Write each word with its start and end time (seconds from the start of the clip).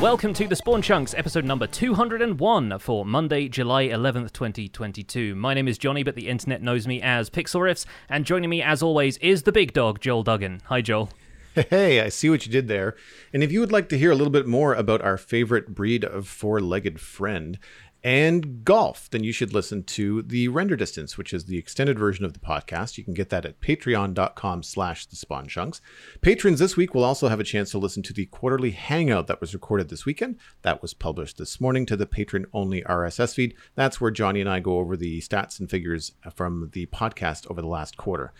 Welcome 0.00 0.34
to 0.34 0.46
the 0.46 0.54
Spawn 0.54 0.82
Chunks, 0.82 1.14
episode 1.14 1.46
number 1.46 1.66
201 1.66 2.78
for 2.80 3.06
Monday, 3.06 3.48
July 3.48 3.88
11th, 3.88 4.30
2022. 4.34 5.34
My 5.34 5.54
name 5.54 5.68
is 5.68 5.78
Jonny, 5.78 6.02
but 6.02 6.14
the 6.14 6.28
internet 6.28 6.60
knows 6.60 6.86
me 6.86 7.00
as 7.00 7.30
Pixel 7.30 7.62
Riffs, 7.62 7.86
and 8.10 8.26
joining 8.26 8.50
me 8.50 8.60
as 8.60 8.82
always 8.82 9.16
is 9.18 9.44
the 9.44 9.52
big 9.52 9.72
dog, 9.72 10.00
Joel 10.00 10.22
Duggan. 10.22 10.60
Hi, 10.66 10.82
Joel. 10.82 11.08
Hey, 11.54 12.02
I 12.02 12.10
see 12.10 12.28
what 12.28 12.44
you 12.44 12.52
did 12.52 12.68
there. 12.68 12.94
And 13.32 13.42
if 13.42 13.50
you 13.50 13.60
would 13.60 13.72
like 13.72 13.88
to 13.88 13.96
hear 13.96 14.10
a 14.10 14.14
little 14.14 14.30
bit 14.30 14.46
more 14.46 14.74
about 14.74 15.00
our 15.00 15.16
favorite 15.16 15.74
breed 15.74 16.04
of 16.04 16.28
four 16.28 16.60
legged 16.60 17.00
friend, 17.00 17.58
and 18.06 18.64
golf, 18.64 19.10
then 19.10 19.24
you 19.24 19.32
should 19.32 19.52
listen 19.52 19.82
to 19.82 20.22
the 20.22 20.46
render 20.46 20.76
distance, 20.76 21.18
which 21.18 21.34
is 21.34 21.46
the 21.46 21.58
extended 21.58 21.98
version 21.98 22.24
of 22.24 22.34
the 22.34 22.38
podcast. 22.38 22.96
You 22.96 23.02
can 23.02 23.14
get 23.14 23.30
that 23.30 23.44
at 23.44 23.60
patreon.com 23.60 24.62
slash 24.62 25.06
the 25.06 25.16
spawn 25.16 25.48
chunks. 25.48 25.80
Patrons 26.20 26.60
this 26.60 26.76
week 26.76 26.94
will 26.94 27.02
also 27.02 27.26
have 27.26 27.40
a 27.40 27.44
chance 27.44 27.72
to 27.72 27.78
listen 27.78 28.04
to 28.04 28.12
the 28.12 28.26
quarterly 28.26 28.70
hangout 28.70 29.26
that 29.26 29.40
was 29.40 29.54
recorded 29.54 29.88
this 29.88 30.06
weekend. 30.06 30.38
That 30.62 30.82
was 30.82 30.94
published 30.94 31.36
this 31.36 31.60
morning 31.60 31.84
to 31.86 31.96
the 31.96 32.06
patron 32.06 32.46
only 32.52 32.82
RSS 32.82 33.34
feed. 33.34 33.56
That's 33.74 34.00
where 34.00 34.12
Jonny 34.12 34.40
and 34.40 34.48
I 34.48 34.60
go 34.60 34.78
over 34.78 34.96
the 34.96 35.20
stats 35.20 35.58
and 35.58 35.68
figures 35.68 36.12
from 36.32 36.70
the 36.74 36.86
podcast 36.86 37.50
over 37.50 37.60
the 37.60 37.66
last 37.66 37.96
quarter. 37.96 38.32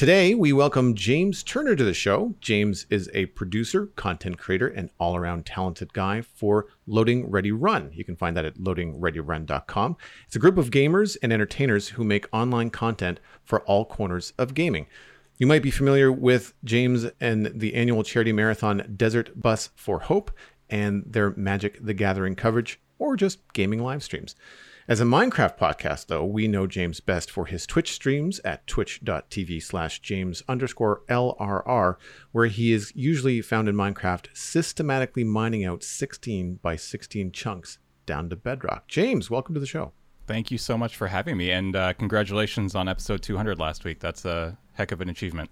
Today, 0.00 0.34
we 0.34 0.54
welcome 0.54 0.94
James 0.94 1.42
Turner 1.42 1.76
to 1.76 1.84
the 1.84 1.92
show. 1.92 2.34
James 2.40 2.86
is 2.88 3.10
a 3.12 3.26
producer, 3.26 3.88
content 3.96 4.38
creator, 4.38 4.66
and 4.66 4.88
all 4.98 5.14
around 5.14 5.44
talented 5.44 5.92
guy 5.92 6.22
for 6.22 6.68
Loading 6.86 7.30
Ready 7.30 7.52
Run. 7.52 7.90
You 7.92 8.02
can 8.02 8.16
find 8.16 8.34
that 8.34 8.46
at 8.46 8.54
loadingreadyrun.com. 8.54 9.98
It's 10.26 10.36
a 10.36 10.38
group 10.38 10.56
of 10.56 10.70
gamers 10.70 11.18
and 11.22 11.34
entertainers 11.34 11.88
who 11.88 12.02
make 12.02 12.26
online 12.32 12.70
content 12.70 13.20
for 13.44 13.60
all 13.64 13.84
corners 13.84 14.32
of 14.38 14.54
gaming. 14.54 14.86
You 15.36 15.46
might 15.46 15.62
be 15.62 15.70
familiar 15.70 16.10
with 16.10 16.54
James 16.64 17.04
and 17.20 17.52
the 17.54 17.74
annual 17.74 18.02
charity 18.02 18.32
marathon 18.32 18.94
Desert 18.96 19.38
Bus 19.38 19.68
for 19.76 19.98
Hope 19.98 20.30
and 20.70 21.04
their 21.06 21.34
Magic 21.36 21.78
the 21.78 21.92
Gathering 21.92 22.36
coverage, 22.36 22.80
or 22.98 23.16
just 23.16 23.52
gaming 23.52 23.82
live 23.82 24.02
streams. 24.02 24.34
As 24.90 25.00
a 25.00 25.04
Minecraft 25.04 25.56
podcast, 25.56 26.06
though, 26.08 26.24
we 26.24 26.48
know 26.48 26.66
James 26.66 26.98
best 26.98 27.30
for 27.30 27.46
his 27.46 27.64
Twitch 27.64 27.92
streams 27.92 28.40
at 28.40 28.66
twitch.tv 28.66 29.62
slash 29.62 30.00
James 30.00 30.42
underscore 30.48 31.02
LRR, 31.08 31.94
where 32.32 32.46
he 32.46 32.72
is 32.72 32.92
usually 32.96 33.40
found 33.40 33.68
in 33.68 33.76
Minecraft 33.76 34.26
systematically 34.32 35.22
mining 35.22 35.64
out 35.64 35.84
16 35.84 36.58
by 36.60 36.74
16 36.74 37.30
chunks 37.30 37.78
down 38.04 38.28
to 38.30 38.34
bedrock. 38.34 38.88
James, 38.88 39.30
welcome 39.30 39.54
to 39.54 39.60
the 39.60 39.64
show. 39.66 39.92
Thank 40.26 40.50
you 40.50 40.58
so 40.58 40.76
much 40.76 40.96
for 40.96 41.06
having 41.06 41.36
me, 41.36 41.52
and 41.52 41.76
uh, 41.76 41.92
congratulations 41.92 42.74
on 42.74 42.88
episode 42.88 43.22
200 43.22 43.60
last 43.60 43.84
week. 43.84 44.00
That's 44.00 44.24
a 44.24 44.58
heck 44.72 44.90
of 44.90 45.00
an 45.00 45.08
achievement. 45.08 45.50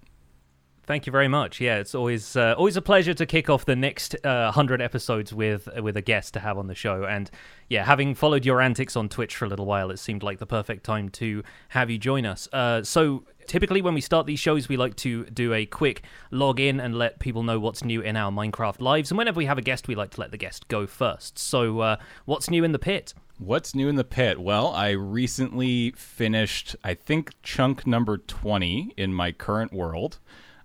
Thank 0.88 1.04
you 1.04 1.12
very 1.12 1.28
much. 1.28 1.60
Yeah, 1.60 1.76
it's 1.76 1.94
always 1.94 2.34
uh, 2.34 2.54
always 2.56 2.78
a 2.78 2.80
pleasure 2.80 3.12
to 3.12 3.26
kick 3.26 3.50
off 3.50 3.66
the 3.66 3.76
next 3.76 4.16
uh, 4.24 4.50
hundred 4.50 4.80
episodes 4.80 5.34
with 5.34 5.68
with 5.82 5.98
a 5.98 6.00
guest 6.00 6.32
to 6.32 6.40
have 6.40 6.56
on 6.56 6.66
the 6.66 6.74
show. 6.74 7.04
And 7.04 7.30
yeah, 7.68 7.84
having 7.84 8.14
followed 8.14 8.46
your 8.46 8.62
antics 8.62 8.96
on 8.96 9.10
Twitch 9.10 9.36
for 9.36 9.44
a 9.44 9.48
little 9.48 9.66
while, 9.66 9.90
it 9.90 9.98
seemed 9.98 10.22
like 10.22 10.38
the 10.38 10.46
perfect 10.46 10.84
time 10.84 11.10
to 11.10 11.42
have 11.68 11.90
you 11.90 11.98
join 11.98 12.24
us. 12.24 12.48
Uh, 12.54 12.82
so 12.82 13.24
typically 13.46 13.82
when 13.82 13.92
we 13.92 14.00
start 14.00 14.24
these 14.24 14.38
shows, 14.38 14.70
we 14.70 14.78
like 14.78 14.96
to 14.96 15.26
do 15.26 15.52
a 15.52 15.66
quick 15.66 16.04
log 16.30 16.58
in 16.58 16.80
and 16.80 16.96
let 16.96 17.18
people 17.18 17.42
know 17.42 17.60
what's 17.60 17.84
new 17.84 18.00
in 18.00 18.16
our 18.16 18.32
Minecraft 18.32 18.80
lives. 18.80 19.10
And 19.10 19.18
whenever 19.18 19.36
we 19.36 19.44
have 19.44 19.58
a 19.58 19.62
guest, 19.62 19.88
we 19.88 19.94
like 19.94 20.12
to 20.12 20.20
let 20.22 20.30
the 20.30 20.38
guest 20.38 20.68
go 20.68 20.86
first. 20.86 21.38
So 21.38 21.80
uh, 21.80 21.96
what's 22.24 22.48
new 22.48 22.64
in 22.64 22.72
the 22.72 22.78
pit? 22.78 23.12
What's 23.36 23.74
new 23.74 23.90
in 23.90 23.96
the 23.96 24.04
pit? 24.04 24.40
Well, 24.40 24.68
I 24.68 24.92
recently 24.92 25.90
finished, 25.90 26.76
I 26.82 26.94
think, 26.94 27.34
chunk 27.42 27.86
number 27.86 28.16
20 28.16 28.94
in 28.96 29.12
my 29.12 29.32
current 29.32 29.74
world. 29.74 30.18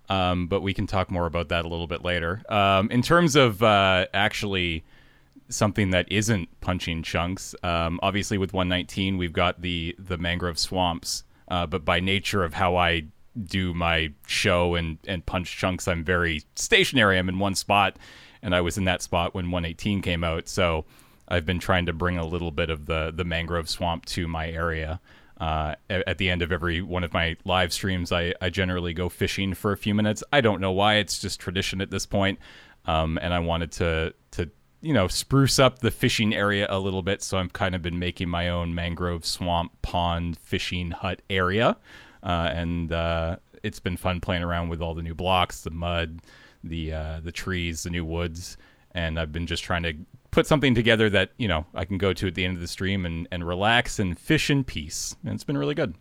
Um, 0.10 0.48
but 0.48 0.62
we 0.62 0.74
can 0.74 0.86
talk 0.86 1.10
more 1.10 1.26
about 1.26 1.50
that 1.50 1.66
a 1.66 1.68
little 1.68 1.88
bit 1.88 2.04
later. 2.04 2.42
Um, 2.50 2.90
in 2.92 3.02
terms 3.02 3.36
of 3.36 3.64
uh, 3.64 4.08
actually 4.14 4.84
something 5.50 5.92
that 5.92 6.12
isn't 6.12 6.50
punching 6.62 7.04
chunks, 7.04 7.56
um, 7.64 8.00
obviously 8.04 8.38
with 8.38 8.54
119 8.54 9.18
we've 9.18 9.34
got 9.34 9.62
the 9.62 9.96
the 9.98 10.18
mangrove 10.18 10.60
swamps, 10.60 11.24
uh, 11.48 11.66
but 11.66 11.86
by 11.86 12.00
nature 12.00 12.44
of 12.44 12.54
how 12.54 12.76
I 12.76 13.06
do 13.42 13.74
my 13.74 14.12
show 14.28 14.76
and 14.76 14.98
and 15.08 15.26
punch 15.26 15.56
chunks, 15.58 15.88
I'm 15.88 16.04
very 16.04 16.44
stationary. 16.56 17.18
I'm 17.18 17.30
in 17.30 17.40
one 17.40 17.56
spot, 17.56 17.98
and 18.42 18.54
I 18.54 18.62
was 18.62 18.78
in 18.78 18.86
that 18.86 19.02
spot 19.02 19.34
when 19.34 19.52
118 19.52 20.02
came 20.02 20.24
out. 20.24 20.48
So 20.48 20.86
I've 21.28 21.46
been 21.46 21.60
trying 21.60 21.86
to 21.86 21.94
bring 21.94 22.18
a 22.18 22.26
little 22.26 22.52
bit 22.52 22.70
of 22.70 22.86
the 22.86 23.12
the 23.16 23.24
mangrove 23.24 23.70
swamp 23.70 24.06
to 24.08 24.28
my 24.28 24.50
area. 24.50 25.00
Uh, 25.44 25.76
at 25.90 26.20
the 26.20 26.30
end 26.30 26.42
of 26.42 26.54
every 26.54 26.82
one 26.82 27.04
of 27.04 27.12
my 27.12 27.36
live 27.44 27.74
streams, 27.74 28.14
I, 28.14 28.34
I 28.42 28.50
generally 28.50 28.94
go 28.94 29.10
fishing 29.10 29.54
for 29.54 29.74
a 29.74 29.78
few 29.78 29.94
minutes. 29.94 30.24
I 30.32 30.40
don't 30.40 30.62
know 30.62 30.72
why; 30.72 30.96
it's 30.96 31.20
just 31.20 31.38
tradition 31.38 31.82
at 31.82 31.92
this 31.92 32.06
point. 32.06 32.40
Um, 32.86 33.20
and 33.22 33.34
I 33.34 33.40
wanted 33.40 33.74
to 33.74 34.14
to 34.32 34.50
you 34.80 34.94
know 34.94 35.10
spruce 35.10 35.60
up 35.60 35.80
the 35.80 35.92
fishing 35.92 36.34
area 36.34 36.66
a 36.70 36.80
little 36.80 37.02
bit, 37.02 37.22
so 37.22 37.40
I've 37.40 37.52
kind 37.52 37.76
of 37.76 37.82
been 37.82 38.00
making 38.00 38.30
my 38.30 38.48
own 38.48 38.74
mangrove 38.74 39.26
swamp 39.26 39.74
pond 39.82 40.38
fishing 40.38 40.92
hut 40.92 41.22
area, 41.30 41.76
uh, 42.24 42.50
and 42.54 42.94
uh, 42.94 43.36
it's 43.64 43.82
been 43.82 43.98
fun 43.98 44.22
playing 44.22 44.44
around 44.44 44.70
with 44.70 44.82
all 44.82 44.94
the 44.94 45.04
new 45.04 45.14
blocks, 45.14 45.60
the 45.60 45.72
mud, 45.72 46.22
the 46.64 46.94
uh, 46.94 47.20
the 47.22 47.34
trees, 47.34 47.84
the 47.84 47.90
new 47.90 48.06
woods, 48.06 48.56
and 48.92 49.20
I've 49.20 49.34
been 49.34 49.48
just 49.48 49.66
trying 49.66 49.84
to 49.84 49.94
put 50.34 50.48
something 50.48 50.76
together 50.76 51.10
that 51.12 51.32
you 51.38 51.48
know 51.48 51.66
I 51.74 51.86
can 51.86 51.98
go 51.98 52.12
to 52.14 52.28
at 52.28 52.36
the 52.36 52.44
end 52.44 52.56
of 52.56 52.62
the 52.62 52.68
stream 52.68 53.06
and, 53.06 53.28
and 53.32 53.48
relax 53.48 54.00
and 54.00 54.18
fish 54.18 54.50
in 54.50 54.64
peace. 54.64 55.16
And 55.24 55.34
it's 55.34 55.44
been 55.44 55.58
really 55.58 55.76
good. 55.76 55.96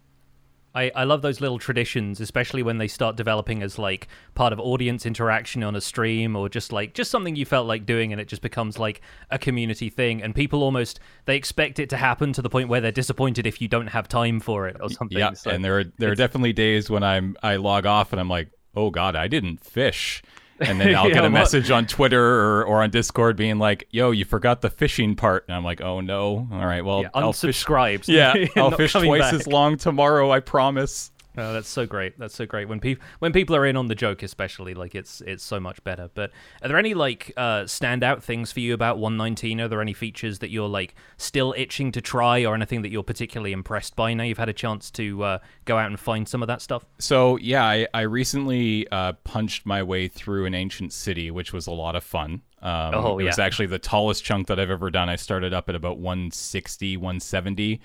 I, 0.74 0.90
I 0.94 1.04
love 1.04 1.20
those 1.20 1.42
little 1.42 1.58
traditions, 1.58 2.18
especially 2.18 2.62
when 2.62 2.78
they 2.78 2.88
start 2.88 3.14
developing 3.14 3.62
as 3.62 3.78
like 3.78 4.08
part 4.34 4.54
of 4.54 4.60
audience 4.60 5.04
interaction 5.04 5.62
on 5.62 5.76
a 5.76 5.82
stream 5.82 6.34
or 6.34 6.48
just 6.48 6.72
like 6.72 6.94
just 6.94 7.10
something 7.10 7.36
you 7.36 7.44
felt 7.44 7.66
like 7.66 7.84
doing 7.84 8.10
and 8.10 8.18
it 8.18 8.26
just 8.26 8.40
becomes 8.40 8.78
like 8.78 9.02
a 9.30 9.38
community 9.38 9.90
thing 9.90 10.22
and 10.22 10.34
people 10.34 10.62
almost 10.62 10.98
they 11.26 11.36
expect 11.36 11.78
it 11.78 11.90
to 11.90 11.98
happen 11.98 12.32
to 12.32 12.40
the 12.40 12.48
point 12.48 12.70
where 12.70 12.80
they're 12.80 12.90
disappointed 12.90 13.46
if 13.46 13.60
you 13.60 13.68
don't 13.68 13.88
have 13.88 14.08
time 14.08 14.40
for 14.40 14.66
it 14.66 14.78
or 14.80 14.88
something. 14.88 15.18
Yeah, 15.18 15.34
so 15.34 15.50
and 15.50 15.62
there 15.62 15.78
are 15.78 15.84
there 15.98 16.10
are 16.10 16.14
definitely 16.14 16.54
days 16.54 16.88
when 16.88 17.02
I'm 17.02 17.36
I 17.42 17.56
log 17.56 17.84
off 17.84 18.12
and 18.12 18.20
I'm 18.20 18.30
like, 18.30 18.48
oh 18.74 18.90
god, 18.90 19.14
I 19.14 19.28
didn't 19.28 19.62
fish 19.62 20.22
and 20.62 20.80
then 20.80 20.94
I'll 20.94 21.08
yeah, 21.08 21.14
get 21.14 21.24
a 21.24 21.30
message 21.30 21.70
on 21.70 21.86
Twitter 21.86 22.24
or, 22.24 22.64
or 22.64 22.82
on 22.82 22.90
Discord 22.90 23.36
being 23.36 23.58
like, 23.58 23.88
"Yo, 23.90 24.10
you 24.10 24.24
forgot 24.24 24.60
the 24.60 24.70
fishing 24.70 25.14
part," 25.16 25.44
and 25.48 25.56
I'm 25.56 25.64
like, 25.64 25.80
"Oh 25.80 26.00
no! 26.00 26.48
All 26.52 26.66
right, 26.66 26.84
well, 26.84 27.02
yeah, 27.02 27.10
I'll 27.14 27.32
fish. 27.32 28.08
Yeah, 28.08 28.34
I'll 28.56 28.70
fish 28.70 28.92
twice 28.92 29.20
back. 29.20 29.34
as 29.34 29.46
long 29.46 29.76
tomorrow. 29.76 30.30
I 30.30 30.40
promise." 30.40 31.10
Oh, 31.36 31.54
that's 31.54 31.68
so 31.68 31.86
great. 31.86 32.18
That's 32.18 32.34
so 32.34 32.44
great 32.44 32.68
when 32.68 32.78
people 32.78 33.04
when 33.20 33.32
people 33.32 33.56
are 33.56 33.64
in 33.64 33.76
on 33.76 33.86
the 33.86 33.94
joke, 33.94 34.22
especially 34.22 34.74
like 34.74 34.94
it's 34.94 35.22
it's 35.22 35.42
so 35.42 35.58
much 35.58 35.82
better. 35.82 36.10
But 36.12 36.30
are 36.62 36.68
there 36.68 36.76
any 36.76 36.92
like 36.92 37.32
uh, 37.36 37.62
standout 37.62 38.22
things 38.22 38.52
for 38.52 38.60
you 38.60 38.74
about 38.74 38.98
119? 38.98 39.60
Are 39.60 39.68
there 39.68 39.80
any 39.80 39.94
features 39.94 40.40
that 40.40 40.50
you're 40.50 40.68
like 40.68 40.94
still 41.16 41.54
itching 41.56 41.90
to 41.92 42.02
try, 42.02 42.44
or 42.44 42.54
anything 42.54 42.82
that 42.82 42.90
you're 42.90 43.02
particularly 43.02 43.52
impressed 43.52 43.96
by? 43.96 44.12
Now 44.12 44.24
you've 44.24 44.38
had 44.38 44.50
a 44.50 44.54
chance 44.54 44.90
to 44.92 45.24
uh, 45.24 45.38
go 45.64 45.78
out 45.78 45.86
and 45.86 45.98
find 45.98 46.28
some 46.28 46.42
of 46.42 46.48
that 46.48 46.60
stuff. 46.60 46.84
So 46.98 47.36
yeah, 47.38 47.64
I, 47.64 47.86
I 47.94 48.02
recently 48.02 48.86
uh, 48.90 49.14
punched 49.24 49.64
my 49.64 49.82
way 49.82 50.08
through 50.08 50.44
an 50.44 50.54
ancient 50.54 50.92
city, 50.92 51.30
which 51.30 51.54
was 51.54 51.66
a 51.66 51.72
lot 51.72 51.96
of 51.96 52.04
fun. 52.04 52.42
Um, 52.60 52.94
oh, 52.94 53.18
it 53.18 53.24
yeah. 53.24 53.30
was 53.30 53.38
actually 53.40 53.66
the 53.66 53.78
tallest 53.78 54.22
chunk 54.22 54.46
that 54.46 54.60
I've 54.60 54.70
ever 54.70 54.90
done. 54.90 55.08
I 55.08 55.16
started 55.16 55.52
up 55.52 55.68
at 55.68 55.74
about 55.74 55.98
160, 55.98 56.96
170 56.96 57.72
and 57.74 57.80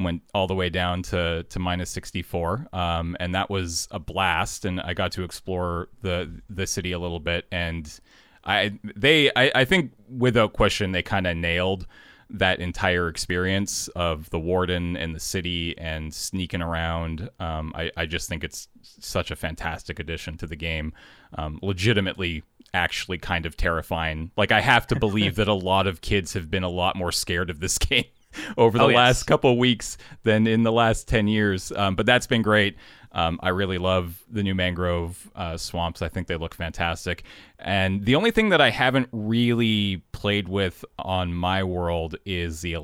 went 0.00 0.22
all 0.34 0.46
the 0.46 0.54
way 0.54 0.68
down 0.68 1.02
to 1.02 1.44
to 1.48 1.58
minus 1.58 1.90
64 1.90 2.68
um, 2.72 3.16
and 3.20 3.34
that 3.34 3.50
was 3.50 3.88
a 3.90 3.98
blast. 3.98 4.64
And 4.64 4.80
i 4.80 4.94
got 4.94 5.12
to 5.12 5.24
explore 5.24 5.88
the 6.02 6.30
the 6.48 6.66
city 6.66 6.92
a 6.92 6.98
little 6.98 7.20
bit. 7.20 7.46
And 7.52 8.00
i 8.44 8.78
they 8.96 9.30
i, 9.36 9.52
I 9.54 9.64
think 9.64 9.92
without 10.08 10.52
question 10.52 10.92
they 10.92 11.02
kind 11.02 11.26
of 11.26 11.36
nailed 11.36 11.86
that 12.32 12.60
entire 12.60 13.08
experience 13.08 13.88
of 13.88 14.30
the 14.30 14.38
warden 14.38 14.96
and 14.96 15.14
the 15.14 15.20
city 15.20 15.76
and 15.76 16.14
sneaking 16.14 16.62
around. 16.62 17.28
Um, 17.40 17.72
I, 17.74 17.90
I 17.96 18.06
just 18.06 18.28
think 18.28 18.44
it's 18.44 18.68
such 18.82 19.32
a 19.32 19.36
fantastic 19.36 19.98
addition 19.98 20.36
to 20.38 20.46
the 20.46 20.54
game. 20.54 20.92
Um, 21.34 21.58
legitimately 21.60 22.44
actually 22.72 23.18
kind 23.18 23.46
of 23.46 23.56
terrifying. 23.56 24.30
Like 24.36 24.52
i 24.52 24.60
have 24.60 24.86
to 24.88 24.96
believe 24.96 25.34
that 25.36 25.48
a 25.48 25.54
lot 25.54 25.86
of 25.86 26.00
kids 26.00 26.34
have 26.34 26.50
been 26.50 26.62
a 26.62 26.68
lot 26.68 26.94
more 26.94 27.12
scared 27.12 27.50
of 27.50 27.58
this 27.58 27.78
game 27.78 28.04
over 28.56 28.78
the 28.78 28.84
oh, 28.84 28.88
last 28.88 29.18
yes. 29.18 29.22
couple 29.24 29.56
weeks 29.58 29.98
than 30.22 30.46
in 30.46 30.62
the 30.62 30.72
last 30.72 31.08
10 31.08 31.28
years. 31.28 31.72
Um, 31.72 31.96
but 31.96 32.06
that's 32.06 32.26
been 32.26 32.42
great. 32.42 32.76
Um, 33.12 33.40
I 33.42 33.48
really 33.48 33.78
love 33.78 34.22
the 34.30 34.42
new 34.42 34.54
mangrove 34.54 35.30
uh, 35.34 35.56
swamps. 35.56 36.00
I 36.00 36.08
think 36.08 36.28
they 36.28 36.36
look 36.36 36.54
fantastic. 36.54 37.24
And 37.58 38.04
the 38.04 38.14
only 38.14 38.30
thing 38.30 38.50
that 38.50 38.60
I 38.60 38.70
haven't 38.70 39.08
really 39.10 40.02
played 40.12 40.48
with 40.48 40.84
on 40.98 41.34
my 41.34 41.64
world 41.64 42.16
is 42.24 42.60
the. 42.60 42.76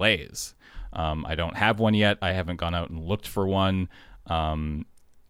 Um, 0.92 1.26
I 1.26 1.34
don't 1.34 1.56
have 1.56 1.78
one 1.78 1.94
yet. 1.94 2.18
I 2.22 2.32
haven't 2.32 2.56
gone 2.56 2.74
out 2.74 2.90
and 2.90 3.04
looked 3.04 3.28
for 3.28 3.46
one. 3.46 3.88
Um, 4.26 4.86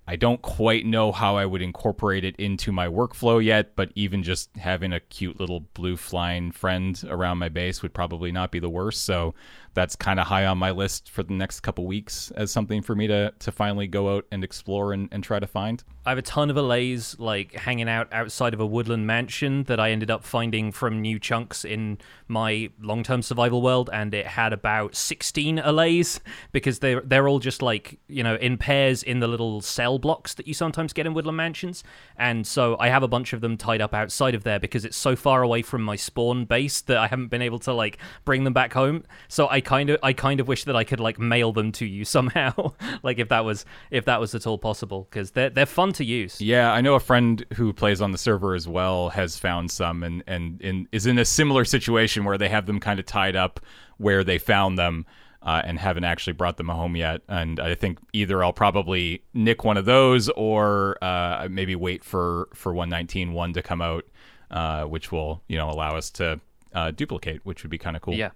I 0.08 0.14
don't 0.14 0.40
quite 0.40 0.86
know 0.86 1.10
how 1.10 1.36
I 1.36 1.44
would 1.46 1.60
incorporate 1.60 2.24
it 2.24 2.36
into 2.36 2.70
my 2.70 2.86
workflow 2.86 3.44
yet, 3.44 3.74
but 3.74 3.90
even 3.96 4.22
just 4.22 4.56
having 4.56 4.92
a 4.92 5.00
cute 5.00 5.40
little 5.40 5.60
blue 5.74 5.96
flying 5.96 6.52
friend 6.52 7.02
around 7.08 7.38
my 7.38 7.48
base 7.48 7.82
would 7.82 7.92
probably 7.92 8.30
not 8.30 8.52
be 8.52 8.60
the 8.60 8.70
worst. 8.70 9.04
So 9.04 9.34
that's 9.76 9.94
kind 9.94 10.18
of 10.18 10.26
high 10.26 10.46
on 10.46 10.56
my 10.56 10.70
list 10.70 11.10
for 11.10 11.22
the 11.22 11.34
next 11.34 11.60
couple 11.60 11.86
weeks 11.86 12.32
as 12.32 12.50
something 12.50 12.80
for 12.82 12.96
me 12.96 13.06
to 13.06 13.32
to 13.38 13.52
finally 13.52 13.86
go 13.86 14.16
out 14.16 14.24
and 14.32 14.42
explore 14.42 14.92
and, 14.92 15.08
and 15.12 15.22
try 15.22 15.38
to 15.38 15.46
find. 15.46 15.84
I 16.06 16.10
have 16.10 16.18
a 16.18 16.22
ton 16.22 16.50
of 16.50 16.56
allays 16.56 17.14
like 17.18 17.52
hanging 17.52 17.88
out 17.88 18.08
outside 18.12 18.54
of 18.54 18.60
a 18.60 18.66
woodland 18.66 19.06
mansion 19.06 19.64
that 19.64 19.78
I 19.78 19.90
ended 19.90 20.10
up 20.10 20.24
finding 20.24 20.72
from 20.72 21.00
new 21.00 21.18
chunks 21.18 21.64
in 21.64 21.98
my 22.26 22.70
long-term 22.80 23.22
survival 23.22 23.60
world, 23.60 23.90
and 23.92 24.14
it 24.14 24.26
had 24.26 24.52
about 24.52 24.96
16 24.96 25.58
allays 25.58 26.20
because 26.52 26.78
they're 26.78 27.02
they're 27.02 27.28
all 27.28 27.38
just 27.38 27.60
like 27.60 28.00
you 28.08 28.22
know 28.22 28.36
in 28.36 28.56
pairs 28.56 29.02
in 29.02 29.20
the 29.20 29.28
little 29.28 29.60
cell 29.60 29.98
blocks 29.98 30.34
that 30.34 30.48
you 30.48 30.54
sometimes 30.54 30.94
get 30.94 31.06
in 31.06 31.12
woodland 31.12 31.36
mansions, 31.36 31.84
and 32.16 32.46
so 32.46 32.76
I 32.80 32.88
have 32.88 33.02
a 33.02 33.08
bunch 33.08 33.34
of 33.34 33.42
them 33.42 33.58
tied 33.58 33.82
up 33.82 33.92
outside 33.92 34.34
of 34.34 34.42
there 34.42 34.58
because 34.58 34.86
it's 34.86 34.96
so 34.96 35.14
far 35.14 35.42
away 35.42 35.60
from 35.60 35.82
my 35.82 35.96
spawn 35.96 36.46
base 36.46 36.80
that 36.82 36.96
I 36.96 37.08
haven't 37.08 37.28
been 37.28 37.42
able 37.42 37.58
to 37.60 37.74
like 37.74 37.98
bring 38.24 38.44
them 38.44 38.54
back 38.54 38.72
home. 38.72 39.04
So 39.28 39.48
I 39.48 39.60
kind 39.66 39.90
of 39.90 39.98
I 40.02 40.14
kind 40.14 40.40
of 40.40 40.48
wish 40.48 40.64
that 40.64 40.76
I 40.76 40.84
could 40.84 41.00
like 41.00 41.18
mail 41.18 41.52
them 41.52 41.72
to 41.72 41.84
you 41.84 42.04
somehow, 42.16 42.72
like 43.02 43.18
if 43.18 43.28
that 43.28 43.44
was 43.44 43.66
if 43.90 44.06
that 44.06 44.18
was 44.18 44.34
at 44.34 44.46
all 44.46 44.56
possible, 44.56 45.06
because 45.10 45.32
they're 45.32 45.50
they're 45.50 45.66
fun 45.66 45.92
to 45.94 46.04
use. 46.04 46.40
Yeah, 46.40 46.72
I 46.72 46.80
know 46.80 46.94
a 46.94 47.00
friend 47.00 47.44
who 47.54 47.74
plays 47.74 48.00
on 48.00 48.12
the 48.12 48.18
server 48.18 48.54
as 48.54 48.66
well 48.66 49.10
has 49.10 49.36
found 49.36 49.70
some 49.70 50.02
and 50.02 50.22
and, 50.26 50.62
and 50.62 50.88
is 50.92 51.04
in 51.04 51.18
a 51.18 51.24
similar 51.26 51.66
situation 51.66 52.24
where 52.24 52.38
they 52.38 52.48
have 52.48 52.64
them 52.64 52.80
kind 52.80 52.98
of 52.98 53.04
tied 53.04 53.36
up 53.36 53.60
where 53.98 54.24
they 54.24 54.38
found 54.38 54.78
them. 54.78 55.04
Uh, 55.42 55.62
and 55.64 55.78
haven't 55.78 56.02
actually 56.02 56.32
brought 56.32 56.56
them 56.56 56.68
home 56.68 56.96
yet. 56.96 57.20
And 57.28 57.60
I 57.60 57.76
think 57.76 58.00
either 58.12 58.42
I'll 58.42 58.52
probably 58.52 59.22
nick 59.32 59.62
one 59.62 59.76
of 59.76 59.84
those 59.84 60.28
or 60.30 60.98
uh, 61.00 61.46
maybe 61.48 61.76
wait 61.76 62.02
for 62.02 62.48
for 62.52 62.74
119 62.74 63.32
one 63.32 63.52
to 63.52 63.62
come 63.62 63.80
out, 63.80 64.04
uh, 64.50 64.84
which 64.86 65.12
will 65.12 65.44
you 65.46 65.56
know 65.56 65.70
allow 65.70 65.94
us 65.94 66.10
to 66.12 66.40
uh, 66.72 66.90
duplicate, 66.90 67.42
which 67.44 67.62
would 67.62 67.70
be 67.70 67.78
kind 67.78 67.94
of 67.94 68.02
cool. 68.02 68.14
Yeah. 68.14 68.30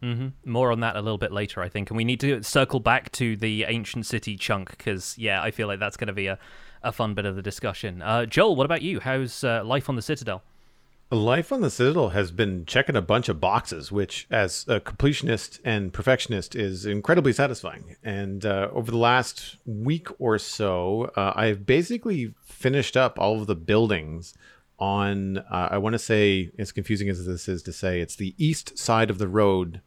Hmm 0.00 0.28
More 0.44 0.70
on 0.70 0.80
that 0.80 0.96
a 0.96 1.00
little 1.00 1.18
bit 1.18 1.32
later, 1.32 1.60
I 1.60 1.68
think. 1.68 1.90
And 1.90 1.96
we 1.96 2.04
need 2.04 2.20
to 2.20 2.42
circle 2.42 2.80
back 2.80 3.10
to 3.12 3.36
the 3.36 3.64
ancient 3.64 4.06
city 4.06 4.36
chunk 4.36 4.70
because, 4.70 5.16
yeah, 5.18 5.42
I 5.42 5.50
feel 5.50 5.66
like 5.66 5.80
that's 5.80 5.96
going 5.96 6.08
to 6.08 6.12
be 6.12 6.26
a, 6.26 6.38
a 6.82 6.92
fun 6.92 7.14
bit 7.14 7.26
of 7.26 7.36
the 7.36 7.42
discussion. 7.42 8.02
Uh, 8.02 8.26
Joel, 8.26 8.56
what 8.56 8.64
about 8.64 8.82
you? 8.82 9.00
How's 9.00 9.42
uh, 9.42 9.62
life 9.64 9.88
on 9.88 9.96
the 9.96 10.02
Citadel? 10.02 10.42
Life 11.10 11.52
on 11.52 11.62
the 11.62 11.70
Citadel 11.70 12.10
has 12.10 12.30
been 12.30 12.66
checking 12.66 12.94
a 12.94 13.00
bunch 13.00 13.30
of 13.30 13.40
boxes, 13.40 13.90
which, 13.90 14.26
as 14.30 14.66
a 14.68 14.78
completionist 14.78 15.58
and 15.64 15.90
perfectionist, 15.90 16.54
is 16.54 16.84
incredibly 16.84 17.32
satisfying. 17.32 17.96
And 18.04 18.44
uh, 18.44 18.68
over 18.72 18.90
the 18.90 18.98
last 18.98 19.56
week 19.64 20.08
or 20.18 20.38
so, 20.38 21.10
uh, 21.16 21.32
I've 21.34 21.64
basically 21.64 22.34
finished 22.44 22.94
up 22.94 23.18
all 23.18 23.40
of 23.40 23.46
the 23.46 23.56
buildings 23.56 24.34
on, 24.78 25.38
uh, 25.38 25.68
I 25.70 25.78
want 25.78 25.94
to 25.94 25.98
say, 25.98 26.50
as 26.58 26.72
confusing 26.72 27.08
as 27.08 27.24
this 27.24 27.48
is 27.48 27.62
to 27.62 27.72
say, 27.72 28.00
it's 28.00 28.16
the 28.16 28.34
east 28.36 28.78
side 28.78 29.08
of 29.08 29.16
the 29.16 29.28
road 29.28 29.80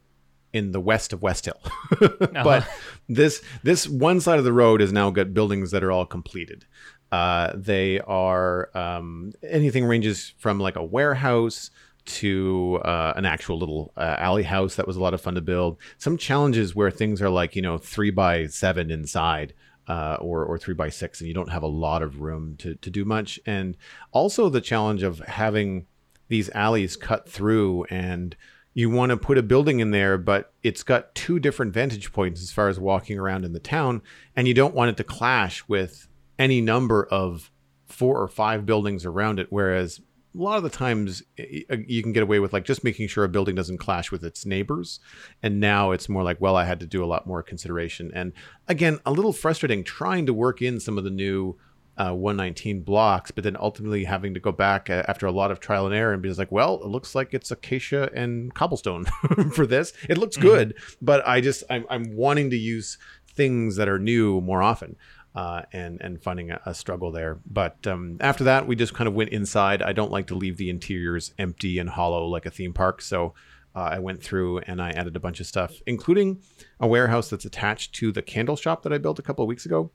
in 0.52 0.72
the 0.72 0.80
west 0.80 1.12
of 1.12 1.22
West 1.22 1.46
Hill. 1.46 1.60
But 2.32 2.66
this 3.08 3.42
this 3.62 3.88
one 3.88 4.20
side 4.20 4.38
of 4.38 4.44
the 4.44 4.52
road 4.52 4.80
has 4.80 4.92
now 4.92 5.10
got 5.10 5.34
buildings 5.34 5.70
that 5.70 5.84
are 5.84 5.92
all 5.92 6.06
completed. 6.06 6.64
Uh, 7.10 7.52
they 7.54 8.00
are 8.00 8.70
um, 8.76 9.32
anything 9.42 9.84
ranges 9.84 10.32
from 10.38 10.58
like 10.58 10.76
a 10.76 10.84
warehouse 10.84 11.70
to 12.04 12.80
uh, 12.84 13.12
an 13.16 13.24
actual 13.26 13.58
little 13.58 13.92
uh, 13.96 14.16
alley 14.18 14.42
house 14.42 14.76
that 14.76 14.86
was 14.86 14.96
a 14.96 15.00
lot 15.00 15.14
of 15.14 15.20
fun 15.20 15.34
to 15.34 15.40
build. 15.40 15.78
Some 15.98 16.16
challenges 16.16 16.74
where 16.74 16.90
things 16.90 17.22
are 17.22 17.30
like 17.30 17.54
you 17.54 17.62
know 17.62 17.78
three 17.78 18.10
by 18.10 18.46
seven 18.46 18.90
inside. 18.90 19.54
Uh, 19.88 20.16
or 20.20 20.44
or 20.44 20.56
three 20.58 20.74
by 20.74 20.88
six, 20.88 21.20
and 21.20 21.26
you 21.26 21.34
don't 21.34 21.50
have 21.50 21.64
a 21.64 21.66
lot 21.66 22.04
of 22.04 22.20
room 22.20 22.54
to 22.56 22.76
to 22.76 22.88
do 22.88 23.04
much. 23.04 23.40
And 23.44 23.76
also 24.12 24.48
the 24.48 24.60
challenge 24.60 25.02
of 25.02 25.18
having 25.18 25.86
these 26.28 26.48
alleys 26.50 26.94
cut 26.94 27.28
through, 27.28 27.84
and 27.90 28.36
you 28.74 28.88
want 28.90 29.10
to 29.10 29.16
put 29.16 29.38
a 29.38 29.42
building 29.42 29.80
in 29.80 29.90
there, 29.90 30.16
but 30.16 30.52
it's 30.62 30.82
got 30.82 31.14
two 31.14 31.38
different 31.38 31.74
vantage 31.74 32.12
points 32.12 32.42
as 32.42 32.50
far 32.50 32.68
as 32.68 32.80
walking 32.80 33.18
around 33.18 33.44
in 33.44 33.52
the 33.52 33.60
town, 33.60 34.02
and 34.34 34.48
you 34.48 34.54
don't 34.54 34.74
want 34.74 34.90
it 34.90 34.96
to 34.96 35.04
clash 35.04 35.66
with 35.68 36.08
any 36.38 36.60
number 36.60 37.04
of 37.04 37.50
four 37.86 38.20
or 38.20 38.28
five 38.28 38.64
buildings 38.64 39.04
around 39.04 39.38
it. 39.38 39.48
Whereas 39.50 40.00
a 40.34 40.38
lot 40.38 40.56
of 40.56 40.62
the 40.62 40.70
times 40.70 41.22
eh, 41.38 41.60
eh, 41.68 41.76
you 41.86 42.02
can 42.02 42.12
get 42.12 42.22
away 42.22 42.38
with 42.38 42.52
like 42.52 42.64
just 42.64 42.84
making 42.84 43.08
sure 43.08 43.24
a 43.24 43.28
building 43.28 43.54
doesn't 43.54 43.78
clash 43.78 44.10
with 44.10 44.24
its 44.24 44.46
neighbors. 44.46 44.98
And 45.42 45.60
now 45.60 45.90
it's 45.90 46.08
more 46.08 46.22
like, 46.22 46.40
well, 46.40 46.56
I 46.56 46.64
had 46.64 46.80
to 46.80 46.86
do 46.86 47.04
a 47.04 47.06
lot 47.06 47.26
more 47.26 47.42
consideration. 47.42 48.10
And 48.14 48.32
again, 48.68 48.98
a 49.04 49.12
little 49.12 49.32
frustrating 49.32 49.84
trying 49.84 50.26
to 50.26 50.34
work 50.34 50.62
in 50.62 50.80
some 50.80 50.96
of 50.96 51.04
the 51.04 51.10
new 51.10 51.58
uh, 51.98 52.12
119 52.12 52.82
blocks, 52.82 53.30
but 53.30 53.44
then 53.44 53.56
ultimately 53.58 54.04
having 54.04 54.34
to 54.34 54.40
go 54.40 54.52
back 54.52 54.88
uh, 54.88 55.02
after 55.08 55.26
a 55.26 55.32
lot 55.32 55.50
of 55.50 55.60
trial 55.60 55.86
and 55.86 55.94
error 55.94 56.12
and 56.12 56.22
be 56.22 56.32
like, 56.32 56.50
well, 56.50 56.76
it 56.82 56.86
looks 56.86 57.14
like 57.14 57.34
it's 57.34 57.50
acacia 57.50 58.10
and 58.14 58.54
cobblestone 58.54 59.04
for 59.52 59.66
this. 59.66 59.92
It 60.08 60.18
looks 60.18 60.36
good, 60.36 60.74
mm-hmm. 60.74 61.04
but 61.04 61.26
I 61.26 61.40
just 61.40 61.64
I'm, 61.68 61.84
I'm 61.90 62.16
wanting 62.16 62.50
to 62.50 62.56
use 62.56 62.98
things 63.34 63.76
that 63.76 63.88
are 63.88 63.98
new 63.98 64.40
more 64.40 64.62
often 64.62 64.96
uh, 65.34 65.62
and 65.72 66.00
and 66.00 66.22
finding 66.22 66.50
a, 66.50 66.60
a 66.66 66.74
struggle 66.74 67.10
there. 67.10 67.38
But 67.46 67.86
um, 67.86 68.16
after 68.20 68.44
that, 68.44 68.66
we 68.66 68.76
just 68.76 68.94
kind 68.94 69.08
of 69.08 69.14
went 69.14 69.30
inside. 69.30 69.82
I 69.82 69.92
don't 69.92 70.10
like 70.10 70.26
to 70.28 70.34
leave 70.34 70.56
the 70.56 70.70
interiors 70.70 71.34
empty 71.38 71.78
and 71.78 71.90
hollow 71.90 72.26
like 72.26 72.46
a 72.46 72.50
theme 72.50 72.72
park, 72.72 73.02
so 73.02 73.34
uh, 73.74 73.80
I 73.80 73.98
went 73.98 74.22
through 74.22 74.58
and 74.60 74.80
I 74.82 74.90
added 74.90 75.16
a 75.16 75.20
bunch 75.20 75.40
of 75.40 75.46
stuff, 75.46 75.74
including 75.86 76.42
a 76.80 76.86
warehouse 76.86 77.30
that's 77.30 77.44
attached 77.44 77.94
to 77.96 78.12
the 78.12 78.22
candle 78.22 78.56
shop 78.56 78.82
that 78.82 78.92
I 78.92 78.98
built 78.98 79.18
a 79.18 79.22
couple 79.22 79.42
of 79.44 79.48
weeks 79.48 79.66
ago. 79.66 79.90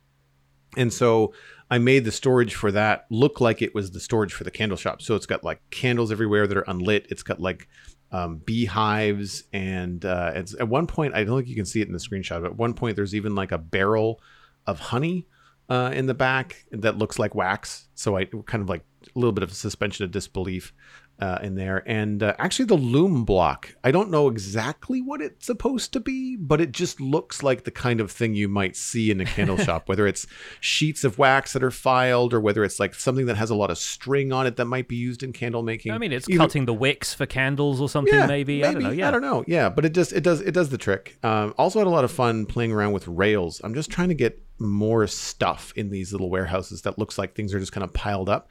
And 0.75 0.92
so 0.92 1.34
I 1.69 1.78
made 1.78 2.06
the 2.06 2.12
storage 2.12 2.56
for 2.56 2.72
that 2.72 3.06
look 3.10 3.42
like 3.42 3.62
it 3.62 3.74
was 3.74 3.92
the 3.92 4.00
storage 4.00 4.34
for 4.34 4.44
the 4.44 4.52
candle 4.52 4.78
shop. 4.78 5.02
So 5.02 5.16
it's 5.16 5.25
got 5.25 5.44
like 5.44 5.62
candles 5.69 6.12
everywhere 6.12 6.48
that 6.48 6.58
are 6.58 6.66
unlit. 6.68 7.08
It's 7.10 7.24
got 7.24 7.40
like 7.40 7.68
um, 8.12 8.38
beehives 8.38 9.44
and 9.52 10.04
uh, 10.06 10.31
it's, 10.36 10.56
at 10.60 10.68
one 10.68 10.88
point 10.88 11.14
I 11.14 11.24
don't 11.24 11.38
think 11.38 11.50
you 11.50 11.56
can 11.56 11.66
see 11.66 11.81
it 11.81 11.88
in 11.88 11.94
the 11.94 12.00
screenshot. 12.00 12.42
But 12.42 12.52
at 12.52 12.58
one 12.58 12.74
point 12.74 12.96
there's 12.96 13.16
even 13.16 13.36
like 13.36 13.52
a 13.52 13.58
barrel 13.58 14.22
of 14.66 14.80
honey 14.80 15.25
uh, 15.69 15.92
in 15.94 16.06
the 16.06 16.14
back 16.14 16.66
that 16.72 16.98
looks 16.98 17.20
like 17.20 17.36
wax. 17.36 17.88
So 17.96 18.18
I 18.18 18.25
kind 18.25 18.62
of 18.62 18.70
like 18.70 18.84
a 19.04 19.20
little 19.20 19.34
bit 19.34 19.44
of 19.44 19.52
a 19.52 19.56
suspension 19.56 20.06
of 20.06 20.12
disbelief 20.12 20.74
uh, 21.19 21.40
in 21.42 21.56
there. 21.56 21.84
And 21.88 22.22
uh, 22.22 22.36
actually, 22.38 22.66
the 22.66 22.75
loom 22.75 23.25
block, 23.25 23.75
I 23.84 23.92
don't 23.92 24.12
know 24.12 24.28
exactly 24.28 25.02
what 25.02 25.22
it's 25.22 25.46
supposed 25.46 25.94
to 25.94 26.00
be, 26.00 26.36
but 26.36 26.62
it 26.62 26.72
just 26.72 27.02
looks 27.02 27.42
like 27.42 27.64
the 27.64 27.72
kind 27.72 28.00
of 28.00 28.12
thing 28.12 28.36
you 28.36 28.48
might 28.48 28.75
see 28.75 29.10
in 29.10 29.19
a 29.19 29.25
candle 29.25 29.58
shop, 29.64 29.90
whether 29.90 30.06
it's 30.06 30.28
sheets 30.60 31.04
of 31.04 31.18
wax 31.18 31.54
that 31.54 31.64
are 31.64 31.72
filed 31.72 32.34
or 32.34 32.40
whether 32.40 32.64
it's 32.64 32.80
like 32.80 32.94
something 32.94 33.25
that 33.25 33.38
has 33.38 33.50
a 33.50 33.56
lot 33.56 33.72
of 33.72 33.78
string 33.78 34.31
on 34.31 34.46
it 34.46 34.58
that 34.58 34.66
might 34.66 34.88
be 34.88 34.96
used 34.96 35.24
in 35.24 35.34
candle 35.34 35.64
making. 35.64 35.92
I 35.92 35.98
mean, 35.98 36.12
it's 36.12 36.30
Either, 36.30 36.40
cutting 36.40 36.66
the 36.66 36.74
wicks 36.74 37.14
for 37.14 37.25
candles 37.25 37.81
or 37.81 37.90
something, 37.90 38.13
yeah, 38.13 38.28
maybe. 38.28 38.62
maybe. 38.62 38.68
I 38.68 38.74
don't 38.74 38.84
know. 38.84 38.92
Yeah. 38.92 39.08
I 39.08 39.12
don't 39.12 39.22
know. 39.22 39.44
Yeah, 39.48 39.70
but 39.70 39.86
it 39.86 39.94
just 39.94 40.13
it 40.13 40.24
does 40.24 40.42
it 40.42 40.52
does 40.52 40.70
the 40.70 40.78
trick. 40.78 41.18
Um, 41.24 41.54
also 41.58 41.80
had 41.80 41.88
a 41.88 41.92
lot 41.92 42.04
of 42.04 42.12
fun 42.12 42.46
playing 42.46 42.72
around 42.72 42.92
with 42.92 43.08
rails. 43.08 43.60
I'm 43.63 43.74
just 43.74 43.90
trying 43.90 44.10
to 44.10 44.16
get 44.16 44.42
more 44.60 45.06
stuff 45.08 45.72
in 45.75 45.90
these 45.90 46.12
little 46.12 46.30
warehouses 46.30 46.81
that 46.84 46.98
looks 46.98 47.18
like 47.18 47.36
things 47.36 47.54
are 47.54 47.60
just 47.60 47.72
kind 47.72 47.84
of 47.84 47.94
piled 47.94 48.30
up 48.30 48.50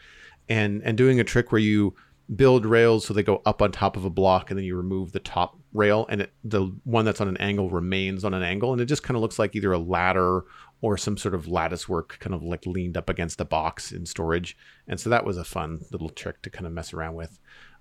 and 0.49 0.83
and 0.85 0.97
doing 0.97 1.21
a 1.21 1.25
trick 1.25 1.53
where 1.53 1.61
you 1.61 1.95
build 2.35 2.67
rails 2.67 3.07
so 3.07 3.15
they 3.15 3.23
go 3.23 3.41
up 3.47 3.63
on 3.63 3.71
top 3.71 3.97
of 3.97 4.05
a 4.05 4.11
block 4.11 4.51
and 4.51 4.59
then 4.59 4.65
you 4.65 4.77
remove 4.77 5.13
the 5.13 5.21
top 5.21 5.57
rail 5.73 6.07
and 6.09 6.23
it, 6.23 6.33
the 6.43 6.75
one 6.85 7.05
that's 7.05 7.21
on 7.21 7.29
an 7.29 7.37
angle 7.37 7.71
remains 7.71 8.25
on 8.25 8.35
an 8.35 8.43
angle. 8.43 8.73
And 8.73 8.81
it 8.81 8.87
just 8.87 9.03
kind 9.03 9.17
of 9.17 9.23
looks 9.23 9.39
like 9.39 9.55
either 9.55 9.73
a 9.73 9.79
ladder 9.79 10.45
or 10.81 10.97
some 10.97 11.17
sort 11.17 11.35
of 11.35 11.49
lattice 11.49 11.89
work 11.89 12.19
kind 12.21 12.35
of 12.35 12.43
like 12.43 12.67
leaned 12.67 12.97
up 12.97 13.09
against 13.09 13.41
a 13.41 13.45
box 13.45 13.93
in 13.93 14.07
storage. 14.07 14.57
And 14.89 14.99
so 14.99 15.09
that 15.11 15.25
was 15.25 15.37
a 15.37 15.45
fun 15.45 15.81
little 15.93 16.11
trick 16.11 16.43
to 16.43 16.51
kind 16.51 16.67
of 16.67 16.73
mess 16.73 16.93
around 16.93 17.15
with 17.15 17.39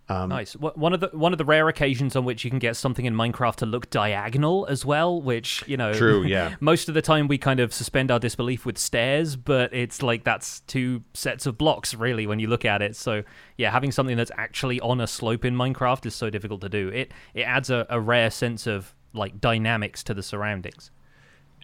um, 0.07 0.29
nice. 0.29 0.53
One 0.53 0.93
of 0.93 0.99
the 0.99 1.09
one 1.13 1.31
of 1.31 1.39
the 1.39 1.45
rare 1.45 1.67
occasions 1.67 2.15
on 2.15 2.25
which 2.25 2.43
you 2.43 2.51
can 2.51 2.59
get 2.59 2.75
something 2.75 3.05
in 3.05 3.15
Minecraft 3.15 3.55
to 3.57 3.65
look 3.65 3.89
diagonal 3.89 4.67
as 4.67 4.85
well, 4.85 5.19
which 5.19 5.63
you 5.67 5.77
know, 5.77 5.93
true, 5.93 6.23
yeah. 6.25 6.55
most 6.59 6.87
of 6.87 6.93
the 6.93 7.01
time 7.01 7.27
we 7.27 7.39
kind 7.39 7.59
of 7.59 7.73
suspend 7.73 8.11
our 8.11 8.19
disbelief 8.19 8.65
with 8.65 8.77
stairs, 8.77 9.35
but 9.35 9.73
it's 9.73 10.03
like 10.03 10.23
that's 10.23 10.59
two 10.61 11.03
sets 11.15 11.47
of 11.47 11.57
blocks 11.57 11.95
really 11.95 12.27
when 12.27 12.39
you 12.39 12.47
look 12.47 12.65
at 12.65 12.83
it. 12.83 12.95
So 12.95 13.23
yeah, 13.57 13.71
having 13.71 13.91
something 13.91 14.15
that's 14.15 14.31
actually 14.37 14.79
on 14.81 15.01
a 15.01 15.07
slope 15.07 15.43
in 15.43 15.55
Minecraft 15.55 16.05
is 16.05 16.13
so 16.13 16.29
difficult 16.29 16.61
to 16.61 16.69
do. 16.69 16.89
It 16.89 17.11
it 17.33 17.43
adds 17.43 17.71
a, 17.71 17.87
a 17.89 17.99
rare 17.99 18.29
sense 18.29 18.67
of 18.67 18.93
like 19.13 19.41
dynamics 19.41 20.03
to 20.03 20.13
the 20.13 20.23
surroundings. 20.23 20.91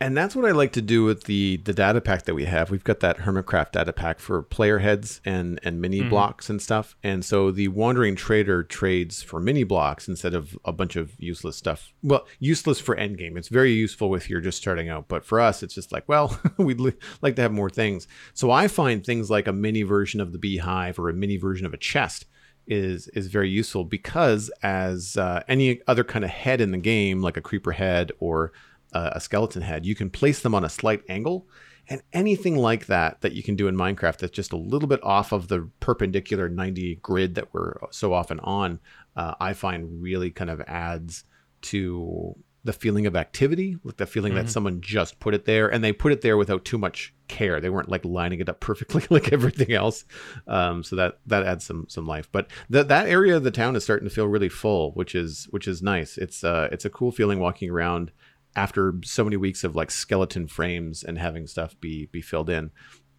And 0.01 0.17
that's 0.17 0.36
what 0.36 0.46
I 0.46 0.51
like 0.51 0.72
to 0.74 0.81
do 0.81 1.03
with 1.03 1.25
the 1.25 1.58
the 1.58 1.74
data 1.74 2.01
pack 2.01 2.24
that 2.24 2.34
we 2.34 2.46
have. 2.46 2.72
We've 2.72 2.84
got 2.84 3.01
that 3.01 3.20
Hermitcraft 3.20 3.74
data 3.74 3.93
pack 3.93 4.20
for 4.20 4.41
player 4.41 4.79
heads 4.79 5.22
and 5.25 5.60
and 5.62 5.79
mini 5.79 6.00
mm-hmm. 6.00 6.10
blocks 6.10 6.50
and 6.50 6.60
stuff. 6.60 6.96
And 7.03 7.24
so 7.24 7.51
the 7.51 7.67
Wandering 7.67 8.15
Trader 8.15 8.63
trades 8.63 9.22
for 9.22 9.39
mini 9.39 9.63
blocks 9.63 10.08
instead 10.08 10.34
of 10.34 10.58
a 10.65 10.72
bunch 10.72 10.96
of 10.96 11.13
useless 11.20 11.55
stuff. 11.55 11.93
Well, 12.01 12.25
useless 12.39 12.79
for 12.79 12.96
endgame. 12.96 13.38
It's 13.38 13.50
very 13.50 13.74
useful 13.74 14.15
if 14.15 14.27
you're 14.27 14.41
just 14.41 14.58
starting 14.58 14.89
out, 14.89 15.08
but 15.08 15.24
for 15.24 15.39
us, 15.39 15.62
it's 15.62 15.75
just 15.75 15.91
like, 15.91 16.10
well, 16.10 16.39
we'd 16.58 16.79
li- 16.79 16.98
like 17.22 17.36
to 17.36 17.43
have 17.43 17.51
more 17.51 17.70
things. 17.70 18.08
So 18.34 18.50
I 18.50 18.67
find 18.67 19.05
things 19.05 19.29
like 19.29 19.48
a 19.48 19.53
mini 19.53 19.84
version 19.84 20.20
of 20.20 20.31
the 20.31 20.39
beehive 20.39 20.98
or 20.98 21.10
a 21.10 21.13
mini 21.13 21.38
version 21.38 21.67
of 21.67 21.75
a 21.75 21.77
chest 21.77 22.25
is 22.65 23.08
is 23.10 23.27
very 23.27 23.50
useful 23.50 23.84
because 23.84 24.50
as 24.63 25.17
uh, 25.17 25.43
any 25.48 25.81
other 25.88 26.03
kind 26.03 26.25
of 26.25 26.31
head 26.31 26.60
in 26.60 26.72
the 26.72 26.77
game, 26.79 27.22
like 27.22 27.38
a 27.38 27.41
creeper 27.41 27.74
head 27.74 28.12
or 28.20 28.51
a 28.93 29.19
skeleton 29.19 29.62
head, 29.62 29.86
you 29.86 29.95
can 29.95 30.10
place 30.10 30.41
them 30.41 30.53
on 30.55 30.63
a 30.65 30.69
slight 30.69 31.01
angle 31.10 31.48
And 31.88 32.01
anything 32.13 32.55
like 32.57 32.86
that 32.86 33.21
that 33.21 33.33
you 33.33 33.43
can 33.43 33.55
do 33.55 33.67
in 33.67 33.75
Minecraft 33.75 34.17
that's 34.19 34.31
just 34.36 34.53
a 34.53 34.57
little 34.57 34.88
bit 34.88 35.03
off 35.03 35.31
of 35.31 35.48
the 35.48 35.69
perpendicular 35.79 36.48
90 36.50 36.95
grid 37.01 37.36
that 37.36 37.53
we're 37.53 37.74
so 37.91 38.13
often 38.13 38.39
on, 38.41 38.79
uh, 39.15 39.33
I 39.39 39.53
find 39.53 40.01
really 40.01 40.29
kind 40.31 40.50
of 40.50 40.62
adds 40.67 41.24
to 41.63 42.36
the 42.63 42.74
feeling 42.74 43.07
of 43.07 43.15
activity, 43.15 43.75
like 43.83 43.98
the 43.98 44.05
feeling 44.05 44.33
Mm-hmm. 44.33 44.45
that 44.45 44.51
someone 44.51 44.81
just 44.81 45.19
put 45.19 45.33
it 45.33 45.45
there 45.45 45.67
and 45.67 45.83
they 45.83 45.91
put 45.91 46.12
it 46.12 46.21
there 46.21 46.38
without 46.38 46.63
too 46.63 46.77
much 46.77 47.12
care. 47.27 47.60
They 47.60 47.71
weren't 47.71 47.89
like 47.89 48.05
lining 48.05 48.39
it 48.39 48.50
up 48.50 48.60
perfectly 48.60 49.03
like 49.10 49.33
everything 49.33 49.74
else. 49.74 50.05
Um, 50.48 50.83
so 50.83 50.95
that 50.95 51.19
that 51.25 51.43
adds 51.43 51.65
some 51.65 51.88
some 51.89 52.05
life. 52.05 52.29
But 52.31 52.51
that 52.69 52.88
that 52.89 53.07
area 53.07 53.36
of 53.36 53.43
the 53.43 53.51
town 53.51 53.75
is 53.75 53.83
starting 53.83 54.07
to 54.07 54.13
feel 54.13 54.27
really 54.27 54.50
full, 54.50 54.91
which 54.91 55.15
is 55.15 55.48
which 55.50 55.67
is 55.67 55.81
nice. 55.81 56.17
It's 56.19 56.43
uh 56.43 56.69
it's 56.71 56.86
a 56.86 56.89
cool 56.91 57.12
feeling 57.12 57.39
walking 57.39 57.71
around 57.71 58.12
after 58.55 58.96
so 59.03 59.24
many 59.24 59.38
weeks 59.38 59.63
of 59.63 59.75
like 59.75 59.91
skeleton 59.91 60.48
frames 60.48 61.03
and 61.03 61.17
having 61.17 61.48
stuff 61.48 61.79
be 61.79 62.08
be 62.08 62.22
filled 62.22 62.50
in. 62.50 62.72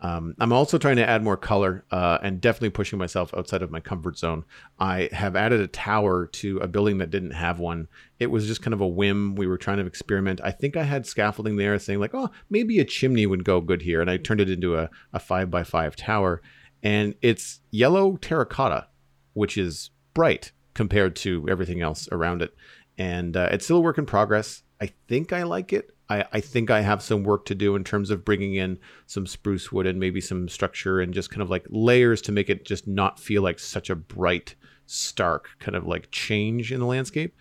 Um, 0.03 0.35
I'm 0.41 0.53
also 0.53 0.79
trying 0.79 0.97
to 0.97 1.09
add 1.09 1.23
more 1.23 1.37
color 1.37 1.85
uh, 1.93 2.19
and 2.23 2.41
definitely 2.41 2.71
pushing 2.71 2.99
myself 2.99 3.33
outside 3.35 3.62
of 3.62 3.71
my 3.71 3.79
comfort 3.79 4.19
zone. 4.19 4.45
I 4.81 5.09
have 5.12 5.37
added 5.37 5.61
a 5.61 5.69
tower 5.69 6.27
to 6.27 6.59
a 6.59 6.67
building 6.67 6.99
that 6.99 7.11
didn't 7.11 7.31
have 7.31 7.61
one. 7.61 7.87
It 8.19 8.27
was 8.27 8.49
just 8.49 8.62
kind 8.62 8.75
of 8.75 8.81
a 8.81 8.87
whim. 8.87 9.37
We 9.37 9.47
were 9.47 9.57
trying 9.57 9.79
to 9.79 9.87
experiment. 9.87 10.41
I 10.43 10.51
think 10.51 10.77
I 10.77 10.83
had 10.83 11.07
scaffolding 11.07 11.55
there 11.55 11.79
saying, 11.79 12.01
like, 12.01 12.15
oh, 12.15 12.31
maybe 12.51 12.81
a 12.81 12.85
chimney 12.85 13.27
would 13.27 13.45
go 13.45 13.61
good 13.61 13.83
here. 13.83 14.01
And 14.01 14.11
I 14.11 14.17
turned 14.17 14.41
it 14.41 14.51
into 14.51 14.77
a, 14.77 14.91
a 15.12 15.21
five 15.21 15.53
by 15.53 15.62
five 15.62 15.95
tower. 15.95 16.43
And 16.83 17.15
it's 17.23 17.61
yellow 17.71 18.17
terracotta, 18.17 18.89
which 19.35 19.57
is 19.57 19.91
bright 20.15 20.51
compared 20.75 21.15
to 21.17 21.49
everything 21.49 21.81
else 21.81 22.09
around 22.11 22.43
it. 22.43 22.53
And 22.99 23.37
uh, 23.37 23.51
it's 23.53 23.67
still 23.67 23.77
a 23.77 23.81
work 23.81 23.99
in 23.99 24.07
progress. 24.07 24.62
I 24.83 24.91
think 25.07 25.33
I 25.33 25.45
like 25.45 25.73
it. 25.73 25.95
I, 26.11 26.25
I 26.33 26.41
think 26.41 26.69
I 26.69 26.81
have 26.81 27.03
some 27.03 27.23
work 27.23 27.45
to 27.45 27.55
do 27.55 27.77
in 27.77 27.85
terms 27.85 28.11
of 28.11 28.25
bringing 28.25 28.57
in 28.57 28.79
some 29.07 29.29
spruce 29.29 29.71
wood 29.71 29.87
and 29.87 30.01
maybe 30.01 30.21
some 30.21 30.49
structure 30.49 31.01
and 31.01 31.15
just 31.15 31.31
kind 31.31 31.41
of 31.41 31.51
like 31.51 31.65
layers 31.69 32.21
to 32.23 32.33
make 32.33 32.51
it 32.51 32.65
just 32.65 32.89
not 32.89 33.21
feel 33.21 33.43
like 33.43 33.61
such 33.61 33.91
a 33.91 33.95
bright, 33.95 34.57
stark 34.87 35.51
kind 35.61 35.77
of 35.77 35.87
like 35.87 36.11
change 36.11 36.73
in 36.73 36.81
the 36.81 36.87
landscape. 36.87 37.37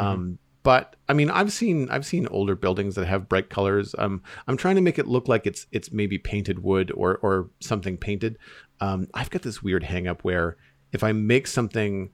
Um, 0.00 0.38
but 0.64 0.96
I 1.08 1.12
mean, 1.12 1.30
I've 1.30 1.52
seen 1.52 1.88
I've 1.90 2.04
seen 2.04 2.26
older 2.26 2.56
buildings 2.56 2.96
that 2.96 3.06
have 3.06 3.28
bright 3.28 3.50
colors. 3.50 3.94
Um, 3.96 4.20
I'm 4.48 4.56
trying 4.56 4.74
to 4.74 4.82
make 4.82 4.98
it 4.98 5.06
look 5.06 5.28
like 5.28 5.46
it's 5.46 5.68
it's 5.70 5.92
maybe 5.92 6.18
painted 6.18 6.64
wood 6.64 6.90
or 6.96 7.18
or 7.18 7.50
something 7.60 7.96
painted. 7.96 8.36
Um, 8.80 9.06
I've 9.14 9.30
got 9.30 9.42
this 9.42 9.62
weird 9.62 9.84
hang 9.84 10.08
up 10.08 10.24
where 10.24 10.56
if 10.92 11.04
I 11.04 11.12
make 11.12 11.46
something 11.46 12.10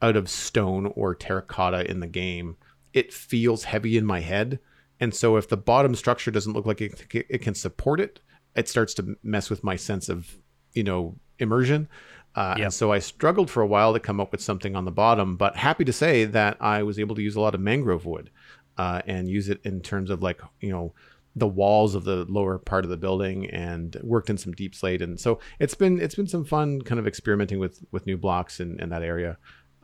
out 0.00 0.16
of 0.16 0.30
stone 0.30 0.86
or 0.96 1.14
terracotta 1.14 1.88
in 1.90 2.00
the 2.00 2.06
game, 2.06 2.56
it 2.92 3.12
feels 3.12 3.64
heavy 3.64 3.96
in 3.96 4.04
my 4.04 4.20
head. 4.20 4.58
And 5.00 5.14
so 5.14 5.36
if 5.36 5.48
the 5.48 5.56
bottom 5.56 5.94
structure 5.94 6.30
doesn't 6.30 6.52
look 6.52 6.66
like 6.66 6.80
it, 6.80 7.06
it 7.12 7.38
can 7.42 7.54
support 7.54 8.00
it, 8.00 8.20
it 8.56 8.68
starts 8.68 8.94
to 8.94 9.16
mess 9.22 9.48
with 9.50 9.62
my 9.62 9.76
sense 9.76 10.08
of, 10.08 10.36
you 10.72 10.82
know, 10.82 11.16
immersion. 11.38 11.88
Uh, 12.34 12.54
Yep. 12.58 12.64
And 12.64 12.74
so 12.74 12.92
I 12.92 12.98
struggled 12.98 13.50
for 13.50 13.62
a 13.62 13.66
while 13.66 13.92
to 13.92 14.00
come 14.00 14.20
up 14.20 14.32
with 14.32 14.40
something 14.40 14.76
on 14.76 14.84
the 14.84 14.90
bottom, 14.90 15.36
but 15.36 15.56
happy 15.56 15.84
to 15.84 15.92
say 15.92 16.24
that 16.24 16.56
I 16.60 16.82
was 16.82 16.98
able 16.98 17.14
to 17.16 17.22
use 17.22 17.36
a 17.36 17.40
lot 17.40 17.54
of 17.54 17.60
mangrove 17.60 18.06
wood 18.06 18.30
uh, 18.76 19.02
and 19.06 19.28
use 19.28 19.48
it 19.48 19.60
in 19.64 19.80
terms 19.80 20.10
of 20.10 20.22
like, 20.22 20.40
you 20.60 20.70
know, 20.70 20.94
the 21.34 21.46
walls 21.46 21.94
of 21.94 22.04
the 22.04 22.24
lower 22.28 22.58
part 22.58 22.84
of 22.84 22.90
the 22.90 22.96
building 22.96 23.48
and 23.50 23.96
worked 24.02 24.30
in 24.30 24.36
some 24.36 24.52
deepslate. 24.54 25.00
And 25.00 25.18
so 25.18 25.38
it's 25.58 25.74
been, 25.74 26.00
it's 26.00 26.14
been 26.14 26.26
some 26.26 26.44
fun 26.44 26.82
kind 26.82 26.98
of 26.98 27.06
experimenting 27.06 27.58
with, 27.58 27.84
with 27.92 28.06
new 28.06 28.16
blocks 28.16 28.60
in, 28.60 28.80
in 28.80 28.88
that 28.88 29.02
area. 29.02 29.38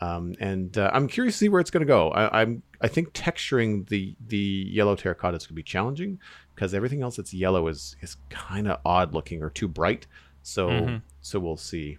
Um, 0.04 0.34
and 0.40 0.76
uh, 0.76 0.90
I'm 0.92 1.08
curious 1.08 1.34
to 1.34 1.38
see 1.38 1.49
where 1.49 1.61
it's 1.61 1.70
going 1.70 1.80
to 1.80 1.87
go. 1.87 2.11
I, 2.11 2.42
I'm 2.42 2.62
I 2.80 2.88
think 2.88 3.12
texturing 3.12 3.88
the 3.88 4.14
the 4.26 4.37
yellow 4.70 4.96
terracotta 4.96 5.37
is 5.37 5.44
going 5.44 5.54
to 5.54 5.54
be 5.54 5.62
challenging 5.62 6.18
because 6.54 6.75
everything 6.75 7.02
else 7.02 7.16
that's 7.16 7.32
yellow 7.32 7.68
is 7.68 7.96
is 8.00 8.16
kind 8.28 8.68
of 8.68 8.80
odd 8.84 9.14
looking 9.14 9.42
or 9.42 9.50
too 9.50 9.68
bright. 9.68 10.06
So 10.42 10.68
so 11.20 11.40
we'll 11.40 11.56
see. 11.56 11.99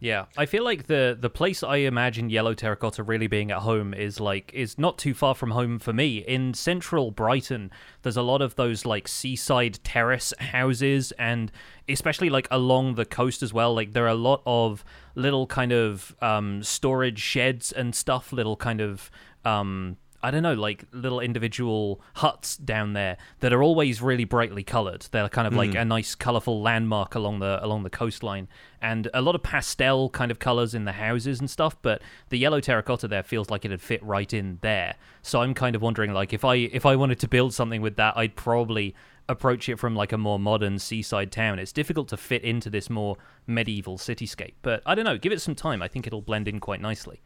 Yeah, 0.00 0.26
I 0.36 0.44
feel 0.44 0.64
like 0.64 0.86
the 0.86 1.16
the 1.18 1.30
place 1.30 1.62
I 1.62 1.76
imagine 1.76 2.28
yellow 2.28 2.52
terracotta 2.52 3.02
really 3.02 3.26
being 3.26 3.50
at 3.50 3.60
home 3.60 3.94
is 3.94 4.20
like 4.20 4.50
is 4.52 4.78
not 4.78 4.98
too 4.98 5.14
far 5.14 5.34
from 5.34 5.52
home 5.52 5.78
for 5.78 5.94
me. 5.94 6.18
In 6.18 6.52
central 6.52 7.10
Brighton, 7.10 7.70
there's 8.02 8.16
a 8.16 8.22
lot 8.22 8.42
of 8.42 8.56
those 8.56 8.84
like 8.84 9.08
seaside 9.08 9.78
terrace 9.82 10.34
houses 10.38 11.12
and 11.12 11.50
especially 11.88 12.28
like 12.28 12.46
along 12.50 12.96
the 12.96 13.06
coast 13.06 13.42
as 13.42 13.54
well. 13.54 13.74
Like 13.74 13.92
there 13.94 14.04
are 14.04 14.08
a 14.08 14.14
lot 14.14 14.42
of 14.44 14.84
little 15.14 15.46
kind 15.46 15.72
of 15.72 16.14
um 16.20 16.62
storage 16.62 17.20
sheds 17.20 17.72
and 17.72 17.94
stuff, 17.94 18.30
little 18.30 18.56
kind 18.56 18.82
of 18.82 19.10
um 19.44 19.96
I 20.24 20.30
don't 20.30 20.42
know, 20.42 20.54
like 20.54 20.86
little 20.90 21.20
individual 21.20 22.00
huts 22.14 22.56
down 22.56 22.94
there 22.94 23.18
that 23.40 23.52
are 23.52 23.62
always 23.62 24.00
really 24.00 24.24
brightly 24.24 24.62
colored. 24.62 25.06
They're 25.10 25.28
kind 25.28 25.46
of 25.46 25.52
like 25.52 25.72
hmm. 25.72 25.76
a 25.76 25.84
nice, 25.84 26.14
colorful 26.14 26.62
landmark 26.62 27.14
along 27.14 27.40
the 27.40 27.62
along 27.62 27.82
the 27.82 27.90
coastline, 27.90 28.48
and 28.80 29.10
a 29.12 29.20
lot 29.20 29.34
of 29.34 29.42
pastel 29.42 30.08
kind 30.08 30.30
of 30.30 30.38
colors 30.38 30.74
in 30.74 30.86
the 30.86 30.92
houses 30.92 31.40
and 31.40 31.50
stuff. 31.50 31.76
But 31.82 32.00
the 32.30 32.38
yellow 32.38 32.60
terracotta 32.60 33.06
there 33.06 33.22
feels 33.22 33.50
like 33.50 33.66
it'd 33.66 33.82
fit 33.82 34.02
right 34.02 34.32
in 34.32 34.60
there. 34.62 34.94
So 35.20 35.42
I'm 35.42 35.52
kind 35.52 35.76
of 35.76 35.82
wondering, 35.82 36.14
like, 36.14 36.32
if 36.32 36.42
I 36.42 36.54
if 36.54 36.86
I 36.86 36.96
wanted 36.96 37.18
to 37.18 37.28
build 37.28 37.52
something 37.52 37.82
with 37.82 37.96
that, 37.96 38.16
I'd 38.16 38.34
probably 38.34 38.94
approach 39.28 39.68
it 39.68 39.78
from 39.78 39.94
like 39.94 40.12
a 40.12 40.18
more 40.18 40.38
modern 40.38 40.78
seaside 40.78 41.32
town. 41.32 41.58
It's 41.58 41.72
difficult 41.72 42.08
to 42.08 42.16
fit 42.16 42.42
into 42.42 42.70
this 42.70 42.88
more 42.88 43.18
medieval 43.46 43.98
cityscape, 43.98 44.54
but 44.62 44.82
I 44.86 44.94
don't 44.94 45.04
know. 45.04 45.18
Give 45.18 45.32
it 45.32 45.42
some 45.42 45.54
time. 45.54 45.82
I 45.82 45.88
think 45.88 46.06
it'll 46.06 46.22
blend 46.22 46.48
in 46.48 46.60
quite 46.60 46.80
nicely. 46.80 47.20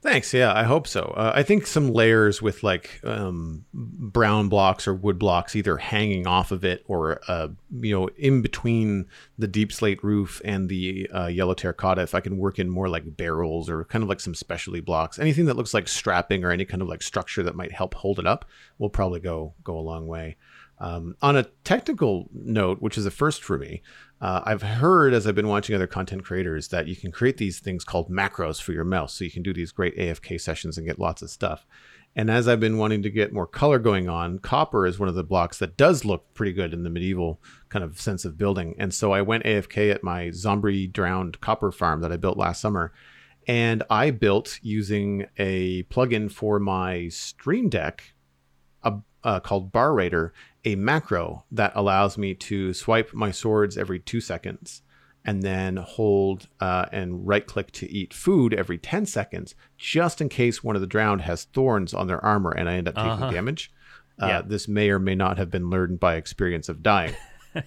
Thanks. 0.00 0.32
Yeah, 0.32 0.54
I 0.54 0.62
hope 0.62 0.86
so. 0.86 1.12
Uh, 1.16 1.32
I 1.34 1.42
think 1.42 1.66
some 1.66 1.92
layers 1.92 2.40
with 2.40 2.62
like 2.62 3.00
um, 3.02 3.64
brown 3.74 4.48
blocks 4.48 4.86
or 4.86 4.94
wood 4.94 5.18
blocks, 5.18 5.56
either 5.56 5.76
hanging 5.76 6.24
off 6.24 6.52
of 6.52 6.64
it 6.64 6.84
or 6.86 7.20
uh, 7.26 7.48
you 7.80 7.98
know 7.98 8.08
in 8.16 8.40
between 8.40 9.06
the 9.38 9.48
deepslate 9.48 10.04
roof 10.04 10.40
and 10.44 10.68
the 10.68 11.10
uh, 11.12 11.26
yellow 11.26 11.54
terracotta. 11.54 12.02
If 12.02 12.14
I 12.14 12.20
can 12.20 12.38
work 12.38 12.60
in 12.60 12.70
more 12.70 12.88
like 12.88 13.16
barrels 13.16 13.68
or 13.68 13.84
kind 13.86 14.04
of 14.04 14.08
like 14.08 14.20
some 14.20 14.36
specialty 14.36 14.80
blocks, 14.80 15.18
anything 15.18 15.46
that 15.46 15.56
looks 15.56 15.74
like 15.74 15.88
strapping 15.88 16.44
or 16.44 16.52
any 16.52 16.64
kind 16.64 16.80
of 16.80 16.86
like 16.86 17.02
structure 17.02 17.42
that 17.42 17.56
might 17.56 17.72
help 17.72 17.94
hold 17.94 18.20
it 18.20 18.26
up, 18.26 18.44
will 18.78 18.90
probably 18.90 19.18
go 19.18 19.54
go 19.64 19.76
a 19.76 19.80
long 19.80 20.06
way. 20.06 20.36
Um, 20.80 21.16
on 21.22 21.36
a 21.36 21.42
technical 21.64 22.28
note, 22.32 22.80
which 22.80 22.96
is 22.96 23.04
a 23.04 23.10
first 23.10 23.42
for 23.42 23.58
me, 23.58 23.82
uh, 24.20 24.42
I've 24.44 24.62
heard 24.62 25.14
as 25.14 25.26
I've 25.26 25.34
been 25.34 25.48
watching 25.48 25.76
other 25.76 25.86
content 25.86 26.24
creators 26.24 26.68
that 26.68 26.88
you 26.88 26.96
can 26.96 27.12
create 27.12 27.36
these 27.36 27.60
things 27.60 27.84
called 27.84 28.10
macros 28.10 28.60
for 28.60 28.72
your 28.72 28.84
mouse. 28.84 29.14
So 29.14 29.24
you 29.24 29.30
can 29.30 29.42
do 29.42 29.52
these 29.52 29.70
great 29.70 29.96
AFK 29.96 30.40
sessions 30.40 30.76
and 30.76 30.86
get 30.86 30.98
lots 30.98 31.22
of 31.22 31.30
stuff. 31.30 31.66
And 32.16 32.30
as 32.30 32.48
I've 32.48 32.58
been 32.58 32.78
wanting 32.78 33.02
to 33.02 33.10
get 33.10 33.32
more 33.32 33.46
color 33.46 33.78
going 33.78 34.08
on, 34.08 34.40
copper 34.40 34.86
is 34.86 34.98
one 34.98 35.08
of 35.08 35.14
the 35.14 35.22
blocks 35.22 35.58
that 35.58 35.76
does 35.76 36.04
look 36.04 36.34
pretty 36.34 36.52
good 36.52 36.72
in 36.74 36.82
the 36.82 36.90
medieval 36.90 37.40
kind 37.68 37.84
of 37.84 38.00
sense 38.00 38.24
of 38.24 38.36
building. 38.36 38.74
And 38.76 38.92
so 38.92 39.12
I 39.12 39.22
went 39.22 39.44
AFK 39.44 39.94
at 39.94 40.02
my 40.02 40.32
zombie 40.32 40.88
drowned 40.88 41.40
copper 41.40 41.70
farm 41.70 42.00
that 42.00 42.10
I 42.10 42.16
built 42.16 42.36
last 42.36 42.60
summer. 42.60 42.92
And 43.46 43.84
I 43.88 44.10
built 44.10 44.58
using 44.62 45.26
a 45.38 45.84
plugin 45.84 46.30
for 46.30 46.58
my 46.58 47.08
Stream 47.08 47.68
Deck 47.68 48.14
a, 48.82 48.98
uh, 49.22 49.38
called 49.40 49.72
BarRaider, 49.72 50.32
a 50.64 50.74
macro 50.76 51.44
that 51.52 51.72
allows 51.74 52.18
me 52.18 52.34
to 52.34 52.72
swipe 52.74 53.12
my 53.14 53.30
swords 53.30 53.78
every 53.78 53.98
two 54.00 54.20
seconds 54.20 54.82
and 55.24 55.42
then 55.42 55.76
hold 55.76 56.48
uh, 56.60 56.86
and 56.92 57.26
right 57.26 57.46
click 57.46 57.70
to 57.72 57.90
eat 57.90 58.14
food 58.14 58.54
every 58.54 58.78
10 58.78 59.04
seconds, 59.06 59.54
just 59.76 60.20
in 60.20 60.28
case 60.28 60.64
one 60.64 60.74
of 60.74 60.80
the 60.80 60.86
drowned 60.86 61.20
has 61.22 61.44
thorns 61.44 61.92
on 61.92 62.06
their 62.06 62.24
armor 62.24 62.50
and 62.52 62.68
I 62.68 62.74
end 62.74 62.88
up 62.88 62.94
taking 62.94 63.10
Uh-huh. 63.10 63.30
damage. 63.30 63.70
Uh, 64.20 64.26
Yeah. 64.26 64.42
This 64.42 64.68
may 64.68 64.90
or 64.90 64.98
may 64.98 65.14
not 65.14 65.36
have 65.38 65.50
been 65.50 65.68
learned 65.70 66.00
by 66.00 66.14
experience 66.16 66.68
of 66.68 66.82
dying. 66.82 67.14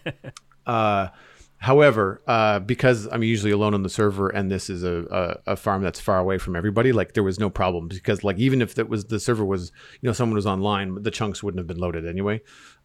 Uh, 0.66 1.10
however, 1.58 2.22
uh, 2.28 2.60
because 2.60 3.08
I'm 3.12 3.24
usually 3.24 3.52
alone 3.52 3.74
on 3.74 3.82
the 3.84 3.90
server 3.90 4.30
and 4.30 4.50
this 4.52 4.70
is 4.70 4.84
a, 4.84 5.40
a, 5.46 5.54
a 5.54 5.56
farm 5.56 5.82
that's 5.82 6.00
far 6.00 6.20
away 6.20 6.38
from 6.38 6.56
everybody, 6.56 6.92
like 6.92 7.14
there 7.14 7.24
was 7.24 7.40
no 7.40 7.50
problem 7.50 7.88
because 7.88 8.24
like 8.24 8.38
even 8.38 8.62
if 8.62 8.78
it 8.78 8.88
was 8.88 9.06
the 9.06 9.20
server 9.20 9.44
was 9.44 9.72
you 10.02 10.08
know 10.08 10.14
someone 10.14 10.36
was 10.36 10.46
online, 10.46 11.02
the 11.02 11.12
chunks 11.12 11.42
wouldn't 11.42 11.60
have 11.60 11.68
been 11.68 11.80
loaded 11.80 12.06
anyway. 12.08 12.42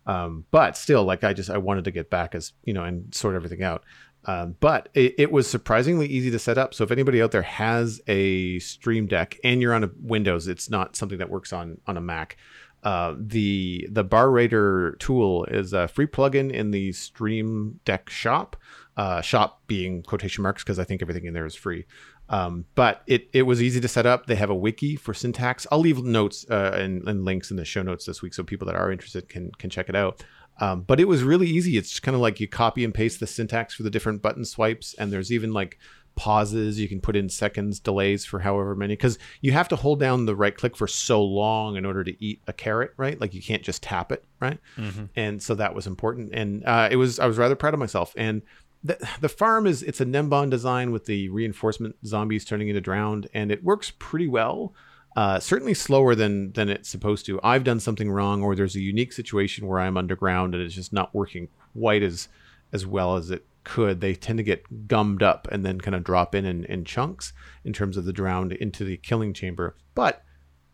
Um, 0.06 0.44
but 0.50 0.76
still, 0.76 1.04
like 1.04 1.25
I 1.25 1.32
just 1.32 1.50
I 1.50 1.58
wanted 1.58 1.84
to 1.84 1.90
get 1.90 2.10
back 2.10 2.34
as 2.34 2.52
you 2.64 2.72
know 2.72 2.84
and 2.84 3.14
sort 3.14 3.34
everything 3.34 3.62
out. 3.62 3.84
Um, 4.26 4.56
but 4.58 4.88
it, 4.94 5.14
it 5.18 5.32
was 5.32 5.48
surprisingly 5.48 6.06
easy 6.06 6.30
to 6.32 6.38
set 6.38 6.58
up. 6.58 6.75
So 6.75 6.82
if 6.82 6.90
anybody 6.90 7.22
out 7.22 7.30
there 7.30 7.42
has 7.42 8.00
a 8.08 8.58
Stream 8.58 9.06
Deck 9.06 9.38
and 9.44 9.62
you're 9.62 9.72
on 9.72 9.84
a 9.84 9.90
Windows, 10.00 10.48
it's 10.48 10.68
not 10.68 10.96
something 10.96 11.18
that 11.18 11.30
works 11.30 11.52
on 11.52 11.80
on 11.86 11.96
a 11.96 12.00
Mac. 12.00 12.36
Uh, 12.82 13.14
the 13.18 13.88
the 13.90 14.04
BarRaider 14.04 14.98
tool 14.98 15.44
is 15.46 15.72
a 15.72 15.88
free 15.88 16.06
plugin 16.06 16.52
in 16.52 16.70
the 16.70 16.92
Stream 16.92 17.80
Deck 17.84 18.10
shop. 18.10 18.56
Uh, 18.96 19.20
shop 19.20 19.60
being 19.66 20.02
quotation 20.02 20.42
marks 20.42 20.62
because 20.62 20.78
I 20.78 20.84
think 20.84 21.02
everything 21.02 21.26
in 21.26 21.34
there 21.34 21.46
is 21.46 21.54
free. 21.54 21.84
Um, 22.28 22.64
but 22.75 23.02
it, 23.06 23.28
it 23.33 23.42
was 23.42 23.62
easy 23.62 23.80
to 23.80 23.88
set 23.88 24.04
up. 24.04 24.26
They 24.26 24.35
have 24.35 24.50
a 24.50 24.54
wiki 24.54 24.97
for 24.97 25.14
syntax. 25.14 25.66
I'll 25.71 25.78
leave 25.78 26.02
notes 26.02 26.45
uh, 26.50 26.73
and, 26.75 27.06
and 27.09 27.25
links 27.25 27.50
in 27.50 27.56
the 27.56 27.64
show 27.64 27.83
notes 27.83 28.04
this 28.04 28.21
week 28.23 28.35
so 28.35 28.42
people 28.42 28.66
that 28.66 28.75
are 28.75 28.90
interested 28.90 29.28
can 29.28 29.52
can 29.59 29.71
check 29.71 29.88
it 29.88 29.97
out. 29.97 30.25
Um, 30.59 30.83
but 30.83 31.00
it 31.00 31.06
was 31.06 31.23
really 31.23 31.47
easy. 31.47 31.76
It's 31.76 32.00
kind 32.00 32.14
of 32.14 32.21
like 32.21 32.40
you 32.40 32.49
copy 32.49 32.85
and 32.85 32.95
paste 32.95 33.21
the 33.21 33.26
syntax 33.26 33.75
for 33.75 33.83
the 33.83 33.90
different 33.90 34.23
button 34.23 34.45
swipes, 34.45 34.95
and 34.95 35.12
there's 35.12 35.30
even 35.30 35.52
like 35.52 35.78
pauses. 36.16 36.80
You 36.80 36.88
can 36.88 37.00
put 37.00 37.14
in 37.14 37.28
seconds 37.28 37.78
delays 37.78 38.25
for 38.25 38.40
however 38.40 38.75
many 38.75 38.95
because 38.95 39.18
you 39.42 39.52
have 39.52 39.68
to 39.68 39.76
hold 39.76 40.00
down 40.00 40.25
the 40.25 40.35
right 40.35 40.56
click 40.56 40.76
for 40.76 40.87
so 40.88 41.23
long 41.23 41.76
in 41.76 41.85
order 41.85 42.02
to 42.04 42.25
eat 42.25 42.40
a 42.47 42.52
carrot, 42.52 42.92
right? 42.97 43.21
Like 43.21 43.35
you 43.35 43.42
can't 43.42 43.62
just 43.62 43.83
tap 43.83 44.11
it, 44.11 44.25
right? 44.40 44.59
Mm-hmm. 44.76 45.04
And 45.14 45.42
so 45.42 45.54
that 45.56 45.75
was 45.75 45.87
important. 45.87 46.30
And 46.33 46.64
uh, 46.64 46.88
it 46.90 46.97
was 46.97 47.21
I 47.21 47.26
was 47.26 47.38
rather 47.38 47.54
proud 47.54 47.75
of 47.75 47.80
myself. 47.80 48.14
And 48.16 48.42
the, 48.86 49.08
the 49.20 49.28
farm 49.28 49.66
is 49.66 49.82
it's 49.82 50.00
a 50.00 50.06
Nembon 50.06 50.50
design 50.50 50.92
with 50.92 51.06
the 51.06 51.28
reinforcement 51.28 51.96
zombies 52.06 52.44
turning 52.44 52.68
into 52.68 52.80
drowned, 52.80 53.28
and 53.34 53.50
it 53.50 53.64
works 53.64 53.92
pretty 53.98 54.28
well. 54.28 54.74
Uh, 55.16 55.40
certainly 55.40 55.74
slower 55.74 56.14
than 56.14 56.52
than 56.52 56.68
it's 56.68 56.88
supposed 56.88 57.26
to. 57.26 57.40
I've 57.42 57.64
done 57.64 57.80
something 57.80 58.10
wrong, 58.10 58.42
or 58.42 58.54
there's 58.54 58.76
a 58.76 58.80
unique 58.80 59.12
situation 59.12 59.66
where 59.66 59.80
I'm 59.80 59.96
underground 59.96 60.54
and 60.54 60.62
it's 60.62 60.74
just 60.74 60.92
not 60.92 61.14
working 61.14 61.48
quite 61.72 62.02
as 62.02 62.28
as 62.72 62.86
well 62.86 63.16
as 63.16 63.30
it 63.30 63.46
could. 63.64 64.00
They 64.00 64.14
tend 64.14 64.38
to 64.38 64.42
get 64.42 64.86
gummed 64.86 65.22
up 65.22 65.48
and 65.50 65.64
then 65.64 65.80
kind 65.80 65.94
of 65.94 66.04
drop 66.04 66.34
in, 66.34 66.44
in 66.44 66.64
in 66.66 66.84
chunks 66.84 67.32
in 67.64 67.72
terms 67.72 67.96
of 67.96 68.04
the 68.04 68.12
drowned 68.12 68.52
into 68.52 68.84
the 68.84 68.98
killing 68.98 69.32
chamber. 69.32 69.76
But 69.94 70.22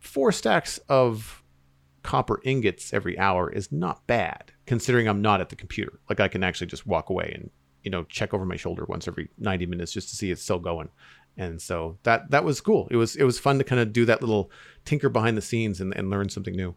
four 0.01 0.33
stacks 0.33 0.79
of 0.89 1.43
copper 2.03 2.41
ingots 2.43 2.93
every 2.93 3.17
hour 3.17 3.49
is 3.49 3.71
not 3.71 4.07
bad, 4.09 4.53
considering 4.67 5.07
I'm 5.07 5.23
not 5.23 5.41
at 5.41 5.51
the 5.51 5.57
computer. 5.57 6.01
Like 6.11 6.19
I 6.19 6.27
can 6.27 6.43
actually 6.43 6.67
just 6.67 6.87
walk 6.87 7.11
away 7.11 7.31
and 7.33 7.51
you 7.83 7.91
know 7.91 8.05
check 8.05 8.33
over 8.33 8.45
my 8.45 8.57
shoulder 8.57 8.85
once 8.89 9.09
every 9.09 9.29
90 9.39 9.67
minutes 9.67 9.93
just 9.93 10.09
to 10.09 10.17
see 10.17 10.31
it's 10.31 10.43
still 10.43 10.59
going 10.59 10.89
and 11.37 11.61
so 11.61 11.97
that 12.03 12.31
that 12.31 12.45
was 12.45 12.61
cool 12.61 12.89
it 12.91 12.97
was 12.97 13.17
it 13.17 13.25
was 13.25 13.39
fun 13.39 13.59
to 13.59 13.65
kind 13.65 13.81
of 13.81 13.93
do 13.93 14.05
that 14.05 14.21
little 14.21 14.51
tinker 14.85 15.09
behind 15.09 15.37
the 15.37 15.43
scenes 15.43 15.81
and, 15.81 15.97
and 15.97 16.11
learn 16.11 16.29
something 16.29 16.55
new 16.55 16.75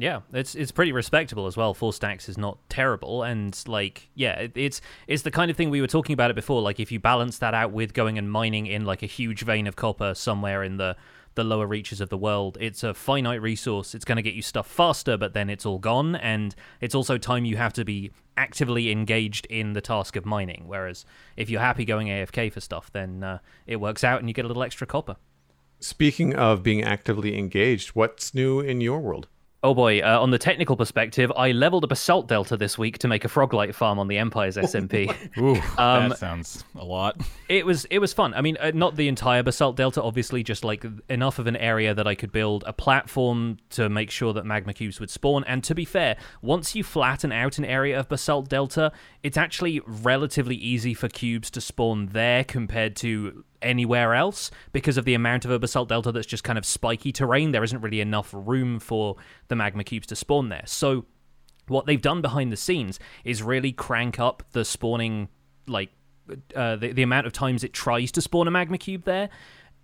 yeah, 0.00 0.20
it's 0.32 0.54
it's 0.54 0.72
pretty 0.72 0.92
respectable 0.92 1.46
as 1.46 1.58
well. 1.58 1.74
Four 1.74 1.92
stacks 1.92 2.28
is 2.30 2.38
not 2.38 2.56
terrible, 2.70 3.22
and 3.22 3.62
like 3.66 4.08
yeah, 4.14 4.38
it, 4.38 4.52
it's 4.54 4.80
it's 5.06 5.24
the 5.24 5.30
kind 5.30 5.50
of 5.50 5.58
thing 5.58 5.68
we 5.68 5.82
were 5.82 5.86
talking 5.86 6.14
about 6.14 6.30
it 6.30 6.34
before. 6.34 6.62
Like 6.62 6.80
if 6.80 6.90
you 6.90 6.98
balance 6.98 7.36
that 7.38 7.52
out 7.52 7.72
with 7.72 7.92
going 7.92 8.16
and 8.16 8.30
mining 8.32 8.66
in 8.66 8.86
like 8.86 9.02
a 9.02 9.06
huge 9.06 9.42
vein 9.42 9.66
of 9.66 9.76
copper 9.76 10.14
somewhere 10.14 10.62
in 10.62 10.78
the 10.78 10.96
the 11.40 11.44
lower 11.44 11.66
reaches 11.66 12.02
of 12.02 12.10
the 12.10 12.18
world. 12.18 12.58
It's 12.60 12.82
a 12.82 12.92
finite 12.92 13.40
resource. 13.40 13.94
It's 13.94 14.04
going 14.04 14.16
to 14.16 14.22
get 14.22 14.34
you 14.34 14.42
stuff 14.42 14.66
faster, 14.66 15.16
but 15.16 15.32
then 15.32 15.48
it's 15.48 15.64
all 15.64 15.78
gone. 15.78 16.16
And 16.16 16.54
it's 16.82 16.94
also 16.94 17.16
time 17.16 17.46
you 17.46 17.56
have 17.56 17.72
to 17.74 17.84
be 17.84 18.10
actively 18.36 18.90
engaged 18.90 19.46
in 19.46 19.72
the 19.72 19.80
task 19.80 20.16
of 20.16 20.26
mining. 20.26 20.64
Whereas 20.66 21.06
if 21.38 21.48
you're 21.48 21.62
happy 21.62 21.86
going 21.86 22.08
AFK 22.08 22.52
for 22.52 22.60
stuff, 22.60 22.92
then 22.92 23.24
uh, 23.24 23.38
it 23.66 23.76
works 23.76 24.04
out 24.04 24.20
and 24.20 24.28
you 24.28 24.34
get 24.34 24.44
a 24.44 24.48
little 24.48 24.62
extra 24.62 24.86
copper. 24.86 25.16
Speaking 25.78 26.36
of 26.36 26.62
being 26.62 26.84
actively 26.84 27.38
engaged, 27.38 27.90
what's 27.90 28.34
new 28.34 28.60
in 28.60 28.82
your 28.82 29.00
world? 29.00 29.28
Oh 29.62 29.74
boy, 29.74 30.00
uh, 30.00 30.18
on 30.18 30.30
the 30.30 30.38
technical 30.38 30.74
perspective, 30.74 31.30
I 31.36 31.52
leveled 31.52 31.84
a 31.84 31.86
basalt 31.86 32.28
delta 32.28 32.56
this 32.56 32.78
week 32.78 32.96
to 32.98 33.08
make 33.08 33.26
a 33.26 33.28
froglight 33.28 33.74
farm 33.74 33.98
on 33.98 34.08
the 34.08 34.16
Empire's 34.16 34.56
SMP. 34.56 35.14
Ooh, 35.36 35.60
um, 35.76 36.08
that 36.08 36.18
sounds 36.18 36.64
a 36.76 36.84
lot. 36.84 37.20
It 37.50 37.66
was 37.66 37.84
it 37.86 37.98
was 37.98 38.12
fun. 38.12 38.32
I 38.34 38.42
mean, 38.42 38.56
uh, 38.60 38.70
not 38.72 38.94
the 38.94 39.08
entire 39.08 39.42
basalt 39.42 39.74
delta, 39.74 40.00
obviously, 40.00 40.44
just 40.44 40.62
like 40.62 40.86
enough 41.08 41.40
of 41.40 41.48
an 41.48 41.56
area 41.56 41.92
that 41.92 42.06
I 42.06 42.14
could 42.14 42.30
build 42.30 42.62
a 42.64 42.72
platform 42.72 43.56
to 43.70 43.88
make 43.88 44.12
sure 44.12 44.32
that 44.34 44.46
magma 44.46 44.72
cubes 44.72 45.00
would 45.00 45.10
spawn. 45.10 45.42
And 45.48 45.64
to 45.64 45.74
be 45.74 45.84
fair, 45.84 46.16
once 46.42 46.76
you 46.76 46.84
flatten 46.84 47.32
out 47.32 47.58
an 47.58 47.64
area 47.64 47.98
of 47.98 48.08
basalt 48.08 48.48
delta, 48.48 48.92
it's 49.24 49.36
actually 49.36 49.80
relatively 49.84 50.54
easy 50.54 50.94
for 50.94 51.08
cubes 51.08 51.50
to 51.50 51.60
spawn 51.60 52.10
there 52.12 52.44
compared 52.44 52.94
to 52.96 53.44
anywhere 53.62 54.14
else 54.14 54.50
because 54.72 54.96
of 54.96 55.04
the 55.04 55.14
amount 55.14 55.44
of 55.44 55.50
a 55.50 55.58
basalt 55.58 55.88
delta 55.88 56.12
that's 56.12 56.26
just 56.26 56.44
kind 56.44 56.58
of 56.58 56.64
spiky 56.64 57.12
terrain. 57.12 57.52
There 57.52 57.64
isn't 57.64 57.80
really 57.80 58.00
enough 58.00 58.30
room 58.32 58.78
for 58.78 59.16
the 59.48 59.56
magma 59.56 59.84
cubes 59.84 60.06
to 60.08 60.16
spawn 60.16 60.48
there. 60.48 60.64
So 60.66 61.06
what 61.68 61.86
they've 61.86 62.02
done 62.02 62.20
behind 62.20 62.52
the 62.52 62.56
scenes 62.56 62.98
is 63.24 63.42
really 63.42 63.72
crank 63.72 64.18
up 64.18 64.42
the 64.52 64.64
spawning 64.64 65.28
like 65.66 65.90
uh, 66.54 66.76
the, 66.76 66.92
the 66.92 67.02
amount 67.02 67.26
of 67.26 67.32
times 67.32 67.64
it 67.64 67.72
tries 67.72 68.12
to 68.12 68.20
spawn 68.20 68.46
a 68.46 68.50
magma 68.50 68.78
cube 68.78 69.04
there 69.04 69.28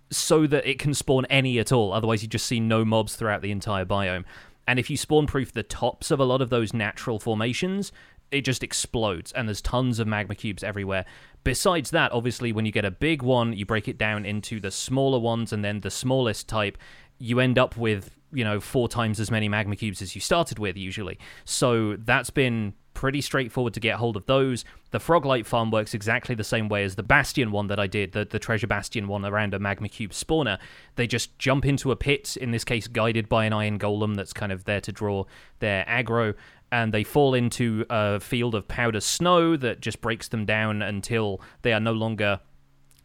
so 0.09 0.47
that 0.47 0.65
it 0.65 0.79
can 0.79 0.93
spawn 0.93 1.25
any 1.25 1.59
at 1.59 1.71
all 1.71 1.93
otherwise 1.93 2.21
you 2.21 2.27
just 2.27 2.45
see 2.45 2.59
no 2.59 2.85
mobs 2.85 3.15
throughout 3.15 3.41
the 3.41 3.51
entire 3.51 3.85
biome 3.85 4.23
and 4.67 4.79
if 4.79 4.89
you 4.89 4.97
spawn 4.97 5.27
proof 5.27 5.51
the 5.51 5.63
tops 5.63 6.11
of 6.11 6.19
a 6.19 6.23
lot 6.23 6.41
of 6.41 6.49
those 6.49 6.73
natural 6.73 7.19
formations 7.19 7.91
it 8.31 8.41
just 8.41 8.63
explodes 8.63 9.31
and 9.31 9.47
there's 9.47 9.61
tons 9.61 9.99
of 9.99 10.07
magma 10.07 10.35
cubes 10.35 10.63
everywhere 10.63 11.05
Besides 11.47 11.91
that, 11.91 12.11
obviously, 12.11 12.51
when 12.51 12.65
you 12.65 12.73
get 12.73 12.83
a 12.83 12.91
big 12.91 13.21
one, 13.21 13.53
you 13.53 13.65
break 13.65 13.87
it 13.87 13.97
down 13.97 14.25
into 14.25 14.59
the 14.59 14.69
smaller 14.69 15.17
ones 15.17 15.53
and 15.53 15.63
then 15.63 15.79
the 15.79 15.89
smallest 15.89 16.49
type, 16.49 16.77
you 17.19 17.39
end 17.39 17.57
up 17.57 17.77
with, 17.77 18.17
you 18.33 18.43
know, 18.43 18.59
four 18.59 18.89
times 18.89 19.17
as 19.17 19.31
many 19.31 19.47
magma 19.47 19.77
cubes 19.77 20.01
as 20.01 20.13
you 20.13 20.19
started 20.19 20.59
with, 20.59 20.75
usually. 20.75 21.17
So 21.45 21.95
that's 21.95 22.31
been 22.31 22.73
pretty 22.93 23.21
straightforward 23.21 23.73
to 23.75 23.79
get 23.79 23.95
hold 23.95 24.17
of 24.17 24.25
those. 24.25 24.65
The 24.91 24.97
Froglight 24.97 25.45
farm 25.45 25.71
works 25.71 25.93
exactly 25.93 26.35
the 26.35 26.43
same 26.43 26.67
way 26.67 26.83
as 26.83 26.95
the 26.95 27.03
Bastion 27.03 27.51
one 27.51 27.67
that 27.67 27.79
I 27.79 27.87
did, 27.87 28.11
the, 28.11 28.25
the 28.25 28.39
Treasure 28.39 28.67
Bastion 28.67 29.07
one 29.07 29.23
around 29.23 29.53
a 29.53 29.59
Magma 29.59 29.87
Cube 29.87 30.11
spawner. 30.11 30.57
They 30.95 31.07
just 31.07 31.37
jump 31.39 31.65
into 31.65 31.91
a 31.91 31.95
pit, 31.95 32.35
in 32.35 32.51
this 32.51 32.65
case 32.65 32.87
guided 32.87 33.29
by 33.29 33.45
an 33.45 33.53
Iron 33.53 33.79
Golem 33.79 34.15
that's 34.15 34.33
kind 34.33 34.51
of 34.51 34.65
there 34.65 34.81
to 34.81 34.91
draw 34.91 35.23
their 35.59 35.85
aggro, 35.85 36.33
and 36.71 36.93
they 36.93 37.03
fall 37.03 37.33
into 37.33 37.85
a 37.89 38.19
field 38.19 38.55
of 38.55 38.67
powder 38.67 38.99
snow 38.99 39.55
that 39.57 39.79
just 39.79 40.01
breaks 40.01 40.27
them 40.27 40.45
down 40.45 40.81
until 40.81 41.41
they 41.61 41.73
are 41.73 41.79
no 41.79 41.93
longer 41.93 42.39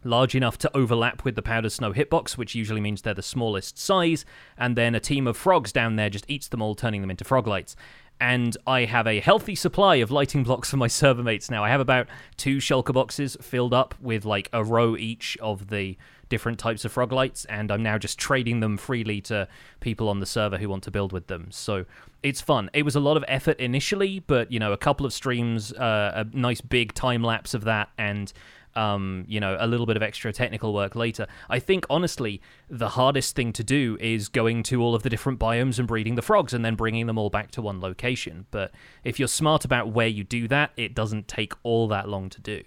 large 0.05 0.35
enough 0.35 0.57
to 0.57 0.75
overlap 0.75 1.23
with 1.23 1.35
the 1.35 1.41
powder 1.41 1.69
snow 1.69 1.93
hitbox, 1.93 2.37
which 2.37 2.55
usually 2.55 2.81
means 2.81 3.01
they're 3.01 3.13
the 3.13 3.21
smallest 3.21 3.77
size, 3.77 4.25
and 4.57 4.75
then 4.75 4.95
a 4.95 4.99
team 4.99 5.27
of 5.27 5.37
frogs 5.37 5.71
down 5.71 5.95
there 5.95 6.09
just 6.09 6.29
eats 6.29 6.47
them 6.49 6.61
all, 6.61 6.75
turning 6.75 7.01
them 7.01 7.11
into 7.11 7.23
froglights. 7.23 7.75
And 8.19 8.55
I 8.65 8.85
have 8.85 9.05
a 9.05 9.19
healthy 9.19 9.55
supply 9.55 9.95
of 9.95 10.09
lighting 10.09 10.43
blocks 10.43 10.69
for 10.69 10.77
my 10.77 10.87
server 10.87 11.23
mates 11.23 11.51
now. 11.51 11.63
I 11.63 11.69
have 11.69 11.81
about 11.81 12.07
two 12.37 12.57
shulker 12.57 12.93
boxes 12.93 13.35
filled 13.41 13.73
up 13.73 13.95
with 13.99 14.23
like 14.23 14.49
a 14.53 14.63
row 14.63 14.95
each 14.95 15.37
of 15.41 15.69
the 15.69 15.97
different 16.29 16.57
types 16.57 16.83
of 16.83 16.91
frog 16.91 17.11
lights, 17.11 17.45
and 17.45 17.71
I'm 17.71 17.83
now 17.83 17.97
just 17.97 18.17
trading 18.17 18.59
them 18.59 18.77
freely 18.77 19.21
to 19.21 19.47
people 19.81 20.09
on 20.09 20.19
the 20.19 20.25
server 20.25 20.57
who 20.57 20.67
want 20.69 20.83
to 20.83 20.91
build 20.91 21.11
with 21.11 21.27
them. 21.27 21.47
So 21.51 21.85
it's 22.23 22.41
fun. 22.41 22.69
It 22.73 22.83
was 22.83 22.95
a 22.95 22.99
lot 22.99 23.17
of 23.17 23.25
effort 23.27 23.59
initially, 23.59 24.19
but 24.19 24.51
you 24.51 24.59
know, 24.59 24.73
a 24.73 24.77
couple 24.77 25.05
of 25.05 25.13
streams, 25.13 25.73
uh, 25.73 26.25
a 26.25 26.35
nice 26.35 26.61
big 26.61 26.93
time 26.93 27.23
lapse 27.23 27.53
of 27.53 27.65
that, 27.65 27.89
and 27.97 28.31
um, 28.75 29.25
you 29.27 29.39
know, 29.39 29.57
a 29.59 29.67
little 29.67 29.85
bit 29.85 29.95
of 29.97 30.03
extra 30.03 30.31
technical 30.33 30.73
work 30.73 30.95
later. 30.95 31.27
I 31.49 31.59
think, 31.59 31.85
honestly, 31.89 32.41
the 32.69 32.89
hardest 32.89 33.35
thing 33.35 33.53
to 33.53 33.63
do 33.63 33.97
is 33.99 34.29
going 34.29 34.63
to 34.63 34.81
all 34.81 34.95
of 34.95 35.03
the 35.03 35.09
different 35.09 35.39
biomes 35.39 35.79
and 35.79 35.87
breeding 35.87 36.15
the 36.15 36.21
frogs 36.21 36.53
and 36.53 36.63
then 36.63 36.75
bringing 36.75 37.07
them 37.07 37.17
all 37.17 37.29
back 37.29 37.51
to 37.51 37.61
one 37.61 37.79
location. 37.79 38.45
But 38.51 38.71
if 39.03 39.19
you're 39.19 39.27
smart 39.27 39.65
about 39.65 39.89
where 39.91 40.07
you 40.07 40.23
do 40.23 40.47
that, 40.47 40.71
it 40.77 40.93
doesn't 40.93 41.27
take 41.27 41.53
all 41.63 41.87
that 41.89 42.09
long 42.09 42.29
to 42.29 42.41
do. 42.41 42.63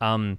Um, 0.00 0.38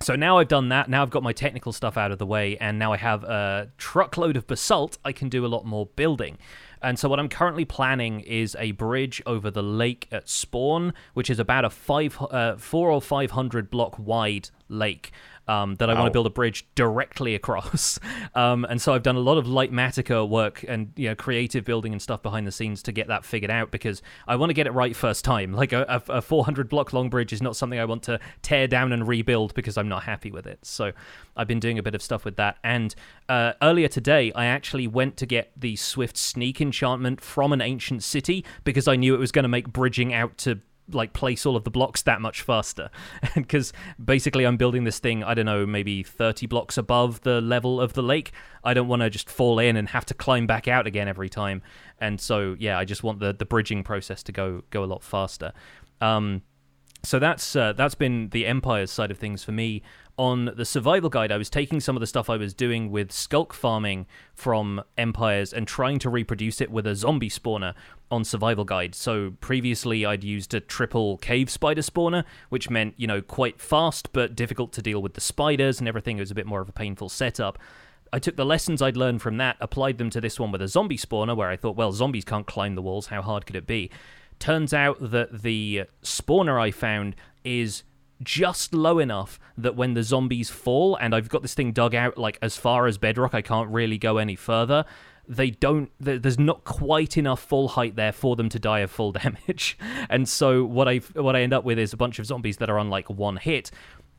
so 0.00 0.16
now 0.16 0.38
I've 0.38 0.48
done 0.48 0.68
that. 0.68 0.88
Now 0.90 1.02
I've 1.02 1.10
got 1.10 1.22
my 1.22 1.32
technical 1.32 1.72
stuff 1.72 1.96
out 1.96 2.10
of 2.10 2.18
the 2.18 2.26
way, 2.26 2.56
and 2.58 2.78
now 2.78 2.92
I 2.92 2.96
have 2.96 3.24
a 3.24 3.70
truckload 3.78 4.36
of 4.36 4.46
basalt. 4.46 4.98
I 5.04 5.12
can 5.12 5.28
do 5.28 5.46
a 5.46 5.48
lot 5.48 5.64
more 5.64 5.86
building. 5.86 6.36
And 6.84 6.98
so 6.98 7.08
what 7.08 7.18
I'm 7.18 7.30
currently 7.30 7.64
planning 7.64 8.20
is 8.20 8.54
a 8.60 8.72
bridge 8.72 9.22
over 9.24 9.50
the 9.50 9.62
lake 9.62 10.06
at 10.12 10.28
Spawn, 10.28 10.92
which 11.14 11.30
is 11.30 11.38
about 11.38 11.64
a 11.64 11.70
five, 11.70 12.20
uh, 12.20 12.56
four 12.56 12.90
or 12.90 13.00
five 13.00 13.30
hundred 13.30 13.70
block 13.70 13.98
wide 13.98 14.50
lake 14.68 15.10
um, 15.48 15.74
that 15.76 15.90
I 15.90 15.94
want 15.94 16.06
to 16.06 16.10
build 16.10 16.26
a 16.26 16.30
bridge 16.30 16.66
directly 16.74 17.34
across. 17.34 17.98
Um, 18.34 18.64
and 18.64 18.80
so 18.80 18.92
I've 18.94 19.02
done 19.02 19.16
a 19.16 19.20
lot 19.20 19.38
of 19.38 19.46
Litematica 19.46 20.28
work 20.28 20.64
and 20.66 20.92
you 20.96 21.08
know 21.08 21.14
creative 21.14 21.64
building 21.64 21.92
and 21.92 22.02
stuff 22.02 22.22
behind 22.22 22.46
the 22.46 22.52
scenes 22.52 22.82
to 22.84 22.92
get 22.92 23.08
that 23.08 23.24
figured 23.24 23.50
out 23.50 23.70
because 23.70 24.02
I 24.26 24.36
want 24.36 24.50
to 24.50 24.54
get 24.54 24.66
it 24.66 24.72
right 24.72 24.94
first 24.94 25.24
time. 25.24 25.54
Like 25.64 25.72
a, 25.72 26.02
a 26.08 26.20
400 26.20 26.68
block 26.68 26.92
long 26.92 27.08
bridge 27.08 27.32
is 27.32 27.40
not 27.40 27.56
something 27.56 27.78
I 27.78 27.84
want 27.84 28.02
to 28.04 28.20
tear 28.42 28.66
down 28.66 28.92
and 28.92 29.06
rebuild 29.06 29.54
because 29.54 29.78
I'm 29.78 29.88
not 29.88 30.02
happy 30.02 30.30
with 30.30 30.46
it. 30.46 30.58
So 30.62 30.92
I've 31.36 31.48
been 31.48 31.60
doing 31.60 31.78
a 31.78 31.82
bit 31.82 31.94
of 31.94 32.02
stuff 32.02 32.24
with 32.24 32.36
that. 32.36 32.58
And 32.62 32.94
uh, 33.28 33.52
earlier 33.62 33.88
today, 33.88 34.30
I 34.34 34.46
actually 34.46 34.86
went 34.86 35.16
to 35.18 35.26
get 35.26 35.52
the 35.56 35.76
Swift 35.76 36.16
Sneak 36.16 36.60
enchantment 36.60 37.20
from 37.20 37.52
an 37.52 37.60
ancient 37.60 38.02
city 38.02 38.44
because 38.64 38.86
I 38.86 38.96
knew 38.96 39.14
it 39.14 39.18
was 39.18 39.32
going 39.32 39.44
to 39.44 39.48
make 39.48 39.72
bridging 39.72 40.12
out 40.12 40.36
to 40.38 40.60
like 40.92 41.12
place 41.12 41.46
all 41.46 41.56
of 41.56 41.64
the 41.64 41.70
blocks 41.70 42.02
that 42.02 42.20
much 42.20 42.42
faster. 42.42 42.90
Because 43.34 43.72
basically 44.02 44.44
i'm 44.44 44.56
building 44.56 44.84
this 44.84 44.98
thing 44.98 45.22
i 45.24 45.34
don't 45.34 45.46
know 45.46 45.66
maybe 45.66 46.02
30 46.02 46.46
blocks 46.46 46.78
above 46.78 47.20
the 47.22 47.40
level 47.40 47.80
of 47.80 47.92
the 47.94 48.02
lake. 48.02 48.32
I 48.62 48.74
don't 48.74 48.88
want 48.88 49.02
to 49.02 49.10
just 49.10 49.28
fall 49.28 49.58
in 49.58 49.76
and 49.76 49.88
have 49.88 50.06
to 50.06 50.14
climb 50.14 50.46
back 50.46 50.68
out 50.68 50.86
again 50.86 51.08
every 51.08 51.28
time. 51.28 51.62
And 51.98 52.20
so 52.20 52.56
yeah 52.58 52.78
i 52.78 52.84
just 52.84 53.02
want 53.02 53.20
the 53.20 53.32
the 53.32 53.46
bridging 53.46 53.82
process 53.82 54.22
to 54.24 54.32
go 54.32 54.62
go 54.70 54.84
a 54.84 54.86
lot 54.86 55.02
faster. 55.02 55.52
Um 56.00 56.42
so 57.04 57.18
that's 57.18 57.54
uh, 57.54 57.74
that's 57.74 57.94
been 57.94 58.30
the 58.30 58.46
empire's 58.46 58.90
side 58.90 59.10
of 59.10 59.18
things 59.18 59.44
for 59.44 59.52
me 59.52 59.82
on 60.16 60.52
the 60.56 60.64
survival 60.64 61.10
guide, 61.10 61.32
I 61.32 61.36
was 61.36 61.50
taking 61.50 61.80
some 61.80 61.96
of 61.96 62.00
the 62.00 62.06
stuff 62.06 62.30
I 62.30 62.36
was 62.36 62.54
doing 62.54 62.90
with 62.90 63.10
sculk 63.10 63.52
farming 63.52 64.06
from 64.32 64.82
Empires 64.96 65.52
and 65.52 65.66
trying 65.66 65.98
to 66.00 66.10
reproduce 66.10 66.60
it 66.60 66.70
with 66.70 66.86
a 66.86 66.94
zombie 66.94 67.30
spawner 67.30 67.74
on 68.10 68.24
survival 68.24 68.64
guide. 68.64 68.94
So 68.94 69.32
previously, 69.40 70.06
I'd 70.06 70.22
used 70.22 70.54
a 70.54 70.60
triple 70.60 71.18
cave 71.18 71.50
spider 71.50 71.82
spawner, 71.82 72.24
which 72.48 72.70
meant, 72.70 72.94
you 72.96 73.06
know, 73.06 73.22
quite 73.22 73.60
fast 73.60 74.12
but 74.12 74.36
difficult 74.36 74.72
to 74.74 74.82
deal 74.82 75.02
with 75.02 75.14
the 75.14 75.20
spiders 75.20 75.80
and 75.80 75.88
everything. 75.88 76.18
It 76.18 76.20
was 76.20 76.30
a 76.30 76.36
bit 76.36 76.46
more 76.46 76.60
of 76.60 76.68
a 76.68 76.72
painful 76.72 77.08
setup. 77.08 77.58
I 78.12 78.20
took 78.20 78.36
the 78.36 78.46
lessons 78.46 78.80
I'd 78.80 78.96
learned 78.96 79.20
from 79.20 79.38
that, 79.38 79.56
applied 79.60 79.98
them 79.98 80.10
to 80.10 80.20
this 80.20 80.38
one 80.38 80.52
with 80.52 80.62
a 80.62 80.68
zombie 80.68 80.96
spawner, 80.96 81.36
where 81.36 81.50
I 81.50 81.56
thought, 81.56 81.74
well, 81.74 81.90
zombies 81.90 82.24
can't 82.24 82.46
climb 82.46 82.76
the 82.76 82.82
walls. 82.82 83.08
How 83.08 83.22
hard 83.22 83.46
could 83.46 83.56
it 83.56 83.66
be? 83.66 83.90
Turns 84.38 84.72
out 84.72 85.10
that 85.10 85.42
the 85.42 85.84
spawner 86.04 86.60
I 86.60 86.70
found 86.70 87.16
is 87.42 87.82
just 88.22 88.74
low 88.74 88.98
enough 88.98 89.38
that 89.56 89.76
when 89.76 89.94
the 89.94 90.02
zombies 90.02 90.50
fall 90.50 90.96
and 90.96 91.14
I've 91.14 91.28
got 91.28 91.42
this 91.42 91.54
thing 91.54 91.72
dug 91.72 91.94
out 91.94 92.16
like 92.16 92.38
as 92.40 92.56
far 92.56 92.86
as 92.86 92.98
bedrock, 92.98 93.34
I 93.34 93.42
can't 93.42 93.70
really 93.70 93.98
go 93.98 94.18
any 94.18 94.36
further. 94.36 94.84
They 95.26 95.50
don't. 95.50 95.90
There's 95.98 96.38
not 96.38 96.64
quite 96.64 97.16
enough 97.16 97.40
full 97.40 97.68
height 97.68 97.96
there 97.96 98.12
for 98.12 98.36
them 98.36 98.50
to 98.50 98.58
die 98.58 98.80
of 98.80 98.90
full 98.90 99.12
damage, 99.24 99.78
and 100.10 100.28
so 100.28 100.66
what 100.66 100.86
I 100.86 100.98
what 101.14 101.34
I 101.34 101.40
end 101.40 101.54
up 101.54 101.64
with 101.64 101.78
is 101.78 101.94
a 101.94 101.96
bunch 101.96 102.18
of 102.18 102.26
zombies 102.26 102.58
that 102.58 102.68
are 102.68 102.78
on 102.78 102.90
like 102.90 103.08
one 103.08 103.38
hit, 103.38 103.70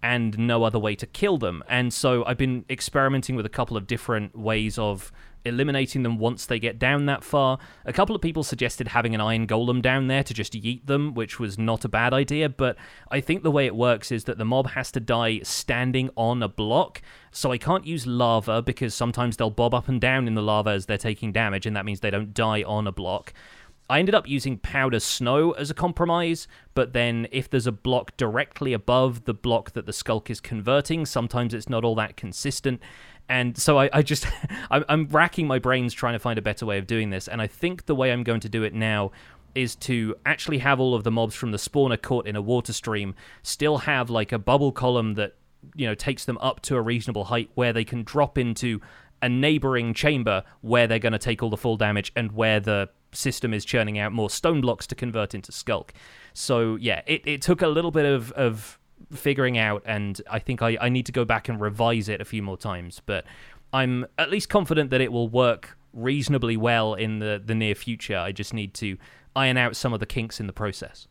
and 0.02 0.38
no 0.38 0.64
other 0.64 0.80
way 0.80 0.96
to 0.96 1.06
kill 1.06 1.38
them. 1.38 1.64
And 1.70 1.94
so 1.94 2.26
I've 2.26 2.38
been 2.38 2.66
experimenting 2.70 3.36
with 3.36 3.46
a 3.46 3.50
couple 3.50 3.78
of 3.78 3.86
different 3.86 4.36
ways 4.36 4.80
of 4.80 5.12
eliminating 5.46 6.04
them 6.04 6.18
once 6.18 6.46
they 6.46 6.60
get 6.60 6.80
down 6.80 7.06
that 7.06 7.24
far. 7.24 7.58
A 7.86 7.94
couple 7.94 8.16
of 8.16 8.22
people 8.22 8.44
suggested 8.44 8.90
having 8.90 9.16
an 9.16 9.22
iron 9.22 9.48
golem 9.48 9.82
down 9.82 10.08
there 10.08 10.24
to 10.24 10.34
just 10.34 10.54
yeet 10.54 10.86
them, 10.86 11.14
which 11.14 11.40
was 11.40 11.58
not 11.58 11.86
a 11.86 11.90
bad 11.90 12.14
idea, 12.14 12.50
but 12.50 12.76
I 13.12 13.22
think 13.22 13.44
the 13.44 13.52
way 13.52 13.66
it 13.66 13.76
works 13.76 14.12
is 14.12 14.26
that 14.26 14.38
the 14.38 14.46
mob 14.46 14.72
has 14.72 14.92
to 14.94 15.00
die 15.00 15.40
standing 15.44 16.10
on 16.16 16.42
a 16.42 16.50
block. 16.50 17.02
So 17.32 17.52
I 17.52 17.58
can't 17.58 17.86
use 17.86 18.08
lava 18.08 18.62
because 18.62 18.94
sometimes 18.94 19.38
they'll 19.38 19.50
bob 19.50 19.74
up 19.74 19.88
and 19.88 20.02
down 20.02 20.28
in 20.28 20.36
the 20.36 20.42
lava 20.42 20.72
as 20.72 20.86
they're 20.86 20.98
taking 20.98 21.32
damage, 21.32 21.66
and 21.66 21.76
that 21.76 21.86
means 21.86 22.00
they 22.00 22.12
don't 22.12 22.34
die 22.34 22.64
on 22.64 22.88
a 22.88 22.92
block. 22.92 23.34
I 23.88 24.00
ended 24.00 24.16
up 24.16 24.28
using 24.28 24.58
powder 24.58 25.00
snow 25.00 25.52
as 25.52 25.70
a 25.70 25.76
compromise, 25.76 26.48
but 26.74 26.94
then 26.94 27.28
if 27.32 27.48
there's 27.48 27.68
a 27.68 27.72
block 27.72 28.18
directly 28.18 28.74
above 28.74 29.26
the 29.26 29.34
block 29.34 29.74
that 29.74 29.86
the 29.86 29.92
sculk 29.92 30.32
is 30.32 30.42
converting, 30.42 31.06
sometimes 31.06 31.54
it's 31.54 31.70
not 31.70 31.84
all 31.84 31.94
that 31.96 32.18
consistent. 32.18 32.82
And 33.28 33.58
so 33.58 33.80
I, 33.80 33.90
I 33.92 34.02
just, 34.02 34.28
I'm, 34.72 34.86
I'm 34.88 35.08
racking 35.08 35.48
my 35.48 35.60
brains 35.60 35.94
trying 35.94 36.14
to 36.14 36.20
find 36.20 36.38
a 36.38 36.42
better 36.42 36.66
way 36.66 36.78
of 36.78 36.88
doing 36.88 37.10
this. 37.10 37.28
And 37.28 37.42
I 37.42 37.48
think 37.48 37.86
the 37.86 37.96
way 37.96 38.12
I'm 38.12 38.24
going 38.24 38.42
to 38.42 38.50
do 38.50 38.64
it 38.64 38.74
now 38.74 39.12
is 39.56 39.76
to 39.76 40.16
actually 40.26 40.58
have 40.60 40.80
all 40.80 40.94
of 40.94 41.04
the 41.04 41.12
mobs 41.12 41.34
from 41.34 41.52
the 41.52 41.58
spawner 41.58 42.02
caught 42.02 42.28
in 42.28 42.36
a 42.36 42.42
water 42.42 42.74
stream 42.74 43.16
still 43.42 43.80
have 43.80 44.10
like 44.10 44.32
a 44.32 44.38
bubble 44.38 44.72
column 44.72 45.14
that, 45.14 45.36
you 45.76 45.88
know, 45.88 45.96
takes 45.96 46.26
them 46.26 46.38
up 46.40 46.62
to 46.62 46.76
a 46.76 46.82
reasonable 46.82 47.26
height 47.26 47.50
where 47.56 47.72
they 47.72 47.86
can 47.86 48.04
drop 48.04 48.38
into 48.38 48.82
a 49.22 49.30
neighboring 49.30 49.94
chamber 49.94 50.44
where 50.62 50.88
they're 50.88 51.00
going 51.00 51.14
to 51.14 51.20
take 51.20 51.42
all 51.42 51.50
the 51.50 51.58
full 51.58 51.78
damage 51.78 52.12
and 52.16 52.34
where 52.34 52.60
the 52.60 52.90
system 53.14 53.54
is 53.54 53.64
churning 53.64 53.98
out 53.98 54.12
more 54.12 54.30
stone 54.30 54.60
blocks 54.60 54.86
to 54.86 54.94
convert 54.94 55.34
into 55.34 55.52
sculk. 55.52 55.92
So 56.34 56.76
yeah, 56.76 57.02
it, 57.08 57.26
it 57.26 57.42
took 57.42 57.62
a 57.62 57.68
little 57.68 57.92
bit 57.92 58.06
of, 58.06 58.32
of 58.34 58.78
figuring 59.12 59.58
out, 59.58 59.84
and 59.86 60.22
I 60.30 60.40
think 60.40 60.62
I, 60.62 60.78
I 60.80 60.90
need 60.90 61.06
to 61.08 61.12
go 61.12 61.26
back 61.26 61.50
and 61.50 61.60
revise 61.60 62.10
it 62.10 62.22
a 62.22 62.26
few 62.26 62.42
more 62.42 62.58
times. 62.58 63.02
But 63.06 63.26
I'm 63.74 64.06
at 64.18 64.30
least 64.30 64.50
confident 64.50 64.90
that 64.92 65.02
it 65.02 65.12
will 65.12 65.28
work 65.28 65.78
reasonably 65.94 66.58
well 66.58 66.94
in 66.94 67.20
the, 67.20 67.42
the 67.44 67.56
near 67.56 67.76
future. 67.76 68.18
I 68.18 68.32
just 68.32 68.54
need 68.54 68.74
to 68.76 68.98
iron 69.36 69.58
out 69.58 69.76
some 69.76 69.94
of 69.94 70.00
the 70.00 70.06
kinks 70.06 70.40
in 70.40 70.48
the 70.48 70.54
process. 70.54 71.08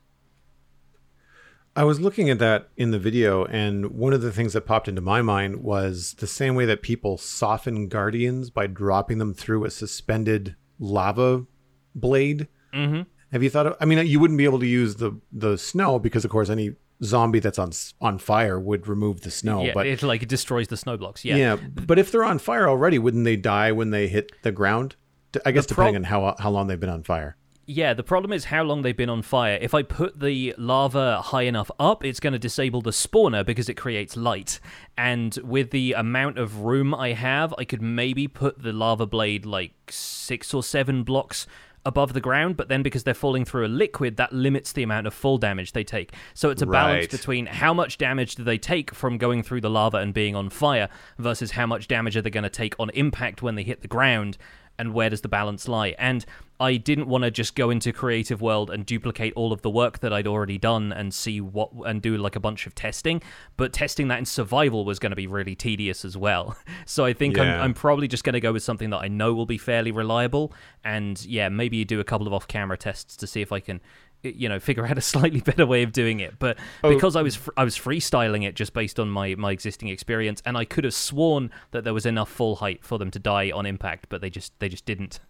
I 1.77 1.83
was 1.83 2.01
looking 2.01 2.31
at 2.31 2.39
that 2.39 2.69
in 2.77 2.93
the 2.93 3.01
video, 3.01 3.45
and 3.47 3.87
one 3.87 4.13
of 4.13 4.23
the 4.23 4.31
things 4.31 4.53
that 4.53 4.61
popped 4.61 4.87
into 4.87 5.01
my 5.01 5.23
mind 5.23 5.57
was 5.57 6.15
the 6.15 6.27
same 6.27 6.55
way 6.55 6.67
that 6.67 6.83
people 6.83 7.19
soften 7.19 7.89
guardians 7.89 8.49
by 8.51 8.69
dropping 8.69 9.19
them 9.19 9.35
through 9.35 9.65
a 9.65 9.71
suspended 9.71 10.55
lava 10.79 11.47
blade. 11.95 12.47
Mm-hmm. 12.73 13.03
Have 13.33 13.43
you 13.43 13.51
thought 13.51 13.67
of? 13.67 13.77
I 13.81 13.87
mean, 13.87 14.07
you 14.07 14.21
wouldn't 14.21 14.39
be 14.39 14.45
able 14.45 14.61
to 14.61 14.67
use 14.67 14.97
the 14.97 15.19
the 15.33 15.59
snow 15.59 15.99
because, 15.99 16.25
of 16.25 16.31
course, 16.31 16.49
any 16.49 16.77
zombie 17.03 17.41
that's 17.41 17.59
on 17.59 17.73
on 18.01 18.19
fire 18.19 18.59
would 18.59 18.87
remove 18.87 19.23
the 19.23 19.31
snow. 19.31 19.65
Yeah, 19.65 19.73
but 19.75 19.87
it 19.87 20.03
like 20.03 20.23
it 20.23 20.29
destroys 20.29 20.69
the 20.69 20.77
snow 20.77 20.97
blocks. 20.97 21.25
Yeah. 21.25 21.37
yeah, 21.37 21.57
but 21.57 21.99
if 21.99 22.13
they're 22.13 22.25
on 22.25 22.39
fire 22.39 22.69
already, 22.69 22.99
wouldn't 22.99 23.25
they 23.25 23.37
die 23.37 23.73
when 23.73 23.91
they 23.91 24.09
hit 24.09 24.33
the 24.43 24.53
ground? 24.53 24.97
I 25.45 25.51
guess 25.51 25.67
pro- 25.67 25.87
depending 25.87 25.97
on 25.97 26.05
how 26.05 26.25
uh, 26.25 26.35
how 26.41 26.51
long 26.51 26.67
they've 26.67 26.79
been 26.79 26.91
on 26.91 27.03
fire. 27.03 27.37
Yeah, 27.67 27.95
the 27.95 28.03
problem 28.03 28.33
is 28.33 28.45
how 28.45 28.63
long 28.63 28.83
they've 28.83 28.97
been 28.97 29.09
on 29.09 29.23
fire. 29.23 29.59
If 29.59 29.73
I 29.73 29.83
put 29.83 30.21
the 30.21 30.55
lava 30.59 31.23
high 31.23 31.43
enough 31.45 31.71
up, 31.79 32.05
it's 32.05 32.21
going 32.21 32.35
to 32.35 32.39
disable 32.39 32.83
the 32.83 32.91
spawner 32.91 33.45
because 33.45 33.71
it 33.71 33.75
creates 33.75 34.19
light. 34.19 34.61
And 34.99 35.35
with 35.43 35.71
the 35.71 35.95
amount 35.95 36.39
of 36.39 36.61
room 36.61 36.95
I 36.95 37.15
have, 37.15 37.55
I 37.57 37.65
could 37.65 37.81
maybe 37.81 38.29
put 38.29 38.63
the 38.63 38.73
lava 38.73 39.07
blade 39.07 39.47
like 39.47 39.73
six 39.89 40.53
or 40.53 40.63
seven 40.63 41.05
blocks 41.05 41.47
above 41.87 42.13
the 42.15 42.21
ground, 42.21 42.57
but 42.57 42.69
then 42.69 42.83
because 42.83 43.05
they're 43.05 43.15
falling 43.15 43.45
through 43.45 43.67
a 43.67 43.69
liquid, 43.69 44.17
that 44.17 44.33
limits 44.33 44.73
the 44.73 44.83
amount 44.83 45.07
of 45.07 45.15
fall 45.15 45.39
damage 45.39 45.73
they 45.73 45.85
take. 45.85 46.13
So 46.33 46.51
it's 46.51 46.63
a 46.63 46.67
balance 46.67 47.03
Right. 47.03 47.11
between 47.11 47.47
how 47.47 47.75
much 47.75 47.99
damage 47.99 48.37
do 48.37 48.45
they 48.45 48.59
take 48.59 48.95
from 48.95 49.19
going 49.19 49.43
through 49.43 49.61
the 49.61 49.71
lava 49.71 49.99
and 49.99 50.15
being 50.15 50.35
on 50.35 50.49
fire 50.51 50.89
versus 51.19 51.53
how 51.53 51.67
much 51.67 51.87
damage 51.89 52.17
are 52.17 52.23
they 52.23 52.31
going 52.31 52.45
to 52.45 52.51
take 52.51 52.75
on 52.81 52.91
impact 52.91 53.43
when 53.43 53.55
they 53.55 53.63
hit 53.63 53.83
the 53.83 53.89
ground 53.89 54.39
and 54.79 54.95
where 54.95 55.11
does 55.11 55.21
the 55.21 55.29
balance 55.29 55.69
lie? 55.69 55.95
And 55.99 56.25
I 56.61 56.77
didn't 56.77 57.09
want 57.09 57.25
to 57.25 57.31
just 57.31 57.57
go 57.57 57.71
into 57.71 57.93
creative 57.93 58.41
world 58.41 58.71
and 58.71 58.87
duplicate 58.87 59.33
all 59.35 59.53
of 59.53 59.63
the 59.63 59.71
work 59.71 59.99
that 60.01 60.13
I'd 60.13 60.29
already 60.29 60.57
done 60.57 60.93
and 60.93 61.13
see 61.13 61.41
what 61.41 61.71
and 61.85 62.01
do 62.01 62.17
like 62.17 62.37
a 62.37 62.41
bunch 62.41 62.67
of 62.67 62.75
testing, 62.75 63.23
but 63.57 63.73
testing 63.73 64.09
that 64.09 64.19
in 64.21 64.25
survival 64.25 64.85
was 64.85 65.01
going 65.01 65.11
to 65.11 65.17
be 65.17 65.27
really 65.27 65.55
tedious 65.57 66.05
as 66.05 66.17
well. 66.17 66.57
So 66.87 67.05
I 67.05 67.13
think 67.13 67.37
Yeah. 67.37 67.43
I'm, 67.43 67.63
I'm 67.63 67.75
probably 67.75 68.09
just 68.09 68.25
going 68.25 68.35
to 68.35 68.41
go 68.41 68.53
with 68.53 68.63
something 68.63 68.91
that 68.91 68.99
I 68.99 69.09
know 69.09 69.33
will 69.33 69.47
be 69.47 69.59
fairly 69.59 69.91
reliable 69.91 70.53
and 70.85 71.25
yeah, 71.25 71.49
maybe 71.49 71.85
do 71.85 71.99
a 71.99 72.05
couple 72.05 72.27
of 72.27 72.33
off-camera 72.33 72.77
tests 72.77 73.17
to 73.17 73.27
see 73.27 73.41
if 73.41 73.51
I 73.53 73.61
can 73.61 73.81
you 74.25 74.49
know 74.49 74.59
figure 74.59 74.87
out 74.87 74.99
a 74.99 75.01
slightly 75.15 75.41
better 75.41 75.67
way 75.67 75.83
of 75.83 75.93
doing 75.93 76.21
it. 76.21 76.39
But 76.39 76.59
because 76.83 77.17
i 77.17 77.23
was 77.23 77.37
fr- 77.37 77.51
i 77.57 77.65
was 77.65 77.77
freestyling 77.79 78.45
it 78.47 78.55
just 78.55 78.73
based 78.73 78.99
on 78.99 79.09
my 79.11 79.35
my 79.37 79.51
existing 79.53 79.89
experience 79.89 80.43
and 80.45 80.57
i 80.57 80.65
could 80.65 80.85
have 80.85 80.95
sworn 80.95 81.51
that 81.71 81.85
there 81.85 81.95
was 81.95 82.07
enough 82.07 82.31
full 82.31 82.57
height 82.57 82.85
for 82.85 82.99
them 82.99 83.11
to 83.11 83.19
die 83.19 83.51
on 83.51 83.67
impact 83.67 84.07
but 84.09 84.21
they 84.21 84.31
just 84.31 84.59
they 84.61 84.69
just 84.69 84.85
didn't. 84.87 85.21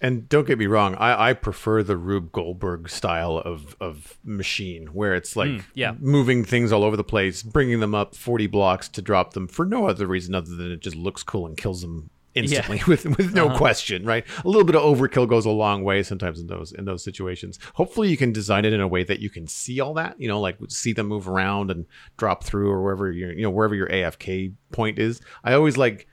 And 0.00 0.28
don't 0.28 0.46
get 0.46 0.58
me 0.60 0.66
wrong, 0.66 0.94
I, 0.94 1.30
I 1.30 1.32
prefer 1.32 1.82
the 1.82 1.96
Rube 1.96 2.30
Goldberg 2.30 2.88
style 2.88 3.36
of, 3.38 3.74
of 3.80 4.16
machine 4.22 4.86
where 4.92 5.12
it's 5.16 5.34
like 5.34 5.48
Mm, 5.50 5.64
yeah. 5.74 5.94
moving 5.98 6.44
things 6.44 6.70
all 6.70 6.84
over 6.84 6.96
the 6.96 7.02
place, 7.02 7.42
bringing 7.42 7.80
them 7.80 7.96
up 7.96 8.14
40 8.14 8.46
blocks 8.46 8.88
to 8.90 9.02
drop 9.02 9.32
them 9.32 9.48
for 9.48 9.64
no 9.66 9.88
other 9.88 10.06
reason 10.06 10.36
other 10.36 10.54
than 10.54 10.70
it 10.70 10.78
just 10.80 10.94
looks 10.94 11.24
cool 11.24 11.46
and 11.46 11.56
kills 11.56 11.80
them 11.82 12.10
instantly 12.34 12.80
with, 12.88 13.04
with 13.16 13.34
no 13.34 13.46
Uh-huh. 13.46 13.56
question, 13.58 14.04
right? 14.04 14.24
A 14.44 14.48
little 14.48 14.64
bit 14.64 14.76
of 14.76 14.82
overkill 14.82 15.28
goes 15.28 15.46
a 15.46 15.50
long 15.50 15.82
way 15.84 16.02
sometimes 16.02 16.40
in 16.40 16.46
those 16.46 16.72
in 16.72 16.84
those 16.84 17.02
situations. 17.02 17.58
Hopefully 17.74 18.08
you 18.10 18.16
can 18.16 18.32
design 18.32 18.64
it 18.64 18.72
in 18.72 18.80
a 18.80 18.88
way 18.88 19.02
that 19.04 19.20
you 19.20 19.30
can 19.30 19.46
see 19.46 19.80
all 19.80 19.94
that, 19.94 20.20
you 20.20 20.28
know, 20.28 20.40
like 20.40 20.56
see 20.68 20.92
them 20.92 21.06
move 21.08 21.28
around 21.28 21.70
and 21.70 21.86
drop 22.16 22.44
through 22.44 22.70
or 22.70 22.82
wherever 22.82 23.10
your 23.10 23.32
you 23.32 23.42
know, 23.42 23.50
wherever 23.50 23.74
your 23.74 23.88
AFK 23.88 24.52
point 24.72 24.98
is. 24.98 25.20
I 25.42 25.54
always 25.54 25.76
like 25.76 26.06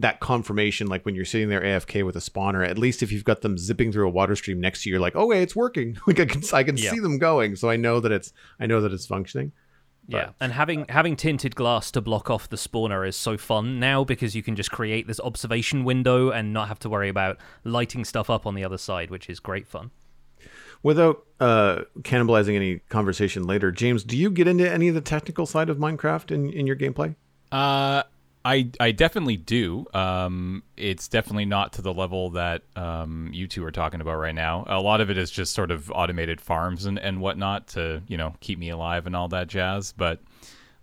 that 0.00 0.20
confirmation, 0.20 0.86
like 0.86 1.04
when 1.04 1.16
you're 1.16 1.24
sitting 1.24 1.48
there 1.48 1.60
AFK 1.60 2.06
with 2.06 2.14
a 2.14 2.20
spawner, 2.20 2.64
at 2.64 2.78
least 2.78 3.02
if 3.02 3.10
you've 3.10 3.24
got 3.24 3.40
them 3.42 3.58
zipping 3.58 3.90
through 3.90 4.06
a 4.06 4.10
water 4.10 4.36
stream 4.36 4.60
next 4.60 4.82
to 4.82 4.88
you, 4.88 4.92
you're 4.94 5.00
like, 5.00 5.16
oh, 5.16 5.30
hey, 5.32 5.42
it's 5.42 5.56
working. 5.56 5.98
Like 6.06 6.20
I 6.20 6.24
can, 6.24 6.42
I 6.52 6.62
can 6.62 6.76
Yeah. 6.76 6.92
see 6.92 7.00
them 7.00 7.18
going, 7.18 7.56
so 7.56 7.68
I 7.68 7.74
know 7.76 7.98
that 8.00 8.12
it's, 8.12 8.32
I 8.60 8.66
know 8.66 8.80
that 8.80 8.92
it's 8.92 9.06
functioning. 9.06 9.50
Yeah 10.08 10.30
and 10.40 10.52
having 10.52 10.86
having 10.88 11.14
tinted 11.14 11.54
glass 11.54 11.90
to 11.90 12.00
block 12.00 12.30
off 12.30 12.48
the 12.48 12.56
spawner 12.56 13.06
is 13.06 13.16
so 13.16 13.36
fun 13.36 13.78
now 13.78 14.02
because 14.02 14.34
you 14.34 14.42
can 14.42 14.56
just 14.56 14.70
create 14.70 15.06
this 15.06 15.20
observation 15.20 15.84
window 15.84 16.30
and 16.30 16.52
not 16.52 16.68
have 16.68 16.78
to 16.78 16.88
worry 16.88 17.08
about 17.08 17.36
lighting 17.64 18.04
stuff 18.04 18.28
up 18.28 18.46
on 18.46 18.54
the 18.54 18.64
other 18.64 18.78
side 18.78 19.10
which 19.10 19.28
is 19.28 19.38
great 19.38 19.66
fun 19.66 19.90
Without 20.82 21.26
uh, 21.40 21.82
cannibalizing 22.02 22.54
any 22.54 22.78
conversation 22.88 23.44
later, 23.44 23.72
James, 23.72 24.04
do 24.04 24.16
you 24.16 24.30
get 24.30 24.46
into 24.46 24.70
any 24.70 24.88
of 24.88 24.94
the 24.94 25.00
technical 25.00 25.44
side 25.44 25.68
of 25.68 25.78
Minecraft 25.78 26.30
in, 26.30 26.52
in 26.52 26.66
your 26.68 26.76
gameplay? 26.76 27.16
Uh, 27.50 28.04
I 28.48 28.70
I 28.80 28.92
definitely 28.92 29.36
do. 29.36 29.84
Um, 29.92 30.62
it's 30.78 31.06
definitely 31.06 31.44
not 31.44 31.74
to 31.74 31.82
the 31.82 31.92
level 31.92 32.30
that 32.30 32.62
um, 32.76 33.28
you 33.30 33.46
two 33.46 33.62
are 33.64 33.70
talking 33.70 34.00
about 34.00 34.16
right 34.16 34.34
now. 34.34 34.64
A 34.68 34.80
lot 34.80 35.02
of 35.02 35.10
it 35.10 35.18
is 35.18 35.30
just 35.30 35.52
sort 35.52 35.70
of 35.70 35.90
automated 35.90 36.40
farms 36.40 36.86
and, 36.86 36.98
and 36.98 37.20
whatnot 37.20 37.68
to 37.68 38.02
you 38.08 38.16
know 38.16 38.34
keep 38.40 38.58
me 38.58 38.70
alive 38.70 39.06
and 39.06 39.14
all 39.14 39.28
that 39.28 39.48
jazz. 39.48 39.92
But 39.92 40.20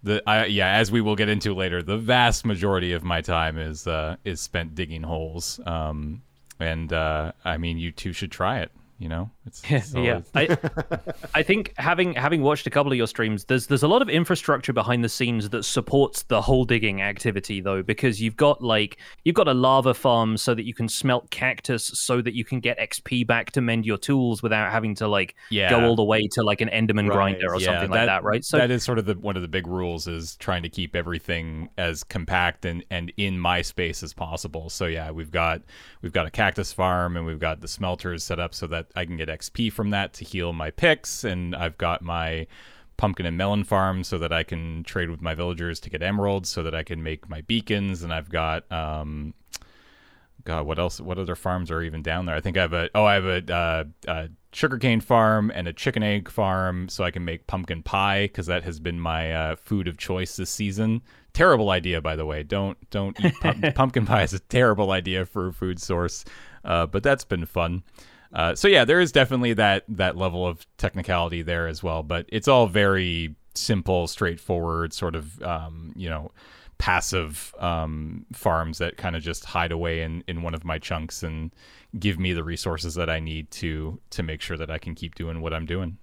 the 0.03 0.21
I, 0.27 0.45
yeah, 0.45 0.73
as 0.73 0.91
we 0.91 1.01
will 1.01 1.15
get 1.15 1.27
into 1.27 1.55
later, 1.55 1.81
the 1.81 1.97
vast 1.97 2.45
majority 2.45 2.93
of 2.93 3.03
my 3.03 3.21
time 3.21 3.57
is 3.57 3.87
uh, 3.87 4.17
is 4.23 4.39
spent 4.41 4.75
digging 4.75 5.01
holes. 5.01 5.59
Um, 5.65 6.21
and 6.59 6.93
uh, 6.93 7.31
I 7.43 7.57
mean, 7.57 7.79
you 7.79 7.91
two 7.91 8.13
should 8.13 8.31
try 8.31 8.59
it. 8.59 8.71
You 8.97 9.09
know, 9.09 9.29
it's, 9.45 9.61
it's 9.69 9.93
yeah, 9.93 10.21
I, 10.33 10.57
I 11.33 11.43
think 11.43 11.73
having 11.77 12.13
having 12.13 12.41
watched 12.41 12.65
a 12.65 12.69
couple 12.69 12.91
of 12.93 12.97
your 12.97 13.07
streams, 13.07 13.43
there's 13.43 13.67
there's 13.67 13.83
a 13.83 13.89
lot 13.89 14.01
of 14.01 14.07
infrastructure 14.09 14.71
behind 14.71 15.03
the 15.03 15.09
scenes 15.09 15.49
that 15.49 15.63
supports 15.63 16.23
the 16.23 16.41
hole 16.41 16.63
digging 16.63 17.01
activity 17.01 17.59
though, 17.59 17.83
because 17.83 18.21
you've 18.21 18.37
got 18.37 18.63
like 18.63 18.97
you've 19.25 19.35
got 19.35 19.49
a 19.49 19.53
lava 19.53 19.93
farm 19.93 20.37
so 20.37 20.55
that 20.55 20.65
you 20.65 20.73
can 20.73 20.87
smelt 20.87 21.29
cactus, 21.29 21.91
so 21.93 22.21
that 22.21 22.35
you 22.35 22.45
can 22.45 22.61
get 22.61 22.79
XP 22.79 23.27
back 23.27 23.51
to 23.51 23.59
mend 23.61 23.85
your 23.85 23.97
tools 23.97 24.41
without 24.41 24.71
having 24.71 24.95
to 24.95 25.09
like 25.09 25.35
Yeah. 25.49 25.69
go 25.69 25.83
all 25.83 25.97
the 25.97 26.03
way 26.05 26.27
to 26.31 26.41
like 26.43 26.61
an 26.61 26.69
Enderman 26.69 27.09
Right, 27.09 27.35
grinder 27.35 27.53
or 27.53 27.59
something 27.59 27.89
like 27.89 28.05
that, 28.05 28.23
right? 28.23 28.45
So 28.45 28.57
that 28.57 28.71
is 28.71 28.83
sort 28.83 28.97
of 28.97 29.05
the 29.05 29.15
one 29.15 29.35
of 29.35 29.41
the 29.41 29.49
big 29.49 29.67
rules 29.67 30.07
is 30.07 30.37
trying 30.37 30.63
to 30.63 30.69
keep 30.69 30.95
everything 30.95 31.69
as 31.77 32.05
compact 32.05 32.63
and, 32.63 32.85
and 32.89 33.11
in 33.17 33.37
my 33.39 33.61
space 33.61 34.03
as 34.03 34.13
possible. 34.13 34.69
So 34.69 34.85
yeah, 34.85 35.11
we've 35.11 35.31
got 35.31 35.63
we've 36.01 36.13
got 36.13 36.27
a 36.27 36.31
cactus 36.31 36.71
farm 36.71 37.17
and 37.17 37.25
we've 37.25 37.39
got 37.39 37.59
the 37.59 37.67
smelters 37.67 38.23
set 38.23 38.39
up 38.39 38.53
so 38.53 38.67
that 38.67 38.84
I 38.95 39.05
can 39.05 39.17
get 39.17 39.29
XP 39.29 39.71
from 39.71 39.89
that 39.91 40.13
to 40.13 40.25
heal 40.25 40.53
my 40.53 40.71
picks, 40.71 41.23
and 41.23 41.55
I've 41.55 41.77
got 41.77 42.01
my 42.01 42.47
pumpkin 42.97 43.25
and 43.25 43.37
melon 43.37 43.63
farm 43.63 44.03
so 44.03 44.17
that 44.19 44.31
I 44.31 44.43
can 44.43 44.83
trade 44.83 45.09
with 45.09 45.21
my 45.21 45.35
villagers 45.35 45.79
to 45.81 45.89
get 45.89 46.01
emeralds 46.01 46.47
so 46.47 46.63
that 46.63 46.73
I 46.73 46.83
can 46.83 47.03
make 47.03 47.29
my 47.29 47.41
beacons, 47.41 48.03
and 48.03 48.13
I've 48.13 48.29
got 48.29 48.69
um 48.71 49.33
God, 50.45 50.67
what 50.67 50.77
else? 50.77 51.01
What 51.01 51.17
other 51.17 51.35
farms 51.35 51.71
are 51.71 51.81
even 51.81 52.03
down 52.03 52.27
there? 52.27 52.35
I 52.35 52.41
think 52.41 52.55
I 52.55 52.61
have 52.61 52.73
a 52.73 52.89
oh, 52.93 53.03
I 53.03 53.15
have 53.15 53.25
a 53.25 53.53
uh, 53.53 53.83
uh, 54.07 54.27
sugarcane 54.53 55.01
farm 55.01 55.51
and 55.53 55.67
a 55.67 55.73
chicken 55.73 56.03
egg 56.03 56.29
farm 56.29 56.87
so 56.87 57.03
I 57.03 57.09
can 57.09 57.25
make 57.25 57.47
pumpkin 57.47 57.81
pie 57.81 58.25
because 58.25 58.45
that 58.45 58.63
has 58.63 58.79
been 58.79 58.99
my 58.99 59.33
uh, 59.33 59.55
food 59.55 59.87
of 59.87 59.97
choice 59.97 60.35
this 60.35 60.51
season. 60.51 61.01
Terrible 61.33 61.71
idea, 61.71 61.99
by 61.99 62.15
the 62.15 62.27
way. 62.27 62.43
Don't 62.43 62.77
don't 62.91 63.19
eat 63.25 63.33
pum- 63.41 63.63
pumpkin 63.75 64.05
pie 64.05 64.21
is 64.21 64.33
a 64.33 64.39
terrible 64.39 64.91
idea 64.91 65.25
for 65.25 65.47
a 65.47 65.53
food 65.53 65.81
source, 65.81 66.23
uh, 66.63 66.85
but 66.85 67.01
that's 67.01 67.25
been 67.25 67.47
fun. 67.47 67.81
Uh, 68.35 68.53
so 68.53 68.67
yeah, 68.67 68.83
there 68.83 68.99
is 68.99 69.11
definitely 69.13 69.53
that 69.53 69.85
that 69.87 70.17
level 70.17 70.45
of 70.45 70.65
technicality 70.77 71.41
there 71.41 71.67
as 71.67 71.81
well, 71.81 72.03
but 72.03 72.25
it's 72.29 72.49
all 72.49 72.67
very 72.67 73.33
simple, 73.55 74.07
straightforward, 74.07 74.93
sort 74.93 75.15
of 75.15 75.41
um, 75.41 75.93
you 75.95 76.09
know 76.09 76.31
passive 76.77 77.55
um, 77.59 78.25
farms 78.33 78.79
that 78.79 78.97
kind 78.97 79.15
of 79.15 79.23
just 79.23 79.45
hide 79.45 79.71
away 79.71 80.01
in, 80.01 80.21
in 80.27 80.41
one 80.41 80.53
of 80.53 80.65
my 80.65 80.77
chunks 80.77 81.23
and 81.23 81.55
give 81.97 82.19
me 82.19 82.33
the 82.33 82.43
resources 82.43 82.95
that 82.95 83.09
I 83.09 83.21
need 83.21 83.49
to 83.51 83.99
to 84.09 84.23
make 84.23 84.41
sure 84.41 84.57
that 84.57 84.69
I 84.69 84.77
can 84.77 84.95
keep 84.95 85.15
doing 85.15 85.39
what 85.39 85.53
I'm 85.53 85.65
doing. 85.65 85.97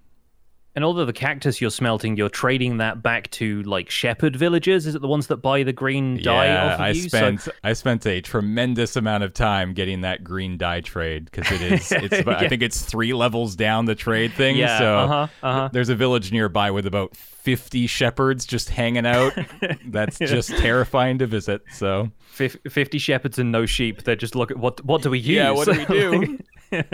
And 0.75 0.83
although 0.83 1.05
the 1.05 1.13
cactus 1.13 1.61
you're 1.61 1.69
smelting, 1.69 2.17
you're 2.17 2.29
trading 2.29 2.77
that 2.77 3.03
back 3.03 3.29
to 3.31 3.61
like 3.63 3.91
shepherd 3.91 4.35
villagers. 4.35 4.87
Is 4.87 4.95
it 4.95 5.01
the 5.01 5.07
ones 5.07 5.27
that 5.27 5.37
buy 5.37 5.61
the 5.61 5.73
green 5.73 6.21
dye 6.21 6.47
yeah, 6.47 6.65
off 6.65 6.73
of 6.73 6.79
I 6.81 6.89
you? 6.89 7.01
spent 7.09 7.41
So- 7.41 7.51
I 7.63 7.73
spent 7.73 8.05
a 8.07 8.21
tremendous 8.21 8.95
amount 8.95 9.23
of 9.23 9.33
time 9.33 9.73
getting 9.73 10.01
that 10.01 10.23
green 10.23 10.57
dye 10.57 10.81
trade 10.81 11.25
because 11.25 11.51
it 11.51 11.61
is 11.61 11.91
it's 11.91 12.19
about- 12.19 12.43
I 12.43 12.49
think 12.49 12.63
it's 12.63 12.81
three 12.81 13.13
levels 13.13 13.55
down 13.55 13.85
the 13.85 13.93
trade 13.95 14.33
thing. 14.33 14.55
Yeah, 14.57 14.79
so 14.79 14.97
uh-huh, 14.97 15.27
uh-huh. 15.43 15.69
there's 15.71 15.89
a 15.89 15.95
village 15.95 16.31
nearby 16.31 16.71
with 16.71 16.87
about 16.87 17.15
50 17.15 17.85
shepherds 17.87 18.45
just 18.45 18.69
hanging 18.69 19.05
out. 19.05 19.33
That's 19.85 20.17
just 20.17 20.49
terrifying 20.57 21.19
to 21.19 21.27
visit. 21.27 21.61
So 21.71 22.09
Fif- 22.31 22.57
50 22.67 22.97
shepherds 22.97 23.37
and 23.37 23.51
no 23.51 23.67
sheep. 23.67 24.03
They 24.03 24.15
just 24.15 24.33
look 24.35 24.49
at 24.49 24.57
what 24.57 24.83
what 24.83 25.03
do 25.03 25.11
we 25.11 25.19
use? 25.19 25.35
Yeah, 25.35 25.51
what 25.51 25.65
do 25.65 25.73
we 25.77 25.85
do? 25.85 26.39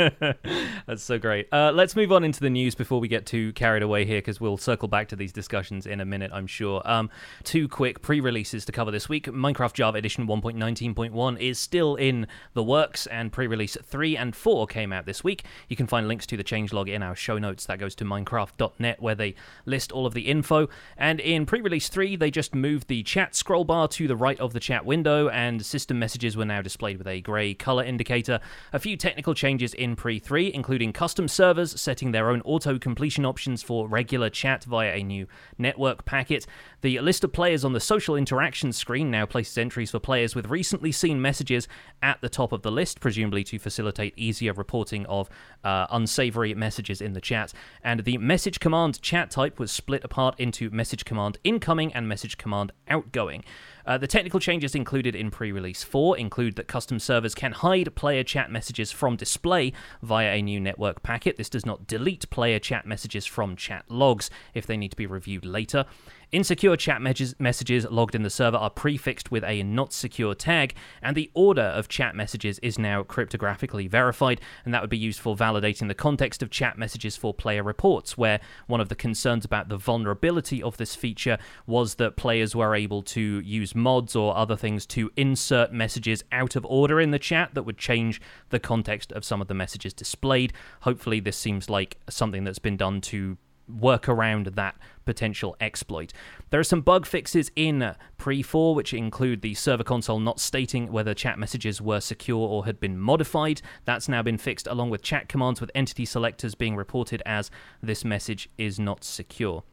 That's 0.87 1.03
so 1.03 1.17
great. 1.17 1.47
Uh, 1.53 1.71
let's 1.73 1.95
move 1.95 2.11
on 2.11 2.23
into 2.23 2.41
the 2.41 2.49
news 2.49 2.75
before 2.75 2.99
we 2.99 3.07
get 3.07 3.25
too 3.25 3.53
carried 3.53 3.83
away 3.83 4.05
here, 4.05 4.17
because 4.17 4.41
we'll 4.41 4.57
circle 4.57 4.87
back 4.87 5.07
to 5.09 5.15
these 5.15 5.31
discussions 5.31 5.85
in 5.85 6.01
a 6.01 6.05
minute, 6.05 6.31
I'm 6.33 6.47
sure. 6.47 6.81
Um, 6.85 7.09
two 7.43 7.67
quick 7.67 8.01
pre-releases 8.01 8.65
to 8.65 8.71
cover 8.71 8.91
this 8.91 9.07
week. 9.07 9.27
Minecraft 9.27 9.73
Java 9.73 9.97
Edition 9.97 10.27
1.19.1 10.27 11.39
is 11.39 11.59
still 11.59 11.95
in 11.95 12.27
the 12.53 12.63
works, 12.63 13.07
and 13.07 13.31
pre-release 13.31 13.77
3 13.81 14.17
and 14.17 14.35
4 14.35 14.67
came 14.67 14.91
out 14.91 15.05
this 15.05 15.23
week. 15.23 15.45
You 15.69 15.75
can 15.75 15.87
find 15.87 16.07
links 16.07 16.25
to 16.27 16.37
the 16.37 16.43
changelog 16.43 16.89
in 16.89 17.01
our 17.01 17.15
show 17.15 17.37
notes. 17.37 17.65
That 17.65 17.79
goes 17.79 17.95
to 17.95 18.05
minecraft.net, 18.05 19.01
where 19.01 19.15
they 19.15 19.35
list 19.65 19.91
all 19.91 20.05
of 20.05 20.13
the 20.13 20.27
info. 20.27 20.67
And 20.97 21.19
in 21.21 21.45
pre-release 21.45 21.87
3, 21.87 22.17
they 22.17 22.31
just 22.31 22.53
moved 22.53 22.87
the 22.87 23.03
chat 23.03 23.35
scroll 23.35 23.63
bar 23.63 23.87
to 23.89 24.07
the 24.07 24.17
right 24.17 24.39
of 24.39 24.51
the 24.51 24.59
chat 24.59 24.85
window, 24.85 25.29
and 25.29 25.65
system 25.65 25.99
messages 25.99 26.35
were 26.35 26.45
now 26.45 26.61
displayed 26.61 26.97
with 26.97 27.07
a 27.07 27.21
grey 27.21 27.53
color 27.53 27.83
indicator. 27.83 28.41
A 28.73 28.79
few 28.79 28.97
technical 28.97 29.33
changes 29.33 29.68
in 29.73 29.95
pre 29.95 30.19
3, 30.19 30.53
including 30.53 30.93
custom 30.93 31.27
servers 31.27 31.79
setting 31.79 32.12
their 32.12 32.29
own 32.29 32.41
auto 32.41 32.77
completion 32.77 33.25
options 33.25 33.63
for 33.63 33.88
regular 33.88 34.29
chat 34.29 34.63
via 34.63 34.93
a 34.93 35.03
new 35.03 35.27
network 35.58 36.05
packet. 36.05 36.45
The 36.82 36.99
list 36.99 37.23
of 37.23 37.34
players 37.34 37.65
on 37.65 37.73
the 37.73 37.79
social 37.79 38.15
interaction 38.15 38.71
screen 38.71 39.12
now 39.12 39.25
places 39.25 39.58
entries 39.58 39.91
for 39.91 39.99
players 39.99 40.36
with 40.36 40.47
recently 40.47 40.91
seen 40.91 41.21
messages 41.21 41.67
at 42.01 42.21
the 42.21 42.29
top 42.29 42.51
of 42.51 42.62
the 42.62 42.71
list, 42.71 42.99
presumably 42.99 43.43
to 43.45 43.60
facilitate 43.60 44.13
easier 44.17 44.53
reporting 44.53 45.05
of 45.08 45.29
uh, 45.63 45.88
unsavory 45.91 46.53
messages 46.53 47.01
in 47.01 47.13
the 47.13 47.21
chat. 47.21 47.53
And 47.84 48.03
the 48.05 48.17
message 48.17 48.60
command 48.60 49.01
chat 49.01 49.32
type 49.32 49.60
was 49.60 49.71
split 49.71 50.03
apart 50.03 50.39
into 50.39 50.69
message 50.69 51.05
command 51.05 51.38
incoming 51.43 51.93
and 51.93 52.08
message 52.08 52.38
command 52.38 52.71
outgoing. 52.88 53.43
Uh, 53.89 53.97
the 53.97 54.06
technical 54.06 54.39
changes 54.39 54.75
included 54.75 55.15
in 55.15 55.32
pre 55.32 55.52
release 55.52 55.82
4 55.82 56.15
include 56.15 56.56
that 56.58 56.67
custom 56.67 56.99
servers 56.99 57.34
can 57.34 57.54
hide 57.54 57.95
player 57.95 58.23
chat 58.23 58.52
messages 58.52 58.91
from 58.91 59.15
display 59.15 59.73
via 60.04 60.32
a 60.36 60.43
new 60.43 60.60
network 60.60 61.02
packet. 61.02 61.38
This 61.38 61.49
does 61.49 61.65
not 61.65 61.88
delete 61.88 62.30
player 62.30 62.60
chat 62.60 62.86
messages 62.86 63.25
from 63.25 63.56
chat 63.56 63.86
logs 63.89 64.30
if 64.54 64.67
they 64.67 64.78
need 64.78 64.91
to 64.91 64.95
be 64.95 65.08
reviewed 65.08 65.43
later. 65.43 65.86
Insecure 66.31 66.75
chat 66.75 67.01
messages, 67.01 67.87
logged 67.89 68.13
in 68.13 68.21
the 68.21 68.29
server 68.29 68.57
are 68.57 68.69
prefixed 68.69 69.31
with 69.31 69.43
a 69.43 69.63
not 69.63 69.91
secure 69.91 70.35
tag, 70.35 70.75
and 71.01 71.17
the 71.17 71.31
order 71.33 71.63
of 71.63 71.87
chat 71.87 72.15
messages 72.15 72.59
is 72.59 72.77
now 72.77 73.01
cryptographically 73.01 73.89
verified, 73.89 74.39
and 74.63 74.71
that 74.71 74.81
would 74.81 74.91
be 74.91 74.97
used 74.97 75.19
for 75.19 75.35
validating 75.35 75.87
the 75.87 75.95
context 75.95 76.43
of 76.43 76.51
chat 76.51 76.77
messages 76.77 77.17
for 77.17 77.33
player 77.33 77.63
reports, 77.63 78.15
where 78.15 78.39
one 78.67 78.79
of 78.79 78.89
the 78.89 78.95
concerns 78.95 79.43
about 79.43 79.69
the 79.69 79.77
vulnerability 79.77 80.61
of 80.61 80.77
this 80.77 80.93
feature 80.93 81.39
was 81.65 81.95
that 81.95 82.15
players 82.15 82.55
were 82.55 82.75
able 82.75 83.01
to 83.01 83.39
use 83.39 83.73
mods 83.73 84.15
or 84.15 84.37
other 84.37 84.55
things 84.55 84.85
to 84.85 85.09
insert 85.17 85.73
messages 85.73 86.23
out 86.31 86.55
of 86.55 86.63
order 86.67 87.01
in 87.01 87.09
the 87.09 87.17
chat 87.17 87.55
that 87.55 87.63
would 87.63 87.79
change 87.79 88.21
the 88.49 88.59
context 88.59 89.11
of 89.13 89.25
some 89.25 89.41
of 89.41 89.47
the 89.47 89.55
messages 89.55 89.95
displayed. 89.95 90.53
Hopefully, 90.81 91.19
this 91.19 91.37
seems 91.37 91.71
like 91.71 91.97
something 92.07 92.43
that's 92.43 92.59
been 92.59 92.77
done 92.77 93.01
to 93.01 93.37
work 93.69 94.10
around 94.10 94.47
that 94.47 94.75
potential 95.05 95.55
exploit. 95.60 96.13
There 96.49 96.60
are 96.60 96.63
some 96.63 96.82
bug 96.82 97.05
fixes 97.05 97.51
in 97.55 97.95
pre 98.17 98.41
4, 98.41 98.75
which 98.75 98.93
include 98.93 99.41
the 99.41 99.53
server 99.53 99.84
console 99.84 100.19
not 100.19 100.39
stating 100.39 100.91
whether 100.91 101.13
chat 101.13 101.39
messages 101.39 101.82
were 101.82 101.99
secure 101.99 102.47
or 102.47 102.65
had 102.65 102.79
been 102.79 102.97
modified. 102.97 103.62
That's 103.86 104.10
now 104.10 104.21
been 104.21 104.38
fixed, 104.38 104.67
along 104.67 104.89
with 104.89 105.01
chat 105.01 105.29
commands 105.29 105.62
with 105.62 105.71
entity 105.73 106.05
selectors 106.05 106.55
being 106.55 106.75
reported 106.75 107.21
as 107.25 107.51
this 107.82 108.05
message 108.05 108.49
is 108.58 108.79
not 108.79 109.03
secure. 109.03 109.63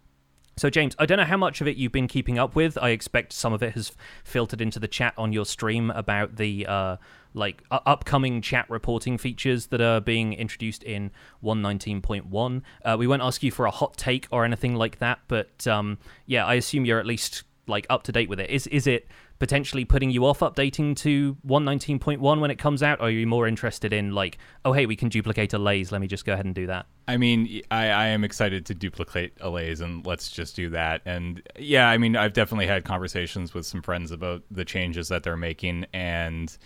So, 0.58 0.70
James, 0.70 0.96
I 0.98 1.04
don't 1.04 1.18
know 1.18 1.24
how 1.24 1.36
much 1.36 1.60
of 1.60 1.68
it 1.68 1.76
you've 1.76 1.92
been 1.92 2.08
keeping 2.08 2.38
up 2.38 2.56
with. 2.56 2.78
I 2.78 2.88
expect 2.90 3.34
some 3.34 3.52
of 3.52 3.62
it 3.62 3.74
has 3.74 3.92
filtered 4.24 4.62
into 4.62 4.78
the 4.78 4.88
chat 4.88 5.12
on 5.18 5.34
your 5.34 5.44
stream 5.44 5.90
about 5.90 6.36
the 6.36 6.66
uh, 6.66 6.96
like 7.36 7.62
u- 7.70 7.78
upcoming 7.86 8.42
chat 8.42 8.68
reporting 8.68 9.18
features 9.18 9.66
that 9.66 9.80
are 9.80 10.00
being 10.00 10.32
introduced 10.32 10.82
in 10.82 11.10
119.1. 11.44 12.62
Uh, 12.84 12.96
we 12.98 13.06
won't 13.06 13.22
ask 13.22 13.42
you 13.42 13.52
for 13.52 13.66
a 13.66 13.70
hot 13.70 13.96
take 13.96 14.26
or 14.30 14.44
anything 14.44 14.74
like 14.74 14.98
that, 14.98 15.20
but 15.28 15.66
um, 15.66 15.98
yeah, 16.26 16.44
I 16.44 16.54
assume 16.54 16.84
you're 16.84 16.98
at 16.98 17.06
least 17.06 17.44
like 17.68 17.86
up 17.90 18.02
to 18.04 18.12
date 18.12 18.28
with 18.28 18.40
it. 18.40 18.50
Is 18.50 18.66
is 18.68 18.86
it 18.86 19.08
potentially 19.38 19.84
putting 19.84 20.10
you 20.10 20.24
off 20.24 20.40
updating 20.40 20.96
to 20.96 21.36
119.1 21.46 22.40
when 22.40 22.50
it 22.50 22.58
comes 22.58 22.82
out, 22.82 23.00
or 23.00 23.08
are 23.08 23.10
you 23.10 23.26
more 23.26 23.46
interested 23.46 23.92
in 23.92 24.12
like, 24.14 24.38
oh 24.64 24.72
hey, 24.72 24.86
we 24.86 24.96
can 24.96 25.08
duplicate 25.08 25.52
allays. 25.52 25.92
Let 25.92 26.00
me 26.00 26.06
just 26.06 26.24
go 26.24 26.32
ahead 26.32 26.46
and 26.46 26.54
do 26.54 26.66
that. 26.68 26.86
I 27.08 27.16
mean, 27.16 27.62
I, 27.70 27.88
I 27.88 28.06
am 28.06 28.24
excited 28.24 28.66
to 28.66 28.74
duplicate 28.74 29.34
allays, 29.40 29.80
and 29.80 30.06
let's 30.06 30.30
just 30.30 30.56
do 30.56 30.70
that. 30.70 31.02
And 31.04 31.42
yeah, 31.58 31.88
I 31.88 31.98
mean, 31.98 32.16
I've 32.16 32.32
definitely 32.32 32.66
had 32.66 32.84
conversations 32.84 33.52
with 33.54 33.66
some 33.66 33.82
friends 33.82 34.10
about 34.10 34.42
the 34.50 34.64
changes 34.64 35.08
that 35.08 35.22
they're 35.22 35.36
making, 35.36 35.86
and 35.92 36.56
uh, 36.60 36.64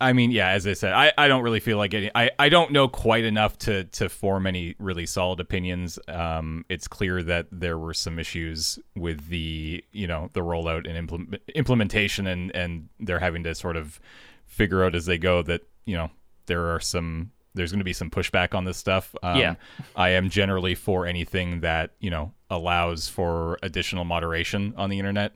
I 0.00 0.12
mean, 0.12 0.30
yeah, 0.30 0.50
as 0.50 0.66
I 0.66 0.74
said, 0.74 0.92
I, 0.92 1.12
I 1.16 1.28
don't 1.28 1.42
really 1.42 1.60
feel 1.60 1.78
like 1.78 1.90
getting. 1.90 2.10
I, 2.14 2.30
I 2.38 2.48
don't 2.48 2.72
know 2.72 2.86
quite 2.88 3.24
enough 3.24 3.56
to 3.60 3.84
to 3.84 4.08
form 4.08 4.46
any 4.46 4.74
really 4.78 5.06
solid 5.06 5.40
opinions. 5.40 5.98
Um, 6.06 6.64
it's 6.68 6.86
clear 6.86 7.22
that 7.22 7.46
there 7.50 7.78
were 7.78 7.94
some 7.94 8.18
issues 8.18 8.78
with 8.94 9.28
the 9.28 9.82
you 9.92 10.06
know 10.06 10.28
the 10.34 10.40
rollout 10.40 10.86
and 10.86 10.96
implement, 10.96 11.42
implementation, 11.54 12.26
and 12.26 12.54
and 12.54 12.88
they're 13.00 13.18
having 13.20 13.42
to 13.44 13.54
sort 13.54 13.76
of 13.76 13.98
figure 14.46 14.84
out 14.84 14.94
as 14.94 15.06
they 15.06 15.18
go 15.18 15.42
that 15.42 15.62
you 15.86 15.96
know 15.96 16.10
there 16.46 16.66
are 16.74 16.80
some 16.80 17.30
there's 17.54 17.70
going 17.70 17.78
to 17.80 17.84
be 17.84 17.92
some 17.92 18.10
pushback 18.10 18.54
on 18.54 18.64
this 18.64 18.76
stuff. 18.76 19.14
Um, 19.22 19.38
Yeah. 19.38 19.54
I 19.96 20.10
am 20.10 20.28
generally 20.28 20.74
for 20.74 21.06
anything 21.06 21.60
that 21.60 21.92
you 22.00 22.10
know 22.10 22.32
allows 22.50 23.08
for 23.08 23.58
additional 23.62 24.04
moderation 24.04 24.74
on 24.76 24.90
the 24.90 24.98
internet, 24.98 25.34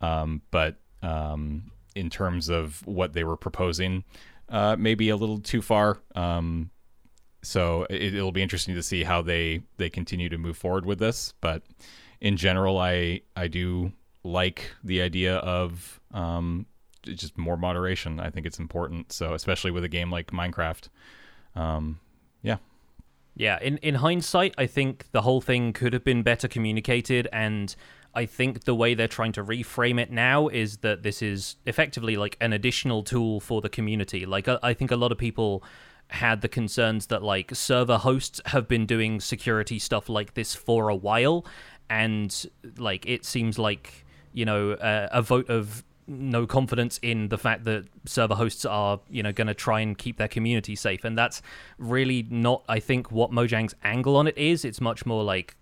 um, 0.00 0.40
but 0.50 0.76
um, 1.02 1.70
in 1.96 2.10
terms 2.10 2.48
of 2.48 2.86
what 2.86 3.14
they 3.14 3.24
were 3.24 3.36
proposing, 3.36 4.04
uh, 4.50 4.76
maybe 4.78 5.08
a 5.08 5.16
little 5.16 5.38
too 5.38 5.62
far. 5.62 5.98
Um, 6.14 6.70
so 7.42 7.86
it, 7.88 8.14
it'll 8.14 8.32
be 8.32 8.42
interesting 8.42 8.74
to 8.74 8.82
see 8.82 9.02
how 9.02 9.22
they 9.22 9.62
they 9.78 9.90
continue 9.90 10.28
to 10.28 10.38
move 10.38 10.56
forward 10.56 10.84
with 10.84 10.98
this. 10.98 11.32
But 11.40 11.62
in 12.20 12.36
general, 12.36 12.78
I 12.78 13.22
I 13.34 13.48
do 13.48 13.92
like 14.22 14.70
the 14.84 15.00
idea 15.00 15.36
of 15.36 16.00
um, 16.12 16.66
just 17.02 17.38
more 17.38 17.56
moderation. 17.56 18.20
I 18.20 18.30
think 18.30 18.46
it's 18.46 18.58
important. 18.58 19.12
So 19.12 19.34
especially 19.34 19.70
with 19.70 19.84
a 19.84 19.88
game 19.88 20.10
like 20.10 20.30
Minecraft. 20.30 20.88
Um, 21.54 21.98
yeah. 22.42 22.58
Yeah, 23.38 23.58
in 23.60 23.78
in 23.78 23.96
hindsight, 23.96 24.54
I 24.56 24.66
think 24.66 25.10
the 25.12 25.22
whole 25.22 25.40
thing 25.40 25.72
could 25.72 25.92
have 25.92 26.04
been 26.04 26.22
better 26.22 26.48
communicated, 26.48 27.28
and 27.32 27.76
I 28.16 28.24
think 28.24 28.64
the 28.64 28.74
way 28.74 28.94
they're 28.94 29.08
trying 29.08 29.32
to 29.32 29.44
reframe 29.44 30.00
it 30.00 30.10
now 30.10 30.48
is 30.48 30.78
that 30.78 31.02
this 31.02 31.20
is 31.20 31.56
effectively 31.66 32.16
like 32.16 32.38
an 32.40 32.54
additional 32.54 33.02
tool 33.02 33.40
for 33.40 33.60
the 33.60 33.68
community. 33.68 34.24
Like 34.24 34.48
I, 34.48 34.72
think 34.72 34.90
a 34.90 34.96
lot 34.96 35.12
of 35.12 35.18
people 35.18 35.62
had 36.08 36.40
the 36.40 36.48
concerns 36.48 37.08
that 37.08 37.22
like 37.22 37.54
server 37.54 37.98
hosts 37.98 38.40
have 38.46 38.68
been 38.68 38.86
doing 38.86 39.20
security 39.20 39.78
stuff 39.78 40.08
like 40.08 40.32
this 40.32 40.54
for 40.54 40.88
a 40.88 40.96
while, 40.96 41.44
and 41.90 42.46
like 42.78 43.04
it 43.06 43.26
seems 43.26 43.58
like 43.58 44.06
you 44.32 44.46
know 44.46 44.78
a 44.80 45.20
vote 45.20 45.50
of 45.50 45.84
no 46.08 46.46
confidence 46.46 46.98
in 47.02 47.28
the 47.28 47.38
fact 47.38 47.64
that 47.64 47.84
server 48.06 48.34
hosts 48.34 48.64
are 48.64 49.00
you 49.10 49.22
know 49.22 49.32
going 49.32 49.48
to 49.48 49.54
try 49.54 49.80
and 49.80 49.98
keep 49.98 50.18
their 50.18 50.28
community 50.28 50.76
safe 50.76 51.02
and 51.02 51.18
that's 51.18 51.42
really 51.78 52.24
not 52.30 52.62
i 52.68 52.78
think 52.78 53.10
what 53.10 53.32
mojang's 53.32 53.74
angle 53.82 54.14
on 54.14 54.28
it 54.28 54.38
is 54.38 54.64
it's 54.64 54.80
much 54.80 55.04
more 55.04 55.24
like 55.24 55.56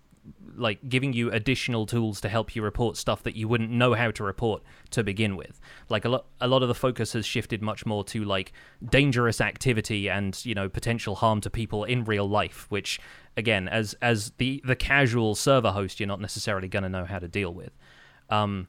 like 0.55 0.87
giving 0.87 1.13
you 1.13 1.31
additional 1.31 1.85
tools 1.85 2.21
to 2.21 2.29
help 2.29 2.55
you 2.55 2.61
report 2.61 2.97
stuff 2.97 3.23
that 3.23 3.35
you 3.35 3.47
wouldn't 3.47 3.69
know 3.69 3.93
how 3.93 4.11
to 4.11 4.23
report 4.23 4.63
to 4.91 5.03
begin 5.03 5.35
with. 5.35 5.59
Like 5.89 6.05
a 6.05 6.09
lot, 6.09 6.25
a 6.39 6.47
lot 6.47 6.61
of 6.61 6.67
the 6.67 6.75
focus 6.75 7.13
has 7.13 7.25
shifted 7.25 7.61
much 7.61 7.85
more 7.85 8.03
to 8.05 8.23
like 8.23 8.53
dangerous 8.83 9.41
activity 9.41 10.09
and 10.09 10.43
you 10.45 10.55
know 10.55 10.69
potential 10.69 11.15
harm 11.15 11.41
to 11.41 11.49
people 11.49 11.83
in 11.83 12.03
real 12.03 12.27
life, 12.27 12.65
which 12.69 12.99
again, 13.37 13.67
as 13.67 13.95
as 14.01 14.31
the 14.37 14.61
the 14.65 14.75
casual 14.75 15.35
server 15.35 15.71
host, 15.71 15.99
you're 15.99 16.07
not 16.07 16.21
necessarily 16.21 16.67
going 16.67 16.83
to 16.83 16.89
know 16.89 17.05
how 17.05 17.19
to 17.19 17.27
deal 17.27 17.53
with. 17.53 17.71
Um, 18.29 18.67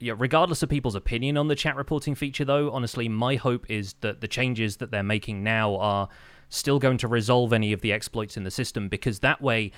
yeah, 0.00 0.14
regardless 0.16 0.62
of 0.62 0.68
people's 0.68 0.96
opinion 0.96 1.36
on 1.36 1.46
the 1.46 1.54
chat 1.54 1.76
reporting 1.76 2.14
feature, 2.16 2.44
though, 2.44 2.72
honestly, 2.72 3.08
my 3.08 3.36
hope 3.36 3.70
is 3.70 3.94
that 4.00 4.20
the 4.20 4.28
changes 4.28 4.78
that 4.78 4.90
they're 4.90 5.02
making 5.02 5.44
now 5.44 5.76
are 5.76 6.08
still 6.48 6.78
going 6.78 6.98
to 6.98 7.08
resolve 7.08 7.52
any 7.52 7.72
of 7.72 7.80
the 7.80 7.92
exploits 7.92 8.36
in 8.36 8.44
the 8.44 8.50
system 8.50 8.88
because 8.88 9.20
that 9.20 9.40
way 9.40 9.72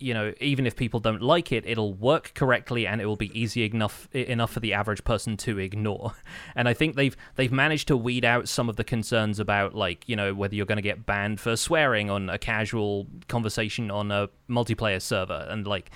you 0.00 0.14
know, 0.14 0.32
even 0.40 0.66
if 0.66 0.74
people 0.74 0.98
don't 0.98 1.22
like 1.22 1.52
it, 1.52 1.64
it'll 1.66 1.92
work 1.92 2.32
correctly 2.34 2.86
and 2.86 3.00
it 3.00 3.06
will 3.06 3.16
be 3.16 3.38
easy 3.38 3.64
enough 3.64 4.08
enough 4.14 4.50
for 4.50 4.60
the 4.60 4.72
average 4.72 5.04
person 5.04 5.36
to 5.38 5.58
ignore. 5.58 6.14
And 6.56 6.68
I 6.68 6.74
think 6.74 6.96
they've 6.96 7.16
they've 7.36 7.52
managed 7.52 7.88
to 7.88 7.96
weed 7.96 8.24
out 8.24 8.48
some 8.48 8.68
of 8.68 8.76
the 8.76 8.84
concerns 8.84 9.38
about 9.38 9.74
like, 9.74 10.08
you 10.08 10.16
know, 10.16 10.34
whether 10.34 10.54
you're 10.54 10.66
going 10.66 10.76
to 10.76 10.82
get 10.82 11.06
banned 11.06 11.38
for 11.38 11.54
swearing 11.56 12.10
on 12.10 12.28
a 12.28 12.38
casual 12.38 13.06
conversation 13.28 13.90
on 13.90 14.10
a 14.10 14.28
multiplayer 14.48 15.00
server 15.00 15.46
and 15.48 15.66
like 15.66 15.90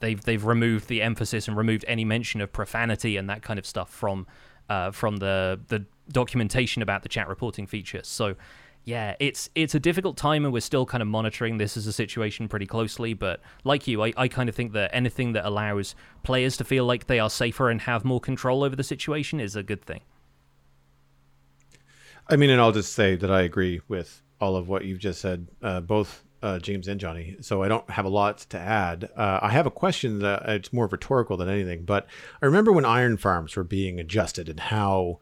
they've 0.00 0.20
they've 0.22 0.44
removed 0.44 0.88
the 0.88 1.02
emphasis 1.02 1.46
and 1.46 1.56
removed 1.56 1.84
any 1.86 2.04
mention 2.04 2.40
of 2.40 2.52
profanity 2.52 3.16
and 3.16 3.28
that 3.30 3.42
kind 3.42 3.58
of 3.58 3.66
stuff 3.66 3.90
from 3.90 4.26
uh, 4.68 4.90
from 4.90 5.18
the 5.18 5.60
the 5.68 5.84
documentation 6.10 6.82
about 6.82 7.02
the 7.02 7.08
chat 7.08 7.28
reporting 7.28 7.66
feature. 7.66 8.00
So 8.02 8.34
yeah, 8.84 9.14
it's 9.20 9.48
it's 9.54 9.74
a 9.74 9.80
difficult 9.80 10.16
time, 10.16 10.44
and 10.44 10.52
we're 10.52 10.60
still 10.60 10.86
kind 10.86 11.02
of 11.02 11.08
monitoring 11.08 11.58
this 11.58 11.76
as 11.76 11.86
a 11.86 11.92
situation 11.92 12.48
pretty 12.48 12.66
closely. 12.66 13.14
But 13.14 13.40
like 13.64 13.86
you, 13.86 14.02
I, 14.02 14.12
I 14.16 14.28
kind 14.28 14.48
of 14.48 14.54
think 14.54 14.72
that 14.72 14.90
anything 14.92 15.32
that 15.32 15.46
allows 15.46 15.94
players 16.24 16.56
to 16.56 16.64
feel 16.64 16.84
like 16.84 17.06
they 17.06 17.20
are 17.20 17.30
safer 17.30 17.70
and 17.70 17.82
have 17.82 18.04
more 18.04 18.20
control 18.20 18.64
over 18.64 18.74
the 18.74 18.82
situation 18.82 19.38
is 19.38 19.54
a 19.54 19.62
good 19.62 19.84
thing. 19.84 20.00
I 22.28 22.36
mean, 22.36 22.50
and 22.50 22.60
I'll 22.60 22.72
just 22.72 22.92
say 22.92 23.16
that 23.16 23.30
I 23.30 23.42
agree 23.42 23.80
with 23.88 24.22
all 24.40 24.56
of 24.56 24.68
what 24.68 24.84
you've 24.84 24.98
just 24.98 25.20
said, 25.20 25.48
uh, 25.62 25.80
both 25.80 26.24
uh, 26.42 26.58
James 26.58 26.88
and 26.88 26.98
Jonny. 26.98 27.36
So 27.40 27.62
I 27.62 27.68
don't 27.68 27.88
have 27.90 28.04
a 28.04 28.08
lot 28.08 28.38
to 28.50 28.58
add. 28.58 29.08
Uh, 29.16 29.38
I 29.42 29.50
have 29.50 29.66
a 29.66 29.70
question 29.70 30.18
that 30.20 30.48
uh, 30.48 30.52
it's 30.52 30.72
more 30.72 30.88
rhetorical 30.88 31.36
than 31.36 31.48
anything, 31.48 31.84
but 31.84 32.06
I 32.40 32.46
remember 32.46 32.72
when 32.72 32.84
iron 32.84 33.16
farms 33.16 33.54
were 33.54 33.64
being 33.64 34.00
adjusted 34.00 34.48
and 34.48 34.58
how 34.58 35.20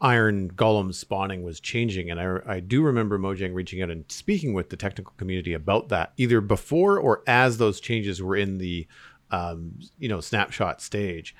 iron 0.00 0.50
golem 0.52 0.94
spawning 0.94 1.42
was 1.42 1.60
changing. 1.60 2.10
And 2.10 2.20
I, 2.20 2.54
I 2.54 2.60
do 2.60 2.82
remember 2.82 3.18
Mojang 3.18 3.54
reaching 3.54 3.82
out 3.82 3.90
and 3.90 4.04
speaking 4.08 4.54
with 4.54 4.70
the 4.70 4.76
technical 4.76 5.12
community 5.16 5.52
about 5.52 5.88
that, 5.88 6.12
either 6.16 6.40
before 6.40 6.98
or 6.98 7.22
as 7.26 7.58
those 7.58 7.80
changes 7.80 8.22
were 8.22 8.36
in 8.36 8.58
the 8.58 8.86
um, 9.30 9.78
you 9.98 10.08
know 10.08 10.20
snapshot 10.20 10.80
stage. 10.80 11.34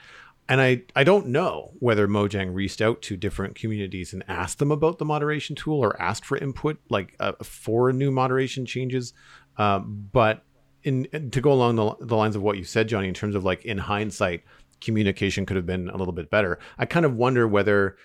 And 0.50 0.62
I, 0.62 0.82
I 0.96 1.04
don't 1.04 1.26
know 1.26 1.72
whether 1.78 2.08
Mojang 2.08 2.54
reached 2.54 2.80
out 2.80 3.02
to 3.02 3.18
different 3.18 3.54
communities 3.54 4.14
and 4.14 4.24
asked 4.28 4.58
them 4.58 4.70
about 4.70 4.98
the 4.98 5.04
moderation 5.04 5.54
tool 5.54 5.78
or 5.78 6.00
asked 6.00 6.24
for 6.24 6.38
input, 6.38 6.78
like 6.88 7.14
uh, 7.20 7.32
for 7.42 7.92
new 7.92 8.10
moderation 8.10 8.64
changes. 8.64 9.12
Um, 9.58 10.08
but 10.10 10.44
in 10.84 11.06
to 11.32 11.40
go 11.40 11.52
along 11.52 11.76
the, 11.76 11.94
the 12.00 12.16
lines 12.16 12.34
of 12.34 12.42
what 12.42 12.56
you 12.56 12.64
said, 12.64 12.88
Jonny, 12.88 13.08
in 13.08 13.14
terms 13.14 13.34
of 13.34 13.44
like 13.44 13.64
in 13.66 13.76
hindsight, 13.76 14.42
communication 14.80 15.44
could 15.44 15.56
have 15.56 15.66
been 15.66 15.90
a 15.90 15.96
little 15.96 16.14
bit 16.14 16.30
better. 16.30 16.58
I 16.78 16.86
kind 16.86 17.04
of 17.04 17.16
wonder 17.16 17.46
whether 17.46 17.96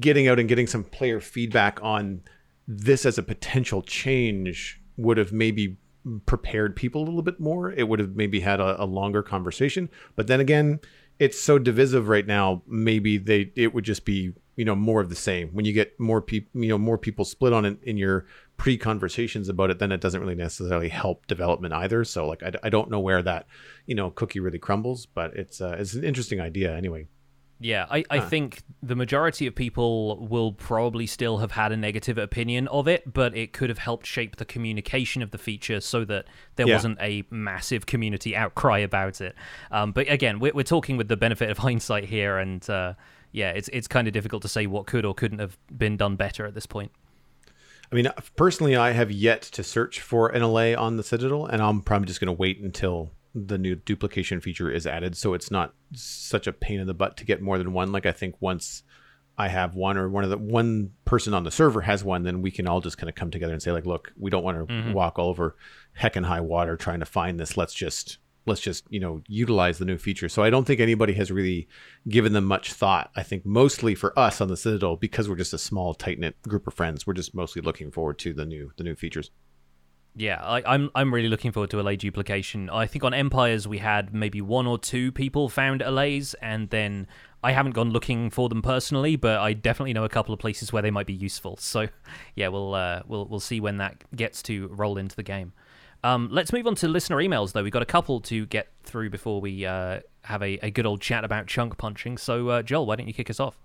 getting 0.00 0.28
out 0.28 0.38
and 0.38 0.48
getting 0.48 0.66
some 0.66 0.84
player 0.84 1.20
feedback 1.20 1.78
on 1.82 2.22
this 2.66 3.04
as 3.04 3.18
a 3.18 3.22
potential 3.22 3.82
change 3.82 4.80
would 4.96 5.18
have 5.18 5.32
maybe 5.32 5.76
prepared 6.26 6.76
people 6.76 7.02
a 7.02 7.04
little 7.04 7.22
bit 7.22 7.40
more. 7.40 7.72
It 7.72 7.88
would 7.88 7.98
have 7.98 8.14
maybe 8.14 8.40
had 8.40 8.60
a, 8.60 8.82
a 8.82 8.84
longer 8.84 9.22
conversation. 9.22 9.88
But 10.16 10.26
then 10.26 10.40
again, 10.40 10.80
it's 11.18 11.40
so 11.40 11.58
divisive 11.58 12.08
right 12.08 12.26
now. 12.26 12.62
Maybe 12.66 13.18
they 13.18 13.52
it 13.56 13.74
would 13.74 13.84
just 13.84 14.04
be 14.04 14.32
you 14.56 14.64
know 14.64 14.74
more 14.74 15.00
of 15.00 15.08
the 15.08 15.14
same. 15.14 15.48
When 15.50 15.64
you 15.64 15.72
get 15.72 15.98
more 15.98 16.20
people, 16.20 16.60
you 16.60 16.68
know, 16.68 16.78
more 16.78 16.98
people 16.98 17.24
split 17.24 17.52
on 17.52 17.64
it 17.64 17.78
in 17.82 17.96
your 17.96 18.26
pre 18.56 18.76
conversations 18.76 19.48
about 19.48 19.70
it, 19.70 19.78
then 19.78 19.92
it 19.92 20.00
doesn't 20.00 20.20
really 20.20 20.34
necessarily 20.34 20.88
help 20.88 21.26
development 21.26 21.74
either. 21.74 22.04
So 22.04 22.26
like 22.26 22.42
I, 22.42 22.52
I 22.64 22.68
don't 22.68 22.90
know 22.90 23.00
where 23.00 23.22
that 23.22 23.46
you 23.86 23.94
know 23.94 24.10
cookie 24.10 24.40
really 24.40 24.58
crumbles, 24.58 25.06
but 25.06 25.34
it's 25.34 25.60
uh, 25.60 25.76
it's 25.78 25.94
an 25.94 26.04
interesting 26.04 26.40
idea 26.40 26.76
anyway. 26.76 27.06
Yeah, 27.60 27.86
I, 27.88 28.04
I 28.10 28.18
huh. 28.18 28.28
think 28.28 28.62
the 28.82 28.96
majority 28.96 29.46
of 29.46 29.54
people 29.54 30.26
will 30.26 30.52
probably 30.52 31.06
still 31.06 31.38
have 31.38 31.52
had 31.52 31.72
a 31.72 31.76
negative 31.76 32.18
opinion 32.18 32.68
of 32.68 32.88
it, 32.88 33.12
but 33.12 33.36
it 33.36 33.52
could 33.52 33.68
have 33.68 33.78
helped 33.78 34.06
shape 34.06 34.36
the 34.36 34.44
communication 34.44 35.22
of 35.22 35.30
the 35.30 35.38
feature 35.38 35.80
so 35.80 36.04
that 36.04 36.26
there 36.56 36.66
yeah. 36.66 36.74
wasn't 36.74 36.98
a 37.00 37.24
massive 37.30 37.86
community 37.86 38.34
outcry 38.34 38.78
about 38.78 39.20
it. 39.20 39.34
Um, 39.70 39.92
but 39.92 40.10
again, 40.10 40.40
we're, 40.40 40.52
we're 40.52 40.62
talking 40.64 40.96
with 40.96 41.08
the 41.08 41.16
benefit 41.16 41.48
of 41.48 41.58
hindsight 41.64 42.04
here, 42.04 42.38
and 42.38 42.68
uh, 42.68 42.94
yeah, 43.32 43.50
it's 43.50 43.68
it's 43.72 43.88
kind 43.88 44.08
of 44.08 44.12
difficult 44.12 44.42
to 44.42 44.48
say 44.48 44.66
what 44.66 44.86
could 44.86 45.04
or 45.04 45.14
couldn't 45.14 45.38
have 45.38 45.56
been 45.76 45.96
done 45.96 46.16
better 46.16 46.46
at 46.46 46.54
this 46.54 46.66
point. 46.66 46.90
I 47.90 47.94
mean, 47.94 48.08
personally, 48.36 48.76
I 48.76 48.90
have 48.90 49.10
yet 49.12 49.42
to 49.42 49.62
search 49.62 50.00
for 50.00 50.28
an 50.28 50.42
allay 50.42 50.74
on 50.74 50.96
the 50.96 51.02
Citadel, 51.02 51.46
and 51.46 51.62
I'm 51.62 51.80
probably 51.82 52.06
just 52.06 52.20
going 52.20 52.26
to 52.26 52.32
wait 52.32 52.60
until 52.60 53.10
the 53.34 53.58
new 53.58 53.74
duplication 53.74 54.40
feature 54.40 54.70
is 54.70 54.86
added, 54.86 55.16
so 55.16 55.34
it's 55.34 55.50
not 55.50 55.74
such 55.92 56.46
a 56.46 56.52
pain 56.52 56.80
in 56.80 56.86
the 56.86 56.94
butt 56.94 57.16
to 57.16 57.24
get 57.24 57.42
more 57.42 57.58
than 57.58 57.72
one. 57.72 57.92
Like 57.92 58.06
I 58.06 58.12
think 58.12 58.36
once 58.40 58.82
I 59.36 59.48
have 59.48 59.74
one 59.74 59.96
or 59.96 60.08
one 60.08 60.22
of 60.22 60.30
the 60.30 60.38
one 60.38 60.92
person 61.04 61.34
on 61.34 61.42
the 61.42 61.50
server 61.50 61.80
has 61.80 62.04
one, 62.04 62.22
then 62.22 62.42
we 62.42 62.52
can 62.52 62.68
all 62.68 62.80
just 62.80 62.98
kind 62.98 63.08
of 63.08 63.16
come 63.16 63.30
together 63.30 63.52
and 63.52 63.62
say 63.62 63.72
like, 63.72 63.86
look, 63.86 64.12
we 64.16 64.30
don't 64.30 64.44
want 64.44 64.58
to 64.58 64.72
mm-hmm. 64.72 64.92
walk 64.92 65.18
all 65.18 65.28
over 65.28 65.56
heck 65.94 66.16
and 66.16 66.26
high 66.26 66.40
water 66.40 66.76
trying 66.76 67.00
to 67.00 67.06
find 67.06 67.38
this. 67.38 67.56
Let's 67.56 67.74
just 67.74 68.18
let's 68.46 68.60
just 68.60 68.84
you 68.90 69.00
know 69.00 69.22
utilize 69.26 69.78
the 69.78 69.84
new 69.84 69.98
feature. 69.98 70.28
So 70.28 70.42
I 70.42 70.50
don't 70.50 70.64
think 70.64 70.80
anybody 70.80 71.14
has 71.14 71.32
really 71.32 71.68
given 72.08 72.32
them 72.32 72.44
much 72.44 72.72
thought. 72.72 73.10
I 73.16 73.24
think 73.24 73.44
mostly 73.44 73.96
for 73.96 74.16
us 74.18 74.40
on 74.40 74.48
the 74.48 74.56
Citadel 74.56 74.96
because 74.96 75.28
we're 75.28 75.36
just 75.36 75.54
a 75.54 75.58
small 75.58 75.94
tight 75.94 76.20
knit 76.20 76.40
group 76.42 76.66
of 76.66 76.74
friends, 76.74 77.06
we're 77.06 77.14
just 77.14 77.34
mostly 77.34 77.62
looking 77.62 77.90
forward 77.90 78.18
to 78.20 78.32
the 78.32 78.44
new 78.44 78.72
the 78.76 78.84
new 78.84 78.94
features. 78.94 79.30
Yeah, 80.16 80.40
I, 80.42 80.58
am 80.58 80.64
I'm, 80.66 80.90
I'm 80.94 81.14
really 81.14 81.28
looking 81.28 81.50
forward 81.50 81.70
to 81.70 81.80
allay 81.80 81.96
duplication. 81.96 82.70
I 82.70 82.86
think 82.86 83.02
on 83.02 83.12
Empires 83.12 83.66
we 83.66 83.78
had 83.78 84.14
maybe 84.14 84.40
one 84.40 84.66
or 84.66 84.78
two 84.78 85.10
people 85.10 85.48
found 85.48 85.82
allays, 85.82 86.34
and 86.34 86.70
then 86.70 87.08
I 87.42 87.50
haven't 87.50 87.72
gone 87.72 87.90
looking 87.90 88.30
for 88.30 88.48
them 88.48 88.62
personally, 88.62 89.16
but 89.16 89.40
I 89.40 89.54
definitely 89.54 89.92
know 89.92 90.04
a 90.04 90.08
couple 90.08 90.32
of 90.32 90.38
places 90.38 90.72
where 90.72 90.82
they 90.82 90.92
might 90.92 91.06
be 91.06 91.14
useful. 91.14 91.56
So, 91.56 91.88
yeah, 92.36 92.48
we'll 92.48 92.74
uh, 92.74 93.02
we'll 93.06 93.26
we'll 93.26 93.40
see 93.40 93.60
when 93.60 93.78
that 93.78 94.04
gets 94.14 94.40
to 94.44 94.68
roll 94.68 94.98
into 94.98 95.16
the 95.16 95.24
game. 95.24 95.52
Um, 96.04 96.28
let's 96.30 96.52
move 96.52 96.66
on 96.66 96.74
to 96.76 96.88
listener 96.88 97.16
emails, 97.16 97.52
though. 97.52 97.62
We've 97.62 97.72
got 97.72 97.82
a 97.82 97.86
couple 97.86 98.20
to 98.20 98.46
get 98.46 98.68
through 98.82 99.10
before 99.10 99.40
we 99.40 99.64
uh, 99.66 100.00
have 100.22 100.42
a, 100.42 100.58
a 100.62 100.70
good 100.70 100.86
old 100.86 101.00
chat 101.00 101.24
about 101.24 101.46
chunk 101.46 101.76
punching. 101.78 102.18
So, 102.18 102.48
uh, 102.50 102.62
Joel, 102.62 102.86
why 102.86 102.96
don't 102.96 103.08
you 103.08 103.14
kick 103.14 103.30
us 103.30 103.40
off? 103.40 103.58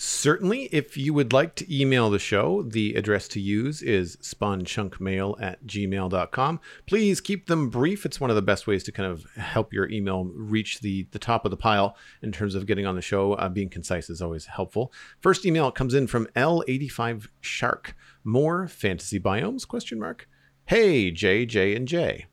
Certainly, 0.00 0.66
if 0.66 0.96
you 0.96 1.12
would 1.12 1.32
like 1.32 1.56
to 1.56 1.66
email 1.76 2.08
the 2.08 2.20
show, 2.20 2.62
the 2.62 2.94
address 2.94 3.26
to 3.26 3.40
use 3.40 3.82
is 3.82 4.14
spawnchunkmail 4.18 5.42
at 5.42 5.66
gmail.com. 5.66 6.60
Please 6.86 7.20
keep 7.20 7.48
them 7.48 7.68
brief. 7.68 8.06
It's 8.06 8.20
one 8.20 8.30
of 8.30 8.36
the 8.36 8.42
best 8.42 8.68
ways 8.68 8.84
to 8.84 8.92
kind 8.92 9.10
of 9.10 9.24
help 9.34 9.72
your 9.72 9.90
email 9.90 10.26
reach 10.26 10.78
the, 10.78 11.08
the 11.10 11.18
top 11.18 11.44
of 11.44 11.50
the 11.50 11.56
pile 11.56 11.96
in 12.22 12.30
terms 12.30 12.54
of 12.54 12.64
getting 12.64 12.86
on 12.86 12.94
the 12.94 13.02
show. 13.02 13.32
Uh, 13.32 13.48
being 13.48 13.68
concise 13.68 14.08
is 14.08 14.22
always 14.22 14.46
helpful. 14.46 14.92
First 15.18 15.44
email 15.44 15.72
comes 15.72 15.94
in 15.94 16.06
from 16.06 16.28
L85 16.36 17.26
Shark. 17.40 17.96
More 18.22 18.68
fantasy 18.68 19.18
biomes? 19.18 19.66
Question 19.66 19.98
mark. 19.98 20.28
Hey, 20.66 21.10
J, 21.10 21.44
J, 21.44 21.74
and 21.74 21.88
J. 21.88 22.26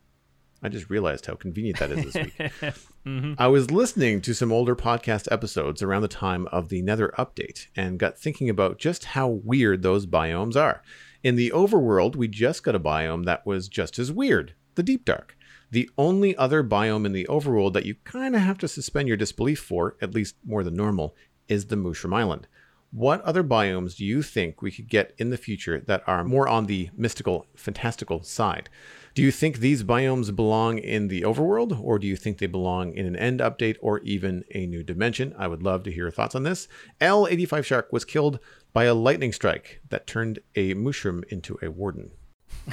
I 0.61 0.69
just 0.69 0.91
realized 0.91 1.25
how 1.25 1.33
convenient 1.33 1.79
that 1.79 1.89
is 1.89 2.13
this 2.13 2.25
week. 2.61 2.75
Mm-hmm. 3.05 3.33
I 3.37 3.47
was 3.47 3.69
listening 3.69 4.21
to 4.21 4.33
some 4.33 4.51
older 4.51 4.75
podcast 4.75 5.31
episodes 5.31 5.83
around 5.83 6.01
the 6.01 6.07
time 6.07 6.47
of 6.47 6.69
the 6.69 6.81
Nether 6.81 7.13
update 7.19 7.67
and 7.75 7.99
got 7.99 8.17
thinking 8.17 8.49
about 8.49 8.79
just 8.79 9.05
how 9.05 9.27
weird 9.27 9.83
those 9.83 10.07
biomes 10.07 10.55
are. 10.55 10.81
In 11.23 11.35
the 11.35 11.51
overworld, 11.51 12.15
we 12.15 12.27
just 12.27 12.63
got 12.63 12.73
a 12.73 12.79
biome 12.79 13.25
that 13.25 13.45
was 13.45 13.67
just 13.67 13.99
as 13.99 14.11
weird 14.11 14.53
the 14.73 14.83
Deep 14.83 15.05
Dark. 15.05 15.37
The 15.71 15.89
only 15.97 16.35
other 16.35 16.63
biome 16.63 17.05
in 17.05 17.11
the 17.11 17.27
overworld 17.29 17.73
that 17.73 17.85
you 17.85 17.95
kind 18.03 18.35
of 18.35 18.41
have 18.41 18.57
to 18.59 18.67
suspend 18.67 19.07
your 19.07 19.17
disbelief 19.17 19.59
for, 19.59 19.95
at 20.01 20.13
least 20.13 20.35
more 20.43 20.63
than 20.63 20.75
normal, 20.75 21.15
is 21.47 21.67
the 21.67 21.75
Mushroom 21.75 22.13
Island. 22.13 22.47
What 22.91 23.21
other 23.21 23.43
biomes 23.43 23.97
do 23.97 24.05
you 24.05 24.21
think 24.21 24.61
we 24.61 24.71
could 24.71 24.87
get 24.87 25.13
in 25.17 25.29
the 25.29 25.37
future 25.37 25.81
that 25.81 26.03
are 26.07 26.23
more 26.23 26.47
on 26.47 26.65
the 26.65 26.89
mystical, 26.95 27.47
fantastical 27.55 28.23
side? 28.23 28.69
Do 29.15 29.21
you 29.21 29.31
think 29.31 29.59
these 29.59 29.81
biomes 29.81 30.35
belong 30.35 30.77
in 30.77 31.07
the 31.07 31.21
overworld, 31.21 31.81
or 31.81 31.97
do 31.97 32.05
you 32.05 32.17
think 32.17 32.37
they 32.37 32.47
belong 32.47 32.93
in 32.93 33.05
an 33.05 33.15
end 33.15 33.39
update 33.39 33.77
or 33.79 33.99
even 33.99 34.43
a 34.53 34.67
new 34.67 34.83
dimension? 34.83 35.33
I 35.37 35.47
would 35.47 35.63
love 35.63 35.83
to 35.83 35.89
hear 35.89 36.03
your 36.03 36.11
thoughts 36.11 36.35
on 36.35 36.43
this. 36.43 36.67
L85 36.99 37.63
Shark 37.63 37.93
was 37.93 38.03
killed 38.03 38.39
by 38.73 38.83
a 38.83 38.93
lightning 38.93 39.31
strike 39.31 39.79
that 39.87 40.05
turned 40.05 40.39
a 40.57 40.73
mushroom 40.73 41.23
into 41.29 41.57
a 41.61 41.71
warden. 41.71 42.11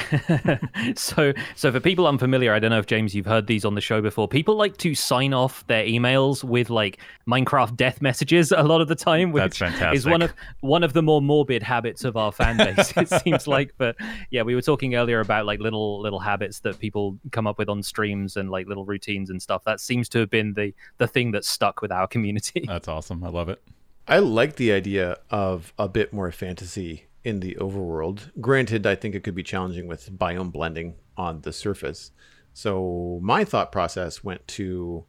so, 0.96 1.32
so 1.54 1.72
for 1.72 1.80
people 1.80 2.06
unfamiliar, 2.06 2.52
I 2.52 2.58
don't 2.58 2.70
know 2.70 2.78
if 2.78 2.86
James, 2.86 3.14
you've 3.14 3.26
heard 3.26 3.46
these 3.46 3.64
on 3.64 3.74
the 3.74 3.80
show 3.80 4.00
before. 4.00 4.28
People 4.28 4.56
like 4.56 4.76
to 4.78 4.94
sign 4.94 5.34
off 5.34 5.66
their 5.66 5.84
emails 5.84 6.42
with 6.42 6.70
like 6.70 6.98
Minecraft 7.28 7.76
death 7.76 8.00
messages 8.00 8.52
a 8.52 8.62
lot 8.62 8.80
of 8.80 8.88
the 8.88 8.94
time, 8.94 9.32
which 9.32 9.42
That's 9.42 9.58
fantastic. 9.58 9.94
is 9.96 10.06
one 10.06 10.22
of 10.22 10.32
one 10.60 10.82
of 10.82 10.92
the 10.92 11.02
more 11.02 11.20
morbid 11.20 11.62
habits 11.62 12.04
of 12.04 12.16
our 12.16 12.32
fan 12.32 12.56
base. 12.56 12.92
it 12.96 13.08
seems 13.24 13.46
like, 13.46 13.74
but 13.78 13.96
yeah, 14.30 14.42
we 14.42 14.54
were 14.54 14.62
talking 14.62 14.94
earlier 14.94 15.20
about 15.20 15.46
like 15.46 15.60
little 15.60 16.00
little 16.00 16.20
habits 16.20 16.60
that 16.60 16.78
people 16.78 17.18
come 17.30 17.46
up 17.46 17.58
with 17.58 17.68
on 17.68 17.82
streams 17.82 18.36
and 18.36 18.50
like 18.50 18.66
little 18.66 18.84
routines 18.84 19.30
and 19.30 19.40
stuff. 19.40 19.62
That 19.64 19.80
seems 19.80 20.08
to 20.10 20.20
have 20.20 20.30
been 20.30 20.54
the 20.54 20.74
the 20.98 21.06
thing 21.06 21.32
that 21.32 21.44
stuck 21.44 21.82
with 21.82 21.92
our 21.92 22.06
community. 22.06 22.64
That's 22.66 22.88
awesome. 22.88 23.22
I 23.24 23.28
love 23.28 23.48
it. 23.48 23.62
I 24.08 24.18
like 24.18 24.56
the 24.56 24.72
idea 24.72 25.18
of 25.30 25.72
a 25.78 25.88
bit 25.88 26.12
more 26.12 26.32
fantasy 26.32 27.06
in 27.24 27.40
the 27.40 27.56
overworld. 27.60 28.30
Granted, 28.40 28.86
I 28.86 28.94
think 28.94 29.14
it 29.14 29.22
could 29.22 29.34
be 29.34 29.42
challenging 29.42 29.86
with 29.86 30.10
biome 30.18 30.52
blending 30.52 30.94
on 31.16 31.40
the 31.42 31.52
surface. 31.52 32.10
So 32.52 33.20
my 33.22 33.44
thought 33.44 33.72
process 33.72 34.22
went 34.24 34.46
to 34.48 35.04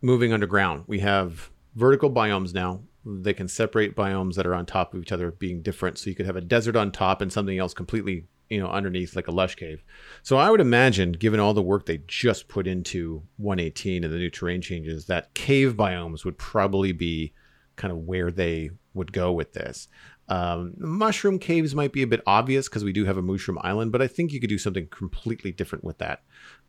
moving 0.00 0.32
underground. 0.32 0.84
We 0.86 1.00
have 1.00 1.50
vertical 1.74 2.10
biomes 2.10 2.52
now. 2.52 2.82
They 3.04 3.32
can 3.32 3.48
separate 3.48 3.96
biomes 3.96 4.34
that 4.34 4.46
are 4.46 4.54
on 4.54 4.66
top 4.66 4.94
of 4.94 5.02
each 5.02 5.12
other 5.12 5.30
being 5.30 5.62
different. 5.62 5.98
So 5.98 6.10
you 6.10 6.16
could 6.16 6.26
have 6.26 6.36
a 6.36 6.40
desert 6.40 6.76
on 6.76 6.92
top 6.92 7.20
and 7.20 7.32
something 7.32 7.58
else 7.58 7.74
completely, 7.74 8.26
you 8.48 8.60
know, 8.60 8.68
underneath 8.68 9.16
like 9.16 9.28
a 9.28 9.32
lush 9.32 9.54
cave. 9.54 9.82
So 10.22 10.36
I 10.36 10.50
would 10.50 10.60
imagine, 10.60 11.12
given 11.12 11.40
all 11.40 11.54
the 11.54 11.62
work 11.62 11.86
they 11.86 12.02
just 12.06 12.48
put 12.48 12.66
into 12.66 13.22
118 13.38 14.04
and 14.04 14.12
the 14.12 14.18
new 14.18 14.30
terrain 14.30 14.60
changes, 14.60 15.06
that 15.06 15.34
cave 15.34 15.74
biomes 15.74 16.24
would 16.24 16.38
probably 16.38 16.92
be 16.92 17.32
kind 17.76 17.90
of 17.90 17.98
where 17.98 18.30
they 18.30 18.70
would 18.94 19.12
go 19.12 19.32
with 19.32 19.52
this. 19.54 19.88
Um, 20.32 20.72
mushroom 20.78 21.38
caves 21.38 21.74
might 21.74 21.92
be 21.92 22.00
a 22.00 22.06
bit 22.06 22.22
obvious 22.26 22.66
because 22.66 22.84
we 22.84 22.92
do 22.94 23.04
have 23.04 23.18
a 23.18 23.22
mushroom 23.22 23.58
island, 23.60 23.92
but 23.92 24.00
I 24.00 24.06
think 24.06 24.32
you 24.32 24.40
could 24.40 24.48
do 24.48 24.56
something 24.56 24.86
completely 24.86 25.52
different 25.52 25.84
with 25.84 25.98
that. 25.98 26.22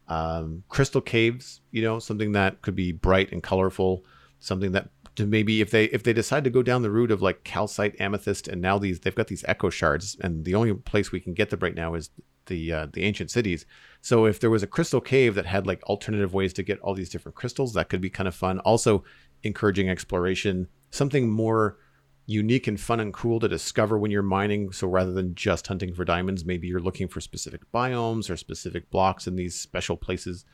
Um, 0.10 0.64
crystal 0.68 1.00
caves, 1.00 1.62
you 1.72 1.82
know, 1.82 2.00
something 2.00 2.34
that 2.34 2.62
could 2.62 2.76
be 2.76 2.92
bright 2.92 3.32
and 3.32 3.42
colorful, 3.42 4.04
something 4.42 4.74
that 4.74 4.90
to 5.16 5.26
maybe 5.26 5.62
if 5.62 5.72
they 5.72 5.86
if 5.86 6.04
they 6.04 6.12
decide 6.12 6.44
to 6.44 6.50
go 6.50 6.62
down 6.62 6.82
the 6.82 6.92
route 6.92 7.10
of 7.10 7.22
like 7.22 7.46
calcite, 7.46 7.96
amethyst, 8.02 8.50
and 8.50 8.62
now 8.62 8.78
these 8.78 9.00
they've 9.00 9.16
got 9.16 9.28
these 9.28 9.46
echo 9.48 9.70
shards, 9.70 10.18
and 10.20 10.44
the 10.44 10.56
only 10.56 10.74
place 10.74 11.14
we 11.14 11.22
can 11.22 11.34
get 11.34 11.50
them 11.50 11.62
right 11.62 11.76
now 11.76 11.94
is 11.94 12.10
the 12.48 12.70
uh, 12.74 12.88
the 12.92 13.04
ancient 13.04 13.32
cities. 13.32 13.66
So 14.02 14.26
if 14.26 14.42
there 14.42 14.50
was 14.50 14.64
a 14.64 14.68
crystal 14.68 15.00
cave 15.00 15.36
that 15.36 15.46
had 15.46 15.66
like 15.66 15.82
alternative 15.84 16.34
ways 16.34 16.52
to 16.54 16.64
get 16.64 16.82
all 16.82 16.96
these 16.96 17.10
different 17.10 17.38
crystals, 17.38 17.74
that 17.76 17.88
could 17.88 18.02
be 18.02 18.10
kind 18.10 18.28
of 18.28 18.36
fun. 18.36 18.60
Also, 18.60 19.06
encouraging 19.42 19.88
exploration, 19.90 20.68
something 20.92 21.30
more 21.30 21.78
unique 22.26 22.68
and 22.68 22.80
fun 22.80 23.00
and 23.00 23.14
cool 23.14 23.40
to 23.40 23.48
discover 23.48 23.98
when 23.98 24.12
you're 24.12 24.22
mining. 24.22 24.72
So 24.72 24.88
rather 24.88 25.12
than 25.12 25.36
just 25.36 25.68
hunting 25.68 25.94
for 25.94 26.06
diamonds, 26.06 26.46
maybe 26.46 26.68
you're 26.68 26.80
looking 26.80 27.08
for 27.08 27.20
specific 27.20 27.62
biomes 27.74 28.30
or 28.30 28.38
specific 28.38 28.90
blocks 28.90 29.28
in 29.28 29.36
these 29.36 29.60
special 29.60 29.98
places. 29.98 30.46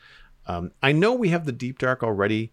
Um, 0.47 0.71
I 0.81 0.91
know 0.91 1.13
we 1.13 1.29
have 1.29 1.45
the 1.45 1.51
deep 1.51 1.77
dark 1.77 2.03
already, 2.03 2.51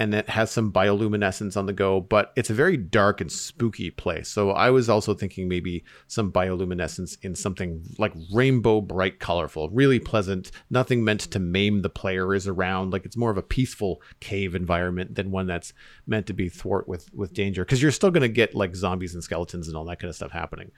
and 0.00 0.14
it 0.14 0.30
has 0.30 0.50
some 0.50 0.72
bioluminescence 0.72 1.58
on 1.58 1.66
the 1.66 1.74
go, 1.74 2.00
but 2.00 2.32
it's 2.34 2.48
a 2.48 2.54
very 2.54 2.78
dark 2.78 3.20
and 3.20 3.30
spooky 3.30 3.90
place. 3.90 4.30
So 4.30 4.50
I 4.52 4.70
was 4.70 4.88
also 4.88 5.12
thinking 5.12 5.46
maybe 5.46 5.84
some 6.06 6.32
bioluminescence 6.32 7.18
in 7.22 7.34
something 7.34 7.84
like 7.98 8.14
rainbow 8.32 8.80
bright 8.80 9.20
colorful, 9.20 9.68
really 9.68 9.98
pleasant, 9.98 10.52
nothing 10.70 11.04
meant 11.04 11.20
to 11.20 11.38
maim 11.38 11.82
the 11.82 11.90
player 11.90 12.34
is 12.34 12.48
around. 12.48 12.94
Like 12.94 13.04
it's 13.04 13.16
more 13.16 13.30
of 13.30 13.36
a 13.36 13.42
peaceful 13.42 14.00
cave 14.20 14.54
environment 14.54 15.16
than 15.16 15.30
one 15.30 15.46
that's 15.46 15.74
meant 16.06 16.26
to 16.28 16.32
be 16.32 16.48
thwart 16.48 16.88
with 16.88 17.12
with 17.12 17.34
danger. 17.34 17.62
Because 17.62 17.82
you're 17.82 17.92
still 17.92 18.10
gonna 18.10 18.28
get 18.28 18.54
like 18.54 18.74
zombies 18.74 19.12
and 19.12 19.22
skeletons 19.22 19.68
and 19.68 19.76
all 19.76 19.84
that 19.84 19.98
kind 20.00 20.08
of 20.08 20.16
stuff 20.16 20.32
happening. 20.32 20.72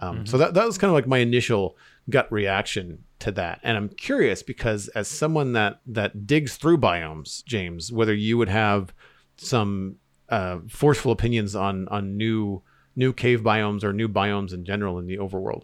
Um, 0.00 0.26
So 0.26 0.38
that, 0.38 0.54
that 0.54 0.66
was 0.66 0.78
kind 0.78 0.90
of 0.90 0.94
like 0.94 1.06
my 1.06 1.18
initial 1.18 1.76
gut 2.10 2.30
reaction 2.30 3.04
to 3.20 3.32
that, 3.32 3.60
and 3.62 3.76
I'm 3.76 3.88
curious 3.88 4.42
because 4.42 4.88
as 4.88 5.08
someone 5.08 5.52
that 5.52 5.80
that 5.86 6.26
digs 6.26 6.56
through 6.56 6.78
biomes, 6.78 7.44
James, 7.44 7.90
whether 7.90 8.12
you 8.12 8.36
would 8.36 8.50
have 8.50 8.92
some 9.36 9.96
uh, 10.28 10.58
forceful 10.68 11.12
opinions 11.12 11.54
on 11.56 11.88
on 11.88 12.16
new 12.16 12.62
new 12.96 13.12
cave 13.12 13.40
biomes 13.40 13.82
or 13.82 13.92
new 13.92 14.08
biomes 14.08 14.52
in 14.52 14.64
general 14.64 14.98
in 14.98 15.06
the 15.06 15.16
overworld. 15.16 15.62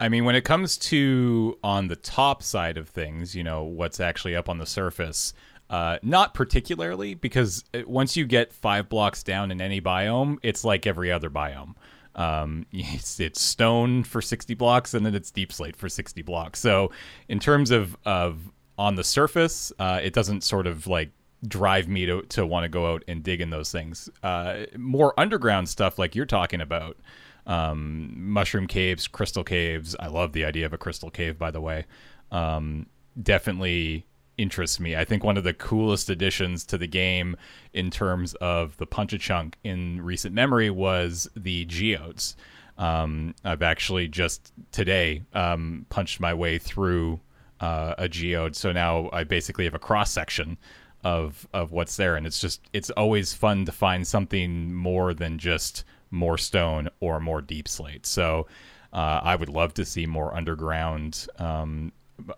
I 0.00 0.08
mean, 0.08 0.24
when 0.24 0.36
it 0.36 0.44
comes 0.44 0.78
to 0.78 1.58
on 1.64 1.88
the 1.88 1.96
top 1.96 2.42
side 2.42 2.76
of 2.78 2.88
things, 2.88 3.34
you 3.34 3.42
know, 3.42 3.64
what's 3.64 3.98
actually 3.98 4.36
up 4.36 4.48
on 4.48 4.58
the 4.58 4.66
surface, 4.66 5.34
uh, 5.70 5.98
not 6.02 6.34
particularly, 6.34 7.14
because 7.14 7.64
once 7.84 8.16
you 8.16 8.24
get 8.24 8.52
five 8.52 8.88
blocks 8.88 9.24
down 9.24 9.50
in 9.50 9.60
any 9.60 9.80
biome, 9.80 10.38
it's 10.42 10.64
like 10.64 10.86
every 10.86 11.10
other 11.10 11.28
biome. 11.28 11.74
Um, 12.18 12.66
it's, 12.72 13.18
it's 13.18 13.40
stone 13.40 14.04
for 14.04 14.20
60 14.20 14.52
blocks 14.54 14.92
and 14.92 15.06
then 15.06 15.14
it's 15.14 15.30
deepslate 15.30 15.76
for 15.76 15.88
60 15.88 16.20
blocks. 16.22 16.60
So, 16.60 16.90
in 17.28 17.38
terms 17.38 17.70
of, 17.70 17.96
of 18.04 18.52
on 18.76 18.96
the 18.96 19.04
surface, 19.04 19.72
uh, 19.78 20.00
it 20.02 20.12
doesn't 20.12 20.44
sort 20.44 20.66
of 20.66 20.86
like 20.86 21.10
drive 21.46 21.88
me 21.88 22.04
to, 22.04 22.22
to 22.22 22.44
want 22.44 22.64
to 22.64 22.68
go 22.68 22.92
out 22.92 23.04
and 23.08 23.22
dig 23.22 23.40
in 23.40 23.50
those 23.50 23.72
things. 23.72 24.10
Uh, 24.22 24.64
more 24.76 25.18
underground 25.18 25.68
stuff 25.68 25.98
like 25.98 26.14
you're 26.14 26.26
talking 26.26 26.60
about 26.60 26.98
um, 27.46 28.12
mushroom 28.14 28.66
caves, 28.66 29.08
crystal 29.08 29.44
caves. 29.44 29.96
I 29.98 30.08
love 30.08 30.32
the 30.32 30.44
idea 30.44 30.66
of 30.66 30.72
a 30.72 30.78
crystal 30.78 31.10
cave, 31.10 31.38
by 31.38 31.50
the 31.50 31.60
way. 31.60 31.86
Um, 32.30 32.86
definitely 33.20 34.06
interests 34.38 34.80
me. 34.80 34.96
I 34.96 35.04
think 35.04 35.24
one 35.24 35.36
of 35.36 35.44
the 35.44 35.52
coolest 35.52 36.08
additions 36.08 36.64
to 36.66 36.78
the 36.78 36.86
game 36.86 37.36
in 37.72 37.90
terms 37.90 38.34
of 38.34 38.76
the 38.78 38.86
punch 38.86 39.12
a 39.12 39.18
chunk 39.18 39.56
in 39.64 40.00
recent 40.00 40.34
memory 40.34 40.70
was 40.70 41.28
the 41.36 41.64
geodes. 41.66 42.36
Um, 42.78 43.34
I've 43.44 43.62
actually 43.62 44.08
just 44.08 44.52
today 44.70 45.22
um, 45.34 45.84
punched 45.90 46.20
my 46.20 46.32
way 46.32 46.58
through 46.58 47.20
uh, 47.60 47.94
a 47.98 48.08
geode, 48.08 48.54
so 48.54 48.70
now 48.70 49.10
I 49.12 49.24
basically 49.24 49.64
have 49.64 49.74
a 49.74 49.80
cross 49.80 50.12
section 50.12 50.56
of 51.04 51.46
of 51.52 51.72
what's 51.72 51.96
there, 51.96 52.16
and 52.16 52.26
it's 52.26 52.40
just 52.40 52.60
it's 52.72 52.90
always 52.90 53.34
fun 53.34 53.64
to 53.66 53.72
find 53.72 54.06
something 54.06 54.72
more 54.72 55.12
than 55.12 55.38
just 55.38 55.84
more 56.10 56.38
stone 56.38 56.88
or 57.00 57.20
more 57.20 57.42
deepslate. 57.42 58.06
So 58.06 58.46
uh, 58.92 59.20
I 59.22 59.36
would 59.36 59.48
love 59.48 59.74
to 59.74 59.84
see 59.84 60.06
more 60.06 60.34
underground 60.34 61.26
um, 61.38 61.92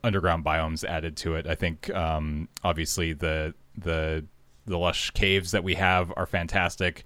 underground 0.04 0.44
biomes 0.44 0.84
added 0.84 1.16
to 1.18 1.34
it. 1.34 1.46
I 1.46 1.54
think 1.54 1.90
um, 1.90 2.48
obviously 2.62 3.12
the 3.12 3.54
the 3.76 4.24
the 4.66 4.78
lush 4.78 5.10
caves 5.10 5.50
that 5.52 5.64
we 5.64 5.74
have 5.74 6.12
are 6.16 6.26
fantastic. 6.26 7.04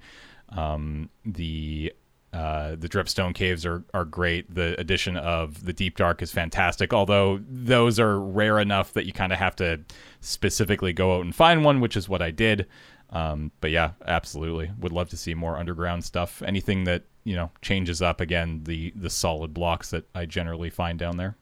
Um, 0.51 1.11
the 1.25 1.93
uh, 2.33 2.75
the 2.75 2.89
dripstone 2.89 3.33
caves 3.33 3.64
are, 3.64 3.85
are 3.95 4.05
great. 4.05 4.53
The 4.53 4.79
addition 4.81 5.16
of 5.16 5.64
the 5.64 5.72
deep 5.72 5.97
dark 5.97 6.20
is 6.20 6.33
fantastic, 6.33 6.93
although 6.93 7.41
those 7.49 8.01
are 8.01 8.18
rare 8.18 8.59
enough 8.59 8.93
that 8.95 9.07
you 9.07 9.12
kind 9.12 9.33
of 9.33 9.39
have 9.39 9.55
to 9.57 9.81
specifically 10.20 10.93
go 10.93 11.16
out 11.16 11.25
and 11.25 11.33
find 11.33 11.64
one, 11.64 11.81
which 11.81 11.97
is 11.97 12.09
what 12.09 12.22
I 12.22 12.33
did. 12.33 12.66
Um, 13.11 13.53
but 13.61 13.70
yeah, 13.70 13.93
absolutely, 14.05 14.72
would 14.81 14.91
love 14.91 15.11
to 15.11 15.16
see 15.16 15.35
more 15.35 15.57
underground 15.57 16.05
stuff. 16.05 16.43
Anything 16.43 16.85
that 16.85 17.05
you 17.22 17.37
know 17.37 17.53
changes 17.62 18.03
up 18.03 18.20
again 18.20 18.64
the 18.64 18.93
the 18.97 19.11
solid 19.11 19.55
blocks 19.55 19.91
that 19.91 20.05
I 20.14 20.27
generally 20.27 20.70
find 20.70 20.99
down 20.99 21.16
there. 21.16 21.37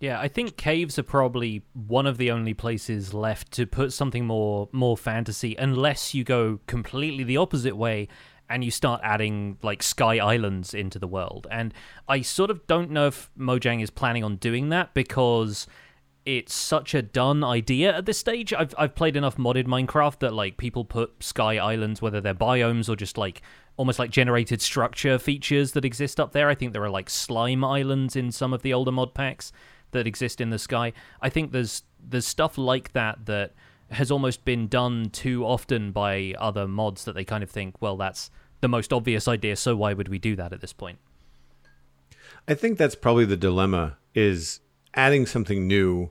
Yeah, 0.00 0.20
I 0.20 0.28
think 0.28 0.56
caves 0.56 0.98
are 0.98 1.04
probably 1.04 1.64
one 1.72 2.06
of 2.06 2.18
the 2.18 2.30
only 2.30 2.54
places 2.54 3.12
left 3.12 3.50
to 3.52 3.66
put 3.66 3.92
something 3.92 4.24
more 4.24 4.68
more 4.70 4.96
fantasy, 4.96 5.56
unless 5.56 6.14
you 6.14 6.22
go 6.22 6.60
completely 6.66 7.24
the 7.24 7.36
opposite 7.36 7.76
way 7.76 8.08
and 8.48 8.64
you 8.64 8.70
start 8.70 9.00
adding 9.02 9.58
like 9.62 9.82
sky 9.82 10.18
islands 10.18 10.72
into 10.72 10.98
the 10.98 11.08
world. 11.08 11.46
And 11.50 11.74
I 12.08 12.22
sort 12.22 12.50
of 12.50 12.66
don't 12.66 12.90
know 12.90 13.08
if 13.08 13.30
Mojang 13.36 13.82
is 13.82 13.90
planning 13.90 14.24
on 14.24 14.36
doing 14.36 14.68
that 14.70 14.94
because 14.94 15.66
it's 16.24 16.54
such 16.54 16.94
a 16.94 17.02
done 17.02 17.42
idea 17.42 17.96
at 17.96 18.06
this 18.06 18.18
stage. 18.18 18.52
I've 18.52 18.74
I've 18.78 18.94
played 18.94 19.16
enough 19.16 19.36
modded 19.36 19.66
Minecraft 19.66 20.20
that 20.20 20.32
like 20.32 20.58
people 20.58 20.84
put 20.84 21.24
sky 21.24 21.58
islands, 21.58 22.00
whether 22.00 22.20
they're 22.20 22.34
biomes 22.34 22.88
or 22.88 22.94
just 22.94 23.18
like 23.18 23.42
almost 23.76 23.98
like 23.98 24.10
generated 24.10 24.62
structure 24.62 25.18
features 25.18 25.72
that 25.72 25.84
exist 25.84 26.20
up 26.20 26.32
there. 26.32 26.48
I 26.48 26.54
think 26.54 26.72
there 26.72 26.84
are 26.84 26.90
like 26.90 27.10
slime 27.10 27.64
islands 27.64 28.14
in 28.14 28.30
some 28.30 28.52
of 28.52 28.62
the 28.62 28.72
older 28.72 28.92
mod 28.92 29.12
packs 29.12 29.52
that 29.92 30.06
exist 30.06 30.40
in 30.40 30.50
the 30.50 30.58
sky. 30.58 30.92
I 31.20 31.28
think 31.28 31.52
there's 31.52 31.82
there's 32.00 32.26
stuff 32.26 32.56
like 32.58 32.92
that 32.92 33.26
that 33.26 33.54
has 33.90 34.10
almost 34.10 34.44
been 34.44 34.68
done 34.68 35.10
too 35.10 35.44
often 35.44 35.92
by 35.92 36.34
other 36.38 36.68
mods 36.68 37.04
that 37.04 37.14
they 37.14 37.24
kind 37.24 37.42
of 37.42 37.50
think, 37.50 37.80
well, 37.80 37.96
that's 37.96 38.30
the 38.60 38.68
most 38.68 38.92
obvious 38.92 39.26
idea, 39.26 39.56
so 39.56 39.76
why 39.76 39.92
would 39.92 40.08
we 40.08 40.18
do 40.18 40.36
that 40.36 40.52
at 40.52 40.60
this 40.60 40.72
point? 40.72 40.98
I 42.46 42.54
think 42.54 42.78
that's 42.78 42.94
probably 42.94 43.24
the 43.24 43.36
dilemma 43.36 43.96
is 44.14 44.60
adding 44.94 45.26
something 45.26 45.66
new 45.66 46.10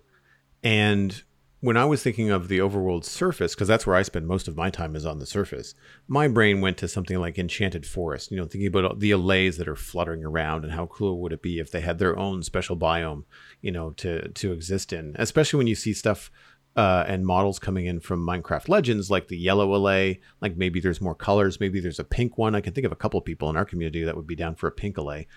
and 0.63 1.23
when 1.68 1.76
I 1.76 1.84
was 1.84 2.01
thinking 2.01 2.30
of 2.30 2.47
the 2.47 2.59
overworld 2.59 3.03
surface, 3.03 3.53
because 3.53 3.68
that's 3.68 3.86
where 3.86 3.97
I 3.97 4.01
spend 4.01 4.26
most 4.26 4.47
of 4.47 4.55
my 4.55 4.70
time 4.70 4.95
is 4.95 5.05
on 5.05 5.20
the 5.20 5.26
surface, 5.26 5.76
my 6.07 6.30
brain 6.30 6.61
went 6.61 6.78
to 6.78 6.88
something 6.88 7.20
like 7.20 7.38
Enchanted 7.38 7.86
Forest, 7.86 8.32
you 8.32 8.38
know, 8.38 8.45
thinking 8.45 8.68
about 8.68 9.01
the 9.01 9.11
allays 9.11 9.57
that 9.57 9.68
are 9.68 9.76
fluttering 9.76 10.24
around 10.24 10.63
and 10.63 10.72
how 10.72 10.86
cool 10.86 11.20
would 11.20 11.34
it 11.34 11.41
be 11.41 11.59
if 11.59 11.70
they 11.70 11.82
had 11.82 11.99
their 11.99 12.18
own 12.18 12.41
special 12.41 12.78
biome, 12.78 13.26
you 13.59 13.74
know, 13.74 13.91
to 13.97 14.30
to 14.30 14.53
exist 14.53 14.93
in. 14.93 15.13
Especially 15.20 15.57
when 15.57 15.68
you 15.68 15.76
see 15.76 15.91
stuff 15.91 16.32
uh, 16.78 17.03
and 17.05 17.26
models 17.26 17.59
coming 17.59 17.86
in 17.86 17.99
from 17.99 18.26
Minecraft 18.26 18.70
Legends, 18.70 19.11
like 19.11 19.28
the 19.28 19.38
yellow 19.38 19.76
allay, 19.76 20.22
like 20.39 20.55
maybe 20.55 20.80
there's 20.80 21.01
more 21.01 21.15
colors, 21.15 21.59
maybe 21.59 21.82
there's 21.82 21.99
a 21.99 22.05
pink 22.05 22.38
one. 22.38 22.55
I 22.55 22.61
can 22.61 22.72
think 22.72 22.86
of 22.86 22.93
a 22.93 22.95
couple 22.95 23.20
people 23.20 23.49
in 23.49 23.57
our 23.57 23.65
community 23.65 24.05
that 24.05 24.15
would 24.15 24.26
be 24.26 24.38
down 24.38 24.55
for 24.55 24.68
a 24.68 24.72
pink 24.72 24.97
allay. 24.97 25.28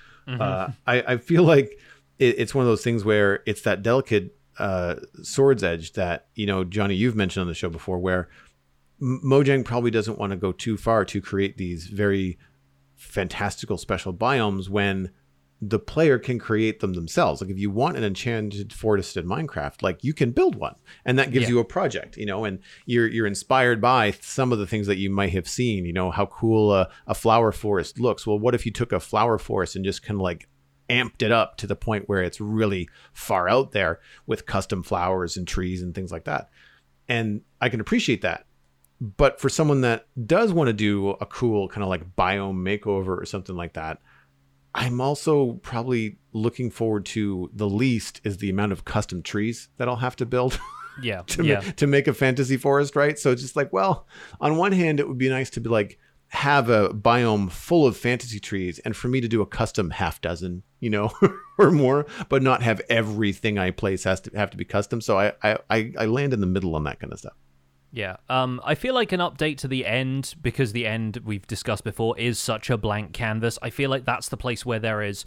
Uh, 0.41 0.70
I, 0.87 1.03
I 1.03 1.16
feel 1.16 1.43
like 1.43 1.76
it, 2.20 2.37
it's 2.39 2.55
one 2.55 2.62
of 2.62 2.68
those 2.68 2.85
things 2.85 3.05
where 3.05 3.43
it's 3.47 3.62
that 3.62 3.83
delicate 3.83 4.37
uh, 4.61 4.97
sword's 5.23 5.65
edge 5.65 5.93
that 5.95 6.27
you 6.35 6.47
know, 6.47 6.65
Jonny, 6.65 6.95
you've 6.95 7.17
mentioned 7.17 7.43
on 7.43 7.49
the 7.49 7.55
show 7.55 7.71
before, 7.71 7.99
where 7.99 8.29
Mojang 9.01 9.65
probably 9.65 9.91
doesn't 9.91 10.19
want 10.19 10.31
to 10.33 10.37
go 10.37 10.53
too 10.53 10.77
far 10.77 11.05
to 11.07 11.21
create 11.21 11.57
these 11.57 11.87
very 11.87 12.39
fantastical 12.97 13.79
special 13.79 14.13
biomes 14.13 14.69
when 14.69 15.11
the 15.63 15.79
player 15.79 16.19
can 16.19 16.39
create 16.39 16.81
them 16.81 16.95
themselves. 16.95 17.41
Like 17.43 17.51
if 17.51 17.59
you 17.59 17.71
want 17.71 17.97
an 17.99 18.05
enchanted 18.05 18.73
forest 18.73 19.17
in 19.17 19.27
Minecraft, 19.27 19.83
like 19.83 20.03
you 20.03 20.15
can 20.15 20.31
build 20.33 20.55
one, 20.55 20.75
and 21.05 21.19
that 21.19 21.33
gives 21.33 21.45
Yeah. 21.45 21.51
you 21.51 21.59
a 21.59 21.65
project, 21.65 22.17
you 22.17 22.25
know, 22.27 22.45
and 22.45 22.61
you're 22.87 23.07
you're 23.07 23.27
inspired 23.27 23.81
by 23.81 24.13
some 24.21 24.53
of 24.53 24.59
the 24.59 24.67
things 24.67 24.87
that 24.87 24.97
you 24.97 25.11
might 25.11 25.33
have 25.33 25.49
seen, 25.49 25.85
you 25.85 25.93
know, 25.93 26.11
how 26.11 26.27
cool 26.27 26.73
a, 26.75 26.89
a 27.07 27.15
flower 27.15 27.53
forest 27.53 27.99
looks. 28.01 28.27
Well, 28.27 28.39
what 28.39 28.55
if 28.55 28.65
you 28.65 28.73
took 28.73 28.93
a 28.93 29.01
flower 29.01 29.37
forest 29.39 29.77
and 29.77 29.85
just 29.85 30.03
kind 30.03 30.17
of 30.17 30.23
like 30.23 30.49
amped 30.91 31.22
it 31.22 31.32
up 31.32 31.57
to 31.59 31.66
the 31.66 31.76
point 31.76 32.09
where 32.09 32.22
it's 32.22 32.41
really 32.41 32.88
far 33.12 33.49
out 33.49 33.72
there 33.72 34.01
with 34.26 34.47
custom 34.47 34.82
flowers 34.82 35.36
and 35.36 35.47
trees 35.47 35.82
and 35.82 35.95
things 35.95 36.12
like 36.12 36.24
that? 36.24 36.51
And 37.09 37.43
I 37.61 37.68
can 37.68 37.80
appreciate 37.80 38.22
that. 38.22 38.45
But 39.01 39.41
for 39.41 39.49
someone 39.49 39.80
that 39.80 40.07
does 40.26 40.53
want 40.53 40.68
to 40.68 40.74
do 40.74 41.11
a 41.11 41.26
cool 41.26 41.68
kind 41.68 41.82
of 41.82 41.88
like 41.88 42.14
biome 42.16 42.57
makeover 42.62 43.16
or 43.18 43.24
something 43.24 43.57
like 43.57 43.72
that, 43.72 43.99
I'm 44.74 45.01
also 45.01 45.55
probably 45.62 46.18
looking 46.32 46.70
forward 46.70 47.07
to 47.07 47.51
the 47.55 47.68
least 47.68 48.20
is 48.24 48.36
the 48.36 48.51
amount 48.51 48.72
of 48.72 48.84
custom 48.84 49.22
trees 49.22 49.68
that 49.78 49.88
I'll 49.88 49.97
have 49.97 50.16
to 50.16 50.26
build 50.26 50.61
Yeah, 51.03 51.22
to, 51.28 51.45
yeah, 51.45 51.62
ma- 51.64 51.72
to 51.76 51.86
make 51.86 52.09
a 52.09 52.14
fantasy 52.14 52.57
forest, 52.57 52.97
right? 52.97 53.18
So 53.18 53.30
it's 53.30 53.43
just 53.43 53.57
like, 53.57 53.72
well, 53.72 54.07
on 54.41 54.57
one 54.57 54.72
hand, 54.72 55.01
it 55.01 55.09
would 55.09 55.18
be 55.18 55.28
nice 55.28 55.51
to 55.51 55.61
be 55.61 55.70
like 55.70 55.99
have 56.31 56.68
a 56.68 56.91
biome 56.91 57.51
full 57.51 57.87
of 57.87 57.97
fantasy 57.97 58.39
trees, 58.39 58.78
and 58.81 58.97
for 58.97 59.09
me 59.09 59.20
to 59.20 59.28
do 59.28 59.43
a 59.43 59.47
custom 59.47 59.91
half 59.91 60.20
dozen, 60.20 60.62
you 60.78 60.89
know, 60.89 61.11
or 61.59 61.70
more, 61.70 62.07
but 62.28 62.43
not 62.43 62.62
have 62.62 62.81
everything 62.89 63.59
I 63.59 63.72
place 63.72 64.05
has 64.05 64.20
to 64.22 64.31
have 64.37 64.51
to 64.51 64.57
be 64.57 64.64
custom. 64.64 65.01
So 65.01 65.18
I 65.18 65.33
I 65.43 65.93
I, 65.99 66.07
land 66.07 66.33
in 66.33 66.41
the 66.41 66.47
middle 66.47 66.76
on 66.76 66.85
that 66.85 67.01
kind 67.01 67.12
of 67.12 67.18
stuff. 67.18 67.35
yeah. 67.93 68.16
Um, 68.28 68.61
I 68.64 68.76
feel 68.76 68.95
like 68.95 69.11
an 69.11 69.20
update 69.20 69.59
to 69.59 69.68
the 69.68 69.85
end 69.85 70.35
because 70.41 70.72
the 70.72 70.87
end 70.87 71.20
we've 71.24 71.47
discussed 71.47 71.83
before 71.83 72.16
is 72.16 72.39
such 72.39 72.70
a 72.70 72.76
blank 72.76 73.12
canvas. 73.12 73.59
I 73.61 73.70
feel 73.70 73.91
like 73.91 74.05
that's 74.05 74.28
the 74.28 74.37
place 74.37 74.64
where 74.64 74.78
there 74.78 75.03
is 75.03 75.24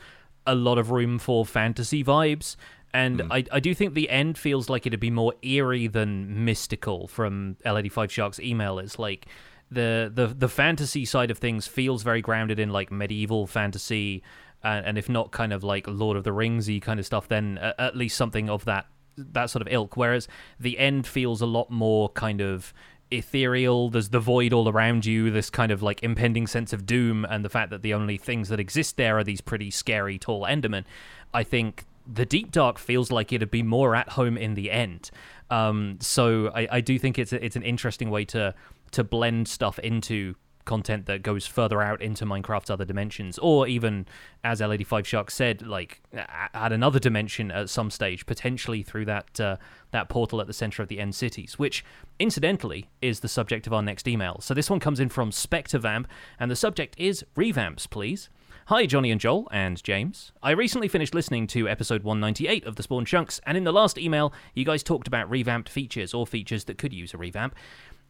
a 0.48 0.56
lot 0.56 0.78
of 0.78 0.90
room 0.92 1.20
for 1.20 1.46
fantasy 1.46 2.04
vibes. 2.04 2.56
And 2.94 3.24
I, 3.32 3.44
I 3.52 3.60
do 3.60 3.74
think 3.74 3.96
the 3.96 4.10
end 4.10 4.38
feels 4.38 4.70
like 4.70 4.86
it'd 4.86 5.00
be 5.00 5.10
more 5.10 5.34
eerie 5.42 5.88
than 5.88 6.46
mystical 6.46 7.08
from 7.08 7.58
L85 7.66 8.12
Shark's 8.12 8.40
email. 8.40 8.78
It's 8.78 9.00
like 9.00 9.26
the, 9.74 10.12
the 10.14 10.28
the 10.28 10.50
fantasy 10.50 11.06
side 11.06 11.32
of 11.32 11.38
things 11.38 11.68
feels 11.68 12.04
very 12.04 12.22
grounded 12.22 12.60
in 12.60 12.70
like 12.70 12.92
medieval 12.92 13.48
fantasy, 13.48 14.24
uh, 14.64 14.82
and 14.86 14.98
if 14.98 15.10
not 15.10 15.32
kind 15.32 15.54
of 15.54 15.64
like 15.64 15.88
Lord 15.88 16.18
of 16.18 16.24
the 16.24 16.32
Ringsy 16.32 16.82
kind 16.82 17.00
of 17.00 17.06
stuff, 17.06 17.28
then 17.28 17.58
uh, 17.58 17.74
at 17.78 17.96
least 17.96 18.18
something 18.18 18.50
of 18.50 18.66
that 18.66 18.88
that 19.18 19.50
sort 19.50 19.62
of 19.62 19.68
ilk. 19.72 19.98
Whereas 19.98 20.28
the 20.60 20.78
end 20.78 21.06
feels 21.08 21.42
a 21.42 21.46
lot 21.46 21.70
more 21.70 22.10
kind 22.10 22.42
of 22.42 22.74
ethereal. 23.12 23.90
There's 23.90 24.10
the 24.10 24.20
void 24.20 24.54
all 24.54 24.68
around 24.70 25.06
you. 25.06 25.30
This 25.32 25.50
kind 25.50 25.72
of 25.72 25.82
like 25.82 26.02
impending 26.04 26.48
sense 26.48 26.74
of 26.74 26.86
doom, 26.86 27.26
and 27.26 27.44
the 27.44 27.50
fact 27.50 27.70
that 27.72 27.82
the 27.82 27.94
only 27.94 28.18
things 28.18 28.50
that 28.50 28.60
exist 28.60 28.98
there 28.98 29.18
are 29.18 29.24
these 29.24 29.42
pretty 29.42 29.72
scary 29.72 30.18
tall 30.18 30.44
Endermen. 30.44 30.86
I 31.34 31.44
think 31.44 31.86
the 32.12 32.26
deep 32.26 32.52
dark 32.52 32.78
feels 32.78 33.12
like 33.12 33.32
it'd 33.32 33.52
be 33.52 33.64
more 33.64 33.96
at 33.96 34.10
home 34.10 34.38
in 34.38 34.56
the 34.56 34.72
end. 34.72 35.10
Um, 35.50 35.98
so 36.02 36.52
I, 36.54 36.68
I 36.72 36.82
do 36.82 36.98
think 37.00 37.18
it's 37.18 37.32
a, 37.32 37.44
it's 37.44 37.56
an 37.56 37.64
interesting 37.64 38.10
way 38.10 38.26
to 38.26 38.54
to 38.94 39.04
blend 39.04 39.48
stuff 39.48 39.80
into 39.80 40.36
content 40.66 41.06
that 41.06 41.24
goes 41.24 41.46
further 41.46 41.82
out 41.82 42.02
into 42.02 42.26
Minecraft's 42.26 42.70
other 42.70 42.86
dimensions, 42.86 43.38
or 43.40 43.68
even, 43.68 44.06
as 44.44 44.62
L85 44.62 45.06
Shark 45.06 45.32
said, 45.32 45.62
like 45.62 46.02
add 46.14 46.72
another 46.72 47.00
dimension 47.00 47.52
at 47.52 47.70
some 47.70 47.90
stage, 47.90 48.26
potentially 48.26 48.84
through 48.84 49.06
that 49.06 49.40
uh, 49.40 49.58
that 49.92 50.10
portal 50.10 50.42
at 50.42 50.48
the 50.48 50.54
center 50.54 50.82
of 50.82 50.88
the 50.88 51.00
end 51.00 51.16
cities, 51.16 51.60
which 51.60 51.84
incidentally 52.20 52.90
is 53.02 53.20
the 53.20 53.28
subject 53.28 53.68
of 53.68 53.74
our 53.74 53.82
next 53.82 54.08
email. 54.08 54.40
So 54.42 54.54
this 54.54 54.70
one 54.70 54.80
comes 54.80 55.00
in 55.00 55.10
from 55.10 55.32
SpectreVamp, 55.32 56.06
and 56.40 56.50
the 56.50 56.56
subject 56.56 56.96
is 56.98 57.26
revamps, 57.36 57.90
please. 57.90 58.30
Hi, 58.68 58.86
Jonny 58.86 59.12
and 59.12 59.20
Joel, 59.20 59.50
and 59.52 59.84
James. 59.84 60.32
I 60.42 60.52
recently 60.52 60.88
finished 60.88 61.14
listening 61.14 61.48
to 61.48 61.68
episode 61.68 62.04
198 62.04 62.66
of 62.66 62.78
The 62.78 62.84
Spawn 62.84 63.04
Chunks, 63.04 63.42
and 63.46 63.58
in 63.58 63.66
the 63.66 63.74
last 63.74 63.98
email, 63.98 64.34
you 64.54 64.64
guys 64.64 64.84
talked 64.84 65.06
about 65.06 65.30
revamped 65.30 65.68
features 65.68 66.14
or 66.14 66.26
features 66.26 66.64
that 66.66 66.78
could 66.78 66.94
use 66.94 67.14
a 67.14 67.18
revamp. 67.18 67.56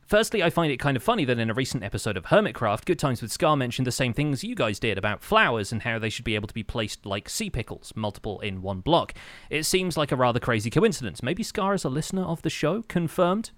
Firstly, 0.05 0.43
I 0.43 0.49
find 0.49 0.71
it 0.71 0.79
kind 0.79 0.97
of 0.97 1.03
funny 1.03 1.23
that 1.25 1.39
in 1.39 1.49
a 1.49 1.53
recent 1.53 1.83
episode 1.83 2.17
of 2.17 2.25
Hermitcraft, 2.25 2.85
Good 2.85 2.99
Times 2.99 3.21
with 3.21 3.31
Scar 3.31 3.55
mentioned 3.55 3.87
the 3.87 3.91
same 3.91 4.13
things 4.13 4.43
you 4.43 4.53
guys 4.53 4.79
did 4.79 4.97
about 4.97 5.23
flowers 5.23 5.71
and 5.71 5.83
how 5.83 5.97
they 5.97 6.09
should 6.09 6.25
be 6.25 6.35
able 6.35 6.47
to 6.47 6.53
be 6.53 6.63
placed 6.63 7.05
like 7.05 7.29
sea 7.29 7.49
pickles, 7.49 7.93
multiple 7.95 8.39
in 8.41 8.61
one 8.61 8.81
block. 8.81 9.13
It 9.49 9.63
seems 9.63 9.95
like 9.95 10.11
a 10.11 10.17
rather 10.17 10.39
crazy 10.39 10.69
coincidence. 10.69 11.23
Maybe 11.23 11.41
Scar 11.41 11.73
is 11.73 11.85
a 11.85 11.89
listener 11.89 12.23
of 12.23 12.41
the 12.41 12.49
show? 12.49 12.81
Confirmed? 12.83 13.51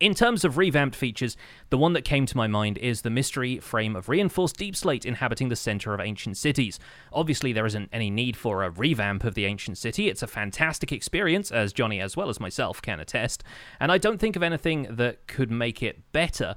In 0.00 0.14
terms 0.14 0.44
of 0.44 0.58
revamped 0.58 0.96
features, 0.96 1.36
the 1.70 1.78
one 1.78 1.92
that 1.92 2.04
came 2.04 2.26
to 2.26 2.36
my 2.36 2.48
mind 2.48 2.78
is 2.78 3.02
the 3.02 3.10
mystery 3.10 3.60
frame 3.60 3.94
of 3.94 4.08
reinforced 4.08 4.56
deepslate 4.56 5.06
inhabiting 5.06 5.48
the 5.48 5.56
center 5.56 5.94
of 5.94 6.00
ancient 6.00 6.36
cities. 6.36 6.80
Obviously, 7.12 7.52
there 7.52 7.66
isn't 7.66 7.90
any 7.92 8.10
need 8.10 8.36
for 8.36 8.64
a 8.64 8.70
revamp 8.70 9.22
of 9.22 9.34
the 9.34 9.46
ancient 9.46 9.78
city. 9.78 10.08
It's 10.08 10.22
a 10.22 10.26
fantastic 10.26 10.90
experience, 10.90 11.52
as 11.52 11.72
Jonny 11.72 12.00
as 12.00 12.16
well 12.16 12.28
as 12.28 12.40
myself 12.40 12.82
can 12.82 12.98
attest, 12.98 13.44
and 13.78 13.92
I 13.92 13.98
don't 13.98 14.18
think 14.18 14.34
of 14.34 14.42
anything 14.42 14.88
that 14.90 15.26
could 15.28 15.50
make 15.50 15.82
it 15.82 16.12
better. 16.12 16.54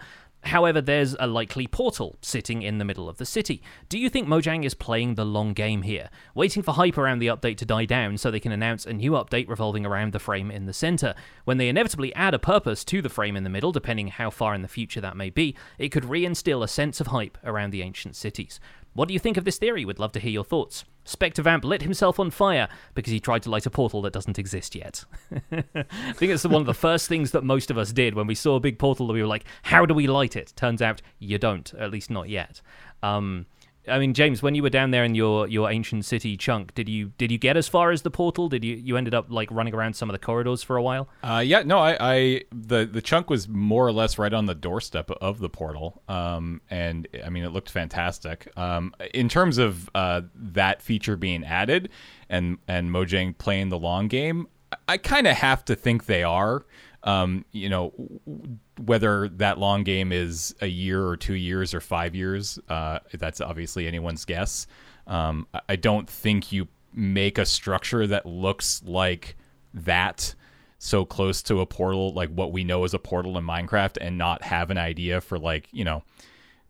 However, 0.48 0.80
there's 0.80 1.14
a 1.20 1.28
likely 1.28 1.68
portal 1.68 2.18
sitting 2.22 2.62
in 2.62 2.78
the 2.78 2.86
middle 2.86 3.10
of 3.10 3.18
the 3.18 3.26
city. 3.26 3.62
Do 3.90 4.00
you 4.00 4.10
think 4.10 4.30
Mojang 4.30 4.64
is 4.64 4.74
playing 4.74 5.16
the 5.16 5.26
long 5.26 5.54
game 5.54 5.82
here, 5.82 6.10
waiting 6.36 6.64
for 6.64 6.72
hype 6.72 6.98
around 6.98 7.20
the 7.20 7.28
update 7.28 7.58
to 7.58 7.66
die 7.66 7.84
down 7.84 8.18
so 8.18 8.32
they 8.32 8.40
can 8.40 8.54
announce 8.54 8.86
a 8.86 8.94
new 8.94 9.12
update 9.12 9.50
revolving 9.50 9.86
around 9.86 10.14
the 10.14 10.20
frame 10.20 10.50
in 10.50 10.66
the 10.66 10.74
center? 10.74 11.16
When 11.44 11.58
they 11.58 11.68
inevitably 11.68 12.16
add 12.16 12.34
a 12.34 12.40
purpose 12.40 12.86
to 12.86 13.02
the 13.02 13.10
frame 13.10 13.36
in 13.36 13.44
the 13.44 13.50
middle, 13.50 13.74
depending 13.74 14.08
how 14.08 14.30
far 14.30 14.56
in 14.56 14.62
the 14.62 14.70
future 14.70 15.02
that 15.02 15.18
may 15.18 15.30
be, 15.30 15.54
it 15.78 15.90
could 15.90 16.04
reinstill 16.04 16.64
a 16.64 16.68
sense 16.68 17.02
of 17.02 17.08
hype 17.08 17.38
around 17.44 17.72
the 17.72 17.82
ancient 17.82 18.16
cities. 18.16 18.62
What 18.98 19.08
do 19.08 19.14
you 19.14 19.20
think 19.20 19.38
of 19.38 19.46
this 19.46 19.60
theory? 19.60 19.86
Would 19.86 20.00
love 20.00 20.12
to 20.14 20.20
hear 20.20 20.32
your 20.32 20.44
thoughts. 20.44 20.84
SpectreVamp 21.06 21.64
lit 21.64 21.84
himself 21.84 22.20
on 22.20 22.32
fire 22.32 22.68
because 22.96 23.12
he 23.12 23.20
tried 23.20 23.44
to 23.44 23.50
light 23.52 23.68
a 23.68 23.70
portal 23.70 24.02
that 24.02 24.12
doesn't 24.12 24.40
exist 24.40 24.74
yet. 24.74 25.06
I 25.52 26.14
think 26.14 26.32
it's 26.32 26.44
one 26.44 26.62
of 26.62 26.66
the 26.66 26.74
first 26.74 27.08
things 27.08 27.30
that 27.30 27.44
most 27.44 27.70
of 27.70 27.78
us 27.78 27.94
did 27.94 28.16
when 28.16 28.26
we 28.26 28.34
saw 28.34 28.56
a 28.56 28.60
big 28.60 28.80
portal 28.80 29.06
that 29.06 29.14
we 29.14 29.22
were 29.22 29.28
like, 29.28 29.46
how 29.62 29.86
do 29.86 29.94
we 29.94 30.08
light 30.08 30.36
it? 30.36 30.52
Turns 30.56 30.82
out 30.82 31.04
you 31.20 31.38
don't, 31.38 31.72
at 31.76 31.92
least 31.92 32.10
not 32.10 32.28
yet. 32.28 32.60
Um, 33.04 33.46
I 33.88 34.00
mean, 34.00 34.14
James, 34.14 34.42
when 34.42 34.56
you 34.56 34.64
were 34.64 34.70
down 34.70 34.92
there 34.92 35.04
in 35.04 35.16
your, 35.16 35.48
your 35.48 35.70
ancient 35.70 36.06
city 36.06 36.38
chunk, 36.38 36.74
did 36.76 36.90
you 36.90 37.12
did 37.18 37.32
you 37.32 37.38
get 37.38 37.58
as 37.58 37.68
far 37.68 37.92
as 37.92 38.02
the 38.02 38.12
portal? 38.12 38.50
Did 38.50 38.64
you 38.64 38.76
you 38.76 38.98
ended 38.98 39.14
up 39.14 39.28
like 39.30 39.50
running 39.52 39.74
around 39.74 39.96
some 39.96 40.10
of 40.10 40.14
the 40.14 40.20
corridors 40.20 40.64
for 40.64 40.78
a 40.78 40.84
while? 40.84 41.10
Uh, 41.24 41.44
yeah, 41.46 41.64
no, 41.64 41.80
I, 41.80 41.98
I 42.00 42.42
the 42.52 42.86
the 42.86 43.02
chunk 43.02 43.30
was 43.30 43.48
more 43.48 43.86
or 43.86 43.92
less 43.92 44.18
right 44.18 44.34
on 44.34 44.46
the 44.46 44.56
doorstep 44.56 45.12
of 45.12 45.40
the 45.40 45.50
portal, 45.50 46.02
um, 46.08 46.62
and 46.70 47.08
I 47.26 47.30
mean 47.30 47.44
it 47.44 47.50
looked 47.50 47.70
fantastic. 47.70 48.52
Um, 48.58 48.94
in 49.14 49.30
terms 49.30 49.58
of 49.58 49.90
uh, 49.96 50.22
that 50.36 50.82
feature 50.82 51.16
being 51.16 51.44
added, 51.44 51.90
and 52.30 52.58
and 52.68 52.92
Mojang 52.92 53.38
playing 53.38 53.70
the 53.70 53.80
long 53.80 54.08
game, 54.08 54.48
I, 54.88 54.98
kind 54.98 55.28
of 55.28 55.38
have 55.38 55.66
to 55.66 55.76
think 55.76 56.06
they 56.06 56.24
are. 56.24 56.66
Um, 57.08 57.46
you 57.54 57.70
know, 57.70 57.94
w- 58.28 58.58
whether 58.86 59.30
that 59.30 59.58
long 59.58 59.84
game 59.84 60.12
is 60.12 60.54
a 60.62 60.68
year 60.68 61.06
or 61.08 61.16
two 61.16 61.36
years 61.36 61.74
or 61.74 61.80
five 61.80 62.14
years, 62.16 62.60
uh, 62.70 63.00
that's 63.14 63.40
obviously 63.40 63.88
anyone's 63.88 64.26
guess. 64.26 64.68
Um, 65.08 65.48
I- 65.70 65.76
don't 65.78 66.10
think 66.10 66.52
you 66.52 66.68
make 66.94 67.38
a 67.38 67.46
structure 67.46 68.06
that 68.08 68.26
looks 68.26 68.82
like 68.86 69.38
that 69.74 70.36
so 70.80 71.06
close 71.06 71.42
to 71.44 71.60
a 71.62 71.66
portal 71.66 72.14
like 72.14 72.30
what 72.30 72.52
we 72.52 72.64
know 72.64 72.84
as 72.84 72.94
a 72.94 73.00
portal 73.00 73.38
in 73.38 73.46
Minecraft 73.46 73.98
and 74.02 74.18
not 74.18 74.42
have 74.44 74.70
an 74.70 74.78
idea 74.78 75.22
for 75.22 75.40
like, 75.40 75.70
you 75.72 75.84
know, 75.86 76.04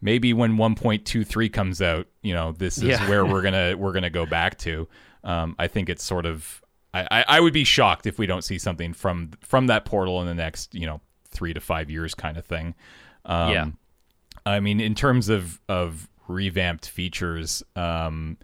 maybe 0.01 0.33
when 0.33 0.55
1.23 0.57 1.51
comes 1.51 1.81
out, 1.81 2.05
you 2.21 2.33
know, 2.33 2.51
this 2.51 2.77
is 2.77 2.83
Yeah. 2.83 3.09
where 3.09 3.25
we're 3.31 3.41
going 3.41 3.53
to 3.53 3.75
we're 3.75 3.91
to 4.03 4.09
go 4.11 4.25
back 4.25 4.57
to. 4.59 4.87
Um, 5.23 5.55
I 5.57 5.67
think 5.67 5.89
it's 5.89 6.03
sort 6.03 6.25
of 6.25 6.61
I, 6.93 7.07
I, 7.11 7.25
I 7.27 7.39
would 7.39 7.53
be 7.53 7.63
shocked 7.63 8.05
if 8.05 8.17
we 8.17 8.25
don't 8.25 8.43
see 8.43 8.57
something 8.57 8.93
from 8.93 9.31
from 9.41 9.67
that 9.67 9.85
portal 9.85 10.21
in 10.21 10.27
the 10.27 10.33
next, 10.33 10.73
you 10.73 10.85
know, 10.85 11.01
3 11.29 11.53
to 11.53 11.59
5 11.59 11.89
years 11.89 12.15
kind 12.15 12.37
of 12.37 12.45
thing. 12.45 12.73
Um, 13.25 13.51
Yeah. 13.51 13.67
I 14.45 14.59
mean, 14.61 14.79
in 14.79 14.95
terms 14.95 15.29
of 15.29 15.59
of 15.67 16.09
revamped 16.27 16.87
features, 16.87 17.63
um, 17.75 18.37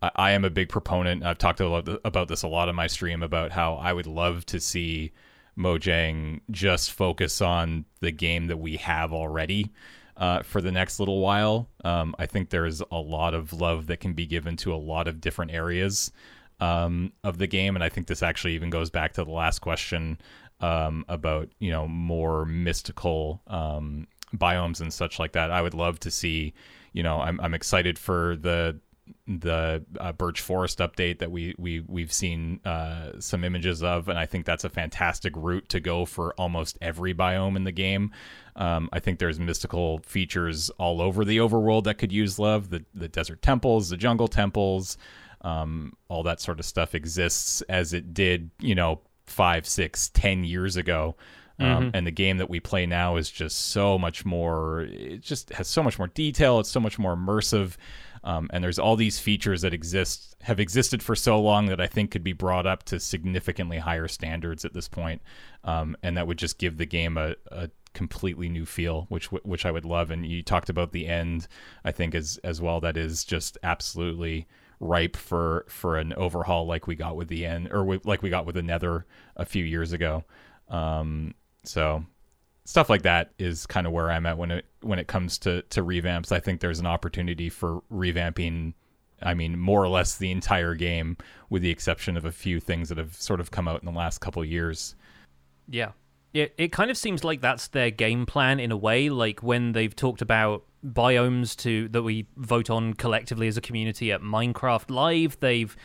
I, 0.00 0.10
I 0.14 0.30
am 0.32 0.44
a 0.44 0.50
big 0.50 0.68
proponent. 0.68 1.24
I've 1.24 1.38
talked 1.38 1.60
a 1.60 1.68
lot 1.68 1.88
about 2.04 2.28
this 2.28 2.42
a 2.42 2.48
lot 2.48 2.68
on 2.68 2.74
my 2.74 2.86
stream 2.86 3.22
about 3.22 3.50
how 3.50 3.74
I 3.74 3.92
would 3.92 4.06
love 4.06 4.46
to 4.46 4.60
see 4.60 5.12
Mojang 5.58 6.40
just 6.50 6.92
focus 6.92 7.40
on 7.40 7.84
the 8.00 8.12
game 8.12 8.46
that 8.46 8.58
we 8.58 8.76
have 8.76 9.12
already 9.12 9.70
uh, 10.16 10.42
for 10.42 10.60
the 10.60 10.72
next 10.72 11.00
little 11.00 11.20
while. 11.20 11.68
Um, 11.84 12.14
I 12.18 12.26
think 12.26 12.50
there's 12.50 12.80
a 12.90 12.98
lot 12.98 13.34
of 13.34 13.52
love 13.52 13.86
that 13.88 13.98
can 13.98 14.12
be 14.12 14.26
given 14.26 14.56
to 14.58 14.72
a 14.72 14.76
lot 14.76 15.08
of 15.08 15.20
different 15.20 15.50
areas 15.50 16.12
um, 16.60 17.12
of 17.24 17.38
the 17.38 17.46
game, 17.46 17.74
and 17.74 17.84
I 17.84 17.88
think 17.88 18.06
this 18.06 18.22
actually 18.22 18.54
even 18.54 18.70
goes 18.70 18.90
back 18.90 19.14
to 19.14 19.24
the 19.24 19.30
last 19.30 19.60
question 19.60 20.18
um, 20.60 21.04
about 21.08 21.48
you 21.58 21.70
know 21.70 21.88
more 21.88 22.44
mystical 22.44 23.40
um, 23.46 24.06
biomes 24.34 24.80
and 24.80 24.92
such 24.92 25.18
like 25.18 25.32
that. 25.32 25.50
I 25.50 25.62
would 25.62 25.74
love 25.74 26.00
to 26.00 26.10
see. 26.10 26.54
You 26.92 27.02
know, 27.02 27.20
I'm 27.20 27.40
I'm 27.40 27.54
excited 27.54 27.98
for 27.98 28.36
the 28.36 28.78
the 29.26 29.84
uh, 29.98 30.12
Birch 30.12 30.40
Forest 30.40 30.78
update 30.78 31.18
that 31.18 31.30
we 31.30 31.54
we 31.58 31.80
we've 31.80 32.12
seen 32.12 32.60
uh, 32.64 33.12
some 33.20 33.44
images 33.44 33.82
of, 33.82 34.08
and 34.08 34.18
I 34.18 34.26
think 34.26 34.44
that's 34.44 34.64
a 34.64 34.68
fantastic 34.68 35.32
route 35.36 35.68
to 35.70 35.80
go 35.80 36.04
for 36.04 36.34
almost 36.34 36.78
every 36.80 37.14
biome 37.14 37.56
in 37.56 37.64
the 37.64 37.72
game. 37.72 38.12
Um, 38.56 38.88
I 38.92 38.98
think 39.00 39.18
there's 39.18 39.38
mystical 39.38 40.00
features 40.00 40.70
all 40.78 41.00
over 41.00 41.24
the 41.24 41.38
overworld 41.38 41.84
that 41.84 41.98
could 41.98 42.12
use 42.12 42.38
love. 42.38 42.70
The 42.70 42.84
the 42.94 43.08
desert 43.08 43.42
temples, 43.42 43.88
the 43.88 43.96
jungle 43.96 44.28
temples, 44.28 44.98
um, 45.42 45.92
all 46.08 46.22
that 46.24 46.40
sort 46.40 46.58
of 46.58 46.66
stuff 46.66 46.94
exists 46.94 47.62
as 47.62 47.92
it 47.92 48.14
did, 48.14 48.50
you 48.60 48.74
know, 48.74 49.00
five, 49.26 49.66
six, 49.66 50.08
ten 50.10 50.44
years 50.44 50.76
ago. 50.76 51.16
Um, 51.58 51.66
mm-hmm. 51.66 51.90
And 51.92 52.06
the 52.06 52.10
game 52.10 52.38
that 52.38 52.48
we 52.48 52.58
play 52.58 52.86
now 52.86 53.16
is 53.16 53.30
just 53.30 53.68
so 53.68 53.98
much 53.98 54.24
more. 54.24 54.82
It 54.82 55.20
just 55.20 55.50
has 55.52 55.68
so 55.68 55.82
much 55.82 55.98
more 55.98 56.08
detail. 56.08 56.58
It's 56.58 56.70
so 56.70 56.80
much 56.80 56.98
more 56.98 57.14
immersive. 57.14 57.76
Um, 58.24 58.50
and 58.52 58.62
there's 58.62 58.78
all 58.78 58.96
these 58.96 59.18
features 59.18 59.62
that 59.62 59.72
exist 59.72 60.36
have 60.42 60.60
existed 60.60 61.02
for 61.02 61.14
so 61.14 61.40
long 61.40 61.66
that 61.66 61.80
I 61.80 61.86
think 61.86 62.10
could 62.10 62.24
be 62.24 62.32
brought 62.32 62.66
up 62.66 62.82
to 62.84 63.00
significantly 63.00 63.78
higher 63.78 64.08
standards 64.08 64.64
at 64.64 64.74
this 64.74 64.88
point, 64.88 65.22
um, 65.64 65.96
and 66.02 66.16
that 66.16 66.26
would 66.26 66.38
just 66.38 66.58
give 66.58 66.76
the 66.76 66.86
game 66.86 67.16
a, 67.16 67.34
a 67.50 67.70
completely 67.94 68.48
new 68.48 68.66
feel, 68.66 69.06
which 69.08 69.32
which 69.32 69.64
I 69.64 69.70
would 69.70 69.86
love. 69.86 70.10
And 70.10 70.26
you 70.26 70.42
talked 70.42 70.68
about 70.68 70.92
the 70.92 71.06
end, 71.06 71.46
I 71.84 71.92
think 71.92 72.14
as 72.14 72.38
as 72.44 72.60
well. 72.60 72.80
That 72.80 72.98
is 72.98 73.24
just 73.24 73.56
absolutely 73.62 74.46
ripe 74.80 75.16
for 75.16 75.66
for 75.68 75.98
an 75.98 76.12
overhaul, 76.14 76.66
like 76.66 76.86
we 76.86 76.96
got 76.96 77.16
with 77.16 77.28
the 77.28 77.46
end, 77.46 77.68
or 77.70 78.00
like 78.04 78.22
we 78.22 78.30
got 78.30 78.46
with 78.46 78.54
the 78.56 78.62
Nether 78.62 79.06
a 79.36 79.44
few 79.44 79.64
years 79.64 79.92
ago. 79.92 80.24
Um, 80.68 81.34
so 81.64 82.04
stuff 82.64 82.88
like 82.88 83.02
that 83.02 83.32
is 83.38 83.66
kind 83.66 83.86
of 83.86 83.92
where 83.92 84.10
I'm 84.10 84.26
at 84.26 84.38
when 84.38 84.50
it 84.50 84.66
when 84.80 84.98
it 84.98 85.06
comes 85.06 85.38
to 85.40 85.62
to 85.62 85.84
revamps. 85.84 86.32
I 86.32 86.40
think 86.40 86.60
there's 86.60 86.80
an 86.80 86.86
opportunity 86.86 87.48
for 87.48 87.82
revamping. 87.92 88.74
I 89.22 89.34
mean, 89.34 89.58
more 89.58 89.82
or 89.82 89.88
less 89.88 90.16
the 90.16 90.30
entire 90.30 90.74
game, 90.74 91.18
with 91.50 91.60
the 91.60 91.70
exception 91.70 92.16
of 92.16 92.24
a 92.24 92.32
few 92.32 92.58
things 92.58 92.88
that 92.88 92.96
have 92.96 93.14
sort 93.14 93.40
of 93.40 93.50
come 93.50 93.68
out 93.68 93.82
in 93.82 93.86
the 93.86 93.96
last 93.96 94.18
couple 94.18 94.42
years. 94.44 94.94
Yeah, 95.68 95.92
it 96.32 96.54
it 96.56 96.72
kind 96.72 96.90
of 96.90 96.96
seems 96.96 97.24
like 97.24 97.40
that's 97.40 97.68
their 97.68 97.90
game 97.90 98.26
plan 98.26 98.60
in 98.60 98.70
a 98.70 98.76
way. 98.76 99.08
Like 99.08 99.42
when 99.42 99.72
they've 99.72 99.94
talked 99.94 100.22
about 100.22 100.64
biomes 100.86 101.56
to 101.58 101.88
that 101.88 102.02
we 102.02 102.26
vote 102.36 102.70
on 102.70 102.94
collectively 102.94 103.48
as 103.48 103.56
a 103.56 103.60
community 103.60 104.12
at 104.12 104.22
Minecraft 104.22 104.90
Live, 104.90 105.38
they've 105.40 105.76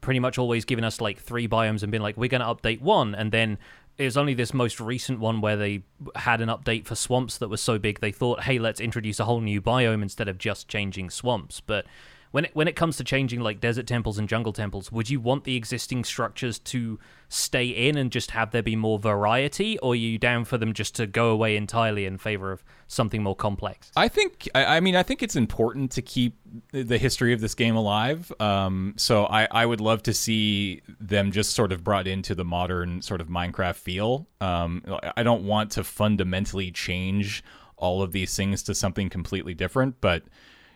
pretty 0.00 0.20
much 0.20 0.38
always 0.38 0.64
given 0.64 0.84
us 0.84 1.00
like 1.00 1.18
three 1.18 1.48
biomes 1.48 1.82
and 1.82 1.90
been 1.90 2.02
like, 2.02 2.16
we're 2.16 2.28
going 2.28 2.42
to 2.42 2.46
update 2.46 2.80
one, 2.80 3.14
and 3.14 3.32
then 3.32 3.58
it 3.96 4.04
was 4.04 4.16
only 4.16 4.34
this 4.34 4.52
most 4.52 4.80
recent 4.80 5.20
one 5.20 5.40
where 5.40 5.56
they 5.56 5.82
had 6.16 6.40
an 6.40 6.48
update 6.48 6.84
for 6.84 6.94
swamps 6.94 7.38
that 7.38 7.48
was 7.48 7.60
so 7.60 7.78
big 7.78 8.00
they 8.00 8.12
thought, 8.12 8.42
hey, 8.42 8.58
let's 8.58 8.80
introduce 8.80 9.20
a 9.20 9.24
whole 9.24 9.40
new 9.40 9.62
biome 9.62 10.02
instead 10.02 10.28
of 10.28 10.36
just 10.36 10.68
changing 10.68 11.08
swamps. 11.10 11.60
But 11.60 11.86
when 12.34 12.46
it, 12.46 12.50
when 12.52 12.66
it 12.66 12.74
comes 12.74 12.96
to 12.96 13.04
changing 13.04 13.38
like 13.38 13.60
desert 13.60 13.86
temples 13.86 14.18
and 14.18 14.28
jungle 14.28 14.52
temples, 14.52 14.90
would 14.90 15.08
you 15.08 15.20
want 15.20 15.44
the 15.44 15.54
existing 15.54 16.02
structures 16.02 16.58
to 16.58 16.98
stay 17.28 17.68
in 17.68 17.96
and 17.96 18.10
just 18.10 18.32
have 18.32 18.50
there 18.50 18.60
be 18.60 18.74
more 18.74 18.98
variety, 18.98 19.78
or 19.78 19.92
are 19.92 19.94
you 19.94 20.18
down 20.18 20.44
for 20.44 20.58
them 20.58 20.72
just 20.72 20.96
to 20.96 21.06
go 21.06 21.30
away 21.30 21.54
entirely 21.54 22.04
in 22.06 22.18
favor 22.18 22.50
of 22.50 22.64
something 22.88 23.22
more 23.22 23.36
complex? 23.36 23.92
I 23.94 24.08
think, 24.08 24.48
I, 24.52 24.64
I 24.64 24.80
mean, 24.80 24.96
I 24.96 25.04
think 25.04 25.22
it's 25.22 25.36
important 25.36 25.92
to 25.92 26.02
keep 26.02 26.36
the 26.72 26.98
history 26.98 27.32
of 27.32 27.40
this 27.40 27.54
game 27.54 27.76
alive. 27.76 28.32
Um, 28.40 28.94
so 28.96 29.26
I, 29.26 29.46
I 29.52 29.64
would 29.64 29.80
love 29.80 30.02
to 30.02 30.12
see 30.12 30.82
them 30.98 31.30
just 31.30 31.52
sort 31.52 31.70
of 31.70 31.84
brought 31.84 32.08
into 32.08 32.34
the 32.34 32.44
modern 32.44 33.00
sort 33.00 33.20
of 33.20 33.28
Minecraft 33.28 33.76
feel. 33.76 34.26
Um, 34.40 34.82
I 35.16 35.22
don't 35.22 35.44
want 35.44 35.70
to 35.72 35.84
fundamentally 35.84 36.72
change 36.72 37.44
all 37.76 38.02
of 38.02 38.10
these 38.10 38.34
things 38.34 38.64
to 38.64 38.74
something 38.74 39.08
completely 39.08 39.54
different, 39.54 40.00
but 40.00 40.24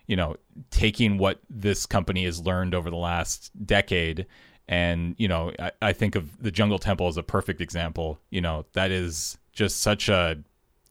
you 0.09 0.15
know, 0.15 0.35
taking 0.71 1.17
what 1.17 1.39
this 1.49 1.85
company 1.85 2.25
has 2.25 2.39
learned 2.39 2.75
over 2.75 2.89
the 2.89 2.95
last 2.95 3.51
decade. 3.65 4.25
And, 4.67 5.15
you 5.17 5.27
know, 5.27 5.51
I, 5.59 5.71
I 5.81 5.93
think 5.93 6.15
of 6.15 6.41
the 6.41 6.51
Jungle 6.51 6.79
Temple 6.79 7.07
as 7.07 7.17
a 7.17 7.23
perfect 7.23 7.61
example. 7.61 8.19
You 8.29 8.41
know, 8.41 8.65
that 8.73 8.91
is 8.91 9.37
just 9.51 9.81
such 9.81 10.09
a 10.09 10.37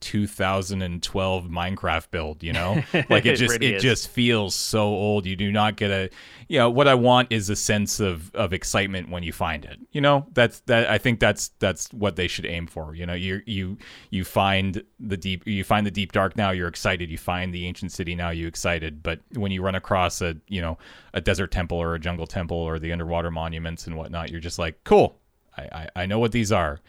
2012 0.00 1.44
Minecraft 1.44 2.10
build, 2.10 2.42
you 2.42 2.52
know? 2.52 2.82
Like 3.08 3.26
it 3.26 3.36
just 3.36 3.54
it, 3.54 3.60
really 3.60 3.74
it 3.74 3.80
just 3.80 4.08
feels 4.08 4.54
so 4.54 4.82
old. 4.82 5.24
You 5.24 5.36
do 5.36 5.50
not 5.52 5.76
get 5.76 5.90
a 5.90 6.10
you 6.48 6.58
know, 6.58 6.70
what 6.70 6.88
I 6.88 6.94
want 6.94 7.30
is 7.30 7.48
a 7.48 7.56
sense 7.56 8.00
of 8.00 8.34
of 8.34 8.52
excitement 8.52 9.10
when 9.10 9.22
you 9.22 9.32
find 9.32 9.64
it. 9.64 9.78
You 9.92 10.00
know? 10.00 10.26
That's 10.32 10.60
that 10.60 10.90
I 10.90 10.98
think 10.98 11.20
that's 11.20 11.48
that's 11.58 11.92
what 11.92 12.16
they 12.16 12.28
should 12.28 12.46
aim 12.46 12.66
for. 12.66 12.94
You 12.94 13.06
know, 13.06 13.14
you 13.14 13.42
you 13.46 13.78
you 14.10 14.24
find 14.24 14.82
the 14.98 15.16
deep 15.16 15.46
you 15.46 15.64
find 15.64 15.86
the 15.86 15.90
deep 15.90 16.12
dark 16.12 16.36
now, 16.36 16.50
you're 16.50 16.68
excited. 16.68 17.10
You 17.10 17.18
find 17.18 17.52
the 17.52 17.66
ancient 17.66 17.92
city 17.92 18.14
now, 18.14 18.30
you 18.30 18.46
excited. 18.46 19.02
But 19.02 19.20
when 19.34 19.52
you 19.52 19.62
run 19.62 19.74
across 19.74 20.20
a, 20.20 20.36
you 20.48 20.60
know, 20.60 20.78
a 21.14 21.20
desert 21.20 21.50
temple 21.50 21.78
or 21.78 21.94
a 21.94 22.00
jungle 22.00 22.26
temple 22.26 22.56
or 22.56 22.78
the 22.78 22.92
underwater 22.92 23.30
monuments 23.30 23.86
and 23.86 23.96
whatnot, 23.96 24.30
you're 24.30 24.40
just 24.40 24.58
like, 24.58 24.82
cool. 24.84 25.18
I, 25.56 25.62
I, 25.62 26.02
I 26.02 26.06
know 26.06 26.18
what 26.18 26.32
these 26.32 26.52
are 26.52 26.80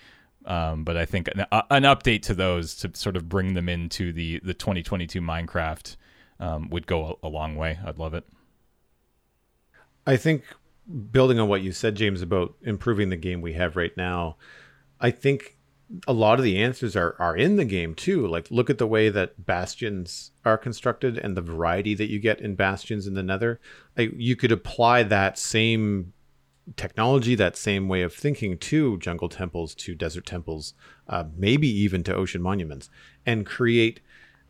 um, 0.50 0.84
but 0.84 0.97
I 0.97 1.06
think 1.06 1.28
an, 1.28 1.45
uh, 1.52 1.62
an, 1.70 1.84
update 1.84 2.24
to 2.24 2.34
those 2.34 2.74
to 2.78 2.89
sort 2.95 3.16
of 3.16 3.30
bring 3.30 3.54
them 3.54 3.70
into 3.70 4.12
the 4.12 4.39
the 4.43 4.56
2022 4.56 5.22
Minecraft 5.22 5.95
um, 6.39 6.70
would 6.72 6.88
go 6.88 7.20
a, 7.24 7.28
a, 7.28 7.30
long 7.30 7.56
way. 7.56 7.78
I'd 7.86 8.00
love 8.00 8.16
it. 8.16 8.26
I 10.08 10.18
think 10.18 10.43
building 11.12 11.39
on 11.39 11.47
what 11.47 11.62
you 11.62 11.72
said, 11.72 11.93
James, 11.93 12.24
about 12.24 12.56
improving 12.64 13.10
the 13.10 13.16
game 13.16 13.41
we 13.41 13.54
have 13.54 13.76
right 13.76 13.95
now, 13.95 14.38
I 15.00 15.12
think 15.12 15.56
a 16.08 16.14
lot 16.14 16.39
of 16.39 16.43
the 16.43 16.62
answers 16.62 16.95
are 16.95 17.16
are 17.20 17.38
in 17.38 17.58
the 17.58 17.66
game 17.66 17.93
too. 17.93 18.26
Like 18.26 18.50
look 18.50 18.72
at 18.72 18.80
the 18.80 18.88
way 18.88 19.10
that 19.10 19.45
bastions 19.45 20.32
are 20.45 20.58
constructed 20.58 21.20
and 21.20 21.38
the 21.38 21.41
variety 21.41 21.93
that 21.93 22.10
you 22.10 22.18
get 22.18 22.41
in 22.41 22.56
bastions 22.56 23.06
in 23.06 23.14
the 23.14 23.24
Nether. 23.24 23.60
You 23.95 24.36
could 24.36 24.52
apply 24.52 25.04
that 25.04 25.38
same 25.38 26.14
technology, 26.76 27.36
that 27.36 27.58
same 27.58 27.88
way 27.88 28.02
of 28.02 28.14
thinking 28.14 28.58
to 28.58 28.98
jungle 28.98 29.30
temples, 29.30 29.76
to 29.76 29.96
desert 29.96 30.26
temples, 30.26 30.74
uh, 31.08 31.26
maybe 31.36 31.68
even 31.68 32.04
to 32.04 32.16
ocean 32.16 32.42
monuments, 32.42 32.90
and 33.26 33.46
create. 33.46 34.00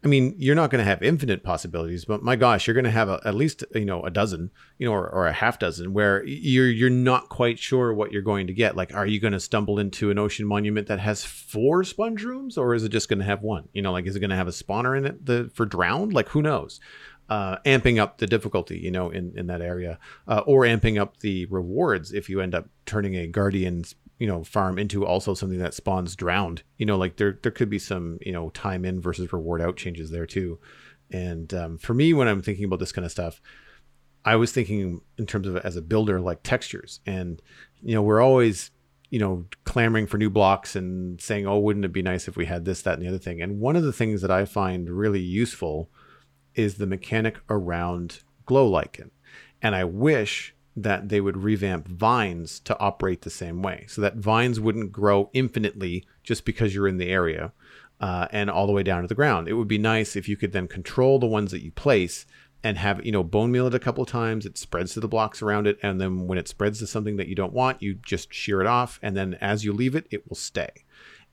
I 0.01 0.07
mean, 0.07 0.33
you're 0.37 0.55
not 0.55 0.69
going 0.69 0.79
to 0.79 0.89
have 0.89 1.03
infinite 1.03 1.43
possibilities, 1.43 2.05
but 2.05 2.23
my 2.23 2.37
gosh, 2.37 2.65
you're 2.65 2.73
going 2.73 2.85
to 2.85 2.89
have 2.89 3.09
a, 3.09 3.19
at 3.25 3.35
least 3.35 3.65
you 3.75 3.83
know 3.83 4.01
a 4.03 4.09
dozen, 4.09 4.49
you 4.77 4.87
know, 4.87 4.93
or, 4.93 5.09
or, 5.09 5.27
a 5.27 5.33
half 5.33 5.59
dozen, 5.59 5.91
where 5.91 6.23
you're 6.23 6.69
you're 6.69 6.89
not 6.89 7.27
quite 7.27 7.59
sure 7.59 7.93
what 7.93 8.13
you're 8.13 8.21
going 8.21 8.47
to 8.47 8.53
get. 8.53 8.77
Like, 8.77 8.93
are 8.95 9.05
you 9.05 9.19
going 9.19 9.33
to 9.33 9.41
stumble 9.41 9.77
into 9.77 10.09
an 10.09 10.17
ocean 10.17 10.47
monument 10.47 10.87
that 10.87 11.01
has 11.01 11.25
four 11.25 11.83
sponge 11.83 12.23
rooms, 12.23 12.57
or 12.57 12.73
is 12.73 12.85
it 12.85 12.93
just 12.93 13.09
going 13.09 13.19
to 13.19 13.25
have 13.25 13.41
one? 13.41 13.67
You 13.73 13.81
know, 13.81 13.91
like 13.91 14.05
is 14.05 14.15
it 14.15 14.21
going 14.21 14.29
to 14.29 14.37
have 14.37 14.47
a 14.47 14.51
spawner 14.51 14.97
in 14.97 15.05
it 15.05 15.25
the, 15.25 15.51
for 15.53 15.65
drowned? 15.65 16.13
Like, 16.13 16.29
who 16.29 16.41
knows? 16.41 16.79
Uh, 17.29 17.57
amping 17.65 17.99
up 17.99 18.17
the 18.17 18.27
difficulty, 18.27 18.79
you 18.79 18.91
know, 18.91 19.09
in, 19.09 19.33
in 19.37 19.47
that 19.47 19.61
area, 19.61 19.99
uh, 20.27 20.41
or 20.45 20.63
amping 20.63 20.99
up 20.99 21.19
the 21.19 21.45
rewards 21.45 22.11
if 22.11 22.29
you 22.29 22.41
end 22.41 22.55
up 22.55 22.67
turning 22.85 23.15
a 23.15 23.27
guardian's, 23.27 23.95
you 24.17 24.27
know, 24.27 24.43
farm 24.43 24.79
into 24.79 25.05
also 25.05 25.33
something 25.33 25.59
that 25.59 25.73
spawns 25.73 26.15
drowned. 26.15 26.63
You 26.77 26.85
know, 26.85 26.97
like 26.97 27.17
there 27.17 27.37
there 27.41 27.51
could 27.51 27.69
be 27.69 27.79
some, 27.79 28.17
you 28.21 28.31
know, 28.31 28.49
time 28.49 28.83
in 28.83 28.99
versus 28.99 29.31
reward 29.31 29.61
out 29.61 29.77
changes 29.77 30.09
there 30.09 30.25
too. 30.25 30.59
And 31.11 31.53
um, 31.53 31.77
for 31.77 31.93
me, 31.93 32.13
when 32.13 32.27
I'm 32.27 32.41
thinking 32.41 32.65
about 32.65 32.79
this 32.79 32.91
kind 32.91 33.05
of 33.05 33.11
stuff, 33.11 33.41
I 34.25 34.35
was 34.35 34.51
thinking 34.51 35.01
in 35.17 35.25
terms 35.25 35.47
of 35.47 35.57
as 35.57 35.75
a 35.75 35.81
builder, 35.81 36.19
like 36.19 36.43
textures, 36.43 36.99
and 37.05 37.41
you 37.83 37.93
know, 37.93 38.01
we're 38.01 38.21
always 38.21 38.71
you 39.11 39.17
know, 39.17 39.43
clamoring 39.63 40.05
for 40.05 40.19
new 40.19 40.29
blocks 40.29 40.75
and 40.75 41.19
saying, 41.19 41.47
oh, 41.47 41.57
wouldn't 41.57 41.83
it 41.83 41.91
be 41.91 42.03
nice 42.03 42.27
if 42.27 42.37
we 42.37 42.45
had 42.45 42.63
this, 42.63 42.83
that, 42.83 42.93
and 42.93 43.01
the 43.01 43.07
other 43.07 43.17
thing. 43.17 43.41
And 43.41 43.59
one 43.59 43.75
of 43.75 43.81
the 43.81 43.91
things 43.91 44.21
that 44.21 44.29
I 44.29 44.45
find 44.45 44.87
really 44.87 45.19
useful 45.19 45.89
is 46.55 46.75
the 46.75 46.87
mechanic 46.87 47.37
around 47.49 48.19
glow 48.45 48.67
lichen. 48.67 49.11
And 49.61 49.75
I 49.75 49.83
wish 49.83 50.53
that 50.75 51.09
they 51.09 51.19
would 51.19 51.37
revamp 51.37 51.87
vines 51.87 52.59
to 52.61 52.79
operate 52.79 53.21
the 53.21 53.29
same 53.29 53.61
way 53.61 53.85
so 53.87 54.01
that 54.01 54.15
vines 54.15 54.59
wouldn't 54.59 54.91
grow 54.91 55.29
infinitely 55.33 56.05
just 56.23 56.45
because 56.45 56.73
you're 56.73 56.87
in 56.87 56.97
the 56.97 57.09
area 57.09 57.51
uh, 57.99 58.27
and 58.31 58.49
all 58.49 58.65
the 58.65 58.71
way 58.71 58.83
down 58.83 59.01
to 59.01 59.07
the 59.07 59.15
ground. 59.15 59.47
It 59.47 59.53
would 59.53 59.67
be 59.67 59.77
nice 59.77 60.15
if 60.15 60.29
you 60.29 60.37
could 60.37 60.53
then 60.53 60.67
control 60.67 61.19
the 61.19 61.27
ones 61.27 61.51
that 61.51 61.63
you 61.63 61.71
place 61.71 62.25
and 62.63 62.77
have 62.77 63.05
you 63.05 63.11
know 63.11 63.23
bone 63.23 63.51
meal 63.51 63.67
it 63.67 63.73
a 63.73 63.79
couple 63.79 64.05
times 64.05 64.45
it 64.45 64.57
spreads 64.57 64.93
to 64.93 64.99
the 64.99 65.07
blocks 65.07 65.41
around 65.41 65.67
it 65.67 65.77
and 65.81 65.99
then 65.99 66.27
when 66.27 66.37
it 66.37 66.47
spreads 66.47 66.79
to 66.79 66.87
something 66.87 67.17
that 67.17 67.27
you 67.27 67.35
don't 67.35 67.53
want 67.53 67.81
you 67.81 67.93
just 67.93 68.33
shear 68.33 68.61
it 68.61 68.67
off 68.67 68.99
and 69.01 69.15
then 69.15 69.35
as 69.35 69.63
you 69.63 69.71
leave 69.71 69.95
it 69.95 70.07
it 70.11 70.27
will 70.27 70.35
stay 70.35 70.69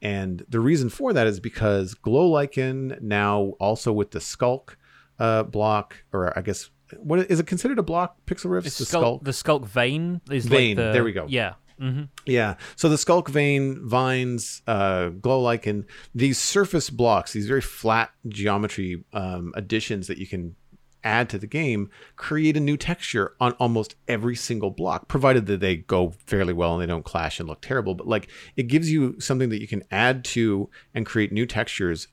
and 0.01 0.45
the 0.49 0.61
reason 0.61 0.89
for 0.89 1.13
that 1.13 1.27
is 1.27 1.41
because 1.41 1.95
glow 1.95 2.29
lichen 2.29 2.97
now 3.01 3.55
also 3.59 3.93
with 3.93 4.13
the 4.13 4.19
sculk 4.19 4.77
uh, 5.19 5.43
block, 5.45 6.05
or 6.13 6.37
I 6.39 6.43
guess 6.43 6.71
what 6.99 7.19
is 7.31 7.41
it 7.41 7.47
considered 7.47 7.79
a 7.79 7.83
block? 7.83 8.17
Pixlriffs, 8.27 8.79
the, 8.79 8.85
skulk, 8.85 9.23
sculk, 9.23 9.25
the 9.25 9.31
sculk 9.33 9.67
vein 9.67 10.21
is 10.31 10.47
vein. 10.47 10.77
Like 10.77 10.87
the, 10.87 10.93
there 10.93 11.05
we 11.05 11.13
go. 11.13 11.27
Yeah. 11.29 11.55
Mm-hmm. 11.81 12.05
Yeah. 12.25 12.55
So 12.77 12.89
the 12.89 12.97
sculk 12.97 13.29
vein, 13.29 13.87
vines, 13.87 14.63
uh, 14.67 15.09
glow 15.09 15.41
lichen, 15.41 15.87
these 16.15 16.39
surface 16.39 16.89
blocks, 16.91 17.33
these 17.33 17.47
very 17.47 17.61
flat 17.61 18.11
geometry 18.29 19.05
um, 19.13 19.53
additions 19.57 20.07
that 20.07 20.19
you 20.19 20.27
can 20.27 20.57
add 21.05 21.29
to 21.31 21.39
the 21.39 21.47
game, 21.47 21.91
create 22.17 22.57
a 22.57 22.61
new 22.61 22.77
texture 22.77 23.35
on 23.41 23.53
almost 23.53 23.95
every 24.09 24.35
single 24.35 24.71
block, 24.71 25.07
provided 25.07 25.47
that 25.47 25.61
they 25.61 25.77
go 25.77 26.15
fairly 26.27 26.53
well 26.53 26.73
and 26.73 26.83
they 26.83 26.87
don't 26.87 27.05
clash 27.05 27.39
and 27.39 27.49
look 27.49 27.61
terrible. 27.61 27.95
But 27.95 28.09
like 28.09 28.29
it 28.57 28.65
gives 28.65 28.91
you 28.91 29.21
something 29.21 29.51
that 29.51 29.61
you 29.61 29.69
can 29.69 29.83
add 29.91 30.25
to 30.27 30.71
and 30.95 31.05
create 31.05 31.31
new 31.31 31.47
textures 31.47 32.09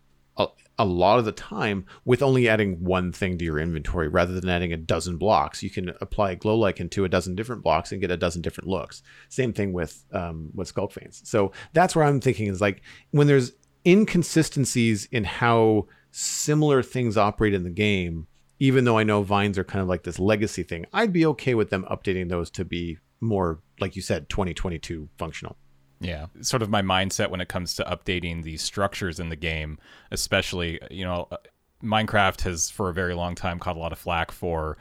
a 0.80 0.86
lot 0.86 1.20
of 1.20 1.26
the 1.26 1.32
time 1.32 1.86
with 2.04 2.24
only 2.24 2.50
adding 2.50 2.84
one 2.84 3.12
thing 3.12 3.38
to 3.38 3.46
your 3.46 3.60
inventory 3.60 4.08
rather 4.08 4.40
than 4.40 4.50
adding 4.50 4.74
a 4.74 4.78
dozen 4.78 5.18
blocks. 5.18 5.62
You 5.62 5.70
can 5.70 5.94
apply 6.02 6.36
glow 6.36 6.58
lichen 6.58 6.90
to 6.90 7.06
a 7.06 7.10
dozen 7.10 7.36
different 7.36 7.62
blocks 7.62 7.92
and 7.92 8.02
get 8.02 8.12
a 8.12 8.18
dozen 8.18 8.42
different 8.42 8.70
looks. 8.70 9.04
Same 9.30 9.54
thing 9.54 9.74
with 9.74 10.04
um, 10.12 10.50
with 10.54 10.74
sculk 10.74 10.94
veins. 10.94 11.22
So 11.26 11.52
that's 11.74 11.96
where 11.96 12.06
I'm 12.06 12.20
thinking 12.20 12.48
is 12.48 12.62
like 12.62 12.82
when 13.12 13.28
there's 13.28 13.54
inconsistencies 13.86 15.06
in 15.12 15.24
how 15.24 15.88
similar 16.12 16.82
things 16.82 17.18
operate 17.18 17.54
in 17.54 17.64
the 17.64 17.70
game. 17.70 18.28
Even 18.60 18.86
though 18.86 18.98
I 18.98 19.04
know 19.04 19.24
vines 19.24 19.58
are 19.58 19.64
kind 19.64 19.82
of 19.82 19.90
like 19.90 20.04
this 20.04 20.20
legacy 20.20 20.64
thing, 20.64 20.86
I'd 20.94 21.12
be 21.12 21.26
okay 21.26 21.54
with 21.54 21.70
them 21.70 21.86
updating 21.92 22.30
those 22.30 22.50
to 22.52 22.64
be 22.64 22.98
more, 23.20 23.60
like 23.80 23.96
you 23.96 24.02
said, 24.02 24.30
2022 24.30 25.10
functional. 25.18 25.58
Yeah, 26.04 26.28
sort 26.42 26.62
of 26.62 26.70
my 26.70 26.82
mindset 26.82 27.30
when 27.30 27.42
it 27.42 27.48
comes 27.48 27.74
to 27.76 27.84
updating 27.84 28.44
the 28.44 28.58
structures 28.58 29.20
in 29.20 29.30
the 29.30 29.36
game, 29.36 29.80
especially, 30.12 30.80
you 30.92 31.06
know, 31.06 31.28
uh, 31.32 31.38
Minecraft 31.84 32.42
has 32.42 32.70
for 32.70 32.90
a 32.90 32.94
very 32.94 33.14
long 33.14 33.36
time 33.36 33.60
caught 33.60 33.76
a 33.76 33.80
lot 33.80 33.92
of 33.92 34.00
flack 34.00 34.32
for, 34.32 34.78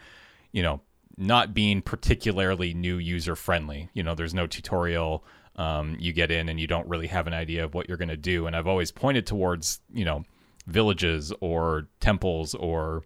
you 0.52 0.62
know, 0.62 0.80
not 1.16 1.54
being 1.54 1.82
particularly 1.82 2.74
new 2.74 2.96
user 2.96 3.36
friendly. 3.36 3.88
You 3.94 4.02
know, 4.02 4.14
there's 4.14 4.34
no 4.34 4.46
tutorial. 4.46 5.24
Um, 5.56 5.96
you 5.98 6.12
get 6.12 6.30
in 6.30 6.48
and 6.48 6.58
you 6.58 6.66
don't 6.66 6.88
really 6.88 7.08
have 7.08 7.26
an 7.26 7.34
idea 7.34 7.64
of 7.64 7.74
what 7.74 7.88
you're 7.88 7.98
going 7.98 8.08
to 8.08 8.16
do. 8.16 8.46
And 8.46 8.56
I've 8.56 8.66
always 8.66 8.90
pointed 8.90 9.26
towards, 9.26 9.80
you 9.92 10.04
know, 10.04 10.24
villages 10.66 11.32
or 11.40 11.88
temples 12.00 12.54
or 12.54 13.02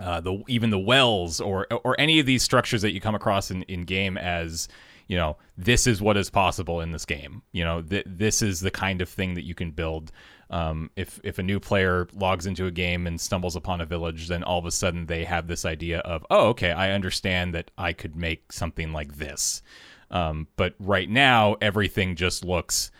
uh, 0.00 0.20
the 0.20 0.42
even 0.48 0.70
the 0.70 0.78
wells 0.78 1.40
or 1.40 1.66
or 1.84 1.94
any 1.98 2.18
of 2.18 2.26
these 2.26 2.42
structures 2.42 2.82
that 2.82 2.92
you 2.92 3.00
come 3.00 3.14
across 3.14 3.50
in, 3.50 3.62
in 3.64 3.84
game 3.84 4.16
as 4.16 4.68
you 5.08 5.16
know 5.16 5.36
this 5.56 5.86
is 5.86 6.00
what 6.00 6.16
is 6.16 6.30
possible 6.30 6.80
in 6.80 6.92
this 6.92 7.04
game. 7.04 7.42
You 7.52 7.64
know 7.64 7.82
th- 7.82 8.06
this 8.06 8.42
is 8.42 8.60
the 8.60 8.70
kind 8.70 9.02
of 9.02 9.08
thing 9.08 9.34
that 9.34 9.44
you 9.44 9.54
can 9.54 9.72
build. 9.72 10.12
Um, 10.50 10.90
if 10.96 11.20
if 11.24 11.38
a 11.38 11.42
new 11.42 11.58
player 11.60 12.06
logs 12.14 12.46
into 12.46 12.66
a 12.66 12.70
game 12.70 13.06
and 13.06 13.20
stumbles 13.20 13.54
upon 13.54 13.82
a 13.82 13.86
village 13.86 14.28
then 14.28 14.42
all 14.42 14.58
of 14.58 14.64
a 14.64 14.70
sudden 14.70 15.04
they 15.04 15.24
have 15.24 15.46
this 15.46 15.66
idea 15.66 15.98
of 15.98 16.24
oh 16.30 16.48
okay 16.48 16.70
i 16.72 16.92
understand 16.92 17.54
that 17.54 17.70
i 17.76 17.92
could 17.92 18.16
make 18.16 18.52
something 18.52 18.92
like 18.92 19.16
this. 19.16 19.62
Um, 20.10 20.46
but 20.56 20.74
right 20.78 21.08
now 21.08 21.56
everything 21.60 22.16
just 22.16 22.44
looks 22.46 22.90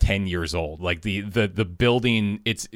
10 0.00 0.26
years 0.26 0.54
old. 0.54 0.80
Like 0.80 1.02
the 1.02 1.20
the 1.20 1.46
the 1.46 1.64
building 1.64 2.40
it's 2.44 2.68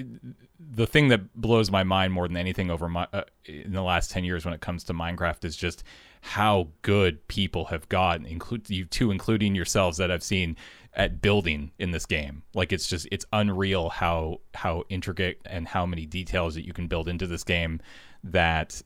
the 0.58 0.86
thing 0.86 1.08
that 1.08 1.34
blows 1.34 1.70
my 1.70 1.82
mind 1.82 2.12
more 2.12 2.28
than 2.28 2.36
anything 2.36 2.70
over 2.70 2.88
my 2.88 3.08
uh, 3.12 3.24
in 3.44 3.72
the 3.72 3.82
last 3.82 4.10
10 4.12 4.24
years 4.24 4.44
when 4.44 4.54
it 4.54 4.60
comes 4.60 4.84
to 4.84 4.94
Minecraft 4.94 5.44
is 5.44 5.56
just 5.56 5.82
how 6.26 6.68
good 6.82 7.26
people 7.28 7.66
have 7.66 7.88
gotten 7.88 8.26
include 8.26 8.68
you 8.68 8.84
two 8.84 9.10
including 9.10 9.54
yourselves 9.54 9.96
that 9.98 10.10
I've 10.10 10.22
seen 10.22 10.56
at 10.92 11.20
building 11.20 11.70
in 11.78 11.90
this 11.92 12.06
game 12.06 12.42
like 12.54 12.72
it's 12.72 12.88
just 12.88 13.06
it's 13.12 13.24
unreal 13.32 13.90
how 13.90 14.40
how 14.54 14.84
intricate 14.88 15.40
and 15.46 15.68
how 15.68 15.86
many 15.86 16.04
details 16.06 16.54
that 16.54 16.66
you 16.66 16.72
can 16.72 16.88
build 16.88 17.08
into 17.08 17.26
this 17.26 17.44
game 17.44 17.80
that 18.24 18.82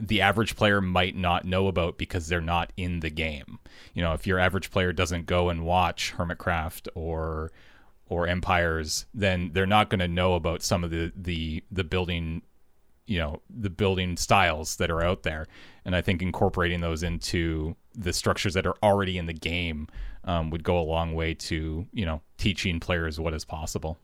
the 0.00 0.20
average 0.20 0.56
player 0.56 0.80
might 0.80 1.16
not 1.16 1.44
know 1.44 1.66
about 1.66 1.98
because 1.98 2.28
they're 2.28 2.40
not 2.40 2.72
in 2.76 3.00
the 3.00 3.10
game. 3.10 3.58
You 3.92 4.02
know, 4.02 4.12
if 4.12 4.26
your 4.26 4.38
average 4.38 4.70
player 4.70 4.92
doesn't 4.92 5.26
go 5.26 5.48
and 5.48 5.64
watch 5.64 6.14
Hermitcraft 6.16 6.88
or 6.94 7.52
or 8.06 8.26
empires, 8.26 9.06
then 9.14 9.50
they're 9.52 9.66
not 9.66 9.88
going 9.88 10.00
to 10.00 10.08
know 10.08 10.34
about 10.34 10.62
some 10.62 10.84
of 10.84 10.90
the 10.90 11.12
the 11.16 11.62
the 11.70 11.84
building, 11.84 12.42
you 13.06 13.18
know, 13.18 13.40
the 13.50 13.70
building 13.70 14.16
styles 14.16 14.76
that 14.76 14.90
are 14.90 15.02
out 15.02 15.22
there. 15.22 15.46
And 15.84 15.94
I 15.94 16.00
think 16.00 16.22
incorporating 16.22 16.80
those 16.80 17.02
into 17.02 17.76
the 17.94 18.12
structures 18.12 18.54
that 18.54 18.66
are 18.66 18.76
already 18.82 19.18
in 19.18 19.26
the 19.26 19.34
game 19.34 19.88
um, 20.24 20.50
would 20.50 20.64
go 20.64 20.78
a 20.78 20.82
long 20.82 21.14
way 21.14 21.34
to 21.34 21.86
you 21.92 22.06
know 22.06 22.20
teaching 22.38 22.80
players 22.80 23.20
what 23.20 23.34
is 23.34 23.44
possible. 23.44 23.98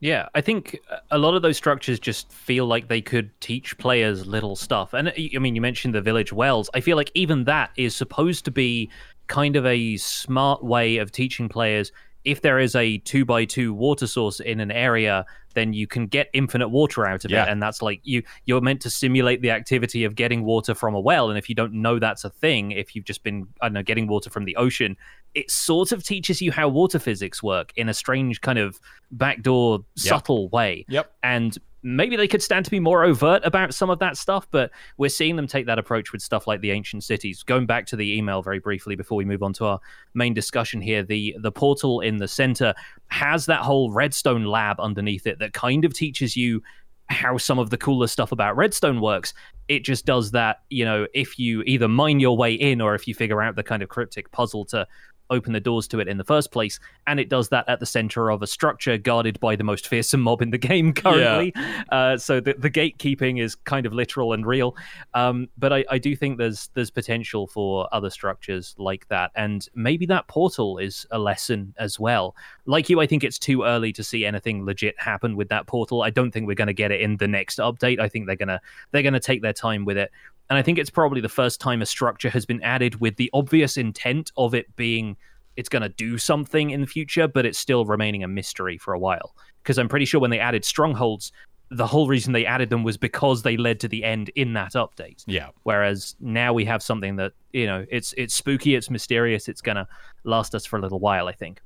Yeah, 0.00 0.28
I 0.34 0.40
think 0.40 0.80
a 1.10 1.18
lot 1.18 1.34
of 1.34 1.42
those 1.42 1.56
structures 1.56 1.98
just 1.98 2.30
feel 2.30 2.66
like 2.66 2.88
they 2.88 3.00
could 3.00 3.30
teach 3.40 3.78
players 3.78 4.26
little 4.26 4.56
stuff. 4.56 4.92
And 4.92 5.08
I 5.08 5.38
mean, 5.38 5.54
you 5.54 5.62
mentioned 5.62 5.94
the 5.94 6.02
village 6.02 6.32
wells. 6.32 6.68
I 6.74 6.80
feel 6.80 6.96
like 6.96 7.10
even 7.14 7.44
that 7.44 7.70
is 7.76 7.96
supposed 7.96 8.44
to 8.46 8.50
be 8.50 8.90
kind 9.28 9.56
of 9.56 9.64
a 9.64 9.96
smart 9.96 10.62
way 10.62 10.98
of 10.98 11.10
teaching 11.10 11.48
players 11.48 11.90
if 12.24 12.40
there 12.40 12.58
is 12.58 12.74
a 12.74 12.98
two 12.98 13.24
by 13.24 13.44
two 13.44 13.74
water 13.74 14.06
source 14.06 14.40
in 14.40 14.60
an 14.60 14.70
area, 14.70 15.26
then 15.54 15.72
you 15.72 15.86
can 15.86 16.06
get 16.06 16.28
infinite 16.32 16.68
water 16.68 17.06
out 17.06 17.24
of 17.24 17.30
yeah. 17.30 17.44
it, 17.44 17.48
and 17.50 17.62
that's 17.62 17.82
like 17.82 18.00
you 18.02 18.22
you're 18.46 18.60
meant 18.60 18.80
to 18.82 18.90
simulate 18.90 19.42
the 19.42 19.50
activity 19.50 20.04
of 20.04 20.14
getting 20.14 20.44
water 20.44 20.74
from 20.74 20.94
a 20.94 21.00
well. 21.00 21.28
And 21.28 21.38
if 21.38 21.48
you 21.48 21.54
don't 21.54 21.74
know 21.74 21.98
that's 21.98 22.24
a 22.24 22.30
thing, 22.30 22.72
if 22.72 22.94
you've 22.96 23.04
just 23.04 23.22
been 23.22 23.46
I 23.60 23.66
don't 23.66 23.74
know 23.74 23.82
getting 23.82 24.06
water 24.06 24.30
from 24.30 24.44
the 24.44 24.56
ocean, 24.56 24.96
it 25.34 25.50
sort 25.50 25.92
of 25.92 26.02
teaches 26.02 26.40
you 26.40 26.50
how 26.52 26.68
water 26.68 26.98
physics 26.98 27.42
work 27.42 27.72
in 27.76 27.88
a 27.88 27.94
strange 27.94 28.40
kind 28.40 28.58
of 28.58 28.80
backdoor, 29.10 29.84
subtle 29.96 30.48
way. 30.48 30.86
Yep. 30.88 31.12
And 31.22 31.58
maybe 31.84 32.16
they 32.16 32.26
could 32.26 32.42
stand 32.42 32.64
to 32.64 32.70
be 32.70 32.80
more 32.80 33.04
overt 33.04 33.42
about 33.44 33.74
some 33.74 33.90
of 33.90 33.98
that 33.98 34.16
stuff, 34.16 34.48
but 34.50 34.70
we're 34.96 35.10
seeing 35.10 35.36
them 35.36 35.46
take 35.46 35.66
that 35.66 35.78
approach 35.78 36.12
with 36.12 36.22
stuff 36.22 36.46
like 36.46 36.62
the 36.62 36.70
ancient 36.70 37.04
cities. 37.04 37.42
Going 37.42 37.66
back 37.66 37.86
to 37.86 37.96
the 37.96 38.16
email 38.16 38.42
very 38.42 38.58
briefly 38.58 38.96
before 38.96 39.16
we 39.16 39.24
move 39.26 39.42
on 39.42 39.52
to 39.54 39.66
our 39.66 39.80
main 40.14 40.32
discussion 40.32 40.80
here, 40.80 41.02
the 41.02 41.36
the 41.40 41.52
portal 41.52 42.00
in 42.00 42.16
the 42.16 42.26
center 42.26 42.74
has 43.08 43.46
that 43.46 43.60
whole 43.60 43.92
redstone 43.92 44.44
lab 44.44 44.80
underneath 44.80 45.26
it 45.26 45.38
that 45.38 45.52
kind 45.52 45.84
of 45.84 45.92
teaches 45.92 46.36
you 46.36 46.62
how 47.10 47.36
some 47.36 47.58
of 47.58 47.68
the 47.68 47.76
cooler 47.76 48.06
stuff 48.06 48.32
about 48.32 48.56
redstone 48.56 48.98
works 48.98 49.34
it 49.68 49.84
just 49.84 50.06
does 50.06 50.30
that 50.30 50.62
you 50.70 50.86
know 50.86 51.06
if 51.12 51.38
you 51.38 51.62
either 51.66 51.86
mine 51.86 52.18
your 52.18 52.34
way 52.34 52.54
in 52.54 52.80
or 52.80 52.94
if 52.94 53.06
you 53.06 53.14
figure 53.14 53.42
out 53.42 53.56
the 53.56 53.62
kind 53.62 53.82
of 53.82 53.90
cryptic 53.90 54.30
puzzle 54.32 54.64
to 54.64 54.86
open 55.30 55.52
the 55.52 55.60
doors 55.60 55.88
to 55.88 56.00
it 56.00 56.08
in 56.08 56.18
the 56.18 56.24
first 56.24 56.50
place. 56.50 56.78
And 57.06 57.18
it 57.18 57.28
does 57.28 57.48
that 57.50 57.68
at 57.68 57.80
the 57.80 57.86
center 57.86 58.30
of 58.30 58.42
a 58.42 58.46
structure 58.46 58.98
guarded 58.98 59.40
by 59.40 59.56
the 59.56 59.64
most 59.64 59.86
fearsome 59.86 60.20
mob 60.20 60.42
in 60.42 60.50
the 60.50 60.58
game 60.64 60.92
currently. 60.92 61.52
Yeah. 61.54 61.82
Uh, 61.90 62.18
so 62.18 62.40
the, 62.40 62.54
the 62.54 62.70
gatekeeping 62.70 63.40
is 63.40 63.54
kind 63.54 63.86
of 63.86 63.92
literal 63.92 64.32
and 64.32 64.46
real. 64.46 64.76
Um, 65.14 65.48
but 65.58 65.72
I, 65.72 65.84
I 65.90 65.98
do 65.98 66.14
think 66.16 66.38
there's 66.38 66.68
there's 66.74 66.90
potential 66.90 67.46
for 67.46 67.88
other 67.92 68.10
structures 68.10 68.74
like 68.78 69.08
that. 69.08 69.30
And 69.34 69.66
maybe 69.74 70.06
that 70.06 70.26
portal 70.28 70.78
is 70.78 71.06
a 71.10 71.18
lesson 71.18 71.74
as 71.78 71.98
well. 71.98 72.36
Like 72.66 72.88
you, 72.88 73.00
I 73.00 73.06
think 73.06 73.24
it's 73.24 73.38
too 73.38 73.64
early 73.64 73.92
to 73.92 74.04
see 74.04 74.24
anything 74.24 74.64
legit 74.64 74.94
happen 74.98 75.36
with 75.36 75.48
that 75.48 75.66
portal. 75.66 76.02
I 76.02 76.10
don't 76.10 76.30
think 76.30 76.46
we're 76.46 76.54
going 76.54 76.68
to 76.68 76.74
get 76.74 76.90
it 76.90 77.00
in 77.00 77.16
the 77.16 77.28
next 77.28 77.58
update. 77.58 78.00
I 78.00 78.08
think 78.08 78.26
they're 78.26 78.36
gonna 78.36 78.60
they're 78.90 79.02
gonna 79.02 79.20
take 79.20 79.42
their 79.42 79.52
time 79.52 79.84
with 79.84 79.96
it. 79.96 80.10
And 80.50 80.58
I 80.58 80.62
think 80.62 80.78
it's 80.78 80.90
probably 80.90 81.20
the 81.20 81.28
first 81.28 81.60
time 81.60 81.82
a 81.82 81.86
structure 81.86 82.30
has 82.30 82.44
been 82.44 82.62
added 82.62 83.00
with 83.00 83.16
the 83.16 83.30
obvious 83.32 83.76
intent 83.76 84.30
of 84.36 84.54
it 84.54 84.74
being 84.76 85.16
it's 85.56 85.68
going 85.68 85.82
to 85.82 85.88
do 85.88 86.18
something 86.18 86.70
in 86.70 86.80
the 86.80 86.86
future, 86.86 87.28
but 87.28 87.46
it's 87.46 87.58
still 87.58 87.84
remaining 87.84 88.24
a 88.24 88.28
mystery 88.28 88.76
for 88.76 88.92
a 88.92 88.98
while. 88.98 89.34
Because 89.62 89.78
I'm 89.78 89.88
pretty 89.88 90.04
sure 90.04 90.20
when 90.20 90.30
they 90.30 90.40
added 90.40 90.64
strongholds, 90.64 91.32
the 91.70 91.86
whole 91.86 92.08
reason 92.08 92.32
they 92.32 92.44
added 92.44 92.70
them 92.70 92.82
was 92.82 92.96
because 92.96 93.42
they 93.42 93.56
led 93.56 93.80
to 93.80 93.88
the 93.88 94.04
end 94.04 94.30
in 94.36 94.52
that 94.54 94.72
update. 94.72 95.22
Yeah. 95.26 95.48
Whereas 95.62 96.16
now 96.20 96.52
we 96.52 96.64
have 96.64 96.82
something 96.82 97.16
that 97.16 97.32
you 97.52 97.66
know 97.66 97.86
it's 97.90 98.12
it's 98.16 98.34
spooky, 98.34 98.74
it's 98.74 98.90
mysterious, 98.90 99.48
it's 99.48 99.60
gonna 99.60 99.88
last 100.24 100.54
us 100.54 100.66
for 100.66 100.78
a 100.78 100.82
little 100.82 101.00
while, 101.00 101.26
I 101.26 101.32
think. 101.32 101.60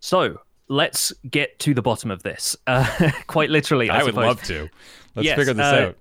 So 0.00 0.38
let's 0.68 1.12
get 1.30 1.58
to 1.60 1.74
the 1.74 1.82
bottom 1.82 2.10
of 2.10 2.22
this. 2.22 2.56
Uh, 2.66 3.10
quite 3.26 3.50
literally, 3.50 3.90
I, 3.90 4.00
I 4.00 4.04
would 4.04 4.14
love 4.14 4.42
to. 4.44 4.68
Let's 5.14 5.26
yes, 5.26 5.36
figure 5.36 5.54
this 5.54 5.64
uh, 5.64 5.86
out. 5.88 5.98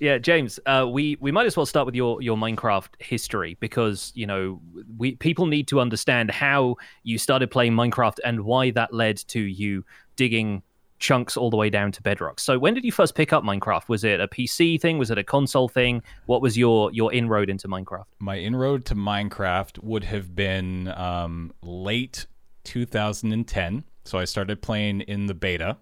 Yeah, 0.00 0.16
James, 0.16 0.58
uh, 0.64 0.88
we 0.90 1.18
we 1.20 1.30
might 1.30 1.44
as 1.44 1.58
well 1.58 1.66
start 1.66 1.84
with 1.84 1.94
your 1.94 2.22
your 2.22 2.36
Minecraft 2.36 2.88
history 2.98 3.58
because 3.60 4.12
you 4.14 4.26
know 4.26 4.60
we 4.96 5.14
people 5.16 5.46
need 5.46 5.68
to 5.68 5.78
understand 5.78 6.30
how 6.30 6.76
you 7.02 7.18
started 7.18 7.50
playing 7.50 7.74
Minecraft 7.74 8.16
and 8.24 8.40
why 8.40 8.70
that 8.70 8.94
led 8.94 9.18
to 9.28 9.40
you 9.40 9.84
digging 10.16 10.62
chunks 11.00 11.36
all 11.36 11.50
the 11.50 11.56
way 11.56 11.68
down 11.68 11.92
to 11.92 12.02
bedrock. 12.02 12.40
So 12.40 12.58
when 12.58 12.72
did 12.72 12.82
you 12.82 12.92
first 12.92 13.14
pick 13.14 13.32
up 13.34 13.44
Minecraft? 13.44 13.88
Was 13.88 14.02
it 14.02 14.20
a 14.20 14.28
PC 14.28 14.80
thing? 14.80 14.96
Was 14.96 15.10
it 15.10 15.18
a 15.18 15.24
console 15.24 15.68
thing? 15.68 16.02
What 16.24 16.40
was 16.40 16.56
your 16.56 16.90
your 16.92 17.12
inroad 17.12 17.50
into 17.50 17.68
Minecraft? 17.68 18.04
My 18.20 18.36
inroad 18.36 18.86
to 18.86 18.94
Minecraft 18.94 19.82
would 19.82 20.04
have 20.04 20.34
been 20.34 20.88
um, 20.88 21.52
late 21.62 22.26
2010. 22.64 23.84
So 24.04 24.18
I 24.18 24.24
started 24.24 24.62
playing 24.62 25.02
in 25.02 25.26
the 25.26 25.34
beta 25.34 25.76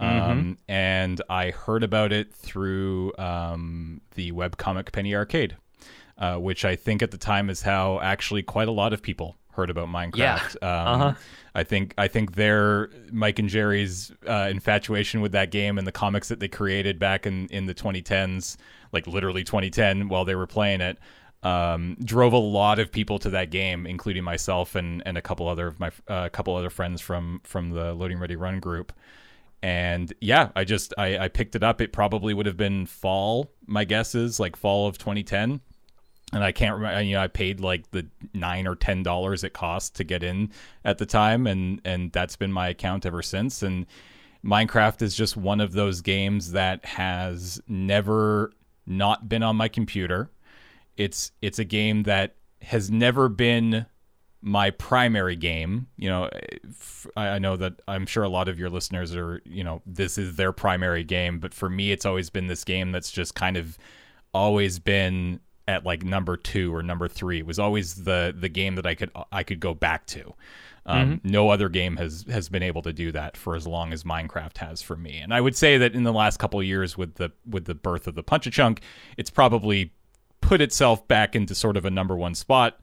Mm-hmm. 0.00 0.30
Um, 0.30 0.58
and 0.68 1.20
I 1.28 1.50
heard 1.50 1.82
about 1.82 2.12
it 2.12 2.32
through 2.32 3.12
um, 3.18 4.00
the 4.14 4.32
webcomic 4.32 4.92
Penny 4.92 5.14
Arcade, 5.14 5.56
uh, 6.18 6.36
which 6.36 6.64
I 6.64 6.76
think 6.76 7.02
at 7.02 7.10
the 7.10 7.18
time 7.18 7.50
is 7.50 7.62
how 7.62 8.00
actually 8.00 8.42
quite 8.42 8.68
a 8.68 8.72
lot 8.72 8.92
of 8.92 9.02
people 9.02 9.36
heard 9.52 9.70
about 9.70 9.88
Minecraft. 9.88 10.14
Yeah. 10.16 10.42
Um, 10.62 11.00
uh-huh. 11.00 11.14
I 11.54 11.64
think 11.64 11.94
I 11.98 12.08
think 12.08 12.34
their 12.34 12.90
Mike 13.10 13.38
and 13.38 13.48
Jerry's 13.48 14.10
uh, 14.26 14.48
infatuation 14.50 15.20
with 15.20 15.32
that 15.32 15.50
game 15.50 15.76
and 15.76 15.86
the 15.86 15.92
comics 15.92 16.28
that 16.28 16.40
they 16.40 16.48
created 16.48 16.98
back 16.98 17.26
in, 17.26 17.46
in 17.48 17.66
the 17.66 17.74
2010s, 17.74 18.56
like 18.92 19.06
literally 19.06 19.44
2010, 19.44 20.08
while 20.08 20.24
they 20.24 20.34
were 20.34 20.46
playing 20.46 20.80
it, 20.80 20.98
um, 21.42 21.96
drove 22.02 22.32
a 22.32 22.38
lot 22.38 22.78
of 22.78 22.90
people 22.90 23.18
to 23.18 23.30
that 23.30 23.50
game, 23.50 23.86
including 23.86 24.24
myself 24.24 24.74
and, 24.74 25.02
and 25.04 25.18
a 25.18 25.22
couple 25.22 25.46
other 25.46 25.66
of 25.66 25.78
my 25.78 25.90
a 26.08 26.12
uh, 26.12 26.28
couple 26.30 26.56
other 26.56 26.70
friends 26.70 27.02
from 27.02 27.40
from 27.44 27.70
the 27.70 27.92
Loading 27.92 28.18
Ready 28.18 28.36
Run 28.36 28.58
group 28.58 28.92
and 29.62 30.12
yeah 30.20 30.50
i 30.56 30.64
just 30.64 30.92
I, 30.98 31.18
I 31.18 31.28
picked 31.28 31.54
it 31.54 31.62
up. 31.62 31.80
It 31.80 31.92
probably 31.92 32.34
would 32.34 32.46
have 32.46 32.56
been 32.56 32.86
fall 32.86 33.52
my 33.66 33.84
guess 33.84 34.14
is 34.14 34.40
like 34.40 34.56
fall 34.56 34.88
of 34.88 34.98
2010 34.98 35.60
and 36.32 36.44
i 36.44 36.52
can't 36.52 36.74
remember 36.74 37.02
you 37.02 37.14
know 37.14 37.22
i 37.22 37.28
paid 37.28 37.60
like 37.60 37.90
the 37.90 38.06
nine 38.34 38.66
or 38.66 38.74
ten 38.74 39.02
dollars 39.02 39.44
it 39.44 39.52
cost 39.52 39.94
to 39.96 40.04
get 40.04 40.22
in 40.22 40.50
at 40.84 40.98
the 40.98 41.06
time. 41.06 41.46
And 41.46 41.80
and 41.84 42.12
that's 42.12 42.36
been 42.36 42.52
my 42.52 42.68
account 42.68 43.06
ever 43.06 43.22
since. 43.22 43.62
And 43.62 43.86
Minecraft 44.44 45.02
is 45.02 45.14
just 45.14 45.36
one 45.36 45.60
of 45.60 45.72
those 45.72 46.00
games 46.00 46.52
that 46.52 46.84
has 46.84 47.60
never 47.68 48.52
not 48.86 49.28
been 49.28 49.42
on 49.42 49.56
my 49.56 49.68
computer. 49.68 50.30
It's 50.96 51.32
it's 51.40 51.58
a 51.58 51.64
game 51.64 52.02
that 52.04 52.36
has 52.62 52.90
never 52.90 53.28
been 53.28 53.86
my 54.42 54.70
primary 54.70 55.36
game. 55.36 55.86
You 55.96 56.10
know, 56.10 56.30
I 57.16 57.38
know 57.38 57.56
that 57.56 57.74
I'm 57.86 58.06
sure 58.06 58.24
a 58.24 58.28
lot 58.28 58.48
of 58.48 58.58
your 58.58 58.68
listeners 58.68 59.14
are, 59.14 59.40
you 59.44 59.62
know, 59.62 59.80
this 59.86 60.18
is 60.18 60.36
their 60.36 60.52
primary 60.52 61.04
game, 61.04 61.38
but 61.38 61.54
for 61.54 61.70
me, 61.70 61.92
it's 61.92 62.04
always 62.04 62.28
been 62.28 62.48
this 62.48 62.64
game 62.64 62.92
that's 62.92 63.10
just 63.10 63.34
kind 63.34 63.56
of 63.56 63.78
always 64.34 64.78
been 64.78 65.40
at 65.68 65.84
like 65.86 66.02
number 66.02 66.36
two 66.36 66.74
or 66.74 66.82
number 66.82 67.06
three. 67.06 67.38
It 67.38 67.46
was 67.46 67.60
always 67.60 68.04
the 68.04 68.34
the 68.36 68.48
game 68.48 68.74
that 68.74 68.86
I 68.86 68.96
could 68.96 69.10
I 69.30 69.44
could 69.44 69.60
go 69.60 69.74
back 69.74 70.06
to. 70.06 70.34
Um, 70.84 71.18
mm-hmm. 71.18 71.28
No 71.30 71.48
other 71.48 71.68
game 71.68 71.96
has 71.98 72.26
has 72.28 72.48
been 72.48 72.64
able 72.64 72.82
to 72.82 72.92
do 72.92 73.12
that 73.12 73.36
for 73.36 73.54
as 73.54 73.66
long 73.66 73.92
as 73.92 74.02
Minecraft 74.02 74.58
has 74.58 74.82
for 74.82 74.96
me. 74.96 75.18
And 75.18 75.32
I 75.32 75.40
would 75.40 75.56
say 75.56 75.78
that 75.78 75.94
in 75.94 76.02
the 76.02 76.12
last 76.12 76.38
couple 76.38 76.58
of 76.58 76.66
years, 76.66 76.98
with 76.98 77.14
the 77.14 77.30
with 77.48 77.66
the 77.66 77.76
birth 77.76 78.08
of 78.08 78.16
the 78.16 78.24
Punch 78.24 78.48
a 78.48 78.50
Chunk, 78.50 78.80
it's 79.16 79.30
probably 79.30 79.92
put 80.40 80.60
itself 80.60 81.06
back 81.06 81.36
into 81.36 81.54
sort 81.54 81.76
of 81.76 81.84
a 81.84 81.90
number 81.90 82.16
one 82.16 82.34
spot 82.34 82.80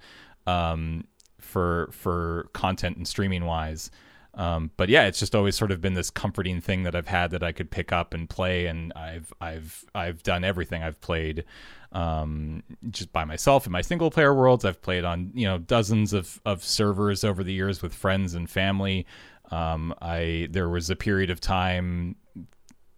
um, 0.49 1.05
for 1.49 1.89
for 1.91 2.49
content 2.53 2.95
and 2.97 3.07
streaming 3.07 3.45
wise. 3.45 3.91
Um, 4.35 4.71
but 4.77 4.89
yeah, 4.89 5.05
it's 5.05 5.19
just 5.19 5.35
always 5.35 5.55
sort 5.55 5.71
of 5.71 5.81
been 5.81 5.95
this 5.95 6.09
comforting 6.09 6.61
thing 6.61 6.83
that 6.83 6.95
I've 6.95 7.07
had 7.07 7.31
that 7.31 7.43
I 7.43 7.51
could 7.51 7.71
pick 7.71 7.91
up 7.91 8.13
and 8.13 8.29
play, 8.29 8.67
and 8.67 8.93
I've 8.95 9.33
I've 9.41 9.83
I've 9.95 10.23
done 10.23 10.43
everything. 10.43 10.83
I've 10.83 11.01
played 11.01 11.45
um, 11.91 12.63
just 12.91 13.11
by 13.11 13.25
myself 13.25 13.65
in 13.65 13.71
my 13.71 13.81
single 13.81 14.11
player 14.11 14.33
worlds. 14.33 14.65
I've 14.65 14.81
played 14.81 15.03
on 15.03 15.31
you 15.33 15.45
know 15.45 15.57
dozens 15.57 16.13
of 16.13 16.39
of 16.45 16.63
servers 16.63 17.23
over 17.23 17.43
the 17.43 17.53
years 17.53 17.81
with 17.81 17.93
friends 17.93 18.35
and 18.35 18.49
family. 18.49 19.05
Um, 19.51 19.93
I 20.01 20.47
there 20.51 20.69
was 20.69 20.89
a 20.89 20.95
period 20.95 21.31
of 21.31 21.41
time 21.41 22.15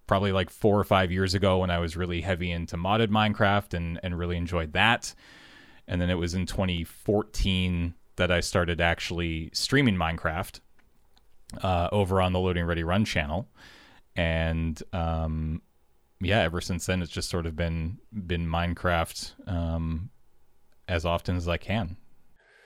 probably 0.06 0.34
like 0.34 0.50
four 0.50 0.78
or 0.78 0.84
five 0.84 1.10
years 1.10 1.34
ago 1.34 1.60
when 1.60 1.72
I 1.72 1.80
was 1.80 1.96
really 1.96 2.20
heavy 2.20 2.52
into 2.52 2.76
modded 2.76 3.08
Minecraft 3.08 3.74
and 3.74 4.00
and 4.04 4.20
really 4.20 4.36
enjoyed 4.36 4.74
that. 4.74 5.16
And 5.88 6.02
then 6.02 6.10
it 6.10 6.16
was 6.16 6.34
in 6.34 6.46
2014 6.46 7.94
that 8.22 8.30
I 8.30 8.40
started 8.40 8.80
actually 8.80 9.50
streaming 9.52 9.96
Minecraft 9.96 10.60
uh, 11.64 11.90
over 11.92 12.22
on 12.22 12.34
the 12.34 12.40
Loading 12.40 12.66
Ready 12.66 12.84
Run 12.84 13.04
channel, 13.04 13.50
and 14.16 14.80
um, 14.94 15.64
yeah, 16.20 16.42
ever 16.42 16.62
since 16.62 16.86
then 16.86 17.02
it's 17.02 17.12
just 17.12 17.32
sort 17.32 17.48
of 17.48 17.56
been 17.56 17.98
been 18.14 18.46
Minecraft 18.46 19.50
um, 19.50 20.12
as 20.88 21.04
often 21.04 21.36
as 21.36 21.48
I 21.48 21.58
can. 21.58 21.98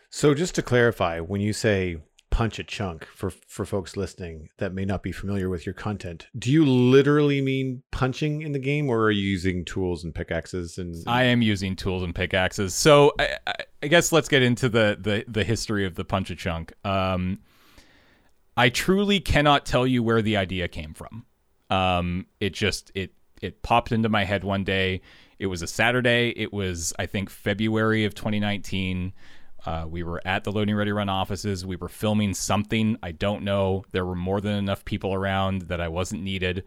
So 0.10 0.34
just 0.34 0.56
to 0.56 0.62
clarify, 0.62 1.22
when 1.22 1.40
you 1.40 1.54
say 1.54 2.00
punch 2.32 2.60
a 2.60 2.66
chunk 2.66 3.06
for 3.06 3.30
for 3.30 3.64
folks 3.64 3.96
listening 3.96 4.50
that 4.58 4.74
may 4.74 4.84
not 4.84 5.02
be 5.02 5.14
familiar 5.14 5.48
with 5.48 5.66
your 5.66 5.72
content 5.72 6.28
do 6.38 6.52
you 6.52 6.66
literally 6.66 7.40
mean 7.40 7.82
punching 7.94 8.42
in 8.42 8.52
the 8.52 8.60
game 8.60 8.90
or 8.90 9.04
are 9.04 9.12
you 9.12 9.26
using 9.26 9.64
tools 9.64 10.04
and 10.04 10.14
pickaxes 10.14 10.78
and, 10.78 10.96
i 11.08 11.24
am 11.24 11.42
using 11.42 11.78
tools 11.78 12.04
and 12.04 12.14
pickaxes 12.14 12.74
so 12.74 13.14
i, 13.20 13.30
I 13.48 13.54
guess 13.88 14.12
let's 14.12 14.28
get 14.28 14.42
into 14.42 14.70
the, 14.70 14.98
the 15.00 15.26
the 15.28 15.44
history 15.44 15.86
of 15.86 15.96
the 15.96 16.06
punch 16.06 16.30
a 16.30 16.36
chunk 16.36 16.74
um, 16.84 17.40
i 18.58 18.70
truly 18.70 19.20
cannot 19.20 19.66
tell 19.66 19.86
you 19.86 20.04
where 20.04 20.22
the 20.22 20.38
idea 20.38 20.68
came 20.68 20.94
from 20.94 21.26
um, 21.70 22.26
it 22.40 22.54
just 22.54 22.92
it 22.96 23.14
it 23.42 23.62
popped 23.62 23.92
into 23.92 24.10
my 24.10 24.24
head 24.24 24.44
one 24.44 24.64
day 24.64 25.02
it 25.40 25.48
was 25.48 25.62
a 25.62 25.68
saturday 25.68 26.34
it 26.36 26.54
was 26.54 26.94
i 27.00 27.06
think 27.06 27.30
february 27.30 28.06
of 28.06 28.16
2019 28.16 29.14
uh, 29.66 29.86
we 29.90 30.04
were 30.04 30.22
at 30.26 30.44
the 30.44 30.52
Loading 30.52 30.76
Ready 30.76 30.92
Run 30.92 31.10
offices. 31.10 31.66
We 31.66 31.76
were 31.76 31.90
filming 31.90 32.34
something. 32.34 32.98
I 33.02 33.12
don't 33.12 33.44
know. 33.44 33.84
There 33.92 34.06
were 34.06 34.16
more 34.16 34.40
than 34.40 34.54
enough 34.54 34.86
people 34.86 35.14
around 35.14 35.64
that 35.64 35.82
I 35.82 35.88
wasn't 35.88 36.22
needed. 36.22 36.66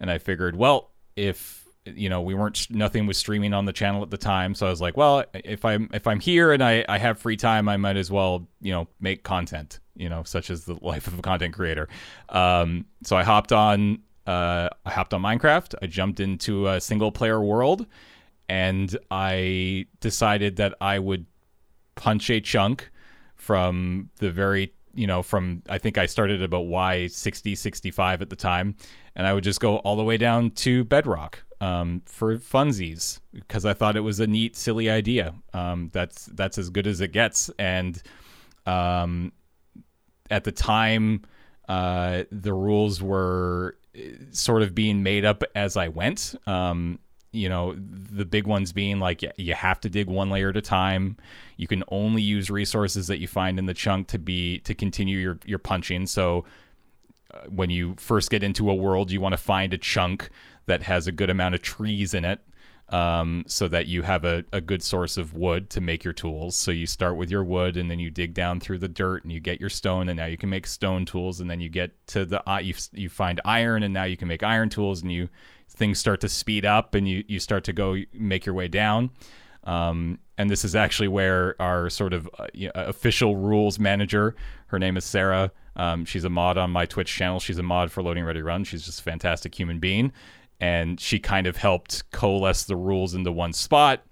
And 0.00 0.10
I 0.10 0.18
figured, 0.18 0.56
well, 0.56 0.90
if 1.14 1.59
you 1.86 2.08
know 2.08 2.20
we 2.20 2.34
weren't 2.34 2.66
nothing 2.70 3.06
was 3.06 3.16
streaming 3.16 3.54
on 3.54 3.64
the 3.64 3.72
channel 3.72 4.02
at 4.02 4.10
the 4.10 4.18
time. 4.18 4.54
So 4.54 4.66
i 4.66 4.70
was 4.70 4.80
like 4.80 4.96
well 4.96 5.24
if 5.32 5.64
i'm 5.64 5.88
if 5.92 6.06
i'm 6.06 6.20
here 6.20 6.52
and 6.52 6.62
i 6.62 6.84
i 6.88 6.98
have 6.98 7.18
free 7.18 7.36
time 7.36 7.68
i 7.68 7.76
might 7.76 7.96
as 7.96 8.10
well 8.10 8.46
you 8.60 8.72
know 8.72 8.86
make 9.00 9.22
content 9.22 9.80
you 9.96 10.08
know 10.08 10.22
such 10.22 10.50
as 10.50 10.64
the 10.64 10.76
life 10.82 11.06
of 11.06 11.18
a 11.18 11.22
content 11.22 11.54
creator. 11.54 11.88
Um 12.28 12.86
so 13.02 13.16
i 13.16 13.22
hopped 13.22 13.52
on 13.52 14.00
uh 14.26 14.68
i 14.84 14.90
hopped 14.90 15.14
on 15.14 15.22
minecraft. 15.22 15.74
I 15.80 15.86
jumped 15.86 16.20
into 16.20 16.68
a 16.68 16.80
single 16.80 17.12
player 17.12 17.40
world 17.40 17.86
and 18.48 18.96
i 19.10 19.86
decided 20.00 20.56
that 20.56 20.74
i 20.80 20.98
would 20.98 21.24
punch 21.94 22.28
a 22.30 22.40
chunk 22.40 22.90
from 23.36 24.10
the 24.18 24.30
very 24.30 24.74
you 24.94 25.06
know 25.06 25.22
from 25.22 25.62
i 25.70 25.78
think 25.78 25.96
i 25.96 26.04
started 26.04 26.42
about 26.42 26.66
y 26.66 27.06
60 27.06 27.54
65 27.54 28.20
at 28.20 28.28
the 28.28 28.36
time. 28.36 28.76
And 29.16 29.26
i 29.26 29.32
would 29.32 29.44
just 29.44 29.60
go 29.60 29.78
all 29.78 29.96
the 29.96 30.04
way 30.04 30.18
down 30.18 30.50
to 30.50 30.84
bedrock 30.84 31.42
um, 31.60 32.02
for 32.06 32.36
funsies 32.36 33.20
because 33.32 33.64
i 33.64 33.74
thought 33.74 33.96
it 33.96 34.00
was 34.00 34.20
a 34.20 34.26
neat 34.26 34.56
silly 34.56 34.88
idea. 34.90 35.34
Um, 35.52 35.90
that's 35.92 36.26
that's 36.26 36.58
as 36.58 36.70
good 36.70 36.86
as 36.86 37.00
it 37.00 37.12
gets. 37.12 37.50
And 37.58 38.02
um, 38.66 39.32
at 40.30 40.44
the 40.44 40.52
time 40.52 41.22
uh, 41.68 42.24
the 42.32 42.52
rules 42.52 43.02
were 43.02 43.76
uh, 43.96 44.00
sort 44.30 44.62
of 44.62 44.74
being 44.74 45.02
made 45.02 45.24
up 45.24 45.44
as 45.54 45.76
i 45.76 45.88
went. 45.88 46.34
Um, 46.46 46.98
you 47.32 47.48
know 47.48 47.76
the 47.76 48.24
big 48.24 48.46
ones 48.46 48.72
being 48.72 48.98
like 48.98 49.22
you 49.36 49.54
have 49.54 49.80
to 49.80 49.88
dig 49.88 50.08
one 50.08 50.30
layer 50.30 50.48
at 50.50 50.56
a 50.56 50.62
time. 50.62 51.16
You 51.56 51.68
can 51.68 51.84
only 51.88 52.22
use 52.22 52.50
resources 52.50 53.06
that 53.06 53.20
you 53.20 53.28
find 53.28 53.58
in 53.58 53.66
the 53.66 53.74
chunk 53.74 54.08
to 54.08 54.18
be 54.18 54.58
to 54.60 54.74
continue 54.74 55.18
your 55.18 55.38
your 55.44 55.60
punching. 55.60 56.06
So 56.06 56.44
uh, 57.32 57.42
when 57.48 57.70
you 57.70 57.94
first 57.98 58.30
get 58.30 58.42
into 58.42 58.68
a 58.68 58.74
world 58.74 59.12
you 59.12 59.20
want 59.20 59.32
to 59.32 59.36
find 59.36 59.72
a 59.72 59.78
chunk 59.78 60.30
that 60.70 60.82
has 60.84 61.06
a 61.06 61.12
good 61.12 61.30
amount 61.30 61.54
of 61.54 61.62
trees 61.62 62.14
in 62.14 62.24
it 62.24 62.40
um, 62.90 63.44
so 63.46 63.68
that 63.68 63.86
you 63.86 64.02
have 64.02 64.24
a, 64.24 64.44
a 64.52 64.60
good 64.60 64.82
source 64.82 65.16
of 65.16 65.34
wood 65.34 65.68
to 65.70 65.80
make 65.80 66.04
your 66.04 66.12
tools. 66.12 66.56
So 66.56 66.70
you 66.70 66.86
start 66.86 67.16
with 67.16 67.30
your 67.30 67.44
wood, 67.44 67.76
and 67.76 67.90
then 67.90 67.98
you 67.98 68.10
dig 68.10 68.34
down 68.34 68.60
through 68.60 68.78
the 68.78 68.88
dirt, 68.88 69.24
and 69.24 69.32
you 69.32 69.40
get 69.40 69.60
your 69.60 69.68
stone, 69.68 70.08
and 70.08 70.16
now 70.16 70.26
you 70.26 70.36
can 70.36 70.48
make 70.48 70.66
stone 70.66 71.04
tools. 71.04 71.40
And 71.40 71.50
then 71.50 71.60
you 71.60 71.68
get 71.68 72.06
to 72.08 72.24
the 72.24 72.48
uh, 72.48 72.58
you 72.58 72.74
you 72.92 73.08
find 73.08 73.40
iron, 73.44 73.82
and 73.82 73.92
now 73.92 74.04
you 74.04 74.16
can 74.16 74.28
make 74.28 74.42
iron 74.42 74.68
tools, 74.68 75.02
and 75.02 75.12
you 75.12 75.28
things 75.70 75.98
start 75.98 76.20
to 76.20 76.28
speed 76.28 76.64
up 76.64 76.94
and 76.94 77.08
you, 77.08 77.24
you 77.28 77.38
start 77.38 77.64
to 77.64 77.72
go 77.72 77.96
make 78.12 78.44
your 78.44 78.54
way 78.54 78.68
down. 78.68 79.10
Um, 79.64 80.18
and 80.36 80.50
this 80.50 80.64
is 80.64 80.74
actually 80.74 81.08
where 81.08 81.54
our 81.60 81.90
sort 81.90 82.12
of 82.12 82.28
uh, 82.38 82.46
you 82.52 82.66
know, 82.66 82.72
official 82.74 83.36
rules 83.36 83.78
manager, 83.78 84.34
her 84.68 84.78
name 84.78 84.96
is 84.96 85.04
Sarah. 85.04 85.52
Um, 85.76 86.04
she's 86.04 86.24
a 86.24 86.30
mod 86.30 86.58
on 86.58 86.70
my 86.70 86.86
Twitch 86.86 87.14
channel. 87.14 87.40
She's 87.40 87.58
a 87.58 87.62
mod 87.62 87.92
for 87.92 88.02
Loading 88.02 88.24
Ready 88.24 88.42
Run. 88.42 88.64
She's 88.64 88.84
just 88.84 89.00
a 89.00 89.02
fantastic 89.02 89.54
human 89.58 89.78
being. 89.78 90.12
And 90.60 91.00
she 91.00 91.18
kind 91.18 91.46
of 91.46 91.56
helped 91.56 92.10
coalesce 92.10 92.64
the 92.64 92.76
rules 92.76 93.14
into 93.14 93.32
one 93.32 93.52
spot. 93.52 94.02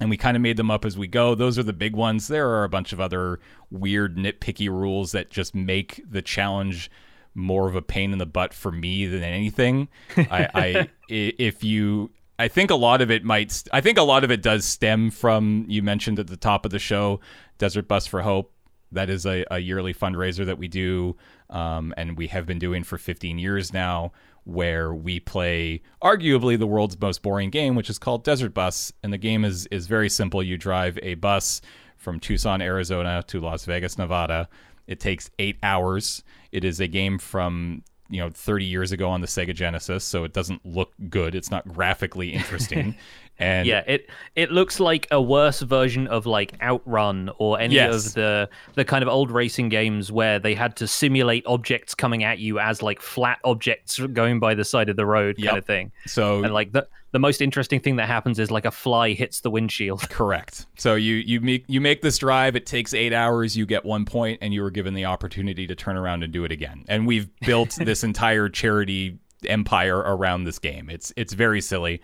And 0.00 0.08
we 0.10 0.16
kind 0.16 0.36
of 0.36 0.42
made 0.42 0.56
them 0.56 0.70
up 0.70 0.84
as 0.84 0.96
we 0.96 1.06
go. 1.06 1.34
Those 1.34 1.58
are 1.58 1.62
the 1.62 1.72
big 1.72 1.94
ones. 1.94 2.28
There 2.28 2.48
are 2.48 2.64
a 2.64 2.68
bunch 2.68 2.92
of 2.92 3.00
other 3.00 3.40
weird, 3.70 4.16
nitpicky 4.16 4.68
rules 4.68 5.12
that 5.12 5.30
just 5.30 5.54
make 5.54 6.02
the 6.08 6.22
challenge 6.22 6.90
more 7.34 7.68
of 7.68 7.76
a 7.76 7.82
pain 7.82 8.12
in 8.12 8.18
the 8.18 8.26
butt 8.26 8.54
for 8.54 8.72
me 8.72 9.06
than 9.06 9.22
anything. 9.22 9.88
I, 10.16 10.48
I 10.54 10.88
if 11.08 11.62
you 11.64 12.10
I 12.38 12.48
think 12.48 12.70
a 12.70 12.74
lot 12.74 13.00
of 13.02 13.10
it 13.10 13.24
might. 13.24 13.62
I 13.72 13.80
think 13.80 13.98
a 13.98 14.02
lot 14.02 14.24
of 14.24 14.32
it 14.32 14.42
does 14.42 14.64
stem 14.64 15.10
from 15.10 15.64
you 15.68 15.80
mentioned 15.80 16.18
at 16.18 16.26
the 16.26 16.36
top 16.36 16.64
of 16.64 16.72
the 16.72 16.78
show, 16.80 17.20
Desert 17.58 17.86
Bus 17.86 18.06
for 18.06 18.22
Hope. 18.22 18.52
That 18.90 19.08
is 19.08 19.24
a, 19.24 19.44
a 19.50 19.58
yearly 19.58 19.94
fundraiser 19.94 20.44
that 20.46 20.58
we 20.58 20.66
do, 20.68 21.16
um, 21.50 21.94
and 21.96 22.18
we 22.18 22.26
have 22.26 22.44
been 22.44 22.58
doing 22.58 22.82
for 22.82 22.98
15 22.98 23.38
years 23.38 23.72
now, 23.72 24.12
where 24.44 24.92
we 24.92 25.20
play 25.20 25.82
arguably 26.02 26.58
the 26.58 26.66
world's 26.66 27.00
most 27.00 27.22
boring 27.22 27.50
game, 27.50 27.74
which 27.74 27.88
is 27.90 27.98
called 27.98 28.24
Desert 28.24 28.54
Bus. 28.54 28.92
And 29.02 29.12
the 29.12 29.18
game 29.18 29.44
is 29.44 29.66
is 29.66 29.86
very 29.86 30.08
simple. 30.08 30.42
You 30.42 30.56
drive 30.56 30.98
a 31.02 31.14
bus 31.14 31.60
from 31.96 32.18
Tucson, 32.18 32.60
Arizona, 32.60 33.22
to 33.28 33.40
Las 33.40 33.64
Vegas, 33.64 33.96
Nevada. 33.96 34.48
It 34.86 34.98
takes 35.00 35.30
eight 35.38 35.58
hours. 35.62 36.24
It 36.50 36.64
is 36.64 36.80
a 36.80 36.88
game 36.88 37.18
from 37.18 37.82
you 38.10 38.20
know 38.20 38.30
30 38.30 38.64
years 38.64 38.92
ago 38.92 39.08
on 39.08 39.20
the 39.20 39.26
Sega 39.26 39.54
Genesis, 39.54 40.04
so 40.04 40.24
it 40.24 40.32
doesn't 40.32 40.64
look 40.66 40.92
good. 41.08 41.34
It's 41.34 41.50
not 41.50 41.66
graphically 41.66 42.30
interesting. 42.30 42.96
and 43.42 43.66
yeah, 43.66 43.82
it 43.86 44.08
it 44.36 44.52
looks 44.52 44.78
like 44.78 45.08
a 45.10 45.20
worse 45.20 45.60
version 45.60 46.06
of 46.06 46.26
like 46.26 46.54
Outrun 46.62 47.30
or 47.38 47.58
any 47.58 47.74
yes. 47.74 48.06
of 48.06 48.14
the 48.14 48.48
the 48.74 48.84
kind 48.84 49.02
of 49.02 49.08
old 49.08 49.30
racing 49.30 49.68
games 49.68 50.12
where 50.12 50.38
they 50.38 50.54
had 50.54 50.76
to 50.76 50.86
simulate 50.86 51.44
objects 51.46 51.94
coming 51.94 52.22
at 52.22 52.38
you 52.38 52.58
as 52.58 52.82
like 52.82 53.00
flat 53.00 53.38
objects 53.44 53.98
going 53.98 54.38
by 54.38 54.54
the 54.54 54.64
side 54.64 54.88
of 54.88 54.96
the 54.96 55.06
road 55.06 55.36
kind 55.42 55.58
of 55.58 55.64
thing. 55.64 55.90
So 56.06 56.44
and 56.44 56.54
like 56.54 56.72
the 56.72 56.86
the 57.10 57.18
most 57.18 57.42
interesting 57.42 57.80
thing 57.80 57.96
that 57.96 58.06
happens 58.06 58.38
is 58.38 58.50
like 58.50 58.64
a 58.64 58.70
fly 58.70 59.10
hits 59.10 59.40
the 59.40 59.50
windshield. 59.50 60.00
Correct. 60.10 60.66
So 60.76 60.94
you 60.94 61.16
you 61.16 61.40
make 61.40 61.64
you 61.66 61.80
make 61.80 62.00
this 62.02 62.18
drive. 62.18 62.56
It 62.56 62.64
takes 62.64 62.94
eight 62.94 63.12
hours. 63.12 63.56
You 63.56 63.66
get 63.66 63.84
one 63.84 64.04
point, 64.04 64.38
and 64.40 64.54
you 64.54 64.62
were 64.62 64.70
given 64.70 64.94
the 64.94 65.04
opportunity 65.04 65.66
to 65.66 65.74
turn 65.74 65.96
around 65.96 66.22
and 66.22 66.32
do 66.32 66.44
it 66.44 66.52
again. 66.52 66.84
And 66.88 67.06
we've 67.06 67.28
built 67.40 67.76
this 67.80 68.04
entire 68.04 68.48
charity 68.48 69.18
empire 69.46 69.98
around 69.98 70.44
this 70.44 70.58
game. 70.58 70.88
It's 70.88 71.12
it's 71.16 71.32
very 71.32 71.60
silly. 71.60 72.00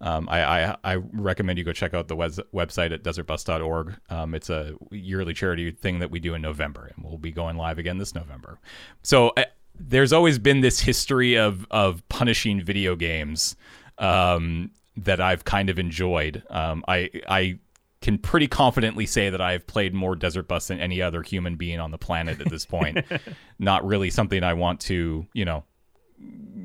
Um, 0.00 0.28
I, 0.28 0.42
I, 0.42 0.76
I 0.84 0.94
recommend 0.94 1.58
you 1.58 1.64
go 1.64 1.72
check 1.72 1.94
out 1.94 2.08
the 2.08 2.16
web, 2.16 2.32
website 2.52 2.92
at 2.92 3.02
desertbus.org. 3.02 3.96
Um, 4.10 4.34
it's 4.34 4.50
a 4.50 4.74
yearly 4.90 5.32
charity 5.32 5.70
thing 5.70 6.00
that 6.00 6.10
we 6.10 6.20
do 6.20 6.34
in 6.34 6.42
November, 6.42 6.90
and 6.94 7.04
we'll 7.04 7.18
be 7.18 7.32
going 7.32 7.56
live 7.56 7.78
again 7.78 7.98
this 7.98 8.14
November. 8.14 8.58
So 9.02 9.32
there's 9.78 10.12
always 10.12 10.38
been 10.38 10.60
this 10.60 10.80
history 10.80 11.36
of 11.36 11.66
of 11.70 12.06
punishing 12.08 12.62
video 12.62 12.96
games 12.96 13.56
um, 13.98 14.70
that 14.96 15.20
I've 15.20 15.44
kind 15.44 15.70
of 15.70 15.78
enjoyed. 15.78 16.42
Um, 16.50 16.84
I 16.88 17.10
I 17.28 17.58
can 18.00 18.18
pretty 18.18 18.46
confidently 18.46 19.06
say 19.06 19.30
that 19.30 19.40
I've 19.40 19.66
played 19.66 19.94
more 19.94 20.14
Desert 20.14 20.46
Bus 20.46 20.68
than 20.68 20.80
any 20.80 21.00
other 21.02 21.22
human 21.22 21.56
being 21.56 21.80
on 21.80 21.90
the 21.90 21.98
planet 21.98 22.40
at 22.40 22.50
this 22.50 22.66
point. 22.66 23.04
Not 23.58 23.86
really 23.86 24.10
something 24.10 24.42
I 24.44 24.52
want 24.52 24.80
to, 24.82 25.26
you 25.32 25.44
know, 25.44 25.64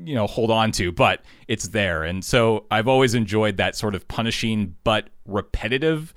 you 0.04 0.14
know, 0.14 0.26
hold 0.26 0.50
on 0.50 0.72
to, 0.72 0.92
but 0.92 1.22
it's 1.48 1.68
there. 1.68 2.04
And 2.04 2.24
so 2.24 2.66
I've 2.70 2.88
always 2.88 3.14
enjoyed 3.14 3.56
that 3.58 3.76
sort 3.76 3.94
of 3.94 4.06
punishing 4.08 4.76
but 4.84 5.10
repetitive 5.26 6.12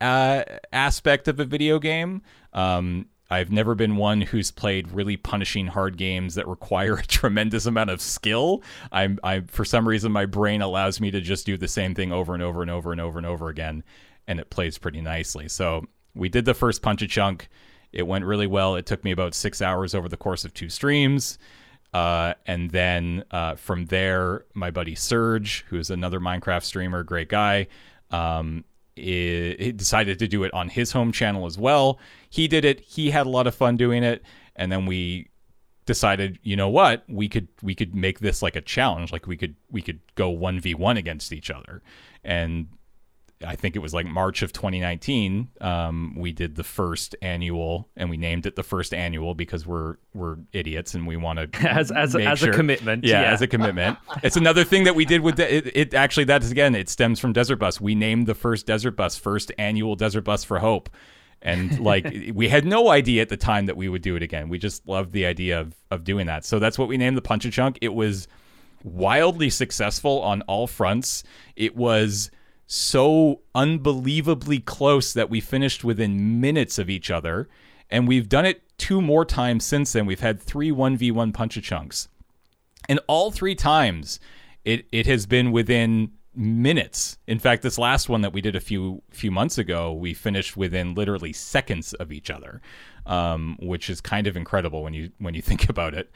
uh, 0.00 0.44
aspect 0.72 1.28
of 1.28 1.40
a 1.40 1.44
video 1.44 1.78
game. 1.78 2.22
Um, 2.52 3.06
I've 3.30 3.50
never 3.50 3.74
been 3.74 3.96
one 3.96 4.20
who's 4.20 4.50
played 4.50 4.92
really 4.92 5.16
punishing 5.16 5.66
hard 5.66 5.96
games 5.96 6.34
that 6.34 6.46
require 6.46 6.94
a 6.98 7.06
tremendous 7.06 7.66
amount 7.66 7.90
of 7.90 8.00
skill. 8.00 8.62
I'm, 8.92 9.18
I, 9.24 9.40
for 9.40 9.64
some 9.64 9.88
reason, 9.88 10.12
my 10.12 10.26
brain 10.26 10.62
allows 10.62 11.00
me 11.00 11.10
to 11.10 11.20
just 11.20 11.46
do 11.46 11.56
the 11.56 11.68
same 11.68 11.94
thing 11.94 12.12
over 12.12 12.34
and 12.34 12.42
over 12.42 12.62
and 12.62 12.70
over 12.70 12.92
and 12.92 13.00
over 13.00 13.18
and 13.18 13.26
over 13.26 13.48
again, 13.48 13.82
and 14.26 14.38
it 14.38 14.50
plays 14.50 14.78
pretty 14.78 15.00
nicely. 15.00 15.48
So 15.48 15.84
we 16.14 16.28
did 16.28 16.44
the 16.44 16.54
first 16.54 16.82
Punch 16.82 17.02
a 17.02 17.08
Chunk. 17.08 17.48
It 17.92 18.06
went 18.06 18.24
really 18.24 18.46
well. 18.46 18.74
It 18.74 18.86
took 18.86 19.04
me 19.04 19.12
about 19.12 19.34
six 19.34 19.62
hours 19.62 19.94
over 19.94 20.08
the 20.08 20.16
course 20.16 20.44
of 20.44 20.52
two 20.52 20.68
streams. 20.68 21.38
Uh, 21.94 22.34
and 22.44 22.72
then 22.72 23.24
uh, 23.30 23.54
from 23.54 23.86
there, 23.86 24.44
my 24.52 24.70
buddy 24.70 24.96
Serge, 24.96 25.64
who's 25.68 25.90
another 25.90 26.18
Minecraft 26.18 26.64
streamer, 26.64 27.04
great 27.04 27.28
guy, 27.28 27.68
um, 28.10 28.64
it, 28.96 29.60
he 29.60 29.72
decided 29.72 30.18
to 30.18 30.26
do 30.26 30.42
it 30.42 30.52
on 30.52 30.68
his 30.68 30.90
home 30.90 31.12
channel 31.12 31.46
as 31.46 31.56
well. 31.56 32.00
He 32.28 32.48
did 32.48 32.64
it. 32.64 32.80
He 32.80 33.10
had 33.10 33.26
a 33.26 33.30
lot 33.30 33.46
of 33.46 33.54
fun 33.54 33.76
doing 33.76 34.02
it, 34.02 34.24
and 34.56 34.72
then 34.72 34.86
we 34.86 35.30
decided, 35.86 36.40
you 36.42 36.56
know 36.56 36.68
what, 36.68 37.04
we 37.08 37.28
could 37.28 37.46
we 37.62 37.76
could 37.76 37.94
make 37.94 38.18
this 38.18 38.42
like 38.42 38.56
a 38.56 38.60
challenge. 38.60 39.12
Like 39.12 39.28
we 39.28 39.36
could 39.36 39.54
we 39.70 39.80
could 39.80 40.00
go 40.16 40.30
one 40.30 40.58
v 40.58 40.74
one 40.74 40.96
against 40.96 41.32
each 41.32 41.48
other, 41.50 41.80
and 42.24 42.68
I 43.44 43.56
think 43.56 43.76
it 43.76 43.80
was 43.80 43.92
like 43.92 44.06
March 44.06 44.42
of 44.42 44.52
2019. 44.52 45.48
Um, 45.60 46.14
we 46.16 46.32
did 46.32 46.54
the 46.56 46.64
first 46.64 47.16
annual, 47.22 47.88
and 47.96 48.08
we 48.08 48.16
named 48.16 48.46
it 48.46 48.56
the 48.56 48.62
first 48.62 48.94
annual 48.94 49.34
because 49.34 49.66
we're 49.66 49.96
we're 50.14 50.36
idiots 50.52 50.94
and 50.94 51.06
we 51.06 51.16
want 51.16 51.52
to 51.52 51.68
as 51.70 51.90
as, 51.90 52.14
as 52.14 52.38
sure, 52.38 52.50
a 52.50 52.52
commitment. 52.52 53.04
Yeah, 53.04 53.22
Yeah, 53.22 53.32
as 53.32 53.42
a 53.42 53.46
commitment. 53.46 53.98
it's 54.22 54.36
another 54.36 54.64
thing 54.64 54.84
that 54.84 54.94
we 54.94 55.04
did 55.04 55.20
with 55.20 55.36
the, 55.36 55.54
it, 55.54 55.70
it. 55.74 55.94
Actually, 55.94 56.24
that 56.24 56.42
is 56.42 56.50
again, 56.50 56.74
it 56.74 56.88
stems 56.88 57.18
from 57.20 57.32
Desert 57.32 57.56
Bus. 57.56 57.80
We 57.80 57.94
named 57.94 58.26
the 58.26 58.34
first 58.34 58.66
Desert 58.66 58.92
Bus 58.92 59.16
first 59.16 59.52
annual 59.58 59.96
Desert 59.96 60.22
Bus 60.22 60.44
for 60.44 60.58
Hope. 60.58 60.90
And 61.42 61.78
like 61.80 62.06
we 62.34 62.48
had 62.48 62.64
no 62.64 62.90
idea 62.90 63.22
at 63.22 63.28
the 63.28 63.36
time 63.36 63.66
that 63.66 63.76
we 63.76 63.88
would 63.88 64.02
do 64.02 64.16
it 64.16 64.22
again. 64.22 64.48
We 64.48 64.58
just 64.58 64.86
loved 64.86 65.12
the 65.12 65.26
idea 65.26 65.60
of 65.60 65.74
of 65.90 66.04
doing 66.04 66.26
that. 66.26 66.44
So 66.44 66.58
that's 66.58 66.78
what 66.78 66.88
we 66.88 66.96
named 66.96 67.16
the 67.16 67.22
Punch 67.22 67.44
a 67.44 67.50
Chunk. 67.50 67.78
It 67.80 67.94
was 67.94 68.28
wildly 68.84 69.50
successful 69.50 70.20
on 70.22 70.42
all 70.42 70.66
fronts. 70.66 71.24
It 71.56 71.74
was 71.74 72.30
so 72.66 73.42
unbelievably 73.54 74.60
close 74.60 75.12
that 75.12 75.30
we 75.30 75.40
finished 75.40 75.84
within 75.84 76.40
minutes 76.40 76.78
of 76.78 76.88
each 76.88 77.10
other. 77.10 77.48
And 77.90 78.08
we've 78.08 78.28
done 78.28 78.46
it 78.46 78.62
two 78.78 79.00
more 79.00 79.24
times 79.24 79.64
since 79.64 79.92
then. 79.92 80.06
We've 80.06 80.20
had 80.20 80.40
three 80.40 80.70
1v1 80.70 81.34
punch 81.34 81.56
a 81.56 81.60
chunks. 81.60 82.08
And 82.88 83.00
all 83.06 83.30
three 83.30 83.54
times 83.54 84.20
it, 84.64 84.86
it 84.92 85.06
has 85.06 85.26
been 85.26 85.52
within 85.52 86.12
minutes. 86.34 87.18
In 87.26 87.38
fact, 87.38 87.62
this 87.62 87.78
last 87.78 88.08
one 88.08 88.22
that 88.22 88.32
we 88.32 88.40
did 88.40 88.56
a 88.56 88.60
few 88.60 89.02
few 89.10 89.30
months 89.30 89.58
ago, 89.58 89.92
we 89.92 90.14
finished 90.14 90.56
within 90.56 90.94
literally 90.94 91.32
seconds 91.32 91.92
of 91.94 92.12
each 92.12 92.30
other, 92.30 92.60
um, 93.06 93.56
which 93.60 93.88
is 93.88 94.00
kind 94.00 94.26
of 94.26 94.36
incredible 94.36 94.82
when 94.82 94.94
you 94.94 95.10
when 95.18 95.34
you 95.34 95.42
think 95.50 95.68
about 95.68 95.94
it. 95.94 96.10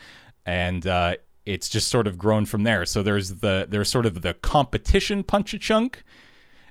And 0.46 0.86
uh, 0.86 1.16
it's 1.46 1.68
just 1.68 1.88
sort 1.88 2.07
of 2.07 2.18
grown 2.18 2.46
from 2.46 2.64
there. 2.64 2.84
So 2.84 3.03
there's 3.03 3.36
the 3.36 3.66
there's 3.68 3.88
sort 3.88 4.07
of 4.07 4.22
the 4.22 4.34
competition 4.34 5.22
punch 5.22 5.55
a 5.55 5.59
chunk, 5.59 6.03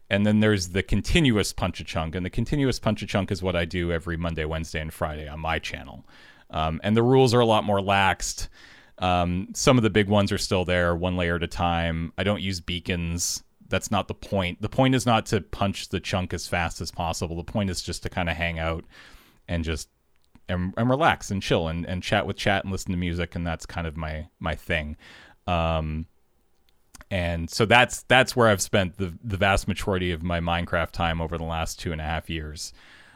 and 0.10 0.26
then 0.26 0.40
there's 0.40 0.70
the 0.70 0.84
continuous 0.84 1.52
punch 1.54 1.80
a 1.80 1.84
chunk. 1.84 2.16
And 2.16 2.26
the 2.26 2.30
continuous 2.30 2.80
punch 2.80 3.02
a 3.02 3.08
chunk 3.08 3.32
is 3.32 3.44
what 3.44 3.56
I 3.56 3.66
do 3.66 3.92
every 3.92 4.18
Monday, 4.18 4.46
Wednesday, 4.46 4.80
and 4.80 4.94
Friday 4.94 5.28
on 5.28 5.40
my 5.40 5.60
channel. 5.60 6.06
Um, 6.50 6.80
and 6.84 6.96
the 6.96 7.04
rules 7.04 7.34
are 7.34 7.42
a 7.42 7.46
lot 7.46 7.66
more 7.66 7.80
laxed. 7.80 8.48
Um, 9.00 9.50
some 9.54 9.78
of 9.78 9.84
the 9.84 9.90
big 9.90 10.08
ones 10.08 10.32
are 10.32 10.38
still 10.38 10.66
there, 10.66 10.96
one 10.96 11.18
layer 11.18 11.36
at 11.36 11.44
a 11.44 11.48
time. 11.48 12.14
I 12.18 12.24
don't 12.24 12.42
use 12.42 12.62
beacons. 12.62 13.44
That's 13.68 13.92
not 13.92 14.08
the 14.08 14.16
point. 14.16 14.62
The 14.62 14.70
point 14.70 14.96
is 14.96 15.06
not 15.06 15.26
to 15.28 15.42
punch 15.42 15.90
the 15.90 16.00
chunk 16.00 16.34
as 16.34 16.48
fast 16.48 16.80
as 16.80 16.90
possible. 16.90 17.36
The 17.36 17.44
point 17.44 17.70
is 17.70 17.82
just 17.82 18.04
to 18.04 18.10
kind 18.10 18.30
of 18.30 18.38
hang 18.38 18.60
out 18.60 18.86
and 19.48 19.64
just 19.64 19.90
and, 20.50 20.74
and 20.78 20.90
relax 20.90 21.30
and 21.30 21.44
chill 21.44 21.68
and, 21.68 21.86
and 21.86 22.02
chat 22.02 22.26
with 22.26 22.38
chat 22.38 22.64
and 22.64 22.72
listen 22.72 22.92
to 22.92 22.98
music. 22.98 23.36
And 23.36 23.46
that's 23.46 23.66
kind 23.66 23.86
of 23.86 23.98
my 23.98 24.28
my 24.40 24.56
thing. 24.56 24.96
Um, 25.48 26.06
and 27.10 27.50
so 27.50 27.66
that's 27.66 28.04
that's 28.04 28.36
where 28.36 28.48
I've 28.48 28.62
spent 28.62 28.98
the 28.98 29.14
the 29.24 29.38
vast 29.38 29.68
majority 29.68 30.12
of 30.12 30.24
my 30.24 30.40
Minecraft 30.40 30.92
time 30.92 31.22
over 31.22 31.38
the 31.38 31.44
last 31.44 31.80
two 31.80 31.92
and 31.92 32.02
a 32.02 32.04
half 32.04 32.30
years. 32.30 32.74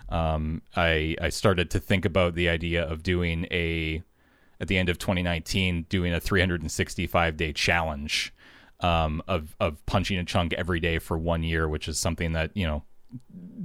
Um, 0.10 0.62
I 0.76 1.16
I 1.22 1.30
started 1.30 1.70
to 1.72 1.80
think 1.80 2.06
about 2.06 2.36
the 2.36 2.50
idea 2.50 2.84
of 2.84 3.04
doing 3.04 3.48
a 3.52 4.02
at 4.60 4.68
the 4.68 4.78
end 4.78 4.90
of 4.90 4.98
2019 4.98 5.88
doing 5.90 6.14
a 6.14 6.20
365 6.20 7.38
day 7.38 7.52
challenge 7.52 8.34
um, 8.80 9.22
of 9.28 9.56
of 9.60 9.86
punching 9.86 10.18
a 10.18 10.26
chunk 10.26 10.54
every 10.54 10.80
day 10.80 11.00
for 11.00 11.18
one 11.18 11.44
year, 11.44 11.68
which 11.68 11.88
is 11.88 12.00
something 12.00 12.34
that 12.34 12.52
you 12.56 12.66
know 12.66 12.84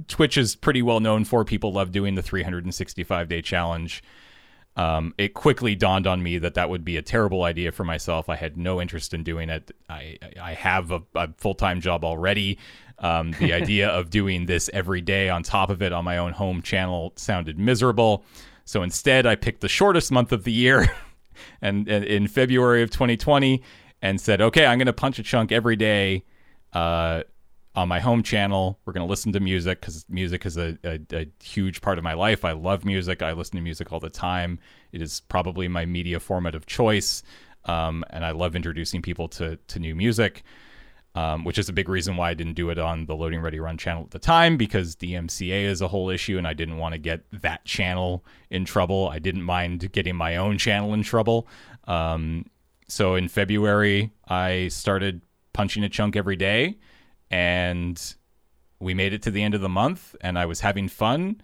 Twitch 0.07 0.37
is 0.37 0.55
pretty 0.55 0.81
well 0.81 0.99
known 0.99 1.23
for. 1.25 1.43
People 1.45 1.71
love 1.71 1.91
doing 1.91 2.15
the 2.15 2.21
365 2.21 3.27
day 3.27 3.41
challenge. 3.41 4.03
Um, 4.77 5.15
it 5.17 5.33
quickly 5.33 5.73
dawned 5.73 6.05
on 6.05 6.21
me 6.21 6.37
that 6.37 6.53
that 6.53 6.69
would 6.69 6.85
be 6.85 6.97
a 6.97 7.01
terrible 7.01 7.43
idea 7.43 7.71
for 7.71 7.83
myself. 7.83 8.29
I 8.29 8.35
had 8.35 8.57
no 8.57 8.79
interest 8.79 9.11
in 9.11 9.23
doing 9.23 9.49
it. 9.49 9.71
I 9.89 10.19
I 10.39 10.53
have 10.53 10.91
a, 10.91 11.01
a 11.15 11.29
full 11.37 11.55
time 11.55 11.81
job 11.81 12.05
already. 12.05 12.59
Um, 12.99 13.31
the 13.39 13.53
idea 13.61 13.89
of 13.89 14.11
doing 14.11 14.45
this 14.45 14.69
every 14.73 15.01
day 15.01 15.29
on 15.29 15.41
top 15.41 15.71
of 15.71 15.81
it 15.81 15.91
on 15.91 16.05
my 16.05 16.19
own 16.19 16.31
home 16.31 16.61
channel 16.61 17.13
sounded 17.15 17.57
miserable. 17.57 18.23
So 18.65 18.83
instead, 18.83 19.25
I 19.25 19.35
picked 19.35 19.61
the 19.61 19.69
shortest 19.69 20.11
month 20.11 20.31
of 20.31 20.43
the 20.43 20.51
year, 20.51 20.87
and, 21.61 21.87
and 21.87 22.05
in 22.05 22.27
February 22.27 22.83
of 22.83 22.91
2020, 22.91 23.63
and 24.03 24.21
said, 24.21 24.41
"Okay, 24.41 24.67
I'm 24.67 24.77
going 24.77 24.85
to 24.85 24.93
punch 24.93 25.17
a 25.17 25.23
chunk 25.23 25.51
every 25.51 25.75
day." 25.75 26.23
Uh, 26.71 27.23
on 27.77 27.87
my 27.87 27.99
home 27.99 28.23
channel. 28.23 28.79
We're 28.83 28.93
going 28.93 29.05
to 29.05 29.09
listen 29.09 29.31
to 29.33 29.39
music 29.39 29.79
because 29.79 30.03
music 30.09 30.47
is 30.47 30.57
a, 30.57 30.79
a, 30.83 30.99
a, 31.13 31.27
huge 31.43 31.79
part 31.79 31.99
of 31.99 32.03
my 32.03 32.13
life. 32.13 32.43
I 32.43 32.53
love 32.53 32.83
music. 32.83 33.21
I 33.21 33.33
listen 33.33 33.55
to 33.57 33.61
music 33.61 33.93
all 33.93 33.99
the 33.99 34.09
time. 34.09 34.57
It 34.91 34.99
is 34.99 35.19
probably 35.29 35.67
my 35.67 35.85
media 35.85 36.19
format 36.19 36.55
of 36.55 36.65
choice. 36.65 37.21
Um, 37.65 38.03
and 38.09 38.25
I 38.25 38.31
love 38.31 38.55
introducing 38.55 39.03
people 39.03 39.27
to, 39.29 39.57
to 39.57 39.79
new 39.79 39.93
music, 39.93 40.41
um, 41.13 41.43
which 41.43 41.59
is 41.59 41.69
a 41.69 41.73
big 41.73 41.87
reason 41.87 42.17
why 42.17 42.31
I 42.31 42.33
didn't 42.33 42.55
do 42.55 42.71
it 42.71 42.79
on 42.79 43.05
the 43.05 43.15
Loading 43.15 43.41
Ready 43.41 43.59
Run 43.59 43.77
channel 43.77 44.05
at 44.05 44.09
the 44.09 44.17
time 44.17 44.57
because 44.57 44.95
DMCA 44.95 45.65
is 45.65 45.79
a 45.79 45.87
whole 45.87 46.09
issue 46.09 46.39
and 46.39 46.47
I 46.47 46.53
didn't 46.53 46.77
want 46.77 46.93
to 46.93 46.99
get 46.99 47.25
that 47.31 47.63
channel 47.63 48.25
in 48.49 48.65
trouble. 48.65 49.07
I 49.07 49.19
didn't 49.19 49.43
mind 49.43 49.91
getting 49.91 50.15
my 50.15 50.37
own 50.37 50.57
channel 50.57 50.95
in 50.95 51.03
trouble. 51.03 51.47
Um, 51.83 52.47
so 52.87 53.13
in 53.13 53.27
February, 53.27 54.13
I 54.27 54.69
started 54.69 55.21
punching 55.53 55.83
a 55.83 55.89
chunk 55.89 56.15
every 56.15 56.37
day 56.37 56.79
and 57.31 58.15
we 58.79 58.93
made 58.93 59.13
it 59.13 59.21
to 59.23 59.31
the 59.31 59.43
end 59.43 59.53
of 59.53 59.61
the 59.61 59.69
month 59.69 60.15
and 60.21 60.37
I 60.37 60.45
was 60.45 60.59
having 60.59 60.87
fun 60.87 61.41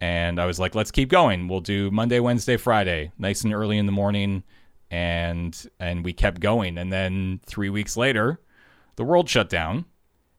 and 0.00 0.40
I 0.40 0.46
was 0.46 0.58
like 0.58 0.74
let's 0.74 0.90
keep 0.90 1.08
going 1.08 1.48
we'll 1.48 1.60
do 1.60 1.90
Monday 1.90 2.20
Wednesday 2.20 2.56
Friday 2.56 3.12
nice 3.18 3.44
and 3.44 3.54
early 3.54 3.78
in 3.78 3.86
the 3.86 3.92
morning 3.92 4.42
and 4.90 5.66
and 5.80 6.04
we 6.04 6.12
kept 6.12 6.40
going 6.40 6.76
and 6.78 6.92
then 6.92 7.40
3 7.46 7.70
weeks 7.70 7.96
later 7.96 8.40
the 8.96 9.04
world 9.04 9.28
shut 9.28 9.48
down 9.48 9.84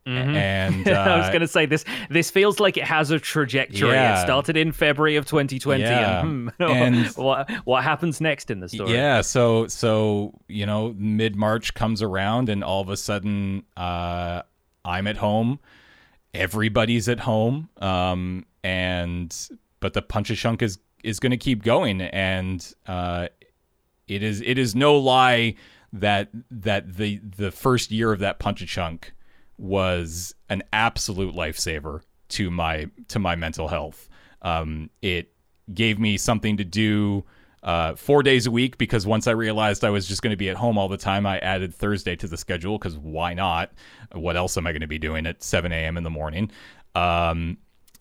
Mm-hmm. 0.07 0.35
and 0.35 0.87
uh, 0.87 0.91
I 1.15 1.17
was 1.17 1.29
going 1.29 1.41
to 1.41 1.47
say 1.47 1.65
this. 1.65 1.83
This 2.11 2.29
feels 2.29 2.59
like 2.59 2.77
it 2.77 2.83
has 2.83 3.09
a 3.09 3.19
trajectory. 3.19 3.89
Yeah. 3.89 4.19
It 4.19 4.23
started 4.23 4.55
in 4.55 4.71
February 4.71 5.15
of 5.15 5.25
2020, 5.25 5.81
Yeah. 5.81 6.19
and, 6.21 6.51
hmm, 6.51 6.61
And- 6.63 7.07
what 7.15 7.49
what 7.65 7.83
happens 7.83 8.21
next 8.21 8.51
in 8.51 8.59
the 8.59 8.69
story? 8.69 8.93
Yeah, 8.93 9.21
so 9.21 9.65
so 9.65 10.39
you 10.47 10.67
know, 10.67 10.93
mid 10.95 11.35
March 11.35 11.73
comes 11.73 12.03
around, 12.03 12.49
and 12.49 12.63
all 12.63 12.81
of 12.81 12.89
a 12.89 12.97
sudden, 12.97 13.63
uh, 13.77 14.43
I'm 14.85 15.07
at 15.07 15.17
home. 15.17 15.59
Everybody's 16.33 17.09
at 17.09 17.21
home, 17.21 17.69
um, 17.77 18.45
and 18.63 19.35
but 19.79 19.93
the 19.93 20.01
punch 20.01 20.29
a 20.29 20.35
chunk 20.35 20.61
is 20.61 20.79
is 21.03 21.19
going 21.19 21.31
to 21.31 21.37
keep 21.37 21.63
going, 21.63 22.01
and 22.01 22.73
uh, 22.87 23.27
it 24.07 24.21
is 24.21 24.41
it 24.41 24.57
is 24.57 24.75
no 24.75 24.97
lie 24.97 25.55
that 25.93 26.29
that 26.51 26.95
the 26.97 27.19
the 27.37 27.51
first 27.51 27.91
year 27.91 28.11
of 28.11 28.19
that 28.19 28.39
punch 28.39 28.61
a 28.61 28.65
chunk 28.65 29.13
was 29.57 30.35
an 30.49 30.61
absolute 30.73 31.33
lifesaver 31.33 32.01
to 32.29 32.51
my 32.51 32.89
to 33.07 33.19
my 33.19 33.35
mental 33.35 33.67
health. 33.67 34.09
Um, 34.41 34.89
it 35.01 35.31
gave 35.73 35.99
me 35.99 36.17
something 36.17 36.57
to 36.57 36.63
do 36.63 37.23
uh, 37.65 37.95
four 37.95 38.23
days 38.23 38.47
a 38.47 38.51
week 38.51 38.77
because 38.77 39.05
once 39.05 39.27
I 39.27 39.31
realized 39.31 39.83
I 39.83 39.89
was 39.89 40.07
just 40.07 40.21
going 40.21 40.31
to 40.31 40.37
be 40.37 40.49
at 40.49 40.55
home 40.55 40.77
all 40.77 40.87
the 40.87 40.97
time, 40.97 41.25
I 41.25 41.39
added 41.39 41.73
Thursday 41.73 42.15
to 42.15 42.27
the 42.27 42.37
schedule 42.37 42.77
because 42.77 42.97
why 42.97 43.33
not? 43.33 43.71
What 44.13 44.37
else 44.37 44.55
am 44.55 44.65
I 44.65 44.71
going 44.71 44.81
to 44.81 44.87
be 44.87 44.99
doing 44.99 45.25
at 45.25 45.43
7 45.43 45.71
a.m. 45.71 45.97
in 45.97 46.03
the 46.03 46.09
morning? 46.09 46.51
Um, 46.93 47.57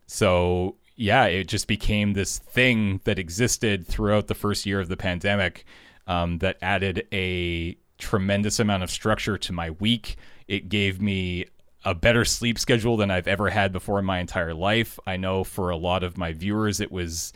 so 0.06 0.76
yeah, 0.96 1.24
it 1.24 1.48
just 1.48 1.66
became 1.66 2.12
this 2.12 2.38
thing 2.38 3.00
that 3.04 3.18
existed 3.18 3.86
throughout 3.86 4.28
the 4.28 4.34
first 4.34 4.66
year 4.66 4.78
of 4.80 4.88
the 4.88 4.96
pandemic. 4.96 5.64
um, 6.06 6.38
that 6.38 6.58
added 6.62 7.06
a 7.12 7.76
tremendous 7.98 8.60
amount 8.60 8.82
of 8.82 8.90
structure 8.90 9.38
to 9.38 9.52
my 9.52 9.70
week. 9.70 10.16
It 10.48 10.68
gave 10.68 11.00
me 11.00 11.46
a 11.84 11.94
better 11.94 12.24
sleep 12.24 12.58
schedule 12.58 12.96
than 12.96 13.10
I've 13.10 13.28
ever 13.28 13.50
had 13.50 13.72
before 13.72 13.98
in 13.98 14.04
my 14.04 14.18
entire 14.18 14.54
life. 14.54 14.98
I 15.06 15.16
know 15.16 15.44
for 15.44 15.70
a 15.70 15.76
lot 15.76 16.02
of 16.02 16.16
my 16.16 16.32
viewers, 16.32 16.80
it 16.80 16.90
was 16.90 17.32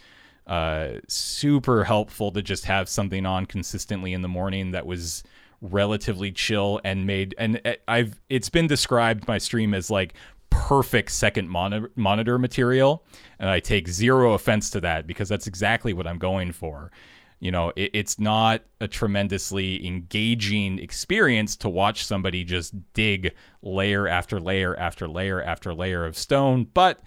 uh, 0.48 0.94
super 1.08 1.84
helpful 1.84 2.32
to 2.32 2.42
just 2.42 2.64
have 2.64 2.88
something 2.88 3.26
on 3.26 3.44
consistently 3.44 4.14
in 4.14 4.22
the 4.22 4.28
morning 4.28 4.70
that 4.70 4.86
was 4.86 5.22
relatively 5.60 6.32
chill 6.32 6.80
and 6.84 7.06
made 7.06 7.34
and 7.36 7.60
uh, 7.64 7.74
I've 7.86 8.18
it's 8.30 8.48
been 8.48 8.66
described 8.66 9.26
my 9.26 9.38
stream 9.38 9.74
as 9.74 9.90
like 9.90 10.14
perfect 10.50 11.10
second 11.10 11.50
monitor, 11.50 11.90
monitor 11.96 12.38
material 12.38 13.04
and 13.38 13.50
I 13.50 13.60
take 13.60 13.88
zero 13.88 14.32
offense 14.32 14.70
to 14.70 14.80
that 14.80 15.06
because 15.06 15.28
that's 15.28 15.46
exactly 15.46 15.92
what 15.92 16.06
I'm 16.06 16.18
going 16.18 16.52
for. 16.52 16.92
You 17.40 17.50
know 17.50 17.72
it, 17.76 17.90
it's 17.92 18.18
not 18.18 18.62
a 18.80 18.88
tremendously 18.88 19.86
engaging 19.86 20.78
experience 20.78 21.56
to 21.56 21.68
watch 21.68 22.06
somebody 22.06 22.42
just 22.42 22.74
dig 22.94 23.34
layer 23.60 24.08
after 24.08 24.40
layer 24.40 24.76
after 24.76 25.06
layer 25.08 25.42
after 25.42 25.74
layer 25.74 26.06
of 26.06 26.16
stone 26.16 26.68
but 26.72 27.00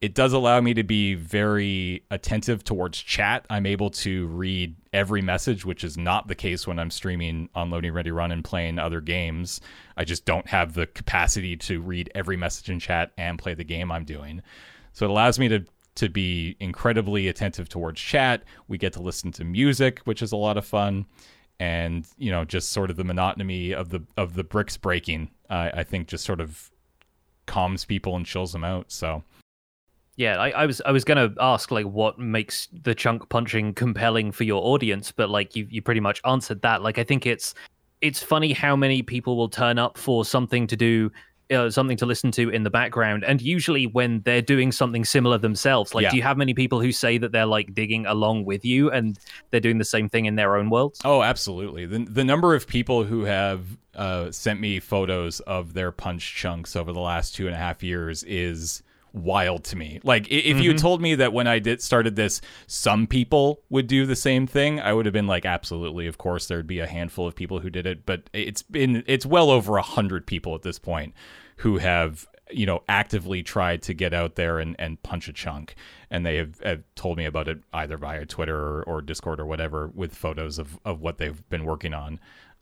it 0.00 0.14
does 0.14 0.34
allow 0.34 0.60
me 0.60 0.74
to 0.74 0.82
be 0.82 1.14
very 1.14 2.04
attentive 2.10 2.62
towards 2.62 2.98
chat. 2.98 3.46
I'm 3.48 3.64
able 3.64 3.90
to 3.90 4.26
read 4.26 4.76
every 4.92 5.22
message, 5.22 5.64
which 5.64 5.82
is 5.84 5.96
not 5.96 6.28
the 6.28 6.34
case 6.34 6.66
when 6.66 6.78
I'm 6.78 6.90
streaming 6.90 7.48
on 7.54 7.70
Loading 7.70 7.92
Ready 7.92 8.10
Run 8.10 8.30
and 8.30 8.44
playing 8.44 8.78
other 8.78 9.00
games. 9.00 9.60
I 9.96 10.04
just 10.04 10.26
don't 10.26 10.46
have 10.48 10.74
the 10.74 10.86
capacity 10.86 11.56
to 11.58 11.80
read 11.80 12.10
every 12.14 12.36
message 12.36 12.68
in 12.68 12.78
chat 12.78 13.12
and 13.16 13.38
play 13.38 13.54
the 13.54 13.64
game 13.64 13.90
I'm 13.90 14.04
doing. 14.04 14.42
So 14.92 15.06
it 15.06 15.10
allows 15.10 15.38
me 15.38 15.48
to 15.48 15.64
to 15.94 16.10
be 16.10 16.58
incredibly 16.60 17.26
attentive 17.26 17.70
towards 17.70 17.98
chat. 17.98 18.44
We 18.68 18.76
get 18.76 18.92
to 18.92 19.00
listen 19.00 19.32
to 19.32 19.44
music, 19.44 20.00
which 20.00 20.20
is 20.20 20.30
a 20.30 20.36
lot 20.36 20.58
of 20.58 20.66
fun, 20.66 21.06
and 21.58 22.06
you 22.18 22.30
know, 22.30 22.44
just 22.44 22.70
sort 22.70 22.90
of 22.90 22.96
the 22.96 23.04
monotony 23.04 23.72
of 23.72 23.88
the 23.88 24.02
of 24.18 24.34
the 24.34 24.44
bricks 24.44 24.76
breaking. 24.76 25.30
Uh, 25.48 25.70
I 25.72 25.84
think 25.84 26.08
just 26.08 26.24
sort 26.26 26.42
of 26.42 26.70
calms 27.46 27.86
people 27.86 28.14
and 28.14 28.26
chills 28.26 28.52
them 28.52 28.62
out. 28.62 28.92
So. 28.92 29.24
Yeah, 30.16 30.38
I, 30.38 30.50
I 30.50 30.66
was 30.66 30.80
I 30.86 30.92
was 30.92 31.04
gonna 31.04 31.32
ask 31.40 31.70
like 31.70 31.86
what 31.86 32.18
makes 32.18 32.68
the 32.82 32.94
chunk 32.94 33.28
punching 33.28 33.74
compelling 33.74 34.32
for 34.32 34.44
your 34.44 34.62
audience, 34.64 35.12
but 35.12 35.28
like 35.30 35.54
you 35.54 35.66
you 35.70 35.82
pretty 35.82 36.00
much 36.00 36.20
answered 36.24 36.62
that. 36.62 36.82
Like 36.82 36.98
I 36.98 37.04
think 37.04 37.26
it's 37.26 37.54
it's 38.00 38.22
funny 38.22 38.52
how 38.52 38.76
many 38.76 39.02
people 39.02 39.36
will 39.36 39.48
turn 39.48 39.78
up 39.78 39.96
for 39.98 40.24
something 40.24 40.66
to 40.68 40.76
do 40.76 41.10
uh, 41.52 41.70
something 41.70 41.96
to 41.96 42.04
listen 42.06 42.32
to 42.32 42.48
in 42.50 42.64
the 42.64 42.70
background 42.70 43.22
and 43.22 43.40
usually 43.40 43.86
when 43.86 44.20
they're 44.22 44.42
doing 44.42 44.72
something 44.72 45.04
similar 45.04 45.38
themselves 45.38 45.94
like 45.94 46.02
Yeah. 46.02 46.10
do 46.10 46.16
you 46.16 46.22
have 46.24 46.36
many 46.36 46.54
people 46.54 46.80
who 46.80 46.90
say 46.90 47.18
that 47.18 47.30
they're 47.30 47.46
like 47.46 47.72
digging 47.72 48.04
along 48.04 48.46
with 48.46 48.64
you 48.64 48.90
and 48.90 49.16
they're 49.52 49.60
doing 49.60 49.78
the 49.78 49.84
same 49.84 50.08
thing 50.08 50.26
in 50.26 50.34
their 50.34 50.56
own 50.56 50.70
worlds 50.70 51.00
Oh, 51.04 51.22
absolutely. 51.22 51.86
The 51.86 52.00
the 52.00 52.24
number 52.24 52.56
of 52.56 52.66
people 52.66 53.04
who 53.04 53.22
have 53.26 53.78
uh, 53.94 54.32
sent 54.32 54.58
me 54.60 54.80
photos 54.80 55.38
of 55.40 55.72
their 55.72 55.92
punch 55.92 56.34
chunks 56.34 56.74
over 56.74 56.92
the 56.92 57.00
last 57.00 57.36
two 57.36 57.46
and 57.46 57.54
a 57.54 57.58
half 57.58 57.80
years 57.80 58.24
is 58.24 58.82
wild 59.16 59.64
to 59.64 59.76
me. 59.76 60.00
Like 60.04 60.30
if 60.30 60.60
you 60.60 60.70
had 60.70 60.78
told 60.78 61.00
me 61.00 61.14
that 61.16 61.32
when 61.32 61.46
I 61.46 61.58
did 61.58 61.82
started 61.82 62.16
this, 62.16 62.40
some 62.66 63.06
people 63.06 63.62
would 63.70 63.86
do 63.86 64.06
the 64.06 64.16
same 64.16 64.46
thing, 64.46 64.80
I 64.80 64.92
would 64.92 65.06
have 65.06 65.12
been 65.12 65.26
like, 65.26 65.44
absolutely. 65.44 66.06
Of 66.06 66.18
course, 66.18 66.46
there'd 66.46 66.66
be 66.66 66.80
a 66.80 66.86
handful 66.86 67.26
of 67.26 67.34
people 67.34 67.60
who 67.60 67.70
did 67.70 67.86
it, 67.86 68.04
but 68.06 68.28
it's 68.32 68.62
been 68.62 69.02
it's 69.06 69.26
well 69.26 69.50
over 69.50 69.76
a 69.76 69.82
hundred 69.82 70.26
people 70.26 70.54
at 70.54 70.62
this 70.62 70.78
point 70.78 71.14
who 71.56 71.78
have 71.78 72.26
you 72.50 72.66
know 72.66 72.82
actively 72.88 73.42
tried 73.42 73.82
to 73.82 73.94
get 73.94 74.14
out 74.14 74.36
there 74.36 74.58
and, 74.58 74.76
and 74.78 75.02
punch 75.02 75.28
a 75.28 75.32
chunk 75.32 75.74
and 76.10 76.24
they 76.24 76.36
have, 76.36 76.60
have 76.60 76.82
told 76.94 77.16
me 77.18 77.24
about 77.24 77.48
it 77.48 77.58
either 77.72 77.96
via 77.96 78.24
twitter 78.24 78.56
or, 78.56 78.82
or 78.84 79.02
discord 79.02 79.40
or 79.40 79.46
whatever 79.46 79.88
with 79.88 80.14
photos 80.14 80.58
of, 80.58 80.78
of 80.84 81.00
what 81.00 81.18
they've 81.18 81.48
been 81.48 81.64
working 81.64 81.92
on 81.92 82.20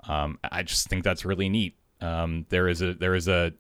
um, 0.09 0.39
i 0.51 0.63
just 0.63 0.89
think 0.89 1.05
that's 1.05 1.27
really 1.27 1.51
neat 1.51 1.77
um, 2.01 2.47
there 2.49 2.67
is 2.67 2.81
a 2.81 2.95
there 2.95 3.15
is 3.15 3.29
a 3.29 3.53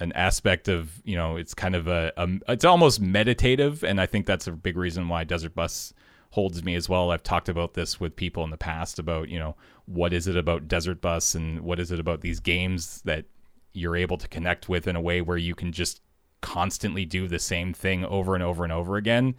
an 0.00 0.12
aspect 0.12 0.68
of 0.68 1.00
you 1.04 1.14
know 1.16 1.36
it's 1.36 1.54
kind 1.54 1.74
of 1.74 1.86
a, 1.88 2.12
a 2.16 2.28
it's 2.48 2.64
almost 2.64 3.00
meditative 3.00 3.84
and 3.84 4.00
i 4.00 4.06
think 4.06 4.26
that's 4.26 4.46
a 4.46 4.52
big 4.52 4.76
reason 4.76 5.08
why 5.08 5.22
desert 5.24 5.54
bus 5.54 5.92
holds 6.30 6.64
me 6.64 6.74
as 6.74 6.88
well. 6.88 7.12
I've 7.12 7.22
talked 7.22 7.48
about 7.48 7.74
this 7.74 8.00
with 8.00 8.16
people 8.16 8.42
in 8.42 8.50
the 8.50 8.56
past 8.56 8.98
about 8.98 9.28
you 9.28 9.38
know 9.38 9.54
what 9.86 10.12
is 10.12 10.26
it 10.26 10.36
about 10.36 10.66
desert 10.66 11.00
bus 11.00 11.36
and 11.36 11.60
what 11.60 11.78
is 11.78 11.92
it 11.92 12.00
about 12.00 12.22
these 12.22 12.40
games 12.40 13.02
that 13.04 13.26
you're 13.72 13.94
able 13.94 14.16
to 14.18 14.26
connect 14.26 14.68
with 14.68 14.88
in 14.88 14.96
a 14.96 15.00
way 15.00 15.20
where 15.20 15.36
you 15.36 15.54
can 15.54 15.70
just 15.70 16.00
constantly 16.40 17.04
do 17.04 17.28
the 17.28 17.38
same 17.38 17.72
thing 17.72 18.04
over 18.04 18.34
and 18.34 18.42
over 18.42 18.64
and 18.64 18.72
over 18.72 18.96
again. 18.96 19.36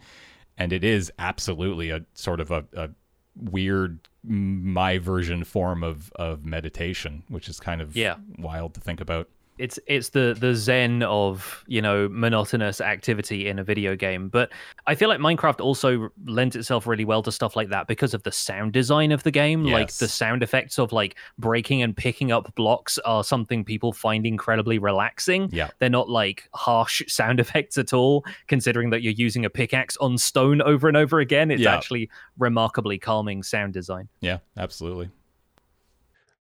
And 0.56 0.72
it 0.72 0.82
is 0.84 1.12
absolutely 1.18 1.90
a 1.90 2.00
sort 2.14 2.40
of 2.40 2.50
a, 2.50 2.64
a 2.74 2.88
weird 3.34 4.00
my 4.24 4.96
version 4.98 5.44
form 5.44 5.82
of 5.84 6.10
of 6.16 6.46
meditation 6.46 7.22
which 7.28 7.46
is 7.48 7.60
kind 7.60 7.82
of 7.82 7.94
Yeah. 7.94 8.16
wild 8.38 8.72
to 8.74 8.80
think 8.80 9.02
about 9.02 9.28
it's 9.58 9.78
it's 9.86 10.10
the 10.10 10.36
the 10.38 10.54
zen 10.54 11.02
of 11.02 11.64
you 11.66 11.80
know 11.80 12.08
monotonous 12.10 12.80
activity 12.80 13.48
in 13.48 13.58
a 13.58 13.64
video 13.64 13.96
game. 13.96 14.28
But 14.28 14.52
i 14.86 14.94
feel 14.94 15.08
like 15.08 15.20
minecraft 15.20 15.60
also 15.60 16.08
lends 16.26 16.54
itself 16.56 16.86
really 16.86 17.04
well 17.04 17.22
to 17.22 17.32
stuff 17.32 17.56
like 17.56 17.68
that 17.70 17.86
because 17.86 18.14
of 18.14 18.22
the 18.22 18.32
sound 18.32 18.72
design 18.72 19.12
of 19.12 19.22
the 19.22 19.30
game. 19.30 19.64
Like 19.64 19.92
the 19.94 20.08
sound 20.08 20.42
effects 20.42 20.78
of 20.78 20.92
like 20.92 21.16
breaking 21.38 21.82
and 21.82 21.96
picking 21.96 22.32
up 22.32 22.54
blocks 22.54 22.98
are 22.98 23.24
something 23.24 23.64
people 23.64 23.92
find 23.92 24.26
incredibly 24.26 24.78
relaxing. 24.78 25.48
Yeah. 25.52 25.70
they're 25.78 25.88
not 25.90 26.08
like 26.08 26.48
harsh 26.54 27.02
sound 27.08 27.40
effects 27.40 27.78
at 27.78 27.92
all 27.92 28.24
considering 28.48 28.90
that 28.90 29.02
you're 29.02 29.12
using 29.12 29.44
a 29.44 29.50
pickaxe 29.50 29.96
on 29.98 30.18
stone 30.18 30.60
over 30.62 30.88
and 30.88 30.96
over 30.96 31.20
again. 31.20 31.50
It's 31.50 31.62
Yeah. 31.62 31.74
actually 31.74 32.10
remarkably 32.38 32.98
calming 32.98 33.42
sound 33.42 33.72
design. 33.72 34.08
Yeah 34.20 34.38
absolutely 34.56 35.10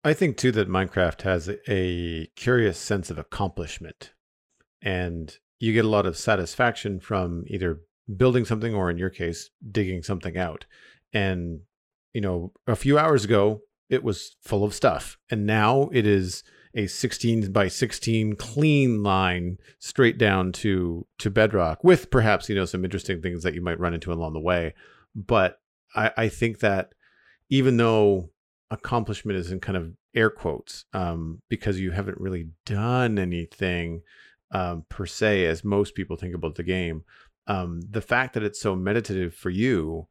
I 0.07 0.15
think 0.15 0.37
too 0.37 0.53
that 0.53 0.69
Minecraft 0.69 1.23
has 1.23 1.51
a 1.69 2.29
curious 2.37 2.79
sense 2.79 3.11
of 3.11 3.19
accomplishment, 3.19 4.13
and 4.81 5.37
you 5.59 5.73
get 5.73 5.85
a 5.85 5.89
lot 5.89 6.07
of 6.07 6.17
satisfaction 6.17 7.01
from 7.01 7.43
either 7.49 7.81
building 8.17 8.45
something 8.45 8.73
or, 8.73 8.89
in 8.89 8.99
your 8.99 9.11
case, 9.11 9.51
digging 9.69 10.05
something 10.05 10.39
out. 10.39 10.65
And 11.13 11.63
you 12.15 12.21
know, 12.21 12.53
a 12.69 12.77
few 12.77 12.97
hours 12.97 13.25
ago, 13.25 13.63
it 13.91 14.05
was 14.05 14.37
full 14.45 14.63
of 14.63 14.75
stuff, 14.75 15.19
and 15.29 15.45
now 15.45 15.91
it 15.93 16.07
is 16.07 16.45
a 16.77 16.87
16 16.87 17.51
by 17.51 17.67
16 17.67 18.37
clean 18.37 19.03
line 19.03 19.59
straight 19.81 20.19
down 20.19 20.53
to 20.53 21.05
to 21.19 21.31
bedrock 21.31 21.83
with 21.83 22.13
perhaps 22.13 22.49
you 22.49 22.55
know 22.55 22.65
some 22.65 22.85
interesting 22.85 23.21
things 23.21 23.43
that 23.43 23.55
you 23.55 23.63
might 23.63 23.81
run 23.81 23.95
into 23.95 24.13
along 24.13 24.35
the 24.35 24.41
way 24.41 24.75
but 25.15 25.59
i 25.95 26.11
i 26.19 26.29
think 26.29 26.59
that 26.59 26.93
even 27.49 27.79
though 27.79 28.29
accomplishment 28.71 29.39
is 29.39 29.53
in 29.53 29.61
kind 29.61 29.77
of 29.77 29.93
air 30.15 30.31
quotes 30.31 30.85
um, 30.93 31.41
because 31.49 31.79
you 31.79 31.91
haven't 31.93 32.21
really 32.21 32.49
done 32.65 33.19
anything 33.19 34.03
um, 34.51 34.85
per 34.89 35.07
se 35.07 35.47
as 35.47 35.65
most 35.65 35.95
people 35.95 36.17
think 36.17 36.35
about 36.35 36.55
the 36.55 36.63
game. 36.63 37.05
Um, 37.47 37.81
the 37.89 38.01
fact 38.01 38.35
that 38.35 38.43
it's 38.43 38.61
so 38.61 38.75
meditative 38.75 39.35
for 39.35 39.51
you, 39.51 40.09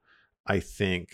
I 0.48 0.60
think, 0.60 1.10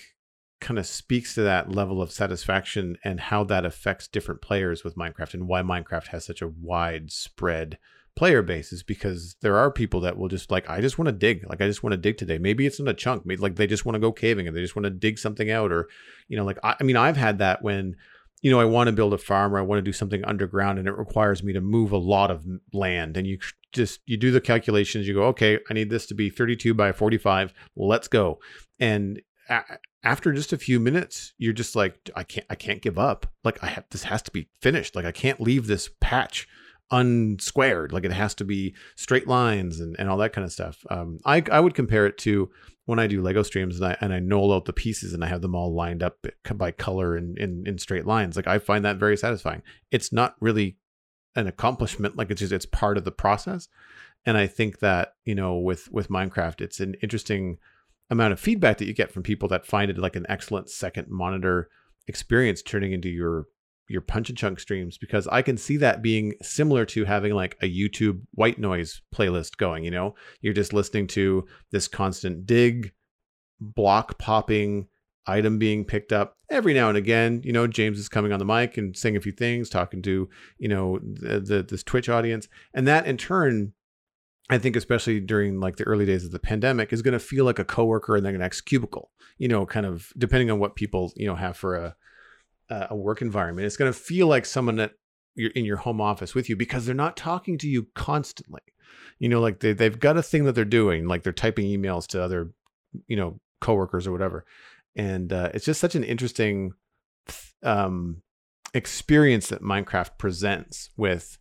kind 0.60 0.78
of 0.78 0.86
speaks 0.86 1.34
to 1.34 1.42
that 1.42 1.72
level 1.72 2.02
of 2.02 2.12
satisfaction 2.12 2.98
and 3.04 3.20
how 3.20 3.44
that 3.46 3.66
affects 3.66 4.08
different 4.08 4.42
players 4.42 4.84
with 4.84 4.96
Minecraft 4.96 5.34
and 5.34 5.48
why 5.48 5.64
Minecraft 5.64 6.08
has 6.08 6.26
such 6.26 6.42
a 6.42 6.48
widespread 6.48 7.80
player 8.16 8.42
base 8.42 8.74
is 8.74 8.84
because 8.84 9.36
there 9.42 9.58
are 9.58 9.72
people 9.72 10.02
that 10.02 10.18
will 10.18 10.28
just 10.28 10.52
like 10.52 10.70
I 10.70 10.82
just 10.82 10.98
want 10.98 11.08
to 11.08 11.14
dig. 11.14 11.46
Like 11.48 11.62
I 11.62 11.68
just 11.68 11.84
want 11.84 11.94
to 11.94 11.98
dig 11.98 12.18
today. 12.18 12.38
Maybe 12.38 12.66
it's 12.66 12.80
not 12.80 12.90
a 12.90 12.94
chunk. 12.94 13.26
Maybe 13.26 13.42
like 13.42 13.56
they 13.56 13.68
just 13.68 13.86
want 13.86 13.96
to 13.96 14.00
go 14.00 14.12
caving 14.12 14.48
and 14.48 14.56
they 14.56 14.62
just 14.62 14.76
want 14.76 14.86
to 14.86 14.90
dig 14.90 15.18
something 15.18 15.50
out 15.50 15.72
or 15.72 15.88
you 16.28 16.38
know 16.38 16.44
like 16.44 16.60
I, 16.64 16.76
I 16.80 16.84
mean 16.84 16.98
I've 16.98 17.18
had 17.18 17.40
that 17.40 17.62
when 17.62 17.96
you 18.42 18.52
know 18.52 18.60
I 18.60 18.66
want 18.66 18.88
to 18.88 18.92
build 18.92 19.14
a 19.14 19.18
farm 19.18 19.56
or 19.56 19.60
I 19.60 19.64
want 19.64 19.80
to 19.80 19.84
do 19.84 19.94
something 19.94 20.24
underground 20.26 20.80
and 20.80 20.88
it 20.88 20.98
requires 20.98 21.44
me 21.44 21.54
to 21.54 21.62
move 21.62 21.92
a 21.92 21.98
lot 21.98 22.32
of 22.32 22.46
land 22.74 23.18
and 23.18 23.26
you 23.26 23.40
just 23.72 24.02
you 24.06 24.18
do 24.18 24.32
the 24.32 24.42
calculations 24.42 25.08
you 25.08 25.14
go 25.14 25.24
okay 25.26 25.60
I 25.70 25.74
need 25.74 25.90
this 25.90 26.06
to 26.08 26.14
be 26.14 26.30
32 26.30 26.74
by 26.74 26.92
45 26.92 27.54
let's 27.76 28.08
go. 28.08 28.40
And 28.80 29.22
a- 29.50 29.64
after 30.04 30.34
just 30.34 30.52
a 30.52 30.58
few 30.58 30.80
minutes 30.80 31.34
you're 31.38 31.54
just 31.54 31.76
like 31.76 32.10
I 32.16 32.24
can't 32.24 32.46
I 32.50 32.56
can't 32.56 32.82
give 32.82 33.00
up. 33.00 33.28
Like 33.44 33.64
I 33.64 33.68
have 33.68 33.86
this 33.92 34.04
has 34.04 34.22
to 34.24 34.32
be 34.32 34.50
finished. 34.62 34.96
Like 34.96 35.06
I 35.06 35.12
can't 35.12 35.40
leave 35.40 35.68
this 35.68 35.90
patch 36.02 36.48
unsquared 36.92 37.94
like 37.94 38.04
it 38.04 38.12
has 38.12 38.36
to 38.36 38.44
be 38.44 38.74
straight 38.96 39.28
lines 39.28 39.80
and, 39.80 39.96
and 39.98 40.10
all 40.10 40.18
that 40.18 40.34
kind 40.34 40.46
of 40.46 40.52
stuff 40.52 40.86
um, 40.90 41.20
I, 41.26 41.44
I 41.52 41.60
would 41.60 41.74
compare 41.74 42.06
it 42.06 42.18
to 42.20 42.52
when 42.86 43.00
I 43.00 43.08
do 43.08 43.22
Lego 43.22 43.44
streams 43.44 43.80
and 43.80 43.86
I 43.86 43.98
and 44.02 44.14
I 44.14 44.20
knoll 44.20 44.54
out 44.54 44.66
the 44.66 44.74
pieces 44.74 45.14
and 45.14 45.24
I 45.24 45.28
have 45.28 45.42
them 45.42 45.56
all 45.56 45.74
lined 45.74 46.04
up 46.04 46.26
by 46.56 46.72
color 46.72 47.16
and 47.16 47.38
in, 47.38 47.64
in 47.66 47.78
straight 47.78 48.06
lines. 48.06 48.36
Like 48.36 48.48
I 48.48 48.60
find 48.60 48.84
that 48.84 48.98
very 48.98 49.16
satisfying. 49.16 49.62
It's 49.92 50.12
not 50.12 50.36
really 50.40 50.78
an 51.36 51.48
accomplishment, 51.48 52.18
like 52.18 52.32
it's 52.32 52.40
just 52.42 52.52
it's 52.52 52.66
part 52.66 52.98
of 52.98 53.06
the 53.06 53.12
process. 53.12 53.68
And 54.26 54.38
I 54.38 54.48
think 54.48 54.80
that, 54.80 55.14
you 55.26 55.36
know, 55.36 55.56
with 55.58 55.92
with 55.92 56.10
Minecraft, 56.10 56.62
it's 56.62 56.80
an 56.80 56.96
interesting 57.02 57.60
amount 58.10 58.34
of 58.34 58.40
feedback 58.40 58.78
that 58.80 58.86
you 58.88 58.94
get 58.94 59.12
from 59.12 59.24
people 59.24 59.48
that 59.48 59.66
find 59.66 59.90
it 59.90 59.98
like 59.98 60.18
an 60.18 60.26
excellent 60.28 60.70
second 60.70 61.08
monitor 61.08 61.70
experience 62.08 62.62
turning 62.62 62.92
into 62.92 63.10
your 63.10 63.46
your 63.92 64.02
punch 64.02 64.30
and 64.30 64.38
chunk 64.38 64.60
streams 64.60 64.98
because 64.98 65.28
I 65.28 65.42
can 65.42 65.58
see 65.58 65.78
that 65.78 66.02
being 66.02 66.34
similar 66.42 66.86
to 66.88 67.06
having 67.06 67.34
like 67.34 67.58
a 67.62 67.72
YouTube 67.72 68.22
white 68.32 68.60
noise 68.60 69.02
playlist 69.14 69.58
going, 69.58 69.84
you 69.84 69.92
know, 69.92 70.16
you're 70.42 70.54
just 70.54 70.74
listening 70.74 71.08
to 71.08 71.46
this 71.72 71.88
constant 71.88 72.46
dig, 72.46 72.92
block 73.60 74.18
popping, 74.18 74.88
item 75.28 75.60
being 75.60 75.86
picked 75.86 76.12
up 76.12 76.38
every 76.50 76.74
now 76.74 76.90
and 76.90 76.98
again. 76.98 77.42
You 77.44 77.54
know, 77.54 77.68
James 77.68 78.00
is 78.00 78.10
coming 78.10 78.32
on 78.32 78.40
the 78.40 78.46
mic 78.46 78.78
and 78.78 78.96
saying 78.96 79.16
a 79.16 79.22
few 79.22 79.32
things, 79.32 79.70
talking 79.70 80.02
to 80.04 80.30
you 80.58 80.68
know 80.68 81.00
the, 81.02 81.40
the 81.40 81.64
this 81.64 81.84
Twitch 81.84 82.10
audience, 82.10 82.48
and 82.74 82.88
that 82.88 83.06
in 83.06 83.18
turn. 83.18 83.74
I 84.50 84.58
think 84.58 84.76
especially 84.76 85.22
during 85.22 85.62
like 85.62 85.78
the 85.78 85.86
early 85.86 86.06
days 86.06 86.26
of 86.26 86.32
the 86.32 86.40
pandemic 86.40 86.92
is 86.92 87.02
going 87.02 87.14
to 87.14 87.20
feel 87.20 87.46
like 87.46 87.60
a 87.60 87.64
coworker 87.64 88.18
in 88.18 88.24
the 88.26 88.34
next 88.34 88.62
cubicle. 88.62 89.10
You 89.38 89.48
know, 89.48 89.66
kind 89.66 89.86
of 89.86 90.12
depending 90.18 90.52
on 90.52 90.60
what 90.60 90.76
people 90.76 91.14
you 91.16 91.26
know 91.26 91.36
have 91.36 91.56
for 91.56 91.76
a 91.76 91.96
a 92.90 92.96
work 92.96 93.22
environment. 93.22 93.66
It's 93.66 93.78
going 93.78 93.92
to 93.92 93.98
feel 93.98 94.28
like 94.28 94.46
someone 94.46 94.78
that 94.78 94.92
you're 95.36 95.52
in 95.52 95.66
your 95.66 95.78
home 95.78 96.02
office 96.02 96.36
with 96.36 96.50
you 96.50 96.56
because 96.56 96.86
they're 96.86 96.96
not 96.96 97.18
talking 97.18 97.58
to 97.60 97.68
you 97.68 97.88
constantly. 97.96 98.62
You 99.20 99.30
know, 99.30 99.40
like 99.40 99.60
they 99.60 99.74
they've 99.74 100.00
got 100.00 100.18
a 100.18 100.24
thing 100.24 100.46
that 100.46 100.54
they're 100.54 100.66
doing, 100.66 101.08
like 101.08 101.24
they're 101.24 101.34
typing 101.34 101.66
emails 101.66 102.08
to 102.08 102.24
other, 102.24 102.52
you 103.08 103.16
know, 103.16 103.40
coworkers 103.60 104.08
or 104.08 104.12
whatever, 104.12 104.46
and 104.96 105.32
uh, 105.32 105.50
it's 105.54 105.66
just 105.66 105.80
such 105.80 105.96
an 105.96 106.04
interesting 106.04 106.72
um, 107.64 108.22
experience 108.74 109.50
that 109.50 109.62
Minecraft 109.62 110.18
presents 110.18 110.90
with 110.98 111.38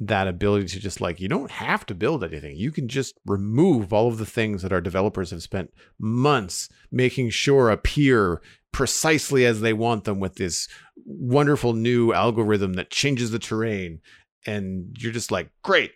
that 0.00 0.26
ability 0.26 0.66
to 0.66 0.80
just 0.80 1.00
like 1.00 1.20
you 1.20 1.28
don't 1.28 1.50
have 1.50 1.84
to 1.84 1.94
build 1.94 2.24
anything 2.24 2.56
you 2.56 2.72
can 2.72 2.88
just 2.88 3.20
remove 3.26 3.92
all 3.92 4.08
of 4.08 4.16
the 4.16 4.24
things 4.24 4.62
that 4.62 4.72
our 4.72 4.80
developers 4.80 5.30
have 5.30 5.42
spent 5.42 5.70
months 5.98 6.70
making 6.90 7.28
sure 7.28 7.68
appear 7.68 8.40
precisely 8.72 9.44
as 9.44 9.60
they 9.60 9.72
want 9.72 10.04
them 10.04 10.20
with 10.20 10.36
this 10.36 10.68
wonderful 11.04 11.72
new 11.72 12.12
algorithm 12.12 12.74
that 12.74 12.90
changes 12.90 13.30
the 13.30 13.38
terrain. 13.38 14.00
And 14.46 14.96
you're 14.98 15.12
just 15.12 15.30
like 15.30 15.50
great 15.62 15.92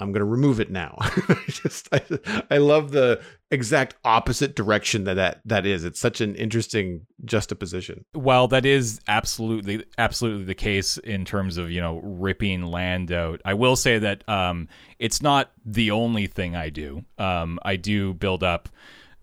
i'm 0.00 0.12
going 0.12 0.20
to 0.20 0.24
remove 0.24 0.60
it 0.60 0.70
now. 0.70 0.96
Just 1.48 1.88
I, 1.92 2.02
I 2.50 2.58
love 2.58 2.92
the 2.92 3.20
exact 3.50 3.96
opposite 4.04 4.54
direction 4.54 5.04
that, 5.04 5.14
that 5.14 5.40
that 5.44 5.66
is. 5.66 5.84
It's 5.84 6.00
such 6.00 6.20
an 6.20 6.34
interesting 6.36 7.06
juxtaposition. 7.24 8.04
Well 8.14 8.48
that 8.48 8.64
is 8.64 9.00
absolutely 9.08 9.84
absolutely 9.96 10.44
the 10.44 10.54
case 10.54 10.98
in 10.98 11.24
terms 11.24 11.56
of 11.56 11.70
you 11.70 11.80
know 11.80 12.00
ripping 12.02 12.62
land 12.62 13.10
out. 13.12 13.40
I 13.44 13.54
will 13.54 13.76
say 13.76 13.98
that 13.98 14.28
um 14.28 14.68
it's 14.98 15.22
not 15.22 15.50
the 15.64 15.90
only 15.90 16.26
thing 16.26 16.54
i 16.54 16.70
do. 16.70 17.04
Um 17.18 17.58
i 17.62 17.76
do 17.76 18.14
build 18.14 18.42
up 18.42 18.68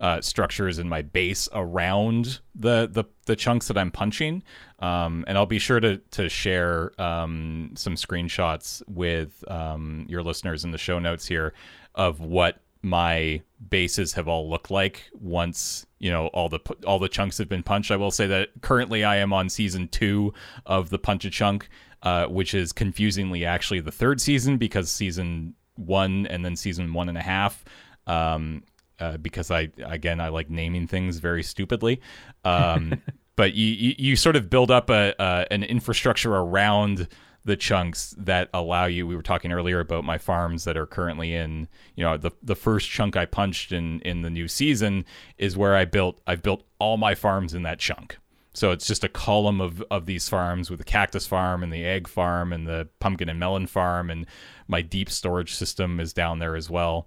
uh, 0.00 0.20
structures 0.20 0.78
in 0.78 0.88
my 0.88 1.02
base 1.02 1.48
around 1.52 2.40
the, 2.54 2.88
the 2.90 3.04
the 3.24 3.36
chunks 3.36 3.68
that 3.68 3.78
I'm 3.78 3.90
punching. 3.90 4.42
Um, 4.78 5.24
and 5.26 5.38
I'll 5.38 5.46
be 5.46 5.58
sure 5.58 5.80
to 5.80 5.98
to 5.98 6.28
share 6.28 6.92
um, 7.00 7.70
some 7.74 7.94
screenshots 7.94 8.82
with 8.88 9.42
um, 9.48 10.06
your 10.08 10.22
listeners 10.22 10.64
in 10.64 10.70
the 10.70 10.78
show 10.78 10.98
notes 10.98 11.26
here 11.26 11.54
of 11.94 12.20
what 12.20 12.60
my 12.82 13.42
bases 13.70 14.12
have 14.12 14.28
all 14.28 14.48
looked 14.48 14.70
like 14.70 15.10
once 15.18 15.86
you 15.98 16.10
know 16.10 16.28
all 16.28 16.48
the 16.48 16.60
all 16.86 16.98
the 16.98 17.08
chunks 17.08 17.38
have 17.38 17.48
been 17.48 17.62
punched. 17.62 17.90
I 17.90 17.96
will 17.96 18.10
say 18.10 18.26
that 18.26 18.50
currently 18.60 19.02
I 19.02 19.16
am 19.16 19.32
on 19.32 19.48
season 19.48 19.88
two 19.88 20.34
of 20.66 20.90
the 20.90 20.98
punch 20.98 21.24
a 21.24 21.30
chunk, 21.30 21.68
uh, 22.02 22.26
which 22.26 22.54
is 22.54 22.72
confusingly 22.72 23.44
actually 23.46 23.80
the 23.80 23.92
third 23.92 24.20
season 24.20 24.58
because 24.58 24.90
season 24.90 25.54
one 25.76 26.26
and 26.26 26.44
then 26.44 26.56
season 26.56 26.92
one 26.92 27.08
and 27.08 27.18
a 27.18 27.22
half 27.22 27.64
um, 28.06 28.62
uh, 28.98 29.16
because 29.18 29.50
I 29.50 29.70
again 29.84 30.20
I 30.20 30.28
like 30.28 30.50
naming 30.50 30.86
things 30.86 31.18
very 31.18 31.42
stupidly. 31.42 32.00
Um, 32.44 33.02
but 33.36 33.54
you, 33.54 33.66
you, 33.66 33.94
you 33.98 34.16
sort 34.16 34.36
of 34.36 34.50
build 34.50 34.70
up 34.70 34.90
a 34.90 35.20
uh, 35.20 35.44
an 35.50 35.62
infrastructure 35.62 36.34
around 36.34 37.08
the 37.44 37.56
chunks 37.56 38.12
that 38.18 38.50
allow 38.52 38.86
you. 38.86 39.06
We 39.06 39.14
were 39.14 39.22
talking 39.22 39.52
earlier 39.52 39.78
about 39.78 40.04
my 40.04 40.18
farms 40.18 40.64
that 40.64 40.76
are 40.76 40.86
currently 40.86 41.34
in. 41.34 41.68
You 41.94 42.04
know, 42.04 42.16
the 42.16 42.32
the 42.42 42.56
first 42.56 42.90
chunk 42.90 43.16
I 43.16 43.24
punched 43.24 43.72
in 43.72 44.00
in 44.00 44.22
the 44.22 44.30
new 44.30 44.48
season 44.48 45.04
is 45.38 45.56
where 45.56 45.76
I 45.76 45.84
built. 45.84 46.20
I've 46.26 46.42
built 46.42 46.64
all 46.78 46.96
my 46.96 47.14
farms 47.14 47.54
in 47.54 47.62
that 47.62 47.78
chunk. 47.78 48.18
So 48.52 48.70
it's 48.70 48.86
just 48.86 49.04
a 49.04 49.10
column 49.10 49.60
of, 49.60 49.82
of 49.90 50.06
these 50.06 50.30
farms 50.30 50.70
with 50.70 50.78
the 50.78 50.84
cactus 50.84 51.26
farm 51.26 51.62
and 51.62 51.70
the 51.70 51.84
egg 51.84 52.08
farm 52.08 52.54
and 52.54 52.66
the 52.66 52.88
pumpkin 53.00 53.28
and 53.28 53.38
melon 53.38 53.66
farm 53.66 54.08
and 54.08 54.24
my 54.66 54.80
deep 54.80 55.10
storage 55.10 55.52
system 55.52 56.00
is 56.00 56.14
down 56.14 56.38
there 56.38 56.56
as 56.56 56.70
well 56.70 57.06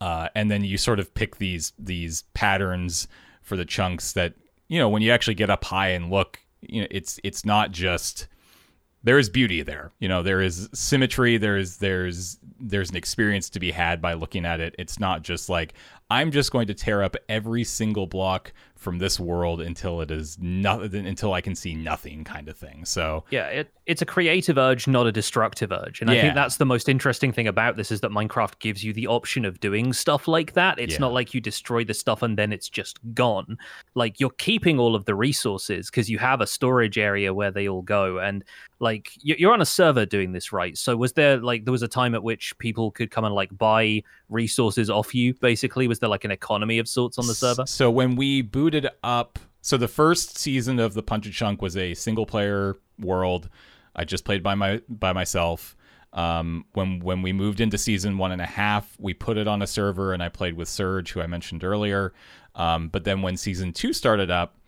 uh, 0.00 0.28
and 0.34 0.50
then 0.50 0.64
you 0.64 0.78
sort 0.78 1.00
of 1.00 1.14
pick 1.14 1.36
these 1.36 1.72
these 1.78 2.22
patterns 2.34 3.08
for 3.42 3.56
the 3.56 3.64
chunks 3.64 4.12
that 4.12 4.34
you 4.68 4.78
know 4.78 4.88
when 4.88 5.02
you 5.02 5.10
actually 5.12 5.34
get 5.34 5.50
up 5.50 5.64
high 5.64 5.88
and 5.88 6.10
look 6.10 6.40
you 6.60 6.80
know 6.80 6.88
it's 6.90 7.20
it's 7.22 7.44
not 7.44 7.70
just 7.70 8.26
there 9.04 9.18
is 9.18 9.28
beauty 9.28 9.62
there. 9.62 9.92
You 10.00 10.08
know 10.08 10.22
there 10.22 10.40
is 10.40 10.68
symmetry. 10.72 11.36
There's 11.36 11.76
there's 11.76 12.38
there's 12.58 12.90
an 12.90 12.96
experience 12.96 13.48
to 13.50 13.60
be 13.60 13.70
had 13.70 14.02
by 14.02 14.14
looking 14.14 14.44
at 14.44 14.60
it. 14.60 14.74
It's 14.78 14.98
not 14.98 15.22
just 15.22 15.48
like 15.48 15.74
i'm 16.10 16.30
just 16.30 16.52
going 16.52 16.66
to 16.68 16.74
tear 16.74 17.02
up 17.02 17.16
every 17.28 17.64
single 17.64 18.06
block 18.06 18.52
from 18.76 18.98
this 18.98 19.18
world 19.18 19.60
until 19.60 20.00
it 20.00 20.10
is 20.10 20.38
nothing 20.38 21.06
until 21.06 21.32
I 21.32 21.40
can 21.40 21.54
see 21.54 21.74
nothing 21.74 22.24
kind 22.24 22.48
of 22.48 22.56
thing. 22.56 22.84
So 22.84 23.24
yeah, 23.30 23.46
it, 23.46 23.72
it's 23.86 24.02
a 24.02 24.06
creative 24.06 24.58
urge, 24.58 24.86
not 24.86 25.06
a 25.06 25.12
destructive 25.12 25.72
urge, 25.72 26.00
and 26.00 26.10
yeah. 26.10 26.18
I 26.18 26.20
think 26.20 26.34
that's 26.34 26.58
the 26.58 26.66
most 26.66 26.88
interesting 26.88 27.32
thing 27.32 27.48
about 27.48 27.76
this 27.76 27.90
is 27.90 28.00
that 28.02 28.10
Minecraft 28.10 28.58
gives 28.58 28.84
you 28.84 28.92
the 28.92 29.06
option 29.06 29.44
of 29.44 29.60
doing 29.60 29.92
stuff 29.92 30.28
like 30.28 30.52
that. 30.52 30.78
It's 30.78 30.94
yeah. 30.94 31.00
not 31.00 31.12
like 31.12 31.34
you 31.34 31.40
destroy 31.40 31.84
the 31.84 31.94
stuff 31.94 32.22
and 32.22 32.36
then 32.36 32.52
it's 32.52 32.68
just 32.68 32.98
gone. 33.14 33.58
Like 33.94 34.20
you're 34.20 34.30
keeping 34.30 34.78
all 34.78 34.94
of 34.94 35.04
the 35.06 35.14
resources 35.14 35.90
because 35.90 36.10
you 36.10 36.18
have 36.18 36.40
a 36.40 36.46
storage 36.46 36.98
area 36.98 37.32
where 37.32 37.50
they 37.50 37.68
all 37.68 37.82
go, 37.82 38.18
and 38.18 38.44
like 38.78 39.10
you're 39.22 39.52
on 39.52 39.62
a 39.62 39.66
server 39.66 40.04
doing 40.04 40.32
this, 40.32 40.52
right? 40.52 40.76
So 40.76 40.96
was 40.96 41.14
there 41.14 41.38
like 41.38 41.64
there 41.64 41.72
was 41.72 41.82
a 41.82 41.88
time 41.88 42.14
at 42.14 42.22
which 42.22 42.56
people 42.58 42.90
could 42.90 43.10
come 43.10 43.24
and 43.24 43.34
like 43.34 43.56
buy 43.56 44.02
resources 44.28 44.90
off 44.90 45.14
you? 45.14 45.32
Basically, 45.34 45.88
was 45.88 45.98
there 45.98 46.10
like 46.10 46.24
an 46.24 46.30
economy 46.30 46.78
of 46.78 46.88
sorts 46.88 47.18
on 47.18 47.26
the 47.26 47.34
server? 47.34 47.64
So 47.66 47.90
when 47.90 48.16
we 48.16 48.42
boot 48.42 48.65
booted 48.66 48.88
up. 49.04 49.38
So 49.60 49.76
the 49.76 49.86
first 49.86 50.36
season 50.36 50.80
of 50.80 50.94
the 50.94 51.02
Punch 51.02 51.24
and 51.24 51.32
Chunk 51.32 51.62
was 51.62 51.76
a 51.76 51.94
single 51.94 52.26
player 52.26 52.74
world. 52.98 53.48
I 53.94 54.02
just 54.04 54.24
played 54.24 54.42
by 54.42 54.56
my 54.56 54.82
by 54.88 55.12
myself. 55.12 55.76
Um, 56.12 56.64
when 56.72 56.98
when 56.98 57.22
we 57.22 57.32
moved 57.32 57.60
into 57.60 57.78
season 57.78 58.18
one 58.18 58.32
and 58.32 58.42
a 58.42 58.46
half, 58.46 58.96
we 58.98 59.14
put 59.14 59.36
it 59.36 59.46
on 59.46 59.62
a 59.62 59.68
server, 59.68 60.12
and 60.12 60.20
I 60.20 60.30
played 60.30 60.54
with 60.54 60.68
Surge, 60.68 61.12
who 61.12 61.20
I 61.20 61.28
mentioned 61.28 61.62
earlier. 61.62 62.12
Um, 62.56 62.88
but 62.88 63.04
then 63.04 63.22
when 63.22 63.36
season 63.36 63.72
two 63.72 63.92
started 63.92 64.32
up, 64.32 64.58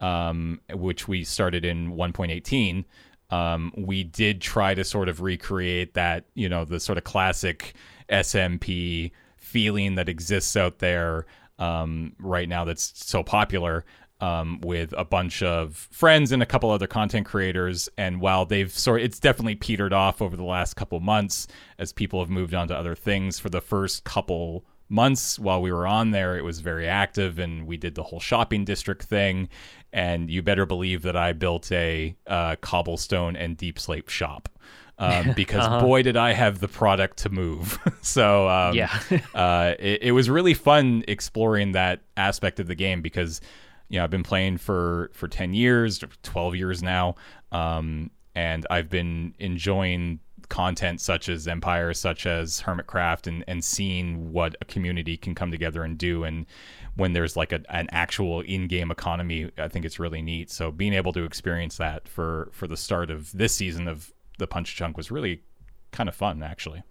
um, 0.00 0.60
which 0.72 1.06
we 1.06 1.22
started 1.22 1.64
in 1.64 1.92
1.18, 1.92 2.84
um, 3.30 3.72
we 3.76 4.02
did 4.02 4.40
try 4.40 4.74
to 4.74 4.82
sort 4.82 5.08
of 5.08 5.20
recreate 5.20 5.94
that, 5.94 6.24
you 6.34 6.48
know, 6.48 6.64
the 6.64 6.80
sort 6.80 6.98
of 6.98 7.04
classic 7.04 7.74
SMP 8.08 9.12
feeling 9.36 9.94
that 9.94 10.08
exists 10.08 10.56
out 10.56 10.80
there 10.80 11.26
um, 11.58 12.14
right 12.18 12.48
now 12.48 12.64
that's 12.64 12.92
so 12.94 13.22
popular 13.22 13.84
um, 14.20 14.60
with 14.62 14.94
a 14.96 15.04
bunch 15.04 15.42
of 15.42 15.88
friends 15.90 16.32
and 16.32 16.42
a 16.42 16.46
couple 16.46 16.70
other 16.70 16.86
content 16.86 17.26
creators. 17.26 17.88
And 17.98 18.20
while 18.20 18.46
they've 18.46 18.72
sort, 18.72 19.02
it's 19.02 19.18
definitely 19.18 19.56
petered 19.56 19.92
off 19.92 20.22
over 20.22 20.36
the 20.36 20.44
last 20.44 20.74
couple 20.74 21.00
months 21.00 21.46
as 21.78 21.92
people 21.92 22.20
have 22.20 22.30
moved 22.30 22.54
on 22.54 22.68
to 22.68 22.76
other 22.76 22.94
things. 22.94 23.38
For 23.38 23.50
the 23.50 23.60
first 23.60 24.04
couple 24.04 24.64
months 24.88 25.38
while 25.38 25.60
we 25.60 25.72
were 25.72 25.86
on 25.86 26.10
there, 26.12 26.36
it 26.36 26.44
was 26.44 26.60
very 26.60 26.88
active, 26.88 27.38
and 27.38 27.66
we 27.66 27.76
did 27.76 27.94
the 27.94 28.02
whole 28.02 28.20
shopping 28.20 28.64
district 28.64 29.02
thing. 29.04 29.48
And 29.92 30.30
you 30.30 30.42
better 30.42 30.66
believe 30.66 31.02
that 31.02 31.16
I 31.16 31.32
built 31.32 31.70
a 31.70 32.16
uh, 32.26 32.56
cobblestone 32.56 33.36
and 33.36 33.58
deepslate 33.58 34.08
shop 34.08 34.48
um, 34.98 35.32
because 35.36 35.64
uh-huh. 35.64 35.80
boy 35.80 36.02
did 36.02 36.16
I 36.16 36.32
have 36.32 36.60
the 36.60 36.68
product 36.68 37.18
to 37.18 37.28
move. 37.28 37.78
so 38.02 38.48
um, 38.48 38.74
yeah, 38.74 38.98
uh, 39.34 39.74
it, 39.78 40.02
it, 40.04 40.12
was 40.12 40.30
really 40.30 40.54
fun 40.54 41.04
exploring 41.08 41.72
that 41.72 42.00
aspect 42.16 42.60
of 42.60 42.66
the 42.66 42.74
game 42.74 43.02
because 43.02 43.40
you 43.88 43.98
know 43.98 44.04
I've 44.04 44.10
been 44.10 44.22
playing 44.22 44.58
for 44.58 45.10
for 45.12 45.28
ten 45.28 45.54
years, 45.54 46.02
twelve 46.22 46.54
years 46.54 46.82
now, 46.82 47.16
um, 47.52 48.10
and 48.34 48.66
I've 48.70 48.90
been 48.90 49.34
enjoying 49.38 50.20
content 50.48 51.00
such 51.00 51.28
as 51.28 51.48
Empire, 51.48 51.94
such 51.94 52.26
as 52.26 52.62
Hermitcraft, 52.62 53.26
and 53.26 53.44
and 53.48 53.64
seeing 53.64 54.32
what 54.32 54.56
a 54.60 54.64
community 54.64 55.16
can 55.16 55.34
come 55.34 55.50
together 55.50 55.82
and 55.82 55.98
do 55.98 56.24
and 56.24 56.46
when 56.96 57.12
there's 57.12 57.36
like 57.36 57.50
a, 57.50 57.60
an 57.70 57.88
actual 57.90 58.40
in-game 58.42 58.88
economy 58.88 59.50
i 59.58 59.66
think 59.66 59.84
it's 59.84 59.98
really 59.98 60.22
neat 60.22 60.48
so 60.48 60.70
being 60.70 60.94
able 60.94 61.12
to 61.12 61.24
experience 61.24 61.76
that 61.76 62.06
for 62.06 62.48
for 62.52 62.68
the 62.68 62.76
start 62.76 63.10
of 63.10 63.32
this 63.32 63.52
season 63.52 63.88
of 63.88 64.13
the 64.38 64.46
punch 64.46 64.76
chunk 64.76 64.96
was 64.96 65.10
really 65.10 65.42
kind 65.92 66.08
of 66.08 66.14
fun 66.14 66.42
actually. 66.42 66.82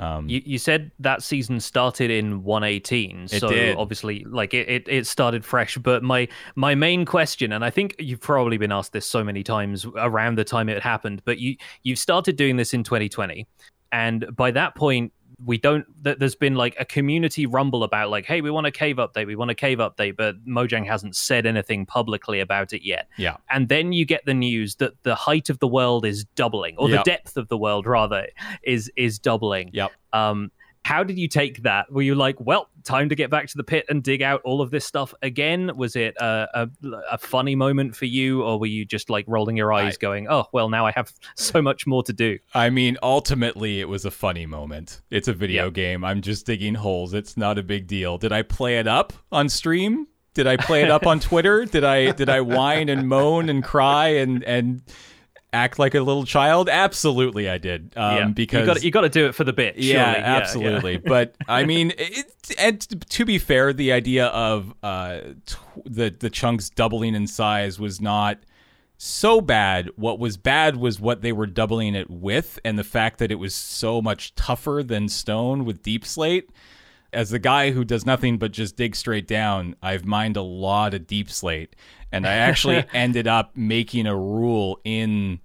Um, 0.00 0.28
you, 0.28 0.40
you 0.44 0.58
said 0.58 0.92
that 1.00 1.24
season 1.24 1.58
started 1.58 2.08
in 2.08 2.44
118, 2.44 3.26
so 3.26 3.48
did. 3.48 3.76
obviously, 3.76 4.24
like 4.24 4.54
it, 4.54 4.68
it, 4.68 4.88
it 4.88 5.06
started 5.08 5.44
fresh. 5.44 5.76
But 5.76 6.04
my 6.04 6.28
my 6.54 6.76
main 6.76 7.04
question, 7.04 7.52
and 7.52 7.64
I 7.64 7.70
think 7.70 7.96
you've 7.98 8.20
probably 8.20 8.58
been 8.58 8.70
asked 8.70 8.92
this 8.92 9.06
so 9.06 9.24
many 9.24 9.42
times 9.42 9.86
around 9.96 10.38
the 10.38 10.44
time 10.44 10.68
it 10.68 10.80
happened, 10.82 11.22
but 11.24 11.38
you 11.38 11.56
you've 11.82 11.98
started 11.98 12.36
doing 12.36 12.56
this 12.56 12.74
in 12.74 12.84
2020, 12.84 13.48
and 13.90 14.24
by 14.36 14.52
that 14.52 14.76
point, 14.76 15.12
we 15.44 15.56
don't 15.56 15.86
that 16.02 16.18
there's 16.18 16.34
been 16.34 16.56
like 16.56 16.74
a 16.80 16.84
community 16.84 17.46
rumble 17.46 17.84
about 17.84 18.10
like 18.10 18.24
hey 18.24 18.40
we 18.40 18.50
want 18.50 18.66
a 18.66 18.70
cave 18.72 18.96
update 18.96 19.26
we 19.26 19.36
want 19.36 19.50
a 19.50 19.54
cave 19.54 19.78
update 19.78 20.16
but 20.16 20.44
mojang 20.46 20.84
hasn't 20.84 21.14
said 21.14 21.46
anything 21.46 21.86
publicly 21.86 22.40
about 22.40 22.72
it 22.72 22.84
yet. 22.84 23.08
Yeah. 23.16 23.36
And 23.48 23.68
then 23.68 23.92
you 23.92 24.04
get 24.04 24.24
the 24.24 24.34
news 24.34 24.76
that 24.76 25.02
the 25.04 25.14
height 25.14 25.48
of 25.48 25.58
the 25.60 25.68
world 25.68 26.04
is 26.04 26.24
doubling 26.34 26.74
or 26.76 26.88
yep. 26.88 27.04
the 27.04 27.10
depth 27.10 27.36
of 27.36 27.48
the 27.48 27.58
world 27.58 27.86
rather 27.86 28.26
is 28.62 28.90
is 28.96 29.18
doubling. 29.18 29.70
Yep. 29.72 29.92
Um 30.12 30.50
how 30.84 31.04
did 31.04 31.18
you 31.18 31.28
take 31.28 31.62
that? 31.62 31.90
Were 31.92 32.02
you 32.02 32.14
like, 32.14 32.40
well, 32.40 32.68
time 32.84 33.08
to 33.08 33.14
get 33.14 33.30
back 33.30 33.46
to 33.48 33.56
the 33.56 33.64
pit 33.64 33.84
and 33.88 34.02
dig 34.02 34.22
out 34.22 34.40
all 34.44 34.60
of 34.60 34.70
this 34.70 34.84
stuff 34.84 35.12
again? 35.22 35.70
Was 35.76 35.96
it 35.96 36.16
a, 36.18 36.48
a, 36.54 36.68
a 37.12 37.18
funny 37.18 37.54
moment 37.54 37.94
for 37.94 38.06
you, 38.06 38.42
or 38.42 38.58
were 38.58 38.66
you 38.66 38.84
just 38.84 39.10
like 39.10 39.24
rolling 39.28 39.56
your 39.56 39.72
eyes, 39.72 39.94
I, 39.94 39.98
going, 40.00 40.28
oh, 40.28 40.46
well, 40.52 40.68
now 40.68 40.86
I 40.86 40.92
have 40.92 41.12
so 41.36 41.60
much 41.60 41.86
more 41.86 42.02
to 42.04 42.12
do? 42.12 42.38
I 42.54 42.70
mean, 42.70 42.96
ultimately, 43.02 43.80
it 43.80 43.88
was 43.88 44.04
a 44.04 44.10
funny 44.10 44.46
moment. 44.46 45.02
It's 45.10 45.28
a 45.28 45.34
video 45.34 45.64
yep. 45.64 45.74
game. 45.74 46.04
I'm 46.04 46.22
just 46.22 46.46
digging 46.46 46.74
holes. 46.74 47.14
It's 47.14 47.36
not 47.36 47.58
a 47.58 47.62
big 47.62 47.86
deal. 47.86 48.18
Did 48.18 48.32
I 48.32 48.42
play 48.42 48.78
it 48.78 48.86
up 48.86 49.12
on 49.30 49.48
stream? 49.48 50.06
Did 50.34 50.46
I 50.46 50.56
play 50.56 50.82
it 50.82 50.90
up 50.90 51.06
on 51.06 51.20
Twitter? 51.20 51.64
Did 51.64 51.84
I 51.84 52.12
did 52.12 52.28
I 52.28 52.40
whine 52.40 52.88
and 52.88 53.08
moan 53.08 53.48
and 53.48 53.64
cry 53.64 54.08
and 54.08 54.44
and 54.44 54.82
act 55.52 55.78
like 55.78 55.94
a 55.94 56.00
little 56.00 56.24
child? 56.24 56.68
Absolutely, 56.68 57.48
I 57.48 57.58
did. 57.58 57.92
Um, 57.96 58.16
yeah. 58.16 58.28
because 58.28 58.60
you 58.60 58.66
got 58.66 58.82
you 58.84 58.90
got 58.90 59.00
to 59.02 59.08
do 59.08 59.26
it 59.26 59.34
for 59.34 59.44
the 59.44 59.52
bit. 59.52 59.76
Yeah, 59.76 60.12
yeah, 60.12 60.18
absolutely. 60.18 60.94
Yeah. 60.94 61.00
but 61.04 61.36
I 61.46 61.64
mean, 61.64 61.92
it, 61.98 62.26
and 62.58 62.80
to 63.10 63.24
be 63.24 63.38
fair, 63.38 63.72
the 63.72 63.92
idea 63.92 64.26
of 64.26 64.74
uh, 64.82 65.20
t- 65.46 65.56
the 65.84 66.14
the 66.18 66.30
chunks 66.30 66.70
doubling 66.70 67.14
in 67.14 67.26
size 67.26 67.78
was 67.78 68.00
not 68.00 68.38
so 68.98 69.40
bad. 69.40 69.90
What 69.96 70.18
was 70.18 70.36
bad 70.36 70.76
was 70.76 71.00
what 71.00 71.22
they 71.22 71.32
were 71.32 71.46
doubling 71.46 71.94
it 71.94 72.10
with, 72.10 72.58
and 72.64 72.78
the 72.78 72.84
fact 72.84 73.18
that 73.18 73.30
it 73.30 73.36
was 73.36 73.54
so 73.54 74.02
much 74.02 74.34
tougher 74.34 74.82
than 74.84 75.08
stone 75.08 75.64
with 75.64 75.82
deepslate. 75.82 76.48
As 77.12 77.30
the 77.30 77.38
guy 77.38 77.70
who 77.70 77.84
does 77.84 78.04
nothing 78.04 78.38
but 78.38 78.52
just 78.52 78.76
dig 78.76 78.94
straight 78.94 79.26
down, 79.26 79.76
I've 79.82 80.04
mined 80.04 80.36
a 80.36 80.42
lot 80.42 80.92
of 80.94 81.02
deepslate, 81.02 81.68
and 82.12 82.26
I 82.26 82.34
actually 82.34 82.84
ended 82.92 83.26
up 83.26 83.56
making 83.56 84.06
a 84.06 84.16
rule 84.16 84.80
in 84.84 85.40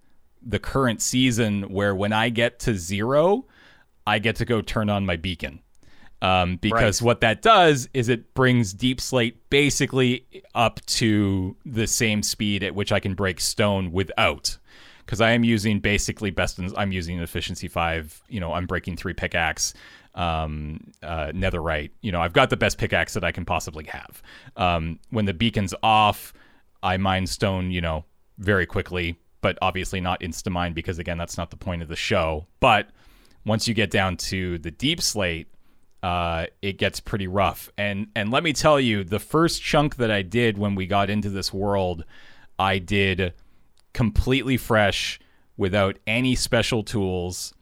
the 0.46 0.60
current 0.60 1.02
season 1.02 1.64
where 1.64 1.96
when 1.96 2.12
I 2.12 2.30
get 2.30 2.60
to 2.60 2.76
zero, 2.76 3.46
I 4.06 4.20
get 4.20 4.36
to 4.38 4.46
go 4.46 4.62
turn 4.62 4.90
on 4.90 5.06
my 5.06 5.16
beacon. 5.16 5.62
Um, 6.22 6.56
because 6.56 7.02
right. 7.02 7.06
what 7.06 7.22
that 7.22 7.42
does 7.42 7.90
is 7.94 8.08
it 8.08 8.34
brings 8.34 8.74
deepslate 8.74 9.36
basically 9.50 10.26
up 10.56 10.80
to 10.86 11.58
the 11.66 11.86
same 11.86 12.24
speed 12.24 12.64
at 12.64 12.74
which 12.74 12.94
I 12.94 13.02
can 13.02 13.14
break 13.14 13.42
stone 13.42 13.92
without. 13.92 14.58
Because 15.06 15.20
I 15.20 15.32
am 15.32 15.44
using 15.44 15.82
basically 15.82 16.32
best 16.32 16.60
in, 16.60 16.74
I'm 16.78 16.94
using 16.94 17.20
efficiency 17.20 17.68
five. 17.68 18.22
You 18.30 18.40
know, 18.40 18.54
I'm 18.54 18.66
breaking 18.68 18.96
three 18.96 19.14
pickaxe, 19.14 19.74
um, 20.16 20.92
uh, 21.02 21.28
netherite. 21.28 21.92
You 22.02 22.12
know, 22.12 22.22
I've 22.22 22.34
got 22.34 22.50
the 22.50 22.58
best 22.58 22.78
pickaxe 22.78 23.14
that 23.14 23.24
I 23.24 23.32
can 23.32 23.46
possibly 23.46 23.86
have. 23.86 24.22
Um, 24.56 25.00
when 25.10 25.26
the 25.26 25.34
beacon's 25.34 25.74
off, 25.84 26.34
I 26.82 26.98
mine 26.98 27.28
stone, 27.28 27.72
you 27.72 27.82
know, 27.82 28.06
very 28.38 28.66
quickly, 28.66 29.18
but 29.42 29.58
obviously 29.62 30.02
not 30.02 30.20
insta 30.22 30.52
mine 30.52 30.74
because 30.74 31.00
again, 31.00 31.18
that's 31.18 31.38
not 31.38 31.50
the 31.50 31.58
point 31.58 31.82
of 31.82 31.88
the 31.88 31.96
show. 31.96 32.48
But 32.60 32.90
once 33.46 33.68
you 33.68 33.74
get 33.74 33.92
down 33.92 34.18
to 34.18 34.58
the 34.60 34.72
deepslate, 34.72 35.48
uh, 36.02 36.48
it 36.62 36.78
gets 36.78 37.00
pretty 37.00 37.28
rough. 37.28 37.70
And 37.78 38.08
and 38.16 38.32
let 38.32 38.44
me 38.44 38.54
tell 38.54 38.80
you, 38.80 39.04
the 39.04 39.20
first 39.20 39.62
chunk 39.62 39.96
that 39.98 40.12
I 40.12 40.22
did 40.22 40.58
when 40.58 40.76
we 40.76 40.86
got 40.86 41.10
into 41.10 41.30
this 41.30 41.54
world, 41.54 42.04
I 42.60 42.80
did 42.80 43.34
completely 43.94 44.58
fresh 44.58 45.20
without 45.56 45.98
any 46.08 46.36
special 46.36 46.84
tools 46.84 47.54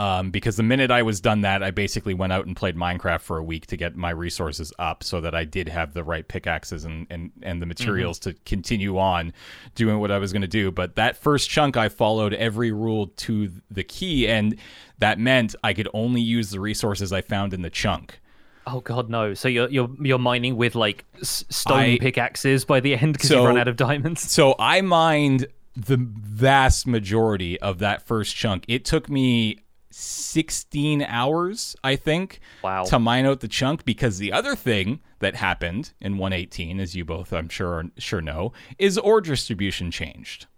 um, 0.00 0.30
because 0.30 0.56
the 0.56 0.62
minute 0.62 0.90
I 0.90 1.02
was 1.02 1.20
done 1.20 1.42
that, 1.42 1.62
I 1.62 1.70
basically 1.70 2.14
went 2.14 2.32
out 2.32 2.46
and 2.46 2.56
played 2.56 2.74
Minecraft 2.74 3.20
for 3.20 3.36
a 3.36 3.44
week 3.44 3.66
to 3.66 3.76
get 3.76 3.96
my 3.96 4.08
resources 4.08 4.72
up 4.78 5.04
so 5.04 5.20
that 5.20 5.34
I 5.34 5.44
did 5.44 5.68
have 5.68 5.92
the 5.92 6.02
right 6.02 6.26
pickaxes 6.26 6.86
and, 6.86 7.06
and, 7.10 7.30
and 7.42 7.60
the 7.60 7.66
materials 7.66 8.18
mm-hmm. 8.18 8.30
to 8.30 8.38
continue 8.46 8.96
on 8.96 9.34
doing 9.74 9.98
what 9.98 10.10
I 10.10 10.16
was 10.16 10.32
going 10.32 10.40
to 10.40 10.48
do. 10.48 10.70
But 10.70 10.96
that 10.96 11.18
first 11.18 11.50
chunk, 11.50 11.76
I 11.76 11.90
followed 11.90 12.32
every 12.32 12.72
rule 12.72 13.08
to 13.08 13.50
the 13.70 13.84
key, 13.84 14.26
and 14.26 14.58
that 15.00 15.18
meant 15.18 15.54
I 15.62 15.74
could 15.74 15.88
only 15.92 16.22
use 16.22 16.48
the 16.48 16.60
resources 16.60 17.12
I 17.12 17.20
found 17.20 17.52
in 17.52 17.60
the 17.60 17.68
chunk. 17.68 18.20
Oh 18.66 18.80
God, 18.80 19.10
no! 19.10 19.34
So 19.34 19.48
you're 19.48 19.68
you're 19.68 19.90
you're 20.00 20.18
mining 20.18 20.56
with 20.56 20.74
like 20.74 21.04
stone 21.20 21.78
I, 21.78 21.98
pickaxes 21.98 22.64
by 22.64 22.80
the 22.80 22.94
end 22.96 23.14
because 23.14 23.28
so, 23.28 23.42
you 23.42 23.46
run 23.46 23.58
out 23.58 23.68
of 23.68 23.76
diamonds. 23.76 24.30
So 24.30 24.54
I 24.58 24.80
mined 24.80 25.46
the 25.76 25.98
vast 25.98 26.86
majority 26.86 27.60
of 27.60 27.80
that 27.80 28.06
first 28.06 28.34
chunk. 28.34 28.64
It 28.66 28.86
took 28.86 29.10
me 29.10 29.58
16 29.90 31.02
hours, 31.02 31.76
I 31.82 31.96
think, 31.96 32.40
wow. 32.62 32.84
to 32.84 32.98
mine 32.98 33.26
out 33.26 33.40
the 33.40 33.48
chunk. 33.48 33.84
Because 33.84 34.18
the 34.18 34.32
other 34.32 34.54
thing 34.54 35.00
that 35.20 35.36
happened 35.36 35.92
in 36.00 36.18
118, 36.18 36.80
as 36.80 36.94
you 36.94 37.04
both, 37.04 37.32
I'm 37.32 37.48
sure, 37.48 37.84
sure 37.98 38.20
know, 38.20 38.52
is 38.78 38.98
ore 38.98 39.20
distribution 39.20 39.90
changed. 39.90 40.46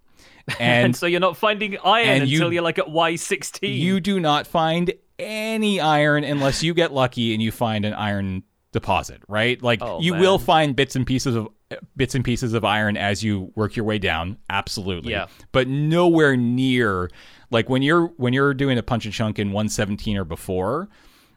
And, 0.58 0.86
and 0.86 0.96
so 0.96 1.06
you're 1.06 1.20
not 1.20 1.36
finding 1.36 1.78
iron 1.84 2.22
until 2.22 2.48
you, 2.48 2.54
you're 2.54 2.62
like 2.62 2.80
at 2.80 2.86
Y16. 2.86 3.78
You 3.78 4.00
do 4.00 4.18
not 4.18 4.48
find 4.48 4.92
any 5.16 5.80
iron 5.80 6.24
unless 6.24 6.64
you 6.64 6.74
get 6.74 6.92
lucky 6.92 7.32
and 7.32 7.40
you 7.40 7.52
find 7.52 7.84
an 7.84 7.94
iron 7.94 8.42
deposit, 8.72 9.22
right? 9.28 9.62
Like 9.62 9.80
oh, 9.82 10.00
you 10.00 10.12
man. 10.12 10.20
will 10.20 10.38
find 10.38 10.74
bits 10.74 10.96
and 10.96 11.06
pieces 11.06 11.36
of 11.36 11.48
bits 11.96 12.14
and 12.14 12.24
pieces 12.24 12.54
of 12.54 12.64
iron 12.64 12.96
as 12.96 13.22
you 13.22 13.52
work 13.54 13.76
your 13.76 13.84
way 13.84 13.98
down, 13.98 14.38
absolutely. 14.50 15.12
Yeah. 15.12 15.26
But 15.52 15.68
nowhere 15.68 16.36
near 16.36 17.10
like 17.52 17.68
when 17.68 17.82
you're 17.82 18.06
when 18.16 18.32
you're 18.32 18.54
doing 18.54 18.78
a 18.78 18.82
punch 18.82 19.04
and 19.04 19.14
chunk 19.14 19.38
in 19.38 19.48
117 19.48 20.16
or 20.16 20.24
before, 20.24 20.88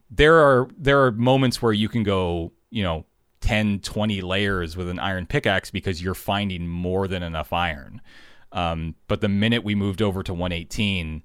there 0.10 0.36
are 0.36 0.68
there 0.78 1.04
are 1.04 1.12
moments 1.12 1.62
where 1.62 1.74
you 1.74 1.90
can 1.90 2.04
go, 2.04 2.54
you 2.72 2.84
know, 2.84 3.06
10, 3.42 3.82
20 3.82 4.22
layers 4.22 4.76
with 4.76 4.90
an 4.90 4.98
iron 4.98 5.28
pickaxe 5.28 5.70
because 5.70 6.02
you're 6.02 6.16
finding 6.16 6.68
more 6.68 7.08
than 7.08 7.22
enough 7.22 7.54
iron. 7.54 8.02
Um, 8.52 8.96
but 9.08 9.22
the 9.22 9.30
minute 9.30 9.64
we 9.64 9.76
moved 9.76 10.02
over 10.02 10.24
to 10.24 10.34
118, 10.34 11.22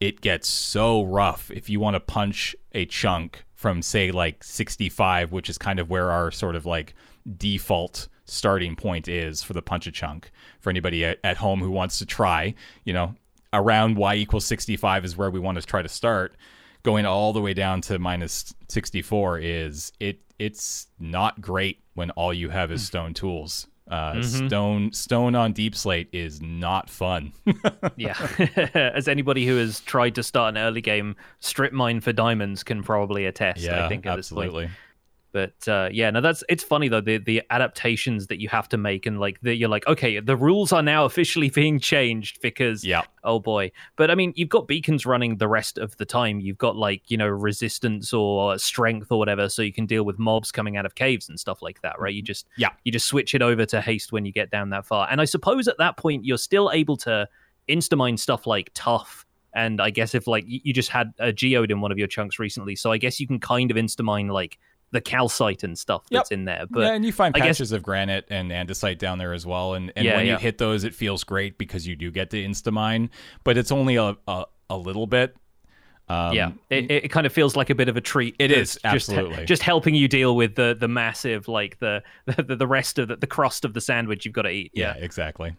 it 0.00 0.20
gets 0.20 0.48
so 0.48 1.02
rough. 1.02 1.50
If 1.50 1.68
you 1.68 1.80
want 1.80 1.94
to 1.94 2.00
punch 2.00 2.54
a 2.72 2.86
chunk 2.86 3.44
from 3.54 3.82
say 3.82 4.12
like 4.12 4.44
65, 4.44 5.32
which 5.32 5.50
is 5.50 5.58
kind 5.58 5.80
of 5.80 5.90
where 5.90 6.12
our 6.12 6.30
sort 6.30 6.54
of 6.54 6.64
like 6.64 6.94
default 7.36 8.08
starting 8.24 8.76
point 8.76 9.08
is 9.08 9.42
for 9.42 9.54
the 9.54 9.62
punch 9.62 9.86
a 9.86 9.90
chunk 9.90 10.30
for 10.60 10.70
anybody 10.70 11.04
at, 11.04 11.18
at 11.24 11.38
home 11.38 11.60
who 11.60 11.70
wants 11.70 11.98
to 11.98 12.06
try, 12.06 12.54
you 12.84 12.92
know, 12.92 13.16
around 13.52 13.96
y 13.96 14.14
equals 14.14 14.44
65 14.46 15.04
is 15.04 15.16
where 15.16 15.30
we 15.30 15.40
want 15.40 15.58
to 15.60 15.66
try 15.66 15.82
to 15.82 15.88
start 15.88 16.36
going 16.82 17.06
all 17.06 17.32
the 17.32 17.40
way 17.40 17.54
down 17.54 17.80
to 17.82 17.98
minus 17.98 18.54
64 18.68 19.38
is 19.38 19.92
it 20.00 20.20
it's 20.38 20.86
not 20.98 21.40
great 21.40 21.80
when 21.94 22.10
all 22.12 22.32
you 22.32 22.48
have 22.48 22.70
is 22.70 22.82
hmm. 22.82 22.86
stone 22.86 23.14
tools 23.14 23.66
uh, 23.90 24.12
mm-hmm. 24.12 24.46
stone 24.46 24.92
stone 24.92 25.34
on 25.34 25.54
deepslate 25.54 26.08
is 26.12 26.42
not 26.42 26.90
fun 26.90 27.32
yeah 27.96 28.16
as 28.74 29.08
anybody 29.08 29.46
who 29.46 29.56
has 29.56 29.80
tried 29.80 30.14
to 30.14 30.22
start 30.22 30.54
an 30.54 30.58
early 30.58 30.82
game 30.82 31.16
strip 31.40 31.72
mine 31.72 32.00
for 32.00 32.12
diamonds 32.12 32.62
can 32.62 32.82
probably 32.82 33.24
attest 33.24 33.60
yeah, 33.60 33.84
i 33.84 33.88
think 33.88 34.04
absolutely. 34.04 34.68
But 35.32 35.68
uh, 35.68 35.90
yeah, 35.92 36.10
no, 36.10 36.20
that's 36.20 36.42
it's 36.48 36.64
funny 36.64 36.88
though 36.88 37.00
the 37.00 37.18
the 37.18 37.42
adaptations 37.50 38.28
that 38.28 38.40
you 38.40 38.48
have 38.48 38.68
to 38.70 38.78
make 38.78 39.04
and 39.04 39.20
like 39.20 39.40
the, 39.42 39.54
you're 39.54 39.68
like 39.68 39.86
okay, 39.86 40.20
the 40.20 40.36
rules 40.36 40.72
are 40.72 40.82
now 40.82 41.04
officially 41.04 41.50
being 41.54 41.78
changed 41.78 42.40
because 42.40 42.84
yeah, 42.84 43.02
oh 43.24 43.38
boy. 43.38 43.70
But 43.96 44.10
I 44.10 44.14
mean, 44.14 44.32
you've 44.36 44.48
got 44.48 44.66
beacons 44.66 45.04
running 45.04 45.36
the 45.36 45.48
rest 45.48 45.76
of 45.76 45.96
the 45.98 46.06
time. 46.06 46.40
You've 46.40 46.58
got 46.58 46.76
like 46.76 47.10
you 47.10 47.16
know 47.16 47.28
resistance 47.28 48.12
or 48.12 48.58
strength 48.58 49.12
or 49.12 49.18
whatever, 49.18 49.48
so 49.48 49.62
you 49.62 49.72
can 49.72 49.86
deal 49.86 50.04
with 50.04 50.18
mobs 50.18 50.50
coming 50.50 50.76
out 50.76 50.86
of 50.86 50.94
caves 50.94 51.28
and 51.28 51.38
stuff 51.38 51.60
like 51.60 51.82
that, 51.82 52.00
right? 52.00 52.14
You 52.14 52.22
just 52.22 52.46
yeah, 52.56 52.70
you 52.84 52.92
just 52.92 53.06
switch 53.06 53.34
it 53.34 53.42
over 53.42 53.66
to 53.66 53.80
haste 53.80 54.12
when 54.12 54.24
you 54.24 54.32
get 54.32 54.50
down 54.50 54.70
that 54.70 54.86
far. 54.86 55.08
And 55.10 55.20
I 55.20 55.26
suppose 55.26 55.68
at 55.68 55.78
that 55.78 55.96
point 55.96 56.24
you're 56.24 56.38
still 56.38 56.70
able 56.72 56.96
to 56.98 57.28
instamine 57.68 58.16
stuff 58.16 58.46
like 58.46 58.70
tuff 58.72 59.26
and 59.54 59.80
I 59.80 59.90
guess 59.90 60.14
if 60.14 60.26
like 60.26 60.44
you 60.46 60.72
just 60.72 60.90
had 60.90 61.12
a 61.18 61.32
geode 61.32 61.70
in 61.70 61.80
one 61.80 61.90
of 61.90 61.98
your 61.98 62.06
chunks 62.06 62.38
recently, 62.38 62.76
so 62.76 62.92
I 62.92 62.98
guess 62.98 63.18
you 63.18 63.26
can 63.26 63.40
kind 63.40 63.70
of 63.70 63.76
instamine 63.76 64.28
like 64.28 64.58
the 64.90 65.00
calcite 65.00 65.64
and 65.64 65.78
stuff 65.78 66.04
that's 66.10 66.30
yep. 66.30 66.38
in 66.38 66.44
there. 66.44 66.64
But 66.68 66.80
yeah, 66.80 66.92
and 66.94 67.04
you 67.04 67.12
find 67.12 67.36
I 67.36 67.40
patches 67.40 67.70
guess... 67.70 67.72
of 67.72 67.82
granite 67.82 68.26
and 68.30 68.50
andesite 68.50 68.98
down 68.98 69.18
there 69.18 69.32
as 69.32 69.46
well. 69.46 69.74
And, 69.74 69.92
and 69.96 70.06
yeah, 70.06 70.16
when 70.16 70.26
yeah. 70.26 70.32
you 70.32 70.38
hit 70.38 70.58
those, 70.58 70.84
it 70.84 70.94
feels 70.94 71.24
great 71.24 71.58
because 71.58 71.86
you 71.86 71.96
do 71.96 72.10
get 72.10 72.30
to 72.30 72.42
instamine, 72.42 73.10
but 73.44 73.58
it's 73.58 73.72
only 73.72 73.96
a, 73.96 74.16
a, 74.26 74.44
a 74.70 74.76
little 74.76 75.06
bit. 75.06 75.36
Um, 76.10 76.32
yeah, 76.32 76.52
it, 76.70 76.90
it 76.90 77.08
kind 77.10 77.26
of 77.26 77.34
feels 77.34 77.54
like 77.54 77.68
a 77.68 77.74
bit 77.74 77.90
of 77.90 77.98
a 77.98 78.00
treat. 78.00 78.34
It 78.38 78.50
is 78.50 78.78
absolutely 78.82 79.36
just, 79.36 79.48
just 79.48 79.62
helping 79.62 79.94
you 79.94 80.08
deal 80.08 80.36
with 80.36 80.54
the 80.54 80.74
the 80.78 80.88
massive 80.88 81.48
like 81.48 81.78
the 81.80 82.02
the, 82.24 82.56
the 82.56 82.66
rest 82.66 82.98
of 82.98 83.08
the, 83.08 83.16
the 83.16 83.26
crust 83.26 83.64
of 83.66 83.74
the 83.74 83.80
sandwich 83.80 84.24
you've 84.24 84.34
got 84.34 84.42
to 84.42 84.50
eat. 84.50 84.70
Yeah, 84.74 84.94
yeah 84.96 85.04
exactly. 85.04 85.54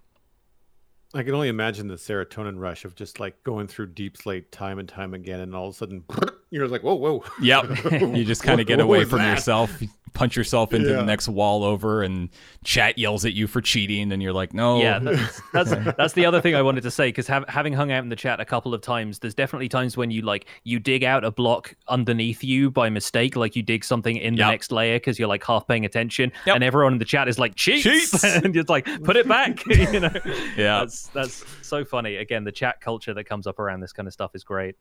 I 1.13 1.23
can 1.23 1.33
only 1.33 1.49
imagine 1.49 1.87
the 1.87 1.95
serotonin 1.95 2.59
rush 2.59 2.85
of 2.85 2.95
just 2.95 3.19
like 3.19 3.43
going 3.43 3.67
through 3.67 3.93
deepslate 3.93 4.51
time 4.51 4.79
and 4.79 4.89
time 4.89 5.13
again, 5.13 5.39
and 5.39 5.55
all 5.55 5.67
of 5.67 5.75
a 5.75 5.77
sudden 5.77 6.03
you're 6.51 6.67
like, 6.67 6.81
whoa, 6.81 6.95
whoa. 6.95 7.23
Yep. 7.41 7.91
you 7.91 8.25
just 8.25 8.43
kind 8.43 8.59
of 8.59 8.67
get 8.67 8.79
away 8.79 9.05
from 9.05 9.19
that? 9.19 9.35
yourself, 9.35 9.81
punch 10.13 10.35
yourself 10.35 10.73
into 10.73 10.89
yeah. 10.89 10.97
the 10.97 11.05
next 11.05 11.27
wall 11.27 11.63
over, 11.63 12.01
and 12.01 12.29
chat 12.63 12.97
yells 12.97 13.23
at 13.23 13.33
you 13.33 13.45
for 13.45 13.61
cheating, 13.61 14.11
and 14.11 14.21
you're 14.23 14.33
like, 14.33 14.53
no. 14.53 14.81
Yeah, 14.81 14.99
that's 14.99 15.41
that's, 15.53 15.95
that's 15.95 16.13
the 16.13 16.25
other 16.25 16.41
thing 16.41 16.55
I 16.55 16.61
wanted 16.63 16.81
to 16.81 16.91
say 16.91 17.09
because 17.09 17.27
ha- 17.27 17.45
having 17.47 17.73
hung 17.73 17.91
out 17.91 18.03
in 18.03 18.09
the 18.09 18.15
chat 18.15 18.39
a 18.39 18.45
couple 18.45 18.73
of 18.73 18.81
times, 18.81 19.19
there's 19.19 19.35
definitely 19.35 19.69
times 19.69 19.95
when 19.95 20.09
you 20.09 20.23
like 20.23 20.47
you 20.63 20.79
dig 20.79 21.03
out 21.03 21.23
a 21.23 21.31
block 21.31 21.75
underneath 21.87 22.43
you 22.43 22.71
by 22.71 22.89
mistake, 22.89 23.35
like 23.35 23.55
you 23.55 23.61
dig 23.61 23.83
something 23.83 24.17
in 24.17 24.35
the 24.35 24.45
next 24.45 24.71
layer 24.71 24.95
because 24.95 25.19
you're 25.19 25.27
like 25.27 25.43
half 25.43 25.67
paying 25.67 25.85
attention, 25.85 26.31
yep. 26.47 26.55
and 26.55 26.63
everyone 26.63 26.93
in 26.93 26.99
the 26.99 27.05
chat 27.05 27.27
is 27.27 27.37
like 27.37 27.53
cheats, 27.55 27.83
cheats! 27.83 28.23
and 28.23 28.55
you're 28.55 28.63
like 28.67 28.85
put 29.03 29.15
it 29.15 29.27
back, 29.27 29.63
you 29.67 29.99
know. 29.99 30.11
Yeah. 30.57 30.79
That's 30.79 31.07
that's 31.09 31.45
so 31.61 31.85
funny. 31.85 32.15
Again, 32.15 32.43
the 32.43 32.51
chat 32.51 32.81
culture 32.81 33.13
that 33.13 33.25
comes 33.25 33.45
up 33.45 33.59
around 33.59 33.81
this 33.81 33.93
kind 33.93 34.07
of 34.07 34.13
stuff 34.13 34.31
is 34.33 34.43
great. 34.43 34.75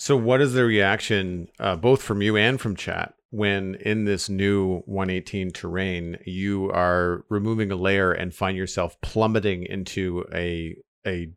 So, 0.00 0.16
what 0.16 0.40
is 0.40 0.54
the 0.54 0.64
reaction, 0.64 1.50
uh, 1.58 1.76
both 1.76 2.00
from 2.00 2.22
you 2.22 2.34
and 2.34 2.58
from 2.58 2.74
chat, 2.74 3.12
when 3.28 3.74
in 3.74 4.06
this 4.06 4.30
new 4.30 4.78
118 4.86 5.50
terrain 5.50 6.16
you 6.24 6.70
are 6.70 7.26
removing 7.28 7.70
a 7.70 7.76
layer 7.76 8.10
and 8.10 8.34
find 8.34 8.56
yourself 8.56 8.98
plummeting 9.02 9.64
into 9.64 10.24
a 10.32 10.78
a 11.06 11.32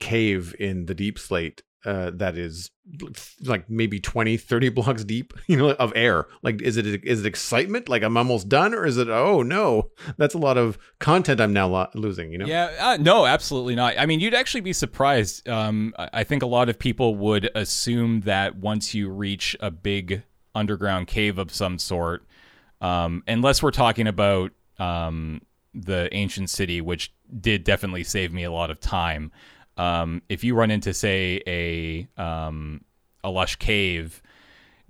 cave 0.00 0.56
in 0.58 0.86
the 0.86 0.94
deepslate 0.94 1.62
uh, 1.84 2.10
that 2.14 2.36
is 2.36 2.70
like 3.44 3.70
maybe 3.70 4.00
20 4.00 4.36
30 4.36 4.68
blocks 4.70 5.04
deep 5.04 5.32
you 5.46 5.56
know 5.56 5.70
of 5.72 5.92
air. 5.94 6.26
Like 6.42 6.60
is 6.60 6.76
it 6.76 6.86
is 7.04 7.20
it 7.20 7.26
excitement? 7.26 7.88
Like 7.88 8.02
i'm 8.02 8.16
almost 8.16 8.48
done 8.48 8.74
or 8.74 8.84
is 8.86 8.98
it 8.98 9.08
oh 9.08 9.42
no 9.42 9.90
that's 10.16 10.34
a 10.34 10.38
lot 10.38 10.58
of 10.58 10.78
content 10.98 11.40
i'm 11.40 11.52
now 11.52 11.68
lo- 11.68 11.88
losing 11.94 12.32
you 12.32 12.38
know? 12.38 12.46
Yeah 12.46 12.70
uh, 12.80 12.96
no 13.00 13.26
absolutely 13.26 13.74
not. 13.74 13.94
I 13.98 14.06
mean 14.06 14.20
you'd 14.20 14.34
actually 14.34 14.60
be 14.60 14.72
surprised 14.72 15.48
um, 15.48 15.94
i 15.98 16.24
think 16.24 16.42
a 16.42 16.46
lot 16.46 16.68
of 16.68 16.78
people 16.78 17.14
would 17.16 17.50
assume 17.54 18.22
that 18.22 18.56
once 18.56 18.94
you 18.94 19.08
reach 19.08 19.56
a 19.60 19.70
big 19.70 20.22
underground 20.54 21.06
cave 21.06 21.38
of 21.38 21.52
some 21.54 21.78
sort 21.78 22.24
um, 22.80 23.22
unless 23.26 23.62
we're 23.62 23.70
talking 23.70 24.06
about 24.06 24.52
um, 24.78 25.40
the 25.74 26.08
ancient 26.12 26.50
city 26.50 26.80
which 26.80 27.12
did 27.40 27.64
definitely 27.64 28.04
save 28.04 28.32
me 28.32 28.44
a 28.44 28.52
lot 28.52 28.70
of 28.70 28.80
time 28.80 29.30
um, 29.80 30.20
if 30.28 30.44
you 30.44 30.54
run 30.54 30.70
into 30.70 30.92
say 30.92 31.42
a 31.46 32.06
um, 32.22 32.84
a 33.24 33.30
lush 33.30 33.56
cave 33.56 34.20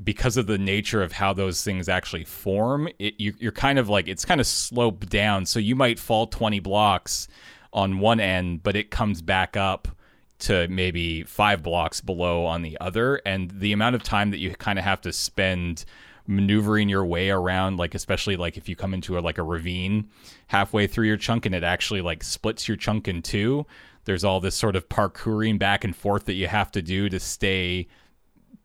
because 0.02 0.36
of 0.36 0.48
the 0.48 0.58
nature 0.58 1.00
of 1.00 1.12
how 1.12 1.32
those 1.32 1.62
things 1.62 1.88
actually 1.88 2.24
form 2.24 2.88
it, 2.98 3.14
you, 3.18 3.34
you're 3.38 3.52
kind 3.52 3.78
of 3.78 3.88
like 3.88 4.08
it's 4.08 4.24
kind 4.24 4.40
of 4.40 4.48
sloped 4.48 5.08
down. 5.08 5.46
So 5.46 5.60
you 5.60 5.76
might 5.76 6.00
fall 6.00 6.26
20 6.26 6.58
blocks 6.58 7.28
on 7.72 8.00
one 8.00 8.18
end 8.18 8.64
but 8.64 8.74
it 8.74 8.90
comes 8.90 9.22
back 9.22 9.56
up 9.56 9.86
to 10.40 10.66
maybe 10.68 11.22
five 11.22 11.62
blocks 11.62 12.00
below 12.00 12.44
on 12.44 12.62
the 12.62 12.76
other. 12.80 13.20
And 13.24 13.48
the 13.50 13.72
amount 13.72 13.94
of 13.94 14.02
time 14.02 14.30
that 14.30 14.38
you 14.38 14.52
kind 14.56 14.78
of 14.78 14.84
have 14.84 15.02
to 15.02 15.12
spend 15.12 15.84
maneuvering 16.26 16.88
your 16.88 17.04
way 17.04 17.30
around 17.30 17.76
like 17.76 17.94
especially 17.94 18.36
like 18.36 18.56
if 18.56 18.68
you 18.68 18.76
come 18.76 18.94
into 18.94 19.18
a 19.18 19.20
like 19.20 19.38
a 19.38 19.42
ravine 19.42 20.08
halfway 20.46 20.86
through 20.86 21.06
your 21.06 21.16
chunk 21.16 21.44
and 21.44 21.54
it 21.54 21.64
actually 21.64 22.00
like 22.00 22.22
splits 22.22 22.68
your 22.68 22.76
chunk 22.76 23.08
in 23.08 23.20
two 23.20 23.66
there's 24.10 24.24
all 24.24 24.40
this 24.40 24.56
sort 24.56 24.74
of 24.74 24.88
parkouring 24.88 25.56
back 25.56 25.84
and 25.84 25.94
forth 25.94 26.24
that 26.24 26.32
you 26.32 26.48
have 26.48 26.72
to 26.72 26.82
do 26.82 27.08
to 27.08 27.20
stay 27.20 27.86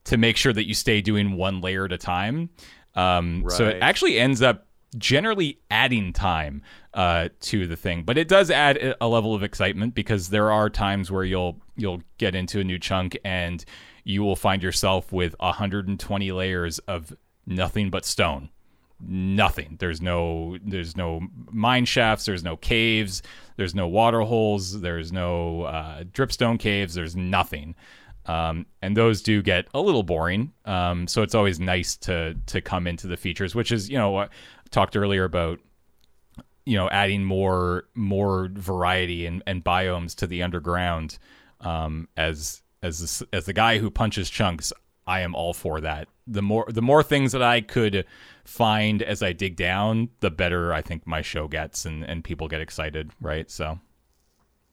to 0.03 0.17
make 0.17 0.37
sure 0.37 0.51
that 0.51 0.67
you 0.67 0.73
stay 0.73 1.01
doing 1.01 1.33
one 1.33 1.61
layer 1.61 1.85
at 1.85 1.91
a 1.91 1.99
time. 1.99 2.49
Um, 2.95 3.43
right. 3.43 3.55
So 3.55 3.67
it 3.67 3.77
actually 3.79 4.17
ends 4.17 4.41
up 4.41 4.65
generally 4.97 5.59
adding 5.69 6.13
time 6.13 6.63
uh, 6.95 7.29
to 7.41 7.67
the 7.67 7.75
thing, 7.75 8.01
but 8.01 8.17
it 8.17 8.27
does 8.27 8.49
add 8.49 8.95
a 8.99 9.07
level 9.07 9.35
of 9.35 9.43
excitement 9.43 9.93
because 9.93 10.29
there 10.29 10.51
are 10.51 10.67
times 10.67 11.11
where 11.11 11.23
you'll 11.23 11.61
you'll 11.75 12.01
get 12.17 12.33
into 12.33 12.59
a 12.59 12.63
new 12.63 12.79
chunk 12.79 13.15
and 13.23 13.63
you 14.03 14.23
will 14.23 14.35
find 14.35 14.63
yourself 14.63 15.13
with 15.13 15.35
120 15.39 16.31
layers 16.31 16.79
of 16.79 17.15
nothing 17.45 17.91
but 17.91 18.03
stone 18.03 18.49
nothing. 18.99 19.77
There's 19.79 20.01
no 20.01 20.57
there's 20.63 20.95
no 20.95 21.21
mine 21.51 21.85
shafts. 21.85 22.25
There's 22.25 22.43
no 22.43 22.57
caves. 22.57 23.21
There's 23.57 23.75
no 23.75 23.87
water 23.87 24.21
holes. 24.21 24.81
There's 24.81 25.11
no 25.11 25.63
uh, 25.63 26.03
dripstone 26.03 26.59
caves. 26.59 26.93
There's 26.93 27.15
nothing. 27.15 27.75
Um, 28.27 28.65
and 28.81 28.97
those 28.97 29.21
do 29.21 29.41
get 29.41 29.67
a 29.73 29.81
little 29.81 30.03
boring. 30.03 30.51
Um, 30.65 31.07
so 31.07 31.21
it's 31.21 31.35
always 31.35 31.59
nice 31.59 31.95
to 31.97 32.35
to 32.47 32.61
come 32.61 32.87
into 32.87 33.07
the 33.07 33.17
features, 33.17 33.53
which 33.55 33.71
is 33.71 33.89
you 33.89 33.97
know 33.97 34.17
I 34.17 34.27
talked 34.71 34.95
earlier 34.95 35.23
about 35.23 35.59
you 36.65 36.77
know 36.77 36.89
adding 36.89 37.23
more 37.23 37.85
more 37.93 38.49
variety 38.53 39.25
and, 39.25 39.43
and 39.45 39.63
biomes 39.63 40.15
to 40.15 40.27
the 40.27 40.43
underground. 40.43 41.17
Um, 41.61 42.07
as 42.17 42.61
as 42.81 43.23
as 43.31 43.45
the 43.45 43.53
guy 43.53 43.77
who 43.77 43.91
punches 43.91 44.29
chunks, 44.29 44.73
I 45.07 45.21
am 45.21 45.35
all 45.35 45.53
for 45.53 45.81
that. 45.81 46.07
The 46.27 46.41
more 46.41 46.65
the 46.67 46.81
more 46.81 47.03
things 47.03 47.31
that 47.31 47.43
I 47.43 47.61
could 47.61 48.05
find 48.45 49.01
as 49.01 49.21
I 49.21 49.33
dig 49.33 49.55
down, 49.55 50.09
the 50.19 50.31
better 50.31 50.73
I 50.73 50.81
think 50.81 51.05
my 51.05 51.21
show 51.21 51.47
gets 51.47 51.85
and, 51.85 52.03
and 52.03 52.23
people 52.23 52.47
get 52.47 52.61
excited, 52.61 53.11
right? 53.19 53.49
So 53.49 53.79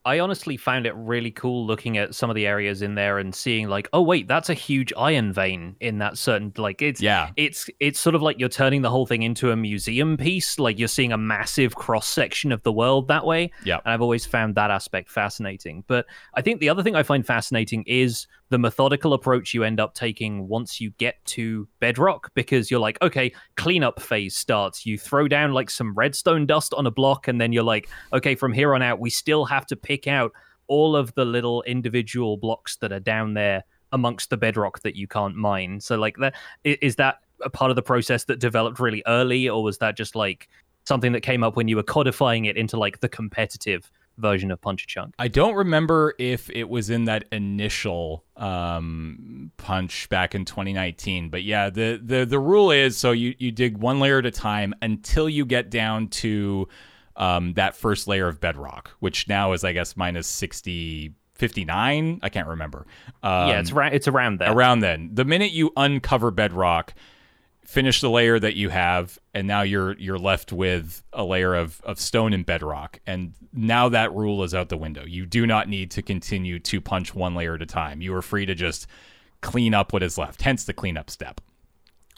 I 0.05 0.19
honestly 0.19 0.57
found 0.57 0.85
it 0.85 0.93
really 0.95 1.31
cool 1.31 1.65
looking 1.65 1.97
at 1.97 2.13
some 2.13 2.29
of 2.29 2.35
the 2.35 2.45
areas 2.45 2.81
in 2.81 2.95
there 2.95 3.19
and 3.19 3.33
seeing 3.33 3.69
like, 3.69 3.87
oh 3.93 4.01
wait, 4.01 4.27
that's 4.27 4.49
a 4.49 4.53
huge 4.53 4.91
iron 4.97 5.31
vein 5.31 5.77
in 5.79 5.99
that 5.99 6.17
certain 6.17 6.51
like 6.57 6.81
it's 6.81 7.01
yeah 7.01 7.29
it's 7.37 7.69
it's 7.79 7.99
sort 7.99 8.13
of 8.13 8.21
like 8.21 8.37
you're 8.37 8.49
turning 8.49 8.81
the 8.81 8.89
whole 8.89 9.05
thing 9.05 9.23
into 9.23 9.51
a 9.51 9.55
museum 9.55 10.17
piece. 10.17 10.59
Like 10.59 10.77
you're 10.77 10.89
seeing 10.89 11.13
a 11.13 11.17
massive 11.17 11.75
cross 11.75 12.07
section 12.07 12.51
of 12.51 12.61
the 12.63 12.71
world 12.71 13.07
that 13.07 13.25
way. 13.25 13.51
Yeah, 13.63 13.79
and 13.85 13.93
I've 13.93 14.01
always 14.01 14.25
found 14.25 14.55
that 14.55 14.71
aspect 14.71 15.09
fascinating. 15.09 15.85
But 15.87 16.05
I 16.33 16.41
think 16.41 16.59
the 16.59 16.69
other 16.69 16.83
thing 16.83 16.95
I 16.95 17.03
find 17.03 17.25
fascinating 17.25 17.83
is 17.87 18.27
the 18.49 18.59
methodical 18.59 19.13
approach 19.13 19.53
you 19.53 19.63
end 19.63 19.79
up 19.79 19.93
taking 19.93 20.47
once 20.47 20.79
you 20.79 20.91
get 20.97 21.23
to 21.25 21.67
bedrock 21.79 22.31
because 22.35 22.69
you're 22.69 22.79
like, 22.79 23.01
okay, 23.01 23.33
cleanup 23.57 24.01
phase 24.01 24.35
starts. 24.35 24.85
You 24.85 24.97
throw 24.97 25.27
down 25.27 25.53
like 25.53 25.69
some 25.69 25.93
redstone 25.95 26.45
dust 26.45 26.73
on 26.73 26.85
a 26.85 26.91
block, 26.91 27.27
and 27.27 27.41
then 27.41 27.51
you're 27.51 27.63
like, 27.63 27.89
okay, 28.11 28.35
from 28.35 28.53
here 28.53 28.75
on 28.75 28.81
out, 28.81 28.99
we 28.99 29.09
still 29.09 29.45
have 29.45 29.65
to 29.67 29.75
pick 29.75 30.07
out 30.07 30.31
all 30.67 30.95
of 30.95 31.13
the 31.15 31.25
little 31.25 31.63
individual 31.63 32.37
blocks 32.37 32.77
that 32.77 32.91
are 32.91 32.99
down 32.99 33.33
there 33.33 33.63
amongst 33.91 34.29
the 34.29 34.37
bedrock 34.37 34.81
that 34.81 34.95
you 34.95 35.07
can't 35.07 35.35
mine. 35.35 35.79
So 35.79 35.97
like 35.97 36.17
that 36.17 36.33
is 36.63 36.95
that 36.95 37.19
a 37.43 37.49
part 37.49 37.69
of 37.69 37.75
the 37.75 37.81
process 37.81 38.25
that 38.25 38.39
developed 38.39 38.79
really 38.79 39.03
early 39.05 39.47
or 39.47 39.63
was 39.63 39.77
that 39.79 39.97
just 39.97 40.15
like 40.15 40.49
something 40.85 41.11
that 41.13 41.21
came 41.21 41.43
up 41.43 41.55
when 41.55 41.67
you 41.67 41.75
were 41.75 41.83
codifying 41.83 42.45
it 42.45 42.57
into 42.57 42.77
like 42.77 42.99
the 42.99 43.09
competitive 43.09 43.89
version 44.17 44.51
of 44.51 44.61
Punch 44.61 44.83
a 44.83 44.87
Chunk. 44.87 45.13
I 45.19 45.27
don't 45.27 45.55
remember 45.55 46.13
if 46.17 46.49
it 46.49 46.69
was 46.69 46.89
in 46.89 47.05
that 47.05 47.25
initial 47.31 48.23
um, 48.37 49.51
punch 49.57 50.09
back 50.09 50.35
in 50.35 50.45
2019, 50.45 51.29
but 51.29 51.43
yeah, 51.43 51.69
the 51.69 51.99
the 52.03 52.25
the 52.25 52.39
rule 52.39 52.71
is 52.71 52.97
so 52.97 53.11
you 53.11 53.35
you 53.37 53.51
dig 53.51 53.77
one 53.77 53.99
layer 53.99 54.19
at 54.19 54.25
a 54.25 54.31
time 54.31 54.73
until 54.81 55.27
you 55.27 55.45
get 55.45 55.69
down 55.69 56.07
to 56.09 56.67
um, 57.15 57.53
that 57.53 57.75
first 57.75 58.07
layer 58.07 58.27
of 58.27 58.39
bedrock, 58.39 58.91
which 58.99 59.27
now 59.27 59.53
is 59.53 59.63
I 59.63 59.73
guess 59.73 59.97
minus 59.97 60.27
60 60.27 61.13
59 61.35 62.19
i 62.21 62.29
can't 62.29 62.47
remember. 62.47 62.85
Um, 63.23 63.49
yeah 63.49 63.59
it's 63.59 63.71
around 63.71 63.93
it's 63.93 64.07
around 64.07 64.39
then 64.39 64.49
around 64.49 64.79
then. 64.79 65.09
The 65.13 65.25
minute 65.25 65.51
you 65.51 65.71
uncover 65.75 66.31
bedrock 66.31 66.93
finish 67.65 68.01
the 68.01 68.09
layer 68.09 68.39
that 68.39 68.55
you 68.55 68.69
have 68.69 69.17
and 69.33 69.47
now 69.47 69.61
you're 69.61 69.93
you're 69.97 70.19
left 70.19 70.51
with 70.51 71.03
a 71.13 71.23
layer 71.23 71.55
of, 71.55 71.81
of 71.83 71.99
stone 71.99 72.33
and 72.33 72.45
bedrock. 72.45 72.99
And 73.07 73.33
now 73.51 73.89
that 73.89 74.13
rule 74.13 74.43
is 74.43 74.53
out 74.53 74.69
the 74.69 74.77
window. 74.77 75.05
You 75.05 75.25
do 75.25 75.47
not 75.47 75.69
need 75.69 75.91
to 75.91 76.01
continue 76.01 76.59
to 76.59 76.81
punch 76.81 77.15
one 77.15 77.35
layer 77.35 77.55
at 77.55 77.61
a 77.61 77.65
time. 77.65 78.01
You 78.01 78.13
are 78.15 78.21
free 78.21 78.45
to 78.45 78.55
just 78.55 78.87
clean 79.41 79.73
up 79.73 79.91
what 79.91 80.01
is 80.01 80.17
left 80.17 80.41
hence 80.41 80.63
the 80.63 80.73
cleanup 80.73 81.09
step 81.09 81.41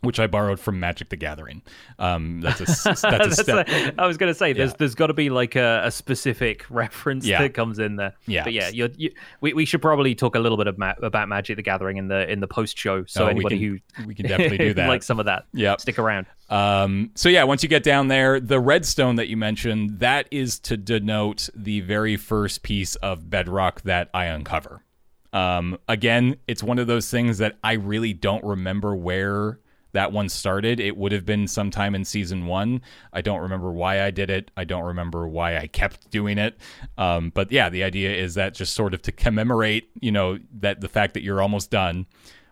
which 0.06 0.20
I 0.20 0.28
borrowed 0.28 0.60
from 0.60 0.80
Magic 0.80 1.10
the 1.10 1.16
Gathering. 1.16 1.62
Um, 2.00 2.42
that's 2.42 2.62
a 2.62 2.66
that's 2.84 3.04
a 3.04 3.10
that's 3.10 3.42
step. 3.42 3.68
A, 3.68 3.94
I 3.98 4.08
was 4.08 4.18
going 4.18 4.32
to 4.32 4.38
say 4.38 4.54
there's 4.54 4.72
yeah. 4.72 4.76
there's 4.80 4.96
got 4.96 5.08
to 5.08 5.14
be 5.14 5.30
like 5.30 5.56
a, 5.56 5.82
a 5.84 5.92
specific 5.92 6.66
reference 6.70 7.26
yeah. 7.26 7.42
that 7.42 7.54
comes 7.54 7.80
in 7.80 7.98
there. 7.98 8.14
Yeah, 8.26 8.44
but 8.44 8.54
yeah, 8.54 8.70
you, 8.70 9.12
we 9.42 9.54
we 9.54 9.66
should 9.66 9.82
probably 9.82 10.16
talk 10.16 10.36
a 10.36 10.40
little 10.40 10.58
bit 10.58 10.68
about, 10.68 11.04
about 11.04 11.28
Magic 11.28 11.58
the 11.58 11.62
Gathering 11.62 11.98
in 11.98 12.08
the 12.08 12.30
in 12.32 12.40
the 12.40 12.48
post 12.48 12.78
show. 12.78 13.04
So 13.06 13.26
oh, 13.26 13.28
anybody 13.28 13.56
we 13.56 13.82
can, 13.82 14.04
who 14.04 14.08
we 14.08 14.16
can 14.16 14.28
definitely 14.28 14.58
do 14.58 14.74
that, 14.76 14.88
like 14.88 15.04
some 15.04 15.20
of 15.20 15.26
that, 15.26 15.46
yeah, 15.54 15.76
stick 15.78 16.00
around. 16.00 16.28
Um, 16.50 17.12
so 17.16 17.28
yeah, 17.28 17.44
once 17.44 17.64
you 17.64 17.70
get 17.70 17.84
down 17.84 18.08
there, 18.08 18.40
the 18.40 18.60
redstone 18.60 19.16
that 19.16 19.28
you 19.28 19.38
mentioned 19.38 20.00
that 20.00 20.28
is 20.32 20.60
to 20.60 20.78
denote 20.78 21.50
the 21.56 21.82
very 21.82 22.18
first 22.18 22.62
piece 22.62 22.96
of 22.96 23.30
bedrock 23.30 23.82
that 23.82 24.10
I 24.14 24.26
uncover. 24.26 24.82
Um, 25.34 25.78
again, 25.90 26.38
it's 26.48 26.64
one 26.64 26.80
of 26.80 26.88
those 26.88 27.10
things 27.10 27.40
that 27.40 27.58
I 27.62 27.74
really 27.74 28.14
don't 28.14 28.44
remember 28.44 28.96
where 28.96 29.60
that 29.96 30.12
one 30.12 30.30
started. 30.30 30.80
It 30.80 30.98
would 30.98 31.12
have 31.12 31.26
been 31.26 31.48
sometime 31.48 31.96
in 31.96 32.06
season 32.06 32.46
one. 32.46 32.82
I 33.14 33.22
don't 33.22 33.42
remember 33.42 33.72
why 33.72 34.04
I 34.04 34.12
did 34.12 34.30
it. 34.30 34.52
I 34.56 34.66
don't 34.66 34.84
remember 34.84 35.28
why 35.28 35.58
I 35.58 35.68
kept 35.68 36.12
doing 36.12 36.38
it. 36.38 36.58
Um, 36.98 37.32
but 37.34 37.52
yeah, 37.52 37.70
the 37.70 37.84
idea 37.84 38.14
is 38.14 38.36
that 38.36 38.54
just 38.54 38.74
sort 38.74 38.94
of 38.94 39.02
to 39.04 39.12
commemorate, 39.12 39.90
you 40.02 40.12
know, 40.12 40.38
that 40.60 40.82
the 40.82 40.90
fact 40.90 41.14
that 41.16 41.24
you're 41.24 41.42
almost 41.42 41.72
done. 41.72 42.06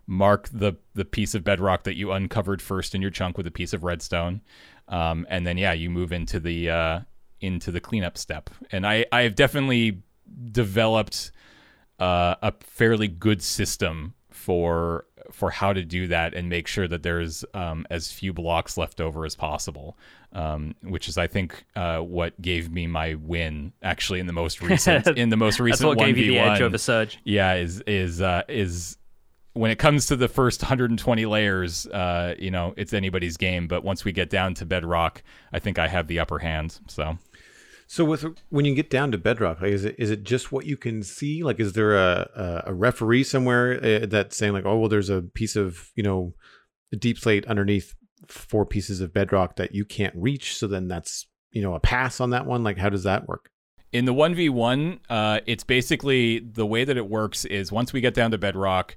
Mark 0.06 0.50
the 0.50 0.74
the 0.96 1.06
piece 1.06 1.34
of 1.34 1.46
bedrock 1.46 1.84
that 1.84 1.96
you 1.96 2.12
uncovered 2.12 2.62
first 2.62 2.94
in 2.94 3.02
your 3.02 3.10
chunk 3.10 3.38
with 3.38 3.48
a 3.48 3.52
piece 3.52 3.72
of 3.72 3.86
redstone, 3.86 4.42
um, 4.90 5.26
and 5.30 5.48
then 5.48 5.58
yeah, 5.58 5.72
you 5.72 5.90
move 5.90 6.12
into 6.12 6.42
the 6.42 6.70
uh, 6.70 7.00
into 7.40 7.72
the 7.72 7.80
cleanup 7.80 8.18
step. 8.18 8.50
And 8.70 8.86
I 8.86 9.06
I 9.14 9.22
have 9.22 9.36
definitely 9.36 10.04
developed 10.52 11.32
uh, 12.00 12.36
a 12.42 12.54
fairly 12.60 13.08
good 13.08 13.42
system 13.42 14.14
for 14.44 15.06
for 15.32 15.50
how 15.50 15.72
to 15.72 15.84
do 15.84 16.08
that 16.08 16.34
and 16.34 16.50
make 16.50 16.68
sure 16.68 16.86
that 16.86 17.02
there's 17.02 17.46
um, 17.54 17.88
as 17.90 18.12
few 18.12 18.34
blocks 18.34 18.78
left 18.78 19.00
over 19.00 19.26
as 19.26 19.36
possible, 19.36 19.98
um, 20.34 20.76
which 20.82 21.08
is 21.08 21.18
I 21.18 21.28
think 21.28 21.64
uh, 21.78 22.00
what 22.00 22.40
gave 22.42 22.70
me 22.70 22.88
my 22.88 23.14
win 23.14 23.72
actually 23.82 24.20
in 24.20 24.28
the 24.28 24.34
most 24.34 24.62
recent 24.70 25.08
in 25.08 25.30
the 25.30 25.38
most 25.38 25.62
recent. 25.62 25.80
That's 25.80 25.98
what 25.98 26.06
gave 26.06 26.18
you 26.18 26.32
the 26.32 26.40
edge 26.40 26.62
over 26.62 26.78
Surge. 26.78 27.20
Yeah, 27.24 27.54
is 27.54 27.82
is 27.88 28.22
uh, 28.22 28.44
is 28.50 28.98
when 29.54 29.72
it 29.72 29.80
comes 29.80 30.08
to 30.08 30.18
the 30.18 30.28
first 30.28 30.62
120 30.62 31.26
layers, 31.26 31.88
uh, 31.88 32.36
you 32.38 32.52
know, 32.52 32.74
it's 32.76 32.92
anybody's 32.92 33.38
game. 33.38 33.68
But 33.68 33.84
once 33.84 34.04
we 34.04 34.12
get 34.12 34.30
down 34.30 34.56
to 34.56 34.66
bedrock, 34.66 35.24
I 35.54 35.60
think 35.60 35.80
I 35.80 35.88
have 35.88 36.08
the 36.08 36.20
upper 36.20 36.40
hand. 36.40 36.80
So. 36.88 37.18
So 37.88 38.06
with 38.06 38.26
when 38.50 38.66
you 38.66 38.76
get 38.76 38.90
down 38.90 39.12
to 39.12 39.18
bedrock, 39.18 39.62
like 39.62 39.72
is 39.72 39.86
it 39.86 39.96
is 39.98 40.12
it 40.12 40.24
just 40.24 40.52
what 40.52 40.66
you 40.66 40.78
can 40.78 41.04
see? 41.04 41.44
Like, 41.44 41.60
is 41.60 41.74
there 41.74 41.96
a 41.96 42.62
a, 42.66 42.74
referee 42.74 43.24
somewhere 43.24 43.80
uh, 43.84 44.06
that's 44.06 44.38
saying 44.38 44.54
like, 44.54 44.66
oh 44.66 44.78
well, 44.78 44.90
there's 44.90 45.10
a 45.10 45.22
piece 45.22 45.56
of 45.56 45.92
you 45.96 46.04
know, 46.04 46.34
a 46.92 46.96
deep 46.96 47.18
slate 47.18 47.46
underneath 47.46 47.94
four 48.28 48.66
pieces 48.66 49.02
of 49.02 49.14
bedrock 49.14 49.58
that 49.58 49.76
you 49.76 49.86
can't 49.86 50.16
reach. 50.16 50.58
So 50.58 50.68
then 50.68 50.88
that's 50.88 51.28
you 51.52 51.62
know 51.62 51.76
a 51.76 51.80
pass 51.80 52.20
on 52.20 52.32
that 52.32 52.46
one. 52.46 52.64
Like, 52.64 52.78
how 52.78 52.90
does 52.90 53.04
that 53.04 53.28
work? 53.28 53.50
In 53.92 54.06
the 54.06 54.14
1v1, 54.14 55.00
uh, 55.08 55.42
it's 55.46 55.64
basically 55.64 56.40
the 56.40 56.66
way 56.66 56.84
that 56.84 56.98
it 56.98 57.08
works 57.08 57.46
is 57.46 57.72
once 57.72 57.94
we 57.94 58.02
get 58.02 58.16
down 58.16 58.32
to 58.32 58.40
bedrock, 58.40 58.96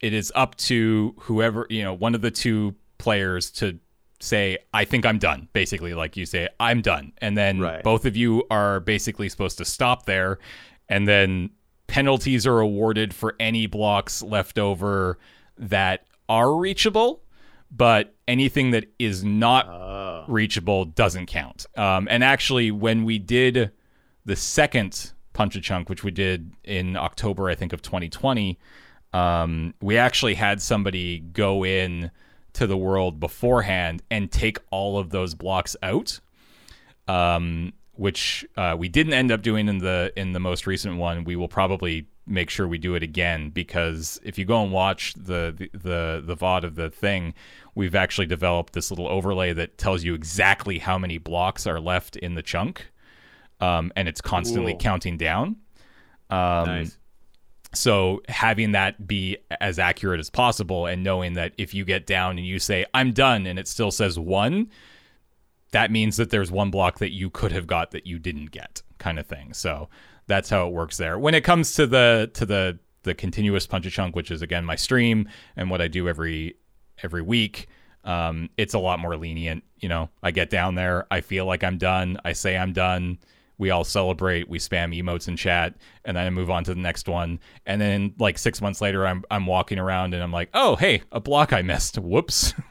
it 0.00 0.12
is 0.12 0.30
up 0.34 0.56
to 0.56 1.14
whoever, 1.20 1.66
you 1.70 1.82
know, 1.82 1.94
one 1.94 2.14
of 2.14 2.20
the 2.20 2.30
two 2.30 2.74
players 2.98 3.50
to 3.52 3.78
say, 4.20 4.58
I 4.72 4.84
think 4.84 5.04
I'm 5.06 5.18
done. 5.18 5.48
Basically, 5.52 5.94
like 5.94 6.16
you 6.16 6.26
say, 6.26 6.48
I'm 6.58 6.80
done. 6.80 7.12
And 7.18 7.36
then 7.36 7.60
Right. 7.60 7.82
both 7.82 8.04
of 8.06 8.16
you 8.16 8.44
are 8.50 8.80
basically 8.80 9.28
supposed 9.28 9.58
to 9.58 9.64
stop 9.64 10.06
there. 10.06 10.38
And 10.88 11.06
then 11.06 11.50
penalties 11.86 12.46
are 12.46 12.60
awarded 12.60 13.14
for 13.14 13.34
any 13.38 13.66
blocks 13.66 14.22
left 14.22 14.58
over 14.58 15.18
that 15.58 16.06
are 16.28 16.54
reachable. 16.54 17.22
But 17.70 18.14
anything 18.28 18.70
that 18.70 18.86
is 18.98 19.24
not 19.24 19.66
Oh. 19.68 20.24
reachable 20.28 20.84
doesn't 20.84 21.26
count. 21.26 21.66
Um, 21.76 22.06
and 22.10 22.22
actually, 22.22 22.70
when 22.70 23.04
we 23.04 23.18
did 23.18 23.72
the 24.24 24.36
second 24.36 25.12
Punch 25.32 25.56
a 25.56 25.60
Chunk, 25.60 25.88
which 25.90 26.02
we 26.04 26.10
did 26.12 26.52
in 26.64 26.96
October, 26.96 27.50
I 27.50 27.54
think, 27.56 27.72
of 27.72 27.82
2020, 27.82 28.58
um, 29.12 29.74
we 29.82 29.98
actually 29.98 30.34
had 30.34 30.62
somebody 30.62 31.18
go 31.18 31.64
in 31.64 32.10
to 32.56 32.66
the 32.66 32.76
world 32.76 33.20
beforehand 33.20 34.02
and 34.10 34.30
take 34.30 34.58
all 34.70 34.98
of 34.98 35.10
those 35.10 35.34
blocks 35.34 35.76
out. 35.82 36.20
Um, 37.08 37.72
which 37.96 38.44
uh, 38.56 38.76
we 38.78 38.88
didn't 38.88 39.14
end 39.14 39.32
up 39.32 39.40
doing 39.40 39.68
in 39.68 39.78
the 39.78 40.12
in 40.16 40.32
the 40.32 40.40
most 40.40 40.66
recent 40.66 40.98
one. 40.98 41.24
We 41.24 41.34
will 41.34 41.48
probably 41.48 42.06
make 42.26 42.50
sure 42.50 42.68
we 42.68 42.76
do 42.78 42.94
it 42.94 43.02
again 43.02 43.50
because 43.50 44.20
if 44.22 44.36
you 44.36 44.44
go 44.44 44.62
and 44.62 44.70
watch 44.70 45.14
the 45.14 45.54
the 45.56 45.70
the, 45.72 46.22
the 46.26 46.36
VOD 46.36 46.64
of 46.64 46.74
the 46.74 46.90
thing, 46.90 47.32
we've 47.74 47.94
actually 47.94 48.26
developed 48.26 48.74
this 48.74 48.90
little 48.90 49.08
overlay 49.08 49.52
that 49.54 49.78
tells 49.78 50.04
you 50.04 50.14
exactly 50.14 50.78
how 50.78 50.98
many 50.98 51.16
blocks 51.18 51.66
are 51.66 51.80
left 51.80 52.16
in 52.16 52.34
the 52.34 52.42
chunk, 52.42 52.90
um, 53.60 53.90
and 53.96 54.08
it's 54.08 54.20
constantly 54.20 54.72
Cool. 54.72 54.80
counting 54.80 55.16
down. 55.16 55.56
Um, 56.28 56.66
nice. 56.66 56.98
So 57.76 58.22
having 58.28 58.72
that 58.72 59.06
be 59.06 59.36
as 59.60 59.78
accurate 59.78 60.20
as 60.20 60.30
possible 60.30 60.86
and 60.86 61.02
knowing 61.02 61.34
that 61.34 61.52
if 61.58 61.74
you 61.74 61.84
get 61.84 62.06
down 62.06 62.38
and 62.38 62.46
you 62.46 62.58
say 62.58 62.86
I'm 62.94 63.12
done 63.12 63.46
and 63.46 63.58
it 63.58 63.68
still 63.68 63.90
says 63.90 64.18
1, 64.18 64.70
that 65.72 65.90
means 65.90 66.16
that 66.16 66.30
there's 66.30 66.50
one 66.50 66.70
block 66.70 66.98
that 66.98 67.12
you 67.12 67.30
could 67.30 67.52
have 67.52 67.66
got 67.66 67.90
that 67.90 68.06
you 68.06 68.18
didn't 68.18 68.50
get 68.50 68.82
kind 68.98 69.18
of 69.18 69.26
thing. 69.26 69.52
So 69.52 69.88
that's 70.26 70.50
how 70.50 70.66
it 70.66 70.72
works 70.72 70.96
there. 70.96 71.18
When 71.18 71.34
it 71.34 71.44
comes 71.44 71.74
to 71.74 71.86
the 71.86 72.30
to 72.34 72.46
the 72.46 72.78
the 73.02 73.14
continuous 73.14 73.66
punch 73.66 73.86
a 73.86 73.90
chunk, 73.90 74.16
which 74.16 74.30
is 74.30 74.42
again 74.42 74.64
my 74.64 74.76
stream 74.76 75.28
and 75.56 75.70
what 75.70 75.80
I 75.80 75.88
do 75.88 76.08
every 76.08 76.56
every 77.02 77.22
week, 77.22 77.68
um, 78.04 78.48
it's 78.56 78.74
a 78.74 78.78
lot 78.78 78.98
more 79.00 79.16
lenient. 79.16 79.64
You 79.78 79.88
know, 79.88 80.08
I 80.22 80.30
get 80.30 80.50
down 80.50 80.74
there, 80.74 81.06
I 81.10 81.20
feel 81.20 81.46
like 81.46 81.62
I'm 81.62 81.78
done, 81.78 82.18
I 82.24 82.32
say 82.32 82.56
I'm 82.56 82.72
done. 82.72 83.18
We 83.58 83.70
all 83.70 83.84
celebrate, 83.84 84.48
we 84.48 84.58
spam 84.58 84.96
emotes 84.96 85.28
in 85.28 85.36
chat, 85.36 85.74
and 86.04 86.16
then 86.16 86.26
I 86.26 86.30
move 86.30 86.50
on 86.50 86.64
to 86.64 86.74
the 86.74 86.80
next 86.80 87.08
one. 87.08 87.40
And 87.64 87.80
then 87.80 88.14
like 88.18 88.38
six 88.38 88.60
months 88.60 88.80
later, 88.80 89.06
I'm 89.06 89.24
I'm 89.30 89.46
walking 89.46 89.78
around 89.78 90.14
and 90.14 90.22
I'm 90.22 90.32
like, 90.32 90.50
oh 90.54 90.76
hey, 90.76 91.02
a 91.10 91.20
block 91.20 91.52
I 91.52 91.62
missed. 91.62 91.98
Whoops. 91.98 92.54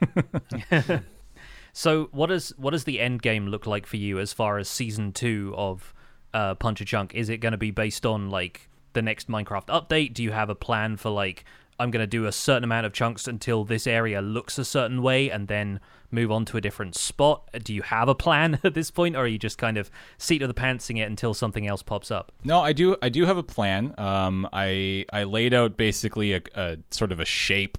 So 1.77 2.07
what 2.13 2.27
does 2.27 2.53
what 2.55 2.71
does 2.71 2.85
the 2.85 3.01
end 3.01 3.21
game 3.21 3.47
look 3.47 3.67
like 3.67 3.85
for 3.85 3.97
you 3.97 4.17
as 4.17 4.31
far 4.31 4.57
as 4.57 4.69
season 4.69 5.11
two 5.11 5.53
of 5.57 5.93
uh, 6.33 6.55
Punch 6.55 6.79
a 6.79 6.85
Chunk? 6.85 7.13
Is 7.13 7.27
it 7.27 7.39
going 7.39 7.51
to 7.51 7.57
be 7.57 7.69
based 7.69 8.05
on 8.05 8.29
like 8.29 8.69
the 8.93 9.01
next 9.01 9.27
Minecraft 9.27 9.65
update? 9.65 10.13
Do 10.13 10.23
you 10.23 10.31
have 10.31 10.49
a 10.49 10.55
plan 10.55 10.95
for 10.95 11.09
like 11.09 11.43
I'm 11.77 11.91
going 11.91 12.01
to 12.01 12.07
do 12.07 12.27
a 12.27 12.31
certain 12.31 12.63
amount 12.63 12.85
of 12.85 12.93
chunks 12.93 13.27
until 13.27 13.65
this 13.65 13.87
area 13.87 14.21
looks 14.21 14.57
a 14.57 14.63
certain 14.63 15.01
way, 15.01 15.29
and 15.29 15.49
then 15.49 15.81
move 16.11 16.31
on 16.31 16.45
to 16.45 16.57
a 16.57 16.61
different 16.61 16.95
spot? 16.95 17.49
Do 17.63 17.73
you 17.73 17.81
have 17.81 18.07
a 18.07 18.15
plan 18.15 18.59
at 18.63 18.73
this 18.73 18.91
point, 18.91 19.15
or 19.15 19.19
are 19.19 19.27
you 19.27 19.37
just 19.37 19.57
kind 19.57 19.77
of 19.77 19.89
seat 20.17 20.41
of 20.41 20.47
the 20.47 20.53
pantsing 20.53 20.97
it 20.97 21.03
until 21.03 21.33
something 21.33 21.67
else 21.67 21.83
pops 21.83 22.11
up? 22.11 22.31
No, 22.43 22.61
I 22.61 22.73
do. 22.73 22.95
I 23.01 23.09
do 23.09 23.25
have 23.25 23.37
a 23.37 23.43
plan. 23.43 23.93
Um, 23.97 24.47
I 24.53 25.05
I 25.11 25.23
laid 25.23 25.53
out 25.53 25.77
basically 25.77 26.33
a, 26.33 26.41
a 26.55 26.77
sort 26.91 27.11
of 27.11 27.19
a 27.19 27.25
shape 27.25 27.77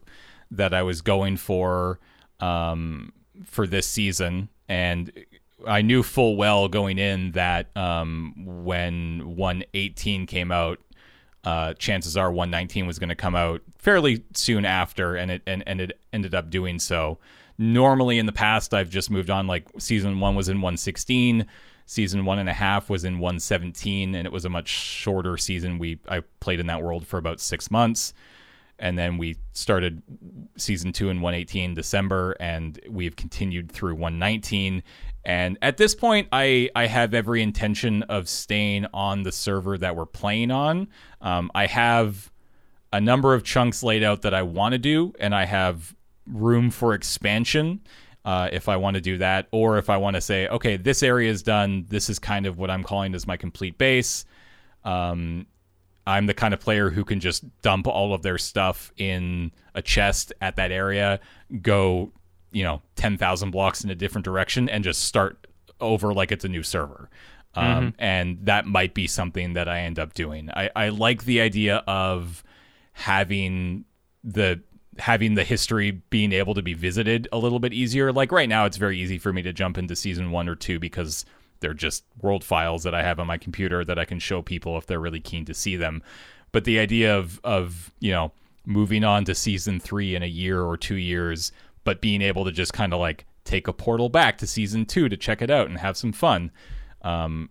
that 0.50 0.72
I 0.72 0.82
was 0.82 1.02
going 1.02 1.36
for 1.36 1.98
um, 2.40 3.12
for 3.44 3.66
this 3.66 3.86
season, 3.86 4.48
and 4.68 5.12
I 5.66 5.82
knew 5.82 6.02
full 6.02 6.36
well 6.36 6.68
going 6.68 6.98
in 6.98 7.32
that 7.32 7.74
um, 7.76 8.34
when 8.64 9.36
118 9.36 10.26
came 10.26 10.52
out, 10.52 10.78
uh, 11.44 11.74
chances 11.74 12.16
are 12.16 12.30
119 12.30 12.86
was 12.86 12.98
going 12.98 13.08
to 13.08 13.14
come 13.14 13.34
out 13.34 13.62
fairly 13.78 14.24
soon 14.34 14.64
after, 14.64 15.16
and 15.16 15.30
it 15.30 15.42
and, 15.46 15.62
and 15.66 15.80
it 15.80 15.98
ended 16.12 16.34
up 16.34 16.50
doing 16.50 16.78
so. 16.78 17.18
Normally, 17.58 18.18
in 18.18 18.26
the 18.26 18.32
past, 18.32 18.74
I've 18.74 18.90
just 18.90 19.10
moved 19.10 19.30
on. 19.30 19.46
Like 19.46 19.66
season 19.78 20.20
one 20.20 20.34
was 20.34 20.48
in 20.48 20.58
116, 20.58 21.46
season 21.86 22.24
one 22.24 22.38
and 22.38 22.48
a 22.48 22.52
half 22.52 22.90
was 22.90 23.04
in 23.04 23.18
117, 23.18 24.14
and 24.14 24.26
it 24.26 24.32
was 24.32 24.44
a 24.44 24.50
much 24.50 24.68
shorter 24.68 25.36
season. 25.36 25.78
We 25.78 25.98
I 26.08 26.20
played 26.40 26.60
in 26.60 26.66
that 26.66 26.82
world 26.82 27.06
for 27.06 27.16
about 27.18 27.40
six 27.40 27.70
months, 27.70 28.12
and 28.78 28.98
then 28.98 29.16
we 29.16 29.36
started 29.52 30.02
season 30.56 30.92
two 30.92 31.08
in 31.08 31.20
118 31.20 31.74
December, 31.74 32.36
and 32.40 32.78
we've 32.90 33.16
continued 33.16 33.72
through 33.72 33.94
119. 33.94 34.82
And 35.24 35.58
at 35.62 35.76
this 35.76 35.94
point, 35.94 36.28
I 36.32 36.68
I 36.76 36.86
have 36.86 37.14
every 37.14 37.42
intention 37.42 38.02
of 38.04 38.28
staying 38.28 38.86
on 38.92 39.22
the 39.22 39.32
server 39.32 39.78
that 39.78 39.96
we're 39.96 40.06
playing 40.06 40.50
on. 40.50 40.88
Um, 41.20 41.50
I 41.54 41.66
have 41.66 42.30
a 42.92 43.00
number 43.00 43.34
of 43.34 43.44
chunks 43.44 43.82
laid 43.82 44.02
out 44.02 44.22
that 44.22 44.34
I 44.34 44.42
want 44.42 44.72
to 44.72 44.78
do, 44.78 45.12
and 45.18 45.34
I 45.34 45.44
have 45.44 45.94
room 46.26 46.70
for 46.70 46.94
expansion 46.94 47.80
uh, 48.24 48.48
if 48.50 48.68
I 48.68 48.76
want 48.76 48.94
to 48.96 49.00
do 49.00 49.18
that, 49.18 49.46
or 49.52 49.78
if 49.78 49.88
I 49.88 49.98
want 49.98 50.16
to 50.16 50.20
say, 50.20 50.48
okay, 50.48 50.76
this 50.76 51.02
area 51.02 51.30
is 51.30 51.42
done. 51.42 51.86
This 51.88 52.10
is 52.10 52.18
kind 52.18 52.44
of 52.46 52.58
what 52.58 52.70
I'm 52.70 52.82
calling 52.82 53.14
as 53.14 53.26
my 53.26 53.36
complete 53.36 53.78
base. 53.78 54.24
Um, 54.84 55.46
I'm 56.08 56.26
the 56.26 56.34
kind 56.34 56.52
of 56.52 56.60
player 56.60 56.90
who 56.90 57.04
can 57.04 57.20
just 57.20 57.44
dump 57.62 57.86
all 57.86 58.14
of 58.14 58.22
their 58.22 58.38
stuff 58.38 58.92
in 58.96 59.52
a 59.74 59.82
chest 59.82 60.32
at 60.40 60.56
that 60.56 60.72
area, 60.72 61.20
go, 61.62 62.12
you 62.50 62.64
know, 62.64 62.82
10,000 62.96 63.50
blocks 63.50 63.84
in 63.84 63.90
a 63.90 63.94
different 63.94 64.24
direction, 64.24 64.68
and 64.68 64.82
just 64.82 65.02
start 65.02 65.46
over 65.80 66.12
like 66.12 66.32
it's 66.32 66.44
a 66.44 66.48
new 66.48 66.62
server. 66.62 67.10
Um, 67.54 67.94
And 67.98 68.38
that 68.46 68.66
might 68.66 68.92
be 68.92 69.06
something 69.06 69.54
that 69.54 69.68
I 69.68 69.80
end 69.80 69.98
up 69.98 70.14
doing. 70.14 70.50
I, 70.50 70.70
I 70.76 70.88
like 70.90 71.24
the 71.24 71.40
idea 71.40 71.76
of 71.86 72.44
having 72.92 73.84
the 74.22 74.60
having 74.98 75.34
the 75.34 75.44
history 75.44 75.90
being 75.90 76.32
able 76.32 76.54
to 76.54 76.62
be 76.62 76.74
visited 76.74 77.28
a 77.32 77.38
little 77.38 77.58
bit 77.58 77.72
easier. 77.72 78.12
Like 78.12 78.32
right 78.32 78.48
now, 78.48 78.64
it's 78.64 78.76
very 78.76 78.98
easy 78.98 79.18
for 79.18 79.32
me 79.32 79.42
to 79.42 79.52
jump 79.52 79.78
into 79.78 79.96
season 79.96 80.30
one 80.30 80.48
or 80.48 80.54
two 80.54 80.78
because 80.78 81.24
they're 81.60 81.74
just 81.74 82.04
world 82.20 82.44
files 82.44 82.82
that 82.82 82.94
I 82.94 83.02
have 83.02 83.18
on 83.18 83.26
my 83.26 83.38
computer 83.38 83.84
that 83.84 83.98
I 83.98 84.04
can 84.04 84.18
show 84.18 84.42
people 84.42 84.76
if 84.76 84.86
they're 84.86 85.00
really 85.00 85.20
keen 85.20 85.44
to 85.46 85.54
see 85.54 85.76
them. 85.76 86.02
But 86.52 86.64
the 86.64 86.78
idea 86.78 87.16
of 87.16 87.40
of 87.44 87.92
you 88.00 88.12
know 88.12 88.32
moving 88.64 89.04
on 89.04 89.24
to 89.24 89.34
season 89.34 89.80
three 89.80 90.14
in 90.14 90.22
a 90.22 90.26
year 90.26 90.62
or 90.62 90.76
two 90.76 90.96
years, 90.96 91.52
but 91.84 92.00
being 92.00 92.22
able 92.22 92.44
to 92.44 92.52
just 92.52 92.72
kind 92.72 92.92
of 92.92 93.00
like 93.00 93.26
take 93.44 93.68
a 93.68 93.72
portal 93.72 94.08
back 94.08 94.38
to 94.38 94.46
season 94.46 94.84
two 94.84 95.08
to 95.08 95.16
check 95.16 95.40
it 95.40 95.50
out 95.50 95.68
and 95.68 95.78
have 95.78 95.96
some 95.96 96.12
fun, 96.12 96.50
um, 97.02 97.48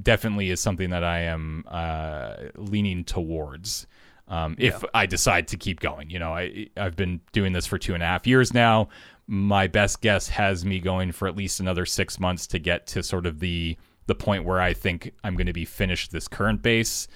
definitely 0.00 0.50
is 0.50 0.60
something 0.60 0.90
that 0.90 1.02
I 1.02 1.20
am 1.20 1.64
uh, 1.68 2.34
leaning 2.56 3.04
towards. 3.04 3.86
Um, 4.28 4.56
if 4.58 4.84
I 4.92 5.06
decide 5.06 5.48
to 5.48 5.56
keep 5.56 5.80
going, 5.80 6.10
you 6.10 6.18
know, 6.18 6.32
I 6.32 6.68
I've 6.76 6.96
been 6.96 7.20
doing 7.32 7.52
this 7.52 7.66
for 7.66 7.78
two 7.78 7.94
and 7.94 8.02
a 8.02 8.06
half 8.06 8.26
years 8.26 8.52
now. 8.52 8.88
My 9.26 9.66
best 9.66 10.00
guess 10.00 10.28
has 10.28 10.64
me 10.64 10.80
going 10.80 11.12
for 11.12 11.28
at 11.28 11.36
least 11.36 11.60
another 11.60 11.86
six 11.86 12.18
months 12.20 12.46
to 12.48 12.58
get 12.58 12.86
to 12.88 13.02
sort 13.02 13.26
of 13.26 13.40
the 13.40 13.76
the 14.06 14.14
point 14.14 14.44
where 14.44 14.60
I 14.60 14.72
think 14.72 15.12
I'm 15.24 15.34
going 15.34 15.46
to 15.46 15.52
be 15.52 15.64
finished 15.64 16.12
this 16.12 16.28
current 16.28 16.62
base, 16.62 17.08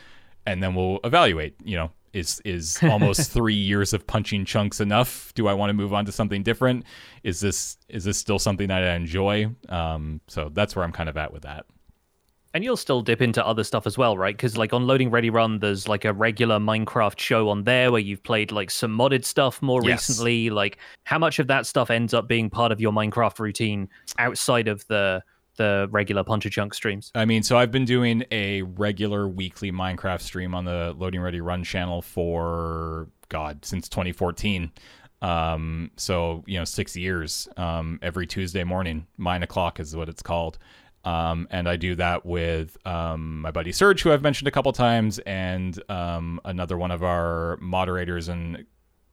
and 0.47 0.63
then 0.63 0.75
we'll 0.75 1.01
evaluate. 1.05 1.55
You 1.65 1.77
know, 1.77 1.91
is 2.13 2.41
is 2.45 2.79
almost 2.83 3.31
three 3.31 3.55
years 3.55 3.93
of 3.93 4.07
punching 4.07 4.45
chunks 4.45 4.81
enough? 4.81 5.33
Do 5.35 5.49
I 5.49 5.55
want 5.55 5.71
to 5.71 5.75
move 5.75 5.93
on 5.93 6.07
to 6.07 6.13
something 6.13 6.43
different? 6.43 6.85
Is 7.23 7.41
this 7.41 7.77
is 7.89 8.05
this 8.05 8.19
still 8.19 8.39
something 8.39 8.69
that 8.69 8.83
I 8.83 8.95
enjoy? 8.95 9.49
Um, 9.69 10.21
so 10.29 10.51
that's 10.53 10.77
where 10.77 10.85
I'm 10.85 10.93
kind 10.93 11.09
of 11.09 11.17
at 11.17 11.33
with 11.33 11.43
that. 11.43 11.67
And 12.55 12.63
you'll 12.63 12.77
still 12.77 13.01
dip 13.01 13.23
into 13.23 13.45
other 13.47 13.65
stuff 13.65 13.87
as 13.87 13.97
well, 13.97 14.19
right? 14.19 14.37
Because 14.37 14.57
like 14.59 14.73
on 14.75 14.87
Loading 14.87 15.11
Ready 15.11 15.31
Run, 15.31 15.59
there's 15.59 15.89
like 15.89 16.05
a 16.05 16.13
regular 16.13 16.59
Minecraft 16.59 17.19
show 17.19 17.49
on 17.49 17.65
there 17.65 17.91
where 17.91 18.01
you've 18.01 18.23
played 18.23 18.53
like 18.53 18.71
some 18.71 18.97
modded 18.97 19.25
stuff 19.25 19.63
more 19.63 19.81
Yes. 19.83 20.09
recently. 20.11 20.51
Like 20.51 20.79
how 21.05 21.19
much 21.19 21.39
of 21.39 21.47
that 21.47 21.67
stuff 21.67 21.91
ends 21.91 22.13
up 22.13 22.29
being 22.29 22.51
part 22.51 22.71
of 22.71 22.81
your 22.81 22.93
Minecraft 22.93 23.39
routine 23.39 23.89
outside 24.19 24.69
of 24.69 24.87
the 24.89 25.23
the 25.57 25.87
regular 25.91 26.25
Punch 26.25 26.47
a 26.47 26.51
Chunk 26.51 26.73
streams? 26.75 27.11
I 27.15 27.25
mean, 27.27 27.43
so 27.43 27.57
I've 27.59 27.71
been 27.71 27.85
doing 27.85 28.25
a 28.31 28.63
regular 28.63 29.29
weekly 29.29 29.71
Minecraft 29.71 30.21
stream 30.23 30.55
on 30.55 30.65
the 30.65 30.95
Loading 30.99 31.21
Ready 31.21 31.41
Run 31.43 31.63
channel 31.65 32.01
for 32.03 33.09
God 33.29 33.65
since 33.65 33.89
2014. 33.89 34.73
Um, 35.21 35.91
so 35.97 36.43
you 36.47 36.59
know, 36.59 36.65
six 36.65 36.97
years. 36.97 37.49
Um, 37.57 37.99
every 38.03 38.27
Tuesday 38.27 38.65
morning, 38.65 39.07
nine 39.19 39.43
o'clock 39.43 39.79
is 39.79 39.95
what 39.95 40.09
it's 40.09 40.23
called. 40.23 40.59
Um, 41.05 41.49
and 41.51 41.69
I 41.69 41.77
do 41.77 41.97
that 41.97 42.25
with 42.25 42.77
um, 42.87 43.41
my 43.41 43.51
buddy 43.51 43.73
Serge, 43.73 44.03
who 44.03 44.13
I've 44.13 44.23
mentioned 44.23 44.49
a 44.49 44.53
couple 44.53 44.73
times, 44.73 45.19
and 45.21 45.81
um, 45.91 46.41
another 46.45 46.79
one 46.79 46.91
of 46.91 47.03
our 47.03 47.57
moderators 47.61 48.29
and 48.29 48.65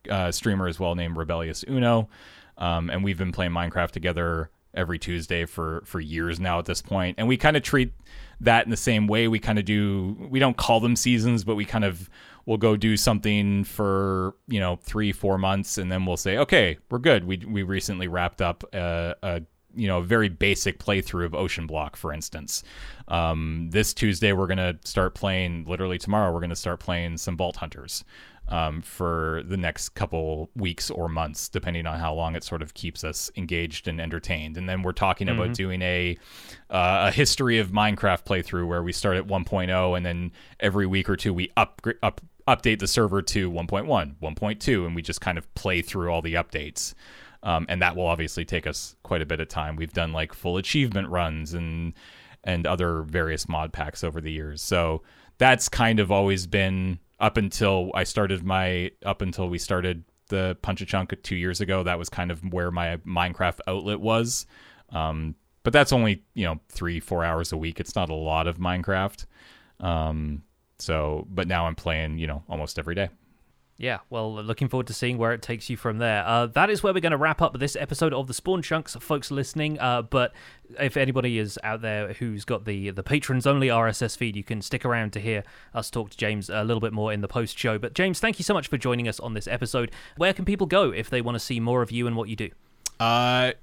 uh, 0.09 0.31
streamer 0.31 0.67
as 0.67 0.79
well 0.79 0.95
named 0.95 1.17
Rebellious 1.17 1.65
Uno. 1.67 2.09
Um, 2.57 2.89
and 2.89 3.03
we've 3.03 3.17
been 3.17 3.31
playing 3.31 3.51
Minecraft 3.51 3.91
together 3.91 4.51
every 4.73 4.99
Tuesday 4.99 5.45
for 5.45 5.81
for 5.85 5.99
years 5.99 6.39
now 6.39 6.59
at 6.59 6.65
this 6.65 6.81
point. 6.81 7.15
And 7.17 7.27
we 7.27 7.37
kind 7.37 7.57
of 7.57 7.63
treat 7.63 7.93
that 8.41 8.65
in 8.65 8.71
the 8.71 8.77
same 8.77 9.07
way. 9.07 9.27
We 9.27 9.39
kind 9.39 9.57
of 9.57 9.65
do. 9.65 10.15
We 10.29 10.39
don't 10.39 10.57
call 10.57 10.79
them 10.79 10.95
seasons, 10.95 11.43
but 11.43 11.55
we 11.55 11.65
kind 11.65 11.85
of 11.85 12.09
we'll 12.45 12.57
go 12.57 12.75
do 12.75 12.97
something 12.97 13.63
for 13.63 14.35
you 14.47 14.59
know 14.59 14.77
three 14.77 15.11
four 15.11 15.37
months, 15.37 15.77
and 15.77 15.91
then 15.91 16.05
we'll 16.05 16.17
say, 16.17 16.37
okay, 16.37 16.77
we're 16.89 16.99
good. 16.99 17.25
We 17.25 17.37
we 17.37 17.63
recently 17.63 18.07
wrapped 18.07 18.41
up 18.41 18.63
a, 18.73 19.15
a 19.23 19.41
you 19.79 19.87
know, 19.87 19.99
a 19.99 20.03
very 20.03 20.29
basic 20.29 20.79
playthrough 20.79 21.25
of 21.25 21.33
Ocean 21.33 21.65
Block, 21.65 21.95
for 21.95 22.11
instance. 22.11 22.63
Um, 23.07 23.69
this 23.71 23.93
Tuesday, 23.93 24.33
we're 24.33 24.47
going 24.47 24.57
to 24.57 24.77
start 24.83 25.15
playing, 25.15 25.65
literally 25.65 25.97
tomorrow, 25.97 26.33
we're 26.33 26.41
going 26.41 26.49
to 26.49 26.55
start 26.55 26.79
playing 26.79 27.17
some 27.17 27.37
Vault 27.37 27.55
Hunters 27.55 28.03
um, 28.49 28.81
for 28.81 29.41
the 29.45 29.57
next 29.57 29.89
couple 29.89 30.49
weeks 30.55 30.89
or 30.89 31.07
months, 31.07 31.47
depending 31.49 31.87
on 31.87 31.97
how 31.99 32.13
long 32.13 32.35
it 32.35 32.43
sort 32.43 32.61
of 32.61 32.73
keeps 32.73 33.03
us 33.03 33.31
engaged 33.37 33.87
and 33.87 34.01
entertained. 34.01 34.57
And 34.57 34.67
then 34.67 34.81
we're 34.81 34.91
talking 34.91 35.27
mm-hmm. 35.27 35.39
about 35.39 35.55
doing 35.55 35.81
a, 35.81 36.17
uh, 36.69 37.05
a 37.07 37.11
history 37.11 37.59
of 37.59 37.69
Minecraft 37.69 38.25
playthrough 38.25 38.67
where 38.67 38.83
we 38.83 38.91
start 38.91 39.17
at 39.17 39.27
1.0 39.27 39.95
and 39.97 40.05
then 40.05 40.31
every 40.59 40.87
week 40.87 41.09
or 41.09 41.15
two 41.15 41.33
we 41.33 41.51
up, 41.55 41.81
up, 42.03 42.21
update 42.47 42.79
the 42.79 42.87
server 42.87 43.21
to 43.21 43.49
1.1, 43.49 44.15
1.2, 44.21 44.85
and 44.85 44.95
we 44.95 45.01
just 45.01 45.21
kind 45.21 45.37
of 45.37 45.53
play 45.53 45.81
through 45.81 46.09
all 46.11 46.21
the 46.21 46.33
updates. 46.33 46.93
Um, 47.43 47.65
and 47.69 47.81
that 47.81 47.95
will 47.95 48.07
obviously 48.07 48.43
take 48.43 48.67
us 48.67 48.95
quite 49.03 49.21
a 49.21 49.25
bit 49.25 49.39
of 49.39 49.47
time. 49.47 49.75
We've 49.75 49.93
done 49.93 50.11
like 50.11 50.33
full 50.33 50.57
achievement 50.57 51.09
runs 51.09 51.53
and 51.53 51.93
and 52.43 52.65
other 52.65 53.01
various 53.03 53.49
mod 53.49 53.73
packs 53.73 54.03
over 54.03 54.21
the 54.21 54.31
years. 54.31 54.61
So 54.61 55.03
that's 55.37 55.69
kind 55.69 55.99
of 55.99 56.11
always 56.11 56.47
been 56.47 56.99
up 57.19 57.37
until 57.37 57.91
I 57.93 58.03
started 58.03 58.43
my 58.43 58.91
up 59.05 59.21
until 59.21 59.49
we 59.49 59.57
started 59.57 60.03
the 60.29 60.57
Punch 60.61 60.81
a 60.81 60.85
Chunk 60.85 61.13
two 61.23 61.35
years 61.35 61.61
ago. 61.61 61.83
That 61.83 61.99
was 61.99 62.09
kind 62.09 62.31
of 62.31 62.41
where 62.53 62.71
my 62.71 62.97
Minecraft 62.97 63.59
outlet 63.67 63.99
was. 63.99 64.45
Um, 64.91 65.35
but 65.63 65.73
that's 65.73 65.91
only 65.91 66.23
you 66.33 66.45
know 66.45 66.59
three 66.69 66.99
four 66.99 67.23
hours 67.23 67.51
a 67.51 67.57
week. 67.57 67.79
It's 67.79 67.95
not 67.95 68.09
a 68.09 68.15
lot 68.15 68.47
of 68.47 68.57
Minecraft. 68.57 69.25
Um, 69.79 70.43
so, 70.77 71.27
but 71.29 71.47
now 71.47 71.67
I'm 71.67 71.75
playing 71.75 72.17
you 72.17 72.27
know 72.27 72.43
almost 72.49 72.79
every 72.79 72.95
day. 72.95 73.09
Yeah, 73.79 73.99
well, 74.09 74.33
looking 74.33 74.67
forward 74.67 74.87
to 74.87 74.93
seeing 74.93 75.17
where 75.17 75.31
it 75.31 75.41
takes 75.41 75.69
you 75.69 75.77
from 75.77 75.99
there. 75.99 76.25
Uh, 76.27 76.47
that 76.47 76.69
is 76.69 76.83
where 76.83 76.93
we're 76.93 76.99
going 76.99 77.13
to 77.13 77.17
wrap 77.17 77.41
up 77.41 77.57
this 77.57 77.77
episode 77.77 78.13
of 78.13 78.27
the 78.27 78.33
Spawn 78.33 78.61
Chunks, 78.61 78.97
folks 78.99 79.31
listening. 79.31 79.79
Uh, 79.79 80.01
but 80.01 80.33
if 80.77 80.97
anybody 80.97 81.39
is 81.39 81.57
out 81.63 81.81
there 81.81 82.11
who's 82.11 82.43
got 82.43 82.65
the 82.65 82.89
the 82.89 83.03
patrons 83.03 83.47
only 83.47 83.69
RSS 83.69 84.17
feed, 84.17 84.35
you 84.35 84.43
can 84.43 84.61
stick 84.61 84.83
around 84.83 85.13
to 85.13 85.21
hear 85.21 85.45
us 85.73 85.89
talk 85.89 86.09
to 86.09 86.17
James 86.17 86.49
a 86.49 86.65
little 86.65 86.81
bit 86.81 86.91
more 86.91 87.13
in 87.13 87.21
the 87.21 87.29
post 87.29 87.57
show. 87.57 87.77
But 87.77 87.93
James, 87.93 88.19
thank 88.19 88.37
you 88.37 88.43
so 88.43 88.53
much 88.53 88.67
for 88.67 88.77
joining 88.77 89.07
us 89.07 89.17
on 89.21 89.33
this 89.33 89.47
episode. 89.47 89.91
Where 90.17 90.33
can 90.33 90.43
people 90.43 90.67
go 90.67 90.91
if 90.91 91.09
they 91.09 91.21
want 91.21 91.35
to 91.35 91.39
see 91.39 91.61
more 91.61 91.81
of 91.81 91.89
you 91.89 92.05
and 92.05 92.17
what 92.17 92.27
you 92.27 92.35
do? 92.35 92.49
Uh, 92.99 93.53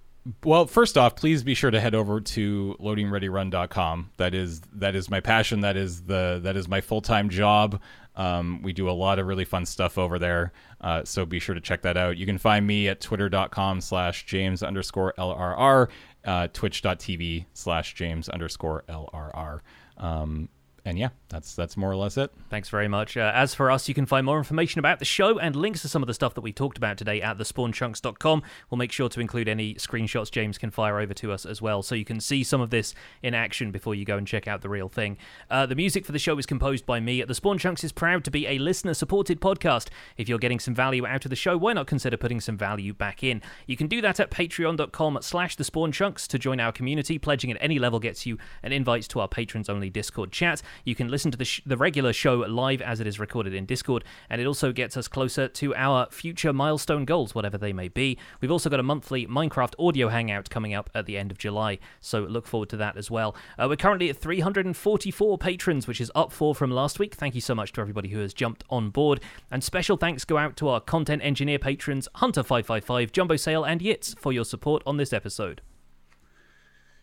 well, 0.45 0.67
first 0.67 0.99
off, 0.99 1.17
please 1.17 1.43
be 1.43 1.55
sure 1.55 1.71
to 1.71 1.81
head 1.81 1.95
over 1.95 2.21
to 2.21 2.77
loadingreadyrun.com. 2.81 4.11
That 4.17 4.35
is 4.35 4.61
that 4.75 4.95
is 4.95 5.11
my 5.11 5.21
passion. 5.21 5.61
That 5.61 5.77
is 5.77 6.03
the 6.03 6.41
that 6.43 6.57
is 6.57 6.69
my 6.69 6.81
full 6.81 7.01
time 7.01 7.29
job. 7.29 7.81
Um, 8.17 8.63
we 8.63 8.73
do 8.73 8.89
a 8.89 8.93
lot 8.93 9.19
of 9.19 9.27
really 9.27 9.45
fun 9.45 9.67
stuff 9.67 9.99
over 9.99 10.19
there. 10.19 10.53
Uh, 10.81 11.05
so 11.05 11.27
be 11.27 11.39
sure 11.39 11.55
to 11.55 11.61
check 11.61 11.83
that 11.83 11.97
out. 11.97 12.17
You 12.17 12.27
can 12.27 12.39
find 12.39 12.67
me 12.67 12.89
at 12.89 13.01
twitter.com 13.01 13.81
slash 13.83 14.25
James 14.25 14.63
underscore 14.63 15.13
LRR, 15.19 15.89
uh, 16.25 16.49
twitch.tv 16.53 17.45
slash 17.53 17.95
James 17.95 18.29
underscore 18.29 18.85
LRR. 18.89 19.61
Um, 19.99 20.49
and 20.87 20.97
yeah, 20.97 21.09
that's 21.29 21.57
that's 21.57 21.77
more 21.77 21.91
or 21.91 21.97
less 21.97 22.17
it. 22.17 22.33
Thanks 22.49 22.69
very 22.69 22.87
much. 22.87 23.17
Uh, 23.17 23.33
as 23.35 23.55
for 23.55 23.73
us, 23.73 23.89
you 23.89 23.95
can 23.95 24.07
find 24.07 24.25
more 24.25 24.39
information 24.39 24.79
about 24.79 25.01
the 25.01 25.05
show 25.05 25.37
and 25.37 25.57
links 25.57 25.83
to 25.83 25.89
some 25.89 26.01
of 26.01 26.07
the 26.07 26.15
stuff 26.15 26.35
that 26.35 26.43
we 26.43 26.53
talked 26.53 26.79
about 26.79 26.97
today 26.97 27.21
at 27.21 27.37
thespawnchunks.com. 27.39 28.43
We'll 28.71 28.79
make 28.79 28.93
sure 28.93 29.09
to 29.09 29.21
include 29.21 29.49
any 29.49 29.75
screenshots 29.75 30.31
James 30.31 30.59
can 30.59 30.71
fire 30.71 31.01
over 31.01 31.13
to 31.15 31.33
us 31.33 31.45
as 31.45 31.61
well, 31.61 31.83
so 31.83 31.97
you 31.97 32.05
can 32.05 32.21
see 32.21 32.45
some 32.45 32.61
of 32.61 32.71
this 32.71 32.95
in 33.21 33.35
action 33.35 33.73
before 33.73 33.97
you 33.97 34.05
go 34.05 34.17
and 34.17 34.29
check 34.29 34.47
out 34.47 34.63
the 34.63 34.69
real 34.69 34.89
thing. 34.89 35.19
Uh, 35.51 35.67
the 35.67 35.75
music 35.75 36.07
for 36.07 36.13
the 36.13 36.21
show 36.21 36.39
is 36.39 36.47
composed 36.47 36.87
by 36.87 37.01
me. 37.01 37.21
The 37.23 37.35
Spawn 37.35 37.59
Chunks 37.59 37.83
is 37.83 37.91
proud 37.91 38.23
to 38.23 38.31
be 38.31 38.47
a 38.47 38.59
listener-supported 38.59 39.41
podcast. 39.41 39.89
If 40.17 40.29
you're 40.29 40.39
getting 40.39 40.61
some 40.61 40.75
value 40.75 41.05
out 41.05 41.25
of 41.25 41.31
the 41.31 41.37
show, 41.37 41.57
why 41.57 41.73
not 41.73 41.89
consider 41.89 42.17
putting 42.17 42.41
some 42.41 42.57
value 42.57 42.95
back 42.95 43.25
in? 43.25 43.43
You 43.67 43.77
can 43.77 43.89
do 43.89 44.01
that 44.03 44.21
at 44.21 44.31
patreon.com/slash 44.31 45.57
thespawnchunks 45.57 46.29
to 46.29 46.39
join 46.39 46.61
our 46.61 46.71
community. 46.71 47.19
Pledging 47.19 47.51
at 47.51 47.59
any 47.61 47.81
level 47.81 47.99
gets 47.99 48.25
you 48.25 48.39
an 48.63 48.71
invite 48.71 49.03
to 49.09 49.19
our 49.19 49.29
patrons-only 49.29 49.91
Discord 49.91 50.31
chat. 50.31 50.63
You 50.85 50.95
can 50.95 51.09
listen 51.09 51.31
to 51.31 51.39
the, 51.39 51.45
sh- 51.45 51.63
the 51.67 51.77
regular 51.77 52.13
show 52.13 52.37
live 52.37 52.83
as 52.83 53.01
it 53.01 53.07
is 53.07 53.19
recorded 53.19 53.55
in 53.55 53.67
Discord, 53.67 54.05
and 54.31 54.41
it 54.41 54.47
also 54.47 54.73
gets 54.73 54.97
us 54.97 55.09
closer 55.09 55.49
to 55.49 55.75
our 55.75 56.07
future 56.11 56.53
milestone 56.53 57.05
goals, 57.05 57.35
whatever 57.35 57.59
they 57.59 57.73
may 57.73 57.89
be. 57.89 58.19
We've 58.41 58.51
also 58.51 58.71
got 58.71 58.81
a 58.81 58.83
monthly 58.83 59.27
Minecraft 59.27 59.75
audio 59.79 60.09
hangout 60.09 60.51
coming 60.51 60.75
up 60.75 60.91
at 60.95 61.07
the 61.07 61.17
end 61.17 61.31
of 61.31 61.39
July, 61.39 61.79
so 62.01 62.21
look 62.21 62.47
forward 62.47 62.69
to 62.71 62.77
that 62.77 62.97
as 62.97 63.11
well. 63.11 63.37
Uh, 63.59 63.67
we're 63.69 63.77
currently 63.77 64.11
at 64.11 64.17
344 64.17 65.39
patrons, 65.39 65.87
which 65.87 66.01
is 66.01 66.13
up 66.15 66.33
four 66.33 66.55
from 66.55 66.71
last 66.71 66.99
week. 66.99 67.15
Thank 67.15 67.35
you 67.35 67.41
so 67.41 67.55
much 67.55 67.73
to 67.73 67.81
everybody 67.81 68.09
who 68.09 68.21
has 68.21 68.35
jumped 68.35 68.65
on 68.71 68.91
board, 68.91 69.21
and 69.51 69.63
special 69.63 69.97
thanks 69.97 70.25
go 70.25 70.39
out 70.39 70.57
to 70.57 70.69
our 70.69 70.81
content 70.81 71.23
engineer 71.23 71.59
patrons 71.59 72.09
Hunter555, 72.17 73.13
Jumbo 73.13 73.37
Sale, 73.37 73.65
and 73.65 73.81
Yitz 73.81 74.19
for 74.19 74.33
your 74.33 74.45
support 74.45 74.83
on 74.87 74.97
this 74.97 75.13
episode. 75.13 75.63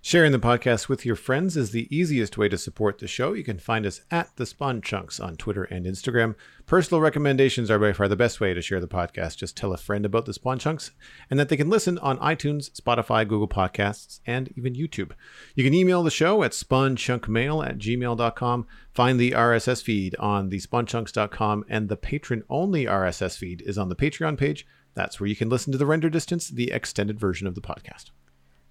Sharing 0.06 0.34
the 0.34 0.38
podcast 0.38 0.90
with 0.90 1.06
your 1.06 1.16
friends 1.16 1.56
is 1.56 1.72
the 1.72 1.88
easiest 1.90 2.38
way 2.38 2.50
to 2.50 2.58
support 2.58 2.98
the 2.98 3.08
show. 3.08 3.32
You 3.32 3.46
can 3.46 3.58
find 3.58 3.86
us 3.86 4.02
at 4.12 4.36
the 4.36 4.46
Spawn 4.46 4.82
Chunks 4.82 5.18
on 5.18 5.38
Twitter 5.38 5.64
and 5.64 5.86
Instagram. 5.86 6.36
Personal 6.66 7.00
recommendations 7.00 7.72
are 7.72 7.80
by 7.80 7.94
far 7.94 8.10
the 8.10 8.18
best 8.18 8.42
way 8.42 8.54
to 8.54 8.62
share 8.62 8.82
the 8.82 8.88
podcast. 8.88 9.38
Just 9.38 9.56
tell 9.56 9.72
a 9.72 9.78
friend 9.78 10.06
about 10.06 10.26
the 10.26 10.34
Spawn 10.34 10.60
Chunks 10.60 10.92
and 11.30 11.40
that 11.40 11.48
they 11.48 11.56
can 11.56 11.70
listen 11.70 11.98
on 12.00 12.18
iTunes, 12.18 12.70
Spotify, 12.78 13.26
Google 13.26 13.48
Podcasts, 13.48 14.20
and 14.28 14.52
even 14.58 14.74
YouTube. 14.74 15.14
You 15.56 15.64
can 15.64 15.74
email 15.74 16.04
the 16.04 16.12
show 16.12 16.44
at 16.44 16.52
spawnchunkmail 16.52 17.66
at 17.66 17.78
gmail.com. 17.78 18.68
Find 18.94 19.18
the 19.18 19.32
RSS 19.32 19.82
feed 19.82 20.18
on 20.18 20.50
the 20.50 20.60
spawnchunks.com, 20.60 21.64
and 21.70 21.88
the 21.88 21.96
patron 21.96 22.44
only 22.50 22.84
RSS 22.84 23.38
feed 23.38 23.62
is 23.62 23.78
on 23.78 23.88
the 23.88 23.96
Patreon 23.96 24.38
page. 24.38 24.68
That's 24.96 25.22
where 25.22 25.30
you 25.30 25.38
can 25.38 25.48
listen 25.48 25.72
to 25.72 25.78
the 25.78 25.86
render 25.86 26.10
distance, 26.10 26.50
the 26.50 26.74
extended 26.74 27.22
version 27.22 27.48
of 27.48 27.56
the 27.56 27.62
podcast. 27.62 28.12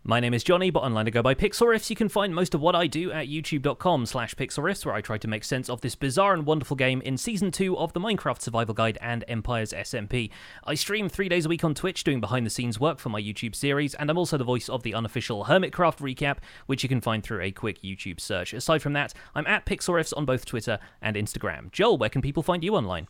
My 0.05 0.19
name 0.19 0.35
is 0.35 0.43
Jonny, 0.43 0.71
but 0.71 0.83
online 0.83 1.05
to 1.05 1.13
go 1.13 1.23
by 1.23 1.37
Pixlriffs. 1.37 1.89
You 1.89 1.95
can 1.95 2.09
find 2.09 2.35
most 2.35 2.55
of 2.55 2.61
what 2.61 2.75
I 2.75 2.89
do 2.89 3.13
at 3.13 3.29
youtube.com 3.29 4.07
slash 4.07 4.35
pixlriffs, 4.35 4.85
where 4.85 4.97
I 4.97 5.01
try 5.01 5.17
to 5.17 5.29
make 5.29 5.45
sense 5.45 5.71
of 5.71 5.81
this 5.81 5.95
bizarre 5.95 6.35
and 6.35 6.45
wonderful 6.45 6.75
game 6.75 7.01
in 7.03 7.17
Season 7.17 7.53
2 7.53 7.79
of 7.79 7.93
the 7.93 8.01
Minecraft 8.01 8.41
Survival 8.41 8.75
Guide 8.75 8.99
and 9.01 9.25
Empires 9.29 9.73
SMP. 9.73 10.31
I 10.65 10.75
stream 10.75 11.09
three 11.09 11.29
days 11.29 11.47
a 11.47 11.49
week 11.49 11.63
on 11.63 11.73
Twitch 11.73 12.03
doing 12.03 12.21
behind-the-scenes 12.21 12.81
work 12.81 12.99
for 12.99 13.11
my 13.11 13.23
YouTube 13.23 13.55
series, 13.55 13.95
and 13.95 14.11
I'm 14.11 14.19
also 14.19 14.37
the 14.37 14.43
voice 14.43 14.69
of 14.69 14.83
the 14.83 14.93
unofficial 14.93 15.45
Hermitcraft 15.45 15.99
recap, 15.99 16.39
which 16.67 16.83
you 16.83 16.89
can 16.89 17.01
find 17.01 17.23
through 17.23 17.43
a 17.43 17.53
quick 17.53 17.81
YouTube 17.83 18.19
search. 18.19 18.53
Aside 18.53 18.83
from 18.83 18.95
that, 18.95 19.15
I'm 19.37 19.47
at 19.47 19.67
Pixlriffs 19.67 20.13
on 20.17 20.25
both 20.25 20.45
Twitter 20.45 20.81
and 21.01 21.15
Instagram. 21.15 21.71
Joel, 21.71 21.97
where 21.97 22.11
can 22.11 22.23
people 22.23 22.43
find 22.43 22.65
you 22.65 22.75
online? 22.75 23.07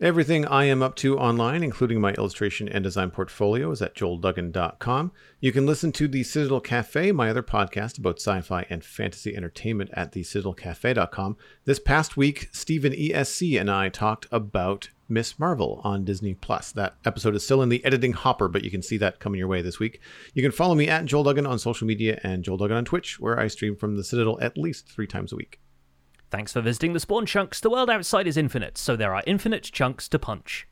Everything 0.00 0.46
I 0.46 0.66
am 0.66 0.80
up 0.80 0.94
to 0.96 1.18
online, 1.18 1.64
including 1.64 2.00
my 2.00 2.12
illustration 2.12 2.68
and 2.68 2.84
design 2.84 3.10
portfolio, 3.10 3.72
is 3.72 3.82
at 3.82 3.96
joelduggan.com. 3.96 5.10
You 5.40 5.50
can 5.50 5.66
listen 5.66 5.90
to 5.90 6.06
The 6.06 6.22
Citadel 6.22 6.60
Cafe, 6.60 7.10
my 7.10 7.28
other 7.28 7.42
podcast 7.42 7.98
about 7.98 8.20
sci 8.20 8.40
fi 8.42 8.64
and 8.70 8.84
fantasy 8.84 9.36
entertainment 9.36 9.90
at 9.94 10.12
thecitadelcafe.com. 10.12 11.36
This 11.64 11.80
past 11.80 12.16
week, 12.16 12.48
Stephen 12.52 12.92
ESC 12.92 13.60
and 13.60 13.68
I 13.68 13.88
talked 13.88 14.28
about 14.30 14.90
Miss 15.08 15.36
Marvel 15.36 15.80
on 15.82 16.04
Disney 16.04 16.34
Plus. 16.34 16.70
That 16.70 16.94
episode 17.04 17.34
is 17.34 17.44
still 17.44 17.60
in 17.60 17.68
the 17.68 17.84
editing 17.84 18.12
hopper, 18.12 18.46
but 18.46 18.62
you 18.62 18.70
can 18.70 18.82
see 18.82 18.98
that 18.98 19.18
coming 19.18 19.40
your 19.40 19.48
way 19.48 19.62
this 19.62 19.80
week. 19.80 20.00
You 20.32 20.42
can 20.44 20.52
follow 20.52 20.76
me 20.76 20.88
at 20.88 21.06
Joel 21.06 21.24
Duggan 21.24 21.44
on 21.44 21.58
social 21.58 21.88
media 21.88 22.20
and 22.22 22.44
Joel 22.44 22.58
Duggan 22.58 22.76
on 22.76 22.84
Twitch, 22.84 23.18
where 23.18 23.36
I 23.36 23.48
stream 23.48 23.74
from 23.74 23.96
the 23.96 24.04
Citadel 24.04 24.38
at 24.40 24.56
least 24.56 24.88
three 24.88 25.08
times 25.08 25.32
a 25.32 25.36
week. 25.36 25.58
Thanks 26.30 26.52
for 26.52 26.60
visiting 26.60 26.92
the 26.92 27.00
Spawn 27.00 27.26
Chunks. 27.26 27.60
The 27.60 27.70
world 27.70 27.88
outside 27.88 28.26
is 28.26 28.36
infinite, 28.36 28.76
so 28.76 28.96
there 28.96 29.14
are 29.14 29.22
infinite 29.26 29.64
chunks 29.64 30.08
to 30.10 30.18
punch. 30.18 30.66